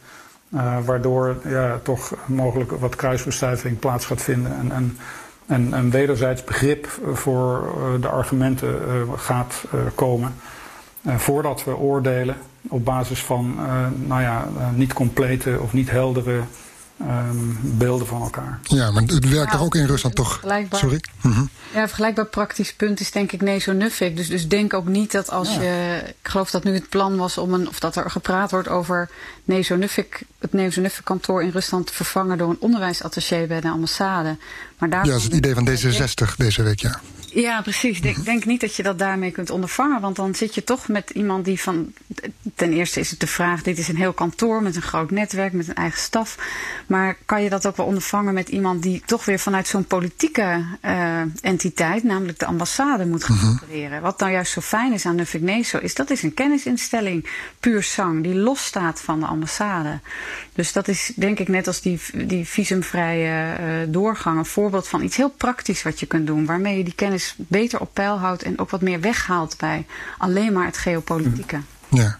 waardoor 0.86 1.36
ja, 1.48 1.80
toch 1.84 2.14
mogelijk 2.26 2.72
wat 2.72 2.96
kruisbestuiving 2.96 3.80
plaats 3.80 4.06
gaat 4.06 4.22
vinden. 4.22 4.56
En, 4.60 4.72
en, 4.72 4.98
en 5.46 5.72
een 5.72 5.91
wederzijds 5.91 6.44
begrip 6.44 6.88
voor 7.14 7.74
de 8.02 8.08
argumenten 8.08 8.76
gaat 9.16 9.64
komen. 9.96 10.34
Voordat 11.06 11.64
we 11.64 11.78
oordelen 11.78 12.36
op 12.68 12.86
basis 12.86 13.24
van 13.24 13.56
nou 14.06 14.22
ja, 14.22 14.48
niet 14.76 14.94
complete 14.94 15.58
of 15.62 15.74
niet 15.74 15.89
heldere 15.89 16.39
um, 17.02 17.60
beelden 17.62 18.08
van 18.08 18.22
elkaar. 18.22 18.60
Ja, 18.64 18.91
maar 18.91 19.02
het 19.02 19.30
werkt 19.30 19.52
ja, 19.52 19.58
er 19.58 19.64
ook 19.64 19.76
in 19.76 19.86
Rusland 19.86 20.16
toch? 20.16 20.41
Sorry? 20.72 21.04
Mm 21.22 21.32
-hmm. 21.32 21.50
Ja, 21.74 21.82
een 21.82 21.88
vergelijkbaar 21.88 22.26
praktisch 22.26 22.74
punt 22.74 23.00
is 23.00 23.12
denk 23.12 23.32
ik 23.32 23.41
Nezo-Nuffic. 23.41 24.16
Dus, 24.16 24.28
dus 24.28 24.48
denk 24.48 24.74
ook 24.74 24.88
niet 24.88 25.12
dat 25.12 25.30
als 25.30 25.54
ja. 25.54 25.62
je... 25.62 26.02
Ik 26.06 26.30
geloof 26.30 26.52
dat 26.52 26.64
nu 26.64 26.74
het 26.74 26.89
plan 26.89 27.18
was 27.18 27.38
om 27.38 27.54
een... 27.54 27.68
Of 27.68 27.80
dat 27.80 27.96
er 27.96 28.12
gepraat 28.12 28.52
wordt 28.52 28.68
over 28.68 29.10
Nezo-Nuffic, 29.44 30.24
het 30.39 30.54
Nezo-Nuffic 30.54 31.06
kantoor 31.06 31.44
in 31.44 31.50
Rusland 31.50 31.88
te 31.88 31.94
vervangen 31.94 32.38
door 32.38 32.50
een 32.50 32.58
onderwijsattaché 32.60 33.46
bij 33.48 33.62
de 33.62 33.70
ambassade. 33.70 34.38
Maar 34.78 34.89
daar 34.89 35.06
ja, 35.06 35.12
dat 35.12 35.20
is 35.20 35.24
het 35.24 35.34
idee 35.34 35.54
van 35.54 35.70
D66 35.70 36.36
deze 36.38 36.64
week, 36.64 36.80
ja. 36.80 37.00
Ja, 37.34 37.61
precies. 37.61 37.97
Ik 37.97 38.03
denk, 38.03 38.25
denk 38.25 38.45
niet 38.45 38.61
dat 38.61 38.75
je 38.75 38.84
dat 38.84 38.99
daarmee 38.99 39.31
kunt 39.31 39.49
ondervangen. 39.49 40.01
Want 40.01 40.15
dan 40.15 40.36
zit 40.36 40.55
je 40.55 40.63
toch 40.63 40.88
met 40.88 41.09
iemand 41.09 41.45
die 41.45 41.59
van. 41.59 41.93
Ten 42.55 42.73
eerste 42.73 42.99
is 42.99 43.09
het 43.09 43.19
de 43.19 43.27
vraag: 43.27 43.61
dit 43.61 43.77
is 43.77 43.88
een 43.88 43.95
heel 43.95 44.13
kantoor 44.13 44.61
met 44.61 44.75
een 44.75 44.81
groot 44.81 45.11
netwerk, 45.11 45.53
met 45.53 45.67
een 45.67 45.75
eigen 45.75 45.99
staf. 45.99 46.38
Maar 46.88 47.17
kan 47.25 47.43
je 47.43 47.49
dat 47.49 47.67
ook 47.67 47.77
wel 47.77 47.86
ondervangen 47.86 48.34
met 48.34 48.49
iemand 48.49 48.84
die 48.84 49.01
toch 49.05 49.25
weer 49.25 49.39
vanuit 49.39 49.67
zo'n 49.67 49.86
politieke 49.86 50.65
uh, 50.86 51.21
entiteit, 51.41 52.03
namelijk 52.03 52.39
de 52.39 52.45
ambassade, 52.45 53.05
moet 53.05 53.23
gaan 53.23 53.49
opereren? 53.53 53.88
Mm 53.88 53.93
-hmm. 53.93 54.01
Wat 54.01 54.19
nou 54.19 54.31
juist 54.31 54.51
zo 54.51 54.61
fijn 54.61 54.93
is 54.93 55.05
aan 55.05 55.15
Nuffic 55.15 55.41
Neso, 55.41 55.77
is 55.77 55.95
dat 55.95 56.09
is 56.09 56.23
een 56.23 56.34
kennisinstelling, 56.34 57.29
puur 57.59 57.84
zang, 57.84 58.23
die 58.23 58.36
losstaat 58.36 59.01
van 59.01 59.19
de 59.19 59.25
ambassade. 59.25 59.99
Dus 60.53 60.73
dat 60.73 60.88
is 60.88 61.11
denk 61.15 61.39
ik 61.39 61.47
net 61.47 61.67
als 61.67 61.81
die, 61.81 61.99
die 62.13 62.47
visumvrije 62.47 63.57
uh, 63.59 63.93
doorgang 63.93 64.38
een 64.38 64.45
voorbeeld 64.45 64.88
van 64.88 65.03
iets 65.03 65.17
heel 65.17 65.29
praktisch 65.29 65.84
wat 65.84 65.99
je 65.99 66.05
kunt 66.05 66.27
doen, 66.27 66.45
waarmee 66.45 66.77
je 66.77 66.84
die 66.84 66.95
kennis 66.95 67.22
beter 67.38 67.80
op 67.80 67.89
peil 67.93 68.17
houdt 68.17 68.43
en 68.43 68.59
ook 68.59 68.69
wat 68.69 68.82
meer 68.82 68.99
weghaalt 68.99 69.57
bij 69.57 69.86
alleen 70.17 70.53
maar 70.53 70.65
het 70.65 70.78
geopolitieke. 70.78 71.61
Ja. 71.94 72.20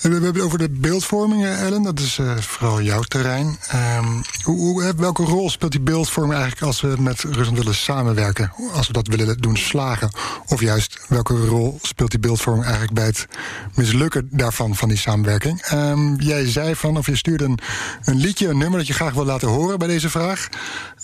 We 0.00 0.08
hebben 0.08 0.34
het 0.34 0.40
over 0.40 0.58
de 0.58 0.70
beeldvorming, 0.70 1.44
Ellen. 1.44 1.82
Dat 1.82 1.98
is 1.98 2.18
uh, 2.18 2.36
vooral 2.36 2.82
jouw 2.82 3.02
terrein. 3.02 3.58
Um, 3.96 4.22
hoe, 4.42 4.58
hoe, 4.58 4.94
welke 4.96 5.22
rol 5.22 5.50
speelt 5.50 5.72
die 5.72 5.80
beeldvorming 5.80 6.34
eigenlijk 6.38 6.66
als 6.66 6.80
we 6.80 6.94
met 6.98 7.20
Rusland 7.22 7.58
willen 7.58 7.74
samenwerken? 7.74 8.52
Als 8.72 8.86
we 8.86 8.92
dat 8.92 9.06
willen 9.06 9.38
doen 9.38 9.56
slagen? 9.56 10.10
Of 10.46 10.60
juist, 10.60 11.00
welke 11.08 11.46
rol 11.46 11.78
speelt 11.82 12.10
die 12.10 12.20
beeldvorming 12.20 12.64
eigenlijk 12.64 12.94
bij 12.94 13.06
het 13.06 13.26
mislukken 13.74 14.28
daarvan, 14.30 14.76
van 14.76 14.88
die 14.88 14.98
samenwerking? 14.98 15.72
Um, 15.72 16.16
jij 16.20 16.50
zei 16.50 16.76
van, 16.76 16.96
of 16.96 17.06
je 17.06 17.16
stuurde 17.16 17.44
een, 17.44 17.58
een, 18.04 18.16
liedje, 18.16 18.48
een 18.48 18.58
nummer 18.58 18.78
dat 18.78 18.88
je 18.88 18.94
graag 18.94 19.14
wil 19.14 19.24
laten 19.24 19.48
horen 19.48 19.78
bij 19.78 19.88
deze 19.88 20.10
vraag. 20.10 20.48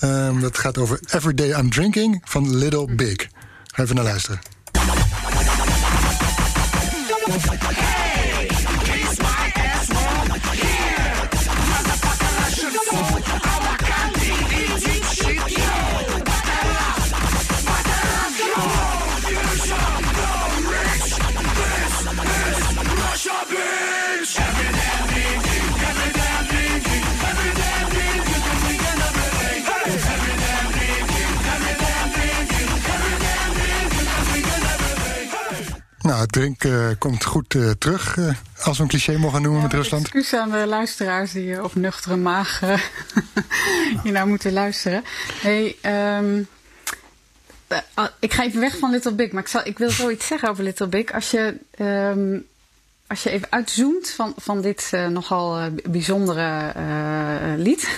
Um, 0.01 0.41
dat 0.41 0.59
gaat 0.59 0.79
over 0.79 1.01
Everyday 1.11 1.59
I'm 1.59 1.71
Drinking 1.71 2.23
van 2.25 2.57
Little 2.57 2.95
Big. 2.95 3.29
Ga 3.65 3.83
even 3.83 3.95
naar 3.95 4.05
luisteren. 4.05 4.41
Hey! 7.29 8.16
Nou, 36.07 36.21
het 36.21 36.33
drinken 36.33 36.71
uh, 36.71 36.89
komt 36.99 37.25
goed 37.25 37.55
uh, 37.55 37.71
terug, 37.71 38.17
uh, 38.17 38.35
als 38.63 38.77
we 38.77 38.83
een 38.83 38.89
cliché 38.89 39.19
mogen 39.19 39.43
noemen 39.43 39.61
ja, 39.61 39.67
met 39.67 39.77
Rusland. 39.77 40.03
Excuus 40.03 40.35
aan 40.35 40.51
de 40.51 40.67
luisteraars 40.67 41.33
die 41.33 41.65
op 41.65 41.75
nuchtere 41.75 42.17
maag 42.17 42.61
hier 44.03 44.13
naar 44.13 44.27
moeten 44.27 44.53
luisteren. 44.53 45.05
Hey, 45.41 45.77
um, 46.19 46.49
ik 48.19 48.33
ga 48.33 48.45
even 48.45 48.61
weg 48.61 48.79
van 48.79 48.91
Little 48.91 49.13
Big, 49.13 49.33
maar 49.33 49.43
ik, 49.43 49.49
zal, 49.49 49.61
ik 49.65 49.79
wil 49.79 49.91
zoiets 49.91 50.27
zeggen 50.27 50.49
over 50.49 50.65
Little 50.65 50.87
Big. 50.87 51.13
Als 51.13 51.31
je, 51.31 51.59
um, 51.79 52.47
als 53.07 53.23
je 53.23 53.31
even 53.31 53.49
uitzoomt 53.51 54.11
van, 54.11 54.35
van 54.37 54.61
dit 54.61 54.93
nogal 55.09 55.71
bijzondere 55.91 56.73
lied, 57.57 57.89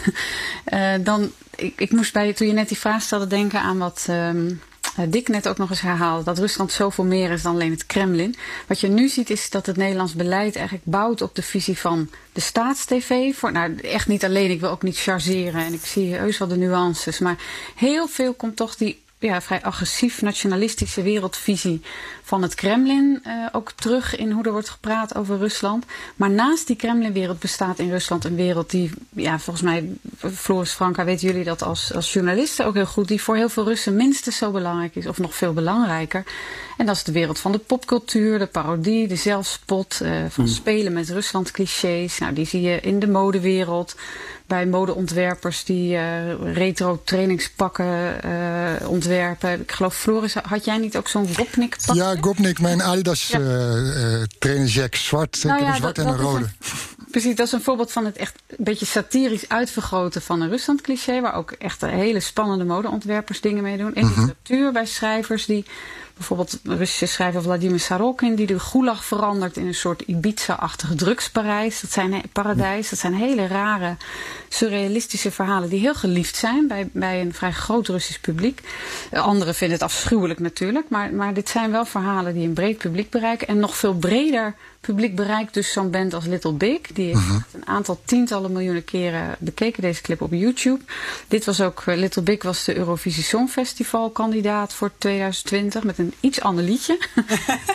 dan 1.01 1.33
ik, 1.57 1.81
ik 1.81 1.91
moest 1.91 2.13
bij 2.13 2.27
je, 2.27 2.33
toen 2.33 2.47
je 2.47 2.53
net 2.53 2.69
die 2.69 2.79
vraag 2.79 3.03
stelde, 3.03 3.27
denken 3.27 3.61
aan 3.61 3.79
wat. 3.79 4.07
Um, 4.11 4.61
Dick 5.07 5.29
net 5.29 5.49
ook 5.49 5.59
nog 5.59 5.71
eens 5.71 5.81
herhaalde, 5.81 6.25
dat 6.25 6.39
Rusland 6.39 6.73
zoveel 6.73 7.05
meer 7.05 7.31
is 7.31 7.43
dan 7.43 7.55
alleen 7.55 7.71
het 7.71 7.87
Kremlin. 7.87 8.35
Wat 8.67 8.81
je 8.81 8.89
nu 8.89 9.09
ziet 9.09 9.31
is 9.31 9.51
dat 9.51 9.67
het 9.67 9.77
Nederlands 9.77 10.15
beleid 10.15 10.57
eigenlijk 10.57 10.87
bouwt 10.87 11.23
op 11.23 11.35
de 11.35 11.43
visie 11.43 11.79
van 11.79 12.11
de 12.33 12.41
staatstv. 12.41 13.35
Voor, 13.35 13.53
nou, 13.53 13.77
echt 13.77 14.09
niet 14.09 14.25
alleen, 14.25 14.51
ik 14.51 14.61
wil 14.61 14.71
ook 14.71 14.83
niet 14.83 14.99
chargeren 14.99 15.65
en 15.65 15.73
ik 15.73 15.85
zie 15.85 16.15
heus 16.15 16.39
wel 16.39 16.49
de 16.49 16.57
nuances. 16.57 17.19
Maar 17.19 17.37
heel 17.75 18.09
veel 18.09 18.35
komt 18.35 18.57
toch 18.57 18.77
die 18.77 19.03
ja, 19.19 19.41
vrij 19.41 19.63
agressief 19.63 20.23
nationalistische 20.23 21.03
wereldvisie 21.03 21.83
van 22.29 22.43
het 22.43 22.55
Kremlin 22.55 23.23
uh, 23.27 23.47
ook 23.53 23.73
terug 23.73 24.17
in 24.17 24.31
hoe 24.31 24.45
er 24.45 24.53
wordt 24.53 24.69
gepraat 24.69 25.15
over 25.15 25.39
Rusland. 25.39 25.85
Maar 26.17 26.31
naast 26.31 26.67
die 26.67 26.77
Kremlinwereld 26.77 27.39
bestaat 27.39 27.79
in 27.79 27.91
Rusland 27.91 28.25
een 28.25 28.37
wereld 28.37 28.71
die, 28.71 28.91
ja, 29.13 29.39
volgens 29.39 29.65
mij, 29.65 29.89
Floris 30.35 30.73
Franka, 30.73 31.05
weten 31.05 31.27
jullie 31.27 31.45
dat 31.45 31.63
als, 31.63 31.95
als 31.95 32.13
journalisten 32.13 32.67
ook 32.67 32.75
heel 32.75 32.87
goed, 32.87 33.09
die 33.09 33.23
voor 33.23 33.37
heel 33.37 33.49
veel 33.49 33.65
Russen 33.65 33.97
minstens 33.97 34.37
zo 34.37 34.51
belangrijk 34.51 34.97
is, 34.97 35.07
of 35.07 35.19
nog 35.19 35.35
veel 35.35 35.53
belangrijker. 35.53 36.25
En 36.77 36.87
dat 36.87 36.97
is 36.97 37.05
de 37.05 37.13
wereld 37.13 37.39
van 37.39 37.53
de 37.53 37.59
popcultuur, 37.59 38.39
de 38.39 38.47
parodie, 38.47 39.09
de 39.09 39.17
zelfspot, 39.17 40.01
uh, 40.03 40.11
van 40.29 40.45
mm. 40.45 40.51
spelen 40.51 40.93
met 40.93 41.11
Rusland 41.11 41.51
clichés. 41.51 42.19
Nou, 42.19 42.33
die 42.33 42.47
zie 42.47 42.61
je 42.61 42.81
in 42.81 42.99
de 42.99 43.09
modewereld 43.09 43.95
bij 44.47 44.67
modeontwerpers 44.67 45.65
die 45.65 45.95
uh, 45.95 46.55
retro 46.55 47.01
trainingspakken 47.05 48.21
uh, 48.25 48.91
ontwerpen. 48.91 49.61
Ik 49.61 49.73
geloof, 49.73 49.95
Floris, 49.95 50.35
had 50.35 50.65
jij 50.65 50.79
niet 50.79 50.97
ook 50.97 51.09
zo'n 51.09 51.35
Gopnik 51.35 51.77
pak? 51.87 51.97
Ja, 51.97 52.15
Gopnik, 52.21 52.61
mijn 52.61 52.83
Adidas 52.83 53.29
ja. 53.29 53.39
uh, 53.41 54.23
trainingsjack, 54.39 54.95
zwart, 54.95 55.45
nou 55.45 55.65
een 55.65 55.75
zwart 55.75 55.97
dat, 55.97 56.05
en 56.05 56.13
een 56.13 56.19
rode. 56.19 56.45
Een, 56.45 57.11
precies, 57.11 57.37
dat 57.37 57.47
is 57.47 57.53
een 57.53 57.63
voorbeeld 57.63 57.93
van 57.93 58.05
het 58.05 58.17
echt 58.17 58.35
een 58.47 58.65
beetje 58.65 58.87
satirisch 58.87 59.49
uitvergroten 59.49 60.23
van 60.23 60.41
een 60.41 60.49
Rusland 60.49 60.81
cliché, 60.81 61.21
waar 61.21 61.35
ook 61.35 61.51
echt 61.51 61.81
hele 61.81 62.21
spannende 62.21 62.65
modeontwerpers 62.65 63.41
dingen 63.41 63.63
mee 63.63 63.77
doen. 63.77 63.95
In 63.95 64.07
mhm. 64.07 64.21
literatuur 64.21 64.73
bij 64.73 64.87
schrijvers 64.87 65.47
die 65.47 65.65
bijvoorbeeld 66.19 66.59
Russische 66.65 67.07
schrijver 67.07 67.43
Vladimir 67.43 67.81
Sarokin, 67.81 68.35
die 68.35 68.47
de 68.47 68.61
Gulag 68.61 69.05
verandert 69.05 69.57
in 69.57 69.67
een 69.67 69.75
soort 69.75 70.01
Ibiza-achtig 70.01 70.95
drugsparadijs. 70.95 71.81
Dat 71.81 71.93
zijn, 71.93 72.23
paradijs. 72.33 72.91
Dat 72.91 72.99
zijn 72.99 73.15
hele 73.15 73.47
rare, 73.47 73.97
surrealistische 74.49 75.31
verhalen 75.31 75.69
die 75.69 75.81
heel 75.81 75.95
geliefd 75.95 76.37
zijn 76.37 76.67
bij, 76.69 76.89
bij 76.93 77.21
een 77.21 77.35
vrij 77.35 77.53
groot 77.53 77.89
Russisch 77.89 78.21
publiek. 78.21 78.61
Anderen 79.13 79.55
vinden 79.55 79.77
het 79.77 79.87
afschuwelijk 79.87 80.41
natuurlijk, 80.41 80.89
maar, 80.89 81.13
maar 81.13 81.35
dit 81.35 81.49
zijn 81.49 81.71
wel 81.71 81.85
verhalen 81.85 82.35
die 82.35 82.47
een 82.47 82.55
breed 82.55 82.79
publiek 82.79 83.11
bereiken 83.11 83.49
en 83.49 83.59
nog 83.59 83.77
veel 83.77 83.95
breder 83.95 84.55
publiek 84.81 85.17
bereikt 85.17 85.55
dus 85.55 85.73
zo'n 85.73 85.91
band 85.91 86.15
als 86.15 86.25
Little 86.25 86.53
Big. 86.53 86.81
Die 86.93 87.07
heeft 87.07 87.19
uh 87.19 87.31
-huh. 87.31 87.43
een 87.53 87.67
aantal 87.67 88.01
tientallen 88.05 88.53
miljoenen 88.53 88.85
keren 88.85 89.37
bekeken, 89.39 89.83
deze 89.83 90.03
clip 90.03 90.23
op 90.23 90.33
YouTube. 90.33 90.81
Dit 91.29 91.45
was 91.45 91.61
ook, 91.61 91.85
uh, 91.87 91.97
Little 91.97 92.23
Big 92.23 92.43
was 92.43 92.65
de 92.65 92.77
Eurovisie 92.77 93.23
Songfestival 93.23 94.11
kandidaat 94.11 94.75
voor 94.75 94.91
2020 94.99 95.83
met 95.83 95.99
een 95.99 96.15
iets 96.21 96.41
ander 96.41 96.65
liedje. 96.65 96.99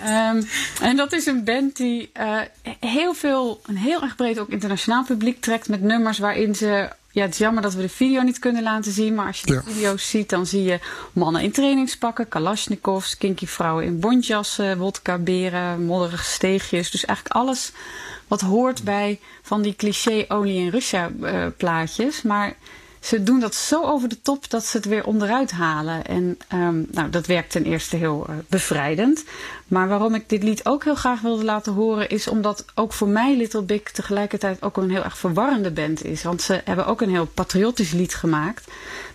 um, 0.06 0.48
en 0.90 0.96
dat 0.96 1.14
is 1.14 1.26
een 1.26 1.44
band 1.44 1.76
die 1.76 2.12
uh, 2.20 2.40
heel 2.80 3.14
veel, 3.14 3.62
een 3.66 3.78
heel 3.78 4.02
erg 4.02 4.16
breed 4.16 4.40
ook 4.40 4.50
internationaal 4.50 5.04
publiek 5.04 5.42
trekt 5.42 5.70
met 5.70 5.82
nummers 5.82 6.18
waarin 6.18 6.56
ze 6.56 6.90
ja, 7.14 7.22
het 7.22 7.32
is 7.32 7.38
jammer 7.38 7.62
dat 7.62 7.74
we 7.74 7.82
de 7.82 7.90
video 7.90 8.22
niet 8.22 8.40
kunnen 8.40 8.64
laten 8.64 8.92
zien. 8.92 9.16
Maar 9.16 9.28
als 9.28 9.40
je 9.40 9.46
de 9.46 9.54
ja. 9.54 9.64
video's 9.64 10.10
ziet, 10.10 10.30
dan 10.30 10.46
zie 10.46 10.64
je 10.64 10.80
mannen 11.12 11.42
in 11.42 11.52
trainingspakken, 11.52 12.28
kalasjnikovs, 12.28 13.18
kinky 13.18 13.48
vrouwen 13.48 13.86
in 13.86 14.00
bontjassen, 14.00 14.78
wodka, 14.78 15.18
beren, 15.18 15.86
modderige 15.86 16.24
steegjes. 16.24 16.92
Dus 16.92 17.06
eigenlijk 17.06 17.36
alles 17.38 17.72
wat 18.28 18.42
hoort 18.42 18.84
bij 18.84 19.20
van 19.42 19.62
die 19.62 19.76
cliché 19.76 20.26
olie 20.28 20.60
in 20.60 20.70
Russia 20.70 21.12
uh, 21.22 21.46
plaatjes. 21.58 22.22
Maar 22.22 22.56
ze 23.04 23.24
doen 23.24 23.40
dat 23.40 23.56
zo 23.56 23.84
over 23.84 24.10
de 24.10 24.22
top 24.22 24.50
dat 24.50 24.66
ze 24.66 24.78
het 24.78 24.86
weer 24.86 25.06
onderuit 25.06 25.52
halen. 25.52 26.06
En 26.06 26.38
um, 26.54 26.88
nou, 26.92 27.10
dat 27.10 27.26
werkt 27.26 27.52
ten 27.52 27.64
eerste 27.64 27.96
heel 27.96 28.26
uh, 28.30 28.36
bevrijdend. 28.48 29.24
Maar 29.68 29.88
waarom 29.88 30.16
ik 30.16 30.30
dit 30.30 30.44
lied 30.44 30.66
ook 30.66 30.84
heel 30.84 30.96
graag 30.96 31.22
wilde 31.22 31.44
laten 31.44 31.74
horen, 31.74 32.10
is 32.10 32.28
omdat 32.28 32.66
ook 32.76 32.94
voor 32.94 33.08
mij 33.08 33.38
Little 33.38 33.62
Big 33.62 33.82
tegelijkertijd 33.82 34.62
ook 34.62 34.78
een 34.78 34.90
heel 34.90 35.04
erg 35.04 35.18
verwarrende 35.18 35.72
band 35.72 36.04
is. 36.04 36.24
Want 36.24 36.42
ze 36.42 36.62
hebben 36.66 36.86
ook 36.86 37.02
een 37.02 37.10
heel 37.10 37.26
patriotisch 37.26 37.92
lied 37.92 38.16
gemaakt. 38.16 38.68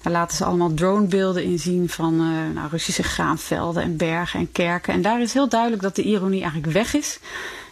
Daar 0.02 0.12
laten 0.12 0.36
ze 0.36 0.44
allemaal 0.44 0.74
dronebeelden 0.74 1.42
in 1.42 1.58
zien 1.58 1.88
van 1.88 2.14
uh, 2.14 2.54
nou, 2.54 2.68
Russische 2.70 3.02
graanvelden 3.02 3.82
en 3.82 3.96
bergen 3.96 4.40
en 4.40 4.52
kerken. 4.52 4.94
En 4.94 5.02
daar 5.02 5.20
is 5.20 5.32
heel 5.32 5.48
duidelijk 5.48 5.82
dat 5.82 5.96
de 5.96 6.02
ironie 6.02 6.42
eigenlijk 6.42 6.72
weg 6.72 6.94
is. 6.94 7.18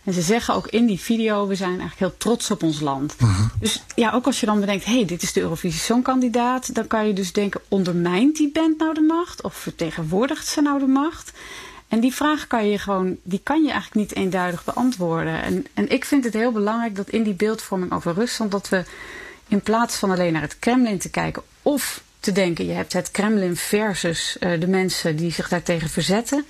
En 0.07 0.13
ze 0.13 0.23
zeggen 0.23 0.55
ook 0.55 0.67
in 0.67 0.87
die 0.87 1.01
video, 1.01 1.47
we 1.47 1.55
zijn 1.55 1.81
eigenlijk 1.81 1.99
heel 1.99 2.17
trots 2.17 2.51
op 2.51 2.63
ons 2.63 2.81
land. 2.81 3.15
Uh 3.23 3.37
-huh. 3.37 3.47
Dus 3.61 3.83
ja, 3.95 4.13
ook 4.13 4.27
als 4.27 4.41
je 4.41 4.47
dan 4.47 4.61
bedenkt, 4.61 4.85
hé, 4.85 4.95
hey, 4.95 5.05
dit 5.05 5.23
is 5.23 5.33
de 5.33 5.41
Eurovisie 5.41 5.81
Songkandidaat. 5.81 6.75
Dan 6.75 6.87
kan 6.87 7.07
je 7.07 7.13
dus 7.13 7.33
denken, 7.33 7.61
ondermijnt 7.69 8.37
die 8.37 8.51
band 8.53 8.79
nou 8.79 8.95
de 8.95 9.01
macht? 9.01 9.43
Of 9.43 9.55
vertegenwoordigt 9.55 10.47
ze 10.47 10.61
nou 10.61 10.79
de 10.79 10.87
macht? 10.87 11.33
En 11.89 12.01
die 12.01 12.15
vraag 12.15 12.47
kan 12.47 12.69
je 12.69 12.79
gewoon, 12.79 13.17
die 13.23 13.41
kan 13.43 13.63
je 13.63 13.71
eigenlijk 13.71 13.95
niet 13.95 14.15
eenduidig 14.17 14.65
beantwoorden. 14.65 15.43
En, 15.43 15.67
en 15.75 15.91
ik 15.91 16.05
vind 16.05 16.25
het 16.25 16.35
heel 16.35 16.53
belangrijk 16.53 16.97
dat 16.97 17.09
in 17.09 17.23
die 17.23 17.35
beeldvorming 17.35 17.93
over 17.93 18.15
Rusland, 18.15 18.51
dat 18.51 18.69
we 18.69 18.85
in 19.49 19.61
plaats 19.61 19.97
van 19.97 20.11
alleen 20.11 20.33
naar 20.33 20.43
het 20.43 20.59
Kremlin 20.59 20.99
te 20.99 21.11
kijken 21.11 21.43
of 21.63 22.03
te 22.27 22.33
denken, 22.33 22.67
je 22.67 22.73
hebt 22.73 22.93
het 22.93 23.11
Kremlin 23.11 23.57
versus 23.57 24.37
uh, 24.41 24.61
de 24.61 24.67
mensen 24.67 25.17
die 25.17 25.33
zich 25.33 25.49
daartegen 25.49 25.91
verzetten, 25.91 26.45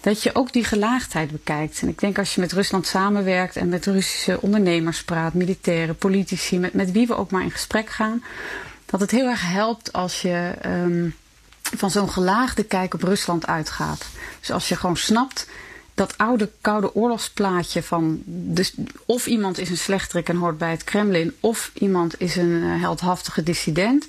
dat 0.00 0.22
je 0.22 0.34
ook 0.34 0.52
die 0.52 0.64
gelaagdheid 0.64 1.30
bekijkt. 1.30 1.80
En 1.80 1.88
ik 1.88 2.00
denk 2.00 2.18
als 2.18 2.34
je 2.34 2.40
met 2.40 2.52
Rusland 2.52 2.86
samenwerkt 2.86 3.56
en 3.56 3.68
met 3.68 3.86
Russische 3.86 4.40
ondernemers 4.40 5.04
praat, 5.04 5.34
militairen, 5.34 5.96
politici, 5.96 6.58
met, 6.58 6.72
met 6.72 6.92
wie 6.92 7.06
we 7.06 7.16
ook 7.16 7.30
maar 7.30 7.42
in 7.42 7.50
gesprek 7.50 7.90
gaan, 7.90 8.24
dat 8.86 9.00
het 9.00 9.10
heel 9.10 9.28
erg 9.28 9.50
helpt 9.50 9.92
als 9.92 10.22
je 10.22 10.52
um, 10.66 11.14
van 11.76 11.90
zo'n 11.90 12.10
gelaagde 12.10 12.62
kijk 12.62 12.94
op 12.94 13.02
Rusland 13.02 13.46
uitgaat. 13.46 14.06
Dus 14.40 14.50
als 14.50 14.68
je 14.68 14.76
gewoon 14.76 14.96
snapt 14.96 15.46
dat 15.94 16.18
oude 16.18 16.50
koude 16.60 16.94
oorlogsplaatje 16.94 17.82
van 17.82 18.22
of 19.06 19.26
iemand 19.26 19.58
is 19.58 19.70
een 19.70 19.76
slechterik 19.76 20.28
en 20.28 20.36
hoort 20.36 20.58
bij 20.58 20.70
het 20.70 20.84
Kremlin, 20.84 21.34
of 21.40 21.70
iemand 21.74 22.20
is 22.20 22.36
een 22.36 22.62
uh, 22.62 22.80
heldhaftige 22.80 23.42
dissident. 23.42 24.06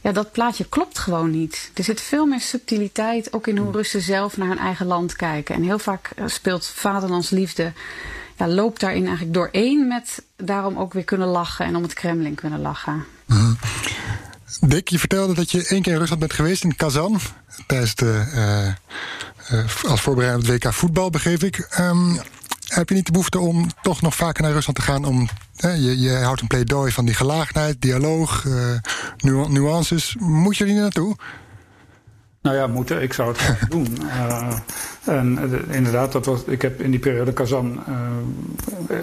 Ja, 0.00 0.12
dat 0.12 0.32
plaatje 0.32 0.68
klopt 0.68 0.98
gewoon 0.98 1.30
niet. 1.30 1.70
Er 1.74 1.84
zit 1.84 2.00
veel 2.00 2.26
meer 2.26 2.40
subtiliteit 2.40 3.32
ook 3.32 3.46
in 3.46 3.56
hoe 3.56 3.72
Russen 3.72 4.00
zelf 4.00 4.36
naar 4.36 4.48
hun 4.48 4.58
eigen 4.58 4.86
land 4.86 5.16
kijken. 5.16 5.54
En 5.54 5.62
heel 5.62 5.78
vaak 5.78 6.10
uh, 6.16 6.26
speelt 6.26 6.66
vaderlandsliefde, 6.66 7.72
ja, 8.36 8.48
loopt 8.48 8.80
daarin 8.80 9.06
eigenlijk 9.06 9.34
doorheen 9.34 9.88
met 9.88 10.22
daarom 10.36 10.78
ook 10.78 10.92
weer 10.92 11.04
kunnen 11.04 11.28
lachen 11.28 11.66
en 11.66 11.76
om 11.76 11.82
het 11.82 11.92
Kremlin 11.92 12.34
kunnen 12.34 12.60
lachen. 12.60 13.04
Uh 13.26 13.36
-huh. 13.36 13.52
Dick, 14.60 14.88
je 14.88 14.98
vertelde 14.98 15.34
dat 15.34 15.50
je 15.50 15.66
één 15.66 15.82
keer 15.82 15.92
in 15.92 15.98
Rusland 15.98 16.20
bent 16.20 16.32
geweest 16.32 16.64
in 16.64 16.76
Kazan. 16.76 17.20
Tijdens 17.66 17.94
de, 17.94 18.24
uh, 19.50 19.58
uh, 19.58 19.84
als 19.84 20.00
voorbereiding 20.00 20.44
op 20.44 20.52
het 20.52 20.64
WK 20.64 20.72
voetbal, 20.72 21.10
begreep 21.10 21.42
ik. 21.42 21.68
Um, 21.78 22.14
ja. 22.14 22.22
Heb 22.70 22.88
je 22.88 22.94
niet 22.94 23.06
de 23.06 23.12
behoefte 23.12 23.38
om 23.38 23.66
toch 23.82 24.00
nog 24.00 24.14
vaker 24.14 24.42
naar 24.42 24.52
Rusland 24.52 24.78
te 24.78 24.84
gaan? 24.84 25.04
Om, 25.04 25.28
je, 25.60 26.00
je, 26.00 26.10
houdt 26.10 26.40
een 26.40 26.46
pleidooi 26.46 26.92
van 26.92 27.04
die 27.04 27.14
gelaagdheid, 27.14 27.80
dialoog, 27.80 28.46
nu 29.16 29.48
nuances. 29.48 30.16
Moet 30.18 30.56
je 30.56 30.64
er 30.64 30.70
niet 30.70 30.80
naartoe? 30.80 31.16
Nou 32.42 32.56
ja, 32.56 32.66
moeten. 32.66 33.02
Ik 33.02 33.12
zou 33.12 33.28
het 33.28 33.38
graag 33.38 33.68
doen. 33.76 33.98
Uh, 34.02 34.58
en 35.04 35.38
uh, 35.42 35.76
inderdaad, 35.76 36.12
dat 36.12 36.26
was, 36.26 36.44
ik 36.44 36.62
heb 36.62 36.80
in 36.80 36.90
die 36.90 37.00
periode 37.00 37.32
Kazan 37.32 37.80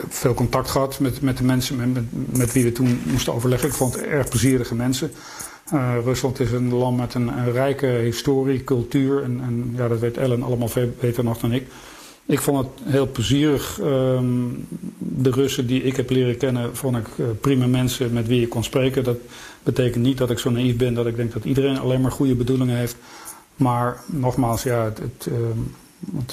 veel 0.09 0.33
contact 0.33 0.69
gehad 0.69 0.99
met, 0.99 1.21
met 1.21 1.37
de 1.37 1.43
mensen 1.43 1.91
met, 1.91 2.03
met, 2.37 2.53
wie 2.53 2.63
we 2.63 2.71
toen 2.71 3.01
moesten 3.03 3.33
overleggen. 3.33 3.69
Ik 3.69 3.75
vond 3.75 3.93
het 3.93 4.03
erg 4.03 4.29
plezierige 4.29 4.75
mensen. 4.75 5.11
Rusland 6.03 6.39
is 6.39 6.51
een 6.51 6.73
land 6.73 6.97
met 6.97 7.13
een, 7.13 7.27
een 7.27 7.51
rijke 7.51 7.85
historie, 7.85 8.63
cultuur. 8.63 9.23
En, 9.23 9.41
en, 9.41 9.73
ja, 9.75 9.87
dat 9.87 9.99
weet 9.99 10.17
Ellen 10.17 10.43
allemaal 10.43 10.67
veel 10.67 10.95
beter 10.99 11.23
nog 11.23 11.39
dan 11.39 11.51
ik. 11.51 11.67
Ik 12.27 12.41
vond 12.41 12.57
het 12.57 12.91
heel 12.93 13.11
plezierig. 13.11 13.79
Um, 13.81 14.67
de 14.97 15.29
Russen 15.29 15.67
die 15.67 15.83
ik 15.83 15.95
heb 15.95 16.09
leren 16.09 16.37
kennen, 16.37 16.75
vond 16.75 16.97
ik 16.97 17.07
prima 17.41 17.67
mensen 17.67 18.13
met 18.13 18.27
wie 18.27 18.39
je 18.39 18.47
kon 18.47 18.63
spreken. 18.63 19.03
Dat 19.03 19.17
betekent 19.63 20.03
niet 20.03 20.17
dat 20.17 20.29
ik 20.29 20.39
zo 20.39 20.49
naïef 20.49 20.75
ben 20.75 20.93
dat 20.93 21.05
ik 21.05 21.15
denk 21.15 21.33
dat 21.33 21.43
iedereen 21.43 21.79
alleen 21.79 22.01
maar 22.01 22.11
goede 22.11 22.35
bedoelingen 22.35 22.77
heeft. 22.77 22.95
Maar 23.55 23.97
nogmaals, 24.05 24.63
ja, 24.63 24.83
het, 24.83 24.97
het, 24.97 25.27
het, 26.15 26.31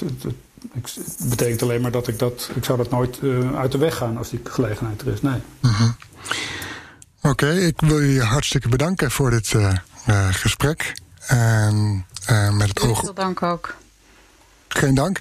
het, 0.73 1.29
betekent 1.29 1.61
alleen 1.61 1.81
maar 1.81 1.91
dat 1.91 2.07
ik 2.07 2.19
dat. 2.19 2.49
Ik 2.55 2.65
zou 2.65 2.77
dat 2.77 2.89
nooit 2.89 3.19
uh, 3.21 3.57
uit 3.57 3.71
de 3.71 3.77
weg 3.77 3.95
gaan 3.95 4.17
als 4.17 4.29
die 4.29 4.39
gelegenheid 4.43 5.01
er 5.01 5.13
is. 5.13 5.21
Nee. 5.21 5.39
-huh. 5.61 5.89
Oké, 7.17 7.29
okay, 7.29 7.57
ik 7.57 7.81
wil 7.81 7.99
je 7.99 8.21
hartstikke 8.21 8.69
bedanken 8.69 9.11
voor 9.11 9.29
dit 9.29 9.53
uh, 9.53 9.73
uh, 10.09 10.27
gesprek. 10.31 10.93
En 11.27 12.05
met 12.51 12.67
het 12.67 12.81
oog. 12.81 12.99
Veel 12.99 13.13
dank 13.13 13.43
ook. 13.43 13.75
Geen 14.67 14.95
dank. 14.95 15.19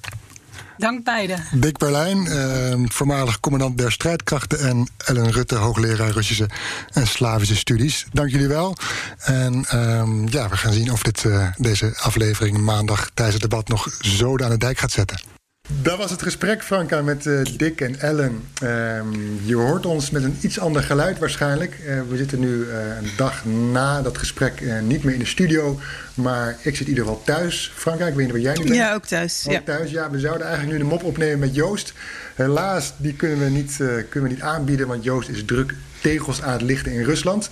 Dank 0.77 1.05
beiden. 1.05 1.45
Dick 1.53 1.79
Berlijn, 1.79 2.27
eh, 2.27 2.75
voormalig 2.85 3.41
commandant 3.41 3.79
der 3.79 3.93
strijdkrachten... 3.93 4.59
en 4.59 4.89
Ellen 4.97 5.33
Rutte, 5.33 5.55
hoogleraar 5.55 6.11
Russische 6.11 6.49
en 6.93 7.07
Slavische 7.07 7.57
studies. 7.57 8.07
Dank 8.13 8.31
jullie 8.31 8.49
wel. 8.49 8.77
En 9.19 9.55
uh, 9.75 10.03
ja, 10.27 10.49
we 10.49 10.57
gaan 10.57 10.73
zien 10.73 10.93
of 10.93 11.03
dit, 11.03 11.25
uh, 11.25 11.49
deze 11.57 11.95
aflevering 11.99 12.59
maandag 12.59 13.11
tijdens 13.15 13.41
het 13.41 13.51
debat... 13.51 13.69
nog 13.69 13.97
zoden 14.01 14.47
aan 14.47 14.53
de 14.53 14.59
dijk 14.59 14.79
gaat 14.79 14.93
zetten. 14.93 15.34
Dat 15.69 15.99
was 15.99 16.11
het 16.11 16.23
gesprek, 16.23 16.63
Franka, 16.63 17.03
met 17.03 17.25
uh, 17.25 17.41
Dick 17.57 17.81
en 17.81 18.01
Ellen. 18.01 18.49
Ehm, 18.63 19.07
je 19.45 19.55
hoort 19.55 19.87
ons 19.87 20.11
met 20.11 20.25
een 20.25 20.37
iets 20.41 20.61
ander 20.61 20.83
geluid 20.83 21.19
waarschijnlijk. 21.19 21.79
Uh, 21.87 22.01
we 22.09 22.17
zitten 22.17 22.39
nu 22.39 22.49
uh, 22.49 22.97
een 22.97 23.11
dag 23.17 23.45
na 23.45 24.03
dat 24.03 24.19
gesprek 24.19 24.63
niet 24.83 25.05
meer 25.05 25.15
in 25.15 25.19
de 25.19 25.27
studio. 25.27 25.81
Maar 26.15 26.57
ik 26.63 26.77
zit 26.77 26.81
in 26.81 26.89
ieder 26.89 27.05
geval 27.05 27.23
thuis. 27.25 27.73
Franka, 27.75 28.07
ik 28.07 28.15
weet 28.15 28.25
niet 28.25 28.33
waar 28.33 28.43
jij 28.43 28.55
nu 28.55 28.63
bent. 28.63 28.75
Ja, 28.75 28.95
ook 28.95 29.05
thuis. 29.05 29.45
Ook 29.47 29.53
ja. 29.53 29.61
thuis, 29.65 29.91
ja. 29.91 30.11
We 30.11 30.19
zouden 30.19 30.47
eigenlijk 30.47 30.79
nu 30.79 30.85
de 30.85 30.91
mop 30.91 31.03
opnemen 31.03 31.39
met 31.39 31.55
Joost. 31.55 31.93
Helaas, 32.35 32.93
die 32.97 33.15
kunnen 33.15 33.39
we 33.39 33.51
niet, 33.51 33.77
kunnen 34.09 34.31
we 34.31 34.35
niet 34.35 34.41
aanbieden, 34.41 34.87
want 34.87 35.05
Joost 35.05 35.29
is 35.29 35.45
druk 35.45 35.75
tegels 36.05 36.43
aan 36.43 36.53
het 36.53 36.63
lichten 36.63 36.93
in 36.93 37.05
Rusland. 37.05 37.51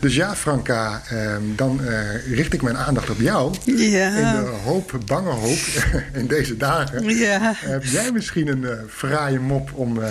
Dus 0.00 0.14
ja, 0.14 0.36
Franka, 0.36 1.02
ehm, 1.08 1.42
dan 1.56 1.80
uh, 1.82 2.34
richt 2.34 2.52
ik 2.52 2.62
mijn 2.62 2.76
aandacht 2.76 3.10
op 3.10 3.20
jou. 3.20 3.54
Ja. 3.64 4.16
In 4.16 4.44
de 4.44 4.50
hoop, 4.64 5.00
bange 5.06 5.30
hoop, 5.30 5.58
in 6.20 6.26
deze 6.26 6.56
dagen. 6.56 7.16
Ja. 7.16 7.54
Heb 7.56 7.84
jij 7.84 8.12
misschien 8.12 8.48
een 8.48 8.62
uh, 8.62 8.72
fraaie 8.88 9.40
mop 9.40 9.70
om 9.74 9.98
uh, 9.98 10.08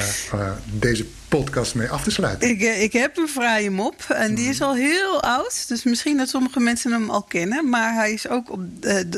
deze 0.66 1.06
podcast 1.28 1.76
mee 1.76 1.90
af 1.90 2.04
te 2.04 2.12
sluiten? 2.12 2.50
Ik, 2.50 2.62
ik 2.62 2.94
heb 2.94 3.18
een 3.18 3.28
fraaie 3.28 3.70
mop 3.70 4.06
en 4.08 4.36
die 4.36 4.50
is 4.50 4.62
al 4.62 4.76
heel 4.76 5.22
oud. 5.22 5.68
Dus 5.68 5.84
misschien 5.84 6.18
dat 6.18 6.30
sommige 6.30 6.60
mensen 6.60 6.92
hem 6.92 7.10
al 7.10 7.24
kennen. 7.24 7.70
Maar 7.70 7.94
hij 7.94 8.14
is 8.14 8.28
ook 8.28 8.52
op, 8.52 8.62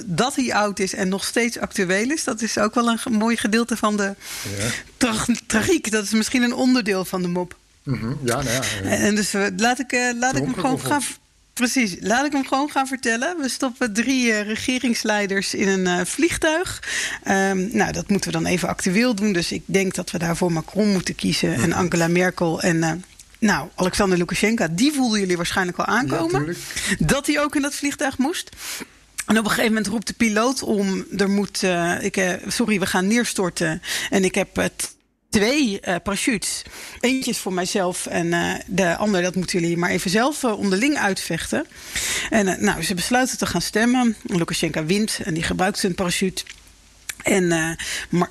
dat 0.06 0.36
hij 0.36 0.54
oud 0.54 0.80
is 0.80 0.94
en 0.94 1.10
nog 1.10 1.24
steeds 1.24 1.60
actueel 1.60 2.12
is. 2.12 2.24
Dat 2.24 2.42
is 2.42 2.58
ook 2.58 2.74
wel 2.74 2.88
een 2.88 3.14
mooi 3.14 3.38
gedeelte 3.38 3.78
van 3.78 3.98
de 3.98 4.16
ja. 4.58 4.70
tra 4.98 5.14
tragiek. 5.48 5.92
Dat 5.92 6.04
is 6.04 6.12
misschien 6.12 6.44
een 6.44 6.54
onderdeel 6.54 7.06
van 7.06 7.22
de 7.22 7.28
mop. 7.28 7.58
Mm 7.90 8.00
-hmm. 8.00 8.20
Ja, 8.24 8.42
nou 8.42 8.50
ja. 8.50 8.90
En 8.90 9.16
dus 9.16 9.34
laat 9.58 9.80
ik, 9.80 9.92
uh, 9.92 10.10
laat 10.20 10.36
ik 10.36 10.44
hem 10.44 10.54
gewoon 10.54 10.80
gaan. 10.80 11.02
Precies, 11.54 11.96
laat 12.00 12.26
ik 12.26 12.32
hem 12.32 12.46
gewoon 12.46 12.70
gaan 12.70 12.88
vertellen. 12.88 13.38
We 13.42 13.50
stoppen 13.50 13.94
drie 13.94 14.26
uh, 14.26 14.42
regeringsleiders 14.42 15.54
in 15.54 15.68
een 15.68 16.00
uh, 16.00 16.06
vliegtuig. 16.06 16.84
Um, 17.28 17.70
nou, 17.72 17.92
dat 17.92 18.10
moeten 18.10 18.32
we 18.32 18.38
dan 18.38 18.46
even 18.46 18.68
actueel 18.68 19.16
doen. 19.16 19.34
Dus 19.34 19.52
ik 19.52 19.64
denk 19.66 19.96
dat 19.96 20.12
we 20.12 20.18
daarvoor 20.18 20.52
Macron 20.52 20.92
moeten 20.92 21.16
kiezen 21.16 21.54
en 21.54 21.74
Angela 21.74 22.08
Merkel 22.08 22.62
en. 22.62 23.04
nou, 23.40 23.70
Alexander 23.76 24.18
Lukashenko, 24.18 24.68
die 24.72 24.92
voelden 24.92 25.20
jullie 25.20 25.38
waarschijnlijk 25.38 25.78
al 25.78 25.86
aankomen. 25.86 26.46
Ja, 26.46 26.96
dat 27.06 27.28
hij 27.28 27.42
ook 27.42 27.56
in 27.56 27.62
dat 27.62 27.76
vliegtuig 27.76 28.18
moest. 28.18 28.50
En 29.26 29.38
op 29.38 29.44
een 29.44 29.50
gegeven 29.50 29.74
moment 29.74 29.88
roept 29.88 30.08
de 30.08 30.14
piloot 30.14 30.64
om: 30.64 31.06
er 31.18 31.30
moet, 31.30 31.64
ik, 32.00 32.40
sorry, 32.48 32.80
we 32.80 32.86
gaan 32.86 33.08
neerstorten. 33.08 33.82
En 34.10 34.24
ik 34.24 34.36
heb 34.36 34.56
het 34.56 34.98
twee 35.30 35.80
uh, 35.88 35.96
parachutes. 36.04 36.64
Eentje 37.00 37.34
voor 37.34 37.54
mijzelf 37.54 38.06
en 38.06 38.26
uh, 38.26 38.54
de 38.68 38.96
andere, 38.96 39.24
dat 39.24 39.36
moeten 39.36 39.60
jullie 39.60 39.78
maar 39.78 39.90
even 39.90 40.10
zelf 40.10 40.44
uh, 40.44 40.60
onderling 40.60 40.98
uitvechten. 40.98 41.66
En 42.30 42.64
nou, 42.64 42.84
ze 42.84 42.94
besluiten 42.94 43.38
te 43.38 43.46
gaan 43.46 43.62
stemmen. 43.62 44.16
Lukashenko 44.24 44.86
wint 44.86 45.20
en 45.24 45.34
die 45.34 45.44
gebruikt 45.44 45.80
zijn 45.80 45.96
parachute. 45.96 46.44
En 47.24 47.78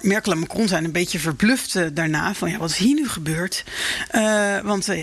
Merkel 0.00 0.32
en 0.32 0.38
Macron 0.38 0.68
zijn 0.68 0.84
een 0.84 0.92
beetje 0.92 1.18
verbluft 1.18 1.94
daarna. 1.94 2.34
Van 2.34 2.50
ja, 2.50 2.58
wat 2.58 2.70
is 2.70 2.76
hier 2.76 2.94
nu 2.94 3.08
gebeurd? 3.08 3.64
want 4.62 4.86
ja, 4.86 4.94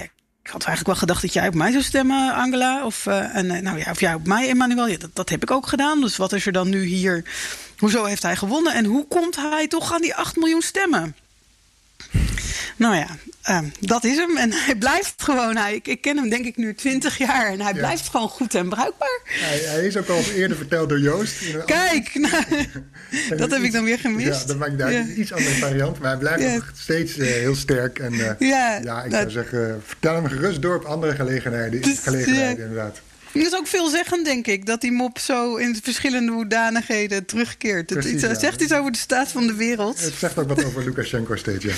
ik 0.43 0.49
had 0.51 0.63
eigenlijk 0.63 0.85
wel 0.85 0.95
gedacht 0.95 1.21
dat 1.21 1.33
jij 1.33 1.47
op 1.47 1.53
mij 1.53 1.71
zou 1.71 1.83
stemmen, 1.83 2.33
Angela. 2.33 2.85
Of, 2.85 3.05
en, 3.07 3.63
nou 3.63 3.77
ja, 3.77 3.91
of 3.91 3.99
jij 3.99 4.13
op 4.13 4.27
mij, 4.27 4.49
Emmanuel. 4.49 4.87
Ja, 4.87 4.97
dat, 4.97 5.09
dat 5.13 5.29
heb 5.29 5.41
ik 5.41 5.51
ook 5.51 5.67
gedaan. 5.67 6.01
Dus 6.01 6.17
wat 6.17 6.33
is 6.33 6.45
er 6.45 6.51
dan 6.51 6.69
nu 6.69 6.83
hier? 6.83 7.23
Hoezo 7.77 8.03
heeft 8.03 8.23
hij 8.23 8.35
gewonnen? 8.35 8.73
En 8.73 8.85
hoe 8.85 9.07
komt 9.07 9.35
hij 9.35 9.67
toch 9.67 9.93
aan 9.93 10.01
die 10.01 10.15
8 10.15 10.35
miljoen 10.35 10.61
stemmen? 10.61 11.15
Nou 12.77 12.95
ja, 12.95 13.07
uh, 13.49 13.59
dat 13.79 14.03
is 14.03 14.17
hem. 14.17 14.37
En 14.37 14.51
hij 14.53 14.75
blijft 14.75 15.13
gewoon. 15.17 15.57
Hij, 15.57 15.79
ik, 15.83 16.01
ken 16.01 16.17
hem 16.17 16.29
denk 16.29 16.45
ik 16.45 16.57
nu 16.57 16.73
20 16.73 17.17
jaar. 17.17 17.51
En 17.51 17.61
hij 17.61 17.73
ja. 17.73 17.77
blijft 17.77 18.09
gewoon 18.09 18.29
goed 18.29 18.55
en 18.55 18.69
bruikbaar. 18.69 19.21
Hij, 19.23 19.57
hij, 19.57 19.85
is 19.85 19.97
ook 19.97 20.07
al 20.07 20.21
eerder 20.35 20.57
verteld 20.57 20.89
door 20.89 20.99
Joost. 20.99 21.33
Kijk, 21.65 22.11
nou, 22.13 22.43
dat 23.37 23.51
heb 23.51 23.59
iets, 23.59 23.67
ik 23.67 23.71
dan 23.71 23.83
weer 23.83 23.99
gemist. 23.99 24.41
Ja, 24.41 24.47
dat 24.47 24.57
maakt 24.57 24.77
daar 24.77 24.91
ja. 24.91 25.05
iets 25.05 25.33
andere 25.33 25.55
variant. 25.55 25.99
Maar 25.99 26.09
hij 26.09 26.19
blijft 26.19 26.43
ja. 26.43 26.53
nog 26.53 26.71
steeds 26.75 27.17
uh, 27.17 27.27
heel 27.27 27.55
sterk. 27.55 27.99
En 27.99 28.13
uh, 28.13 28.31
ja, 28.39 29.03
ik 29.03 29.11
zou 29.11 29.29
zeggen, 29.29 29.81
vertel 29.85 30.15
hem 30.15 30.27
gerust 30.27 30.61
door 30.61 30.75
op 30.75 30.83
andere 30.83 31.15
gelegenheden. 31.15 31.81
Dus, 31.81 31.99
gelegenheden 31.99 32.59
inderdaad. 32.59 33.01
Dat 33.43 33.53
is 33.53 33.59
ook 33.59 33.67
veelzeggend, 33.67 34.25
denk 34.25 34.47
ik, 34.47 34.65
dat 34.65 34.81
die 34.81 34.91
mop 34.91 35.19
zo 35.19 35.55
in 35.55 35.79
verschillende 35.83 36.31
hoedanigheden 36.31 37.25
terugkeert. 37.25 37.89
Het, 37.89 37.99
Precies, 37.99 38.21
het 38.21 38.31
ja. 38.31 38.39
zegt 38.39 38.61
iets 38.61 38.73
over 38.73 38.91
de 38.91 38.97
staat 38.97 39.31
van 39.31 39.47
de 39.47 39.53
wereld. 39.53 40.01
Het 40.01 40.13
zegt 40.13 40.37
ook 40.37 40.47
wat 40.47 40.65
over 40.65 40.83
Lukashenko 40.85 41.35
steeds, 41.35 41.63
ja. 41.63 41.73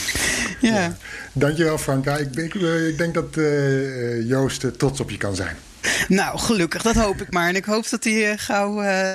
ja. 0.61 0.75
ja. 0.75 0.97
Dankjewel, 1.34 1.77
Franka. 1.77 2.17
Ik, 2.17 2.35
ik, 2.35 2.53
ik 2.53 2.97
denk 2.97 3.13
dat 3.13 3.35
uh, 3.38 4.27
Joost 4.27 4.63
uh, 4.63 4.71
trots 4.71 4.99
op 4.99 5.09
je 5.09 5.17
kan 5.17 5.35
zijn. 5.35 5.55
Nou, 6.07 6.39
gelukkig, 6.39 6.81
dat 6.81 6.95
hoop 6.95 7.21
ik 7.21 7.31
maar. 7.31 7.49
En 7.49 7.55
ik 7.55 7.65
hoop 7.65 7.89
dat 7.89 8.03
hij 8.03 8.31
uh, 8.31 8.37
gauw 8.37 8.83
uh, 8.83 9.09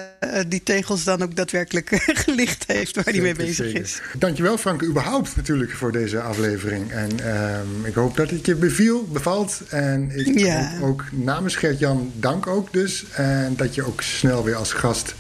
die 0.49 0.63
tegels 0.63 1.05
dan 1.05 1.23
ook 1.23 1.37
daadwerkelijk 1.37 2.03
gelicht 2.25 2.65
heeft 2.67 2.95
waar 2.95 3.05
hij 3.05 3.21
mee 3.21 3.35
bezig 3.35 3.55
zeker. 3.55 3.81
is. 3.81 4.01
Dankjewel, 4.19 4.59
Frank, 4.59 4.83
überhaupt 4.83 5.37
natuurlijk 5.37 5.73
voor 5.73 5.93
deze 5.93 6.21
aflevering. 6.21 6.91
En 6.91 7.11
um, 7.37 7.85
ik 7.85 7.95
hoop 7.95 8.17
dat 8.17 8.31
het 8.31 8.47
je 8.47 8.55
beviel, 8.55 9.07
bevalt. 9.13 9.61
En 9.69 10.11
ik 10.15 10.39
ja. 10.39 10.71
hoop 10.71 10.89
ook 10.89 11.05
namens 11.11 11.57
Gert-Jan 11.57 12.13
dank 12.17 12.47
ook 12.47 12.73
dus. 12.73 13.05
En 13.13 13.57
dat 13.57 13.75
je 13.75 13.87
ook 13.87 14.03
snel 14.03 14.45
weer 14.45 14.57
als 14.57 14.73
gast 14.73 15.15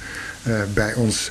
bij 0.75 0.95
ons 0.95 1.31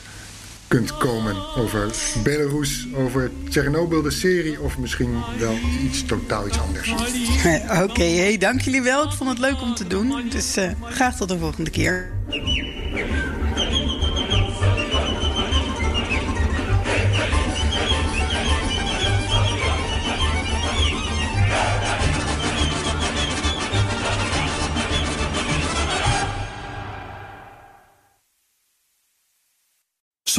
kunt 0.72 0.98
komen 0.98 1.36
over 1.58 1.92
Belarus, 2.24 2.88
over 2.96 3.32
Tsjernobyl, 3.50 4.02
de 4.02 4.12
serie, 4.12 4.62
of 4.62 4.78
misschien 4.78 5.24
wel 5.40 5.56
iets 5.84 6.06
totaal 6.06 6.48
iets 6.48 6.60
anders. 6.60 6.94
Oké, 7.90 8.04
hey, 8.04 8.38
dank 8.38 8.62
jullie 8.62 8.82
wel. 8.82 9.04
Ik 9.04 9.12
vond 9.12 9.30
het 9.30 9.40
leuk 9.40 9.62
om 9.62 9.76
te 9.76 9.88
doen. 9.88 10.30
Dus 10.30 10.58
uh, 10.58 10.72
graag 10.84 11.16
tot 11.16 11.30
de 11.30 11.38
volgende 11.38 11.70
keer. 11.70 12.12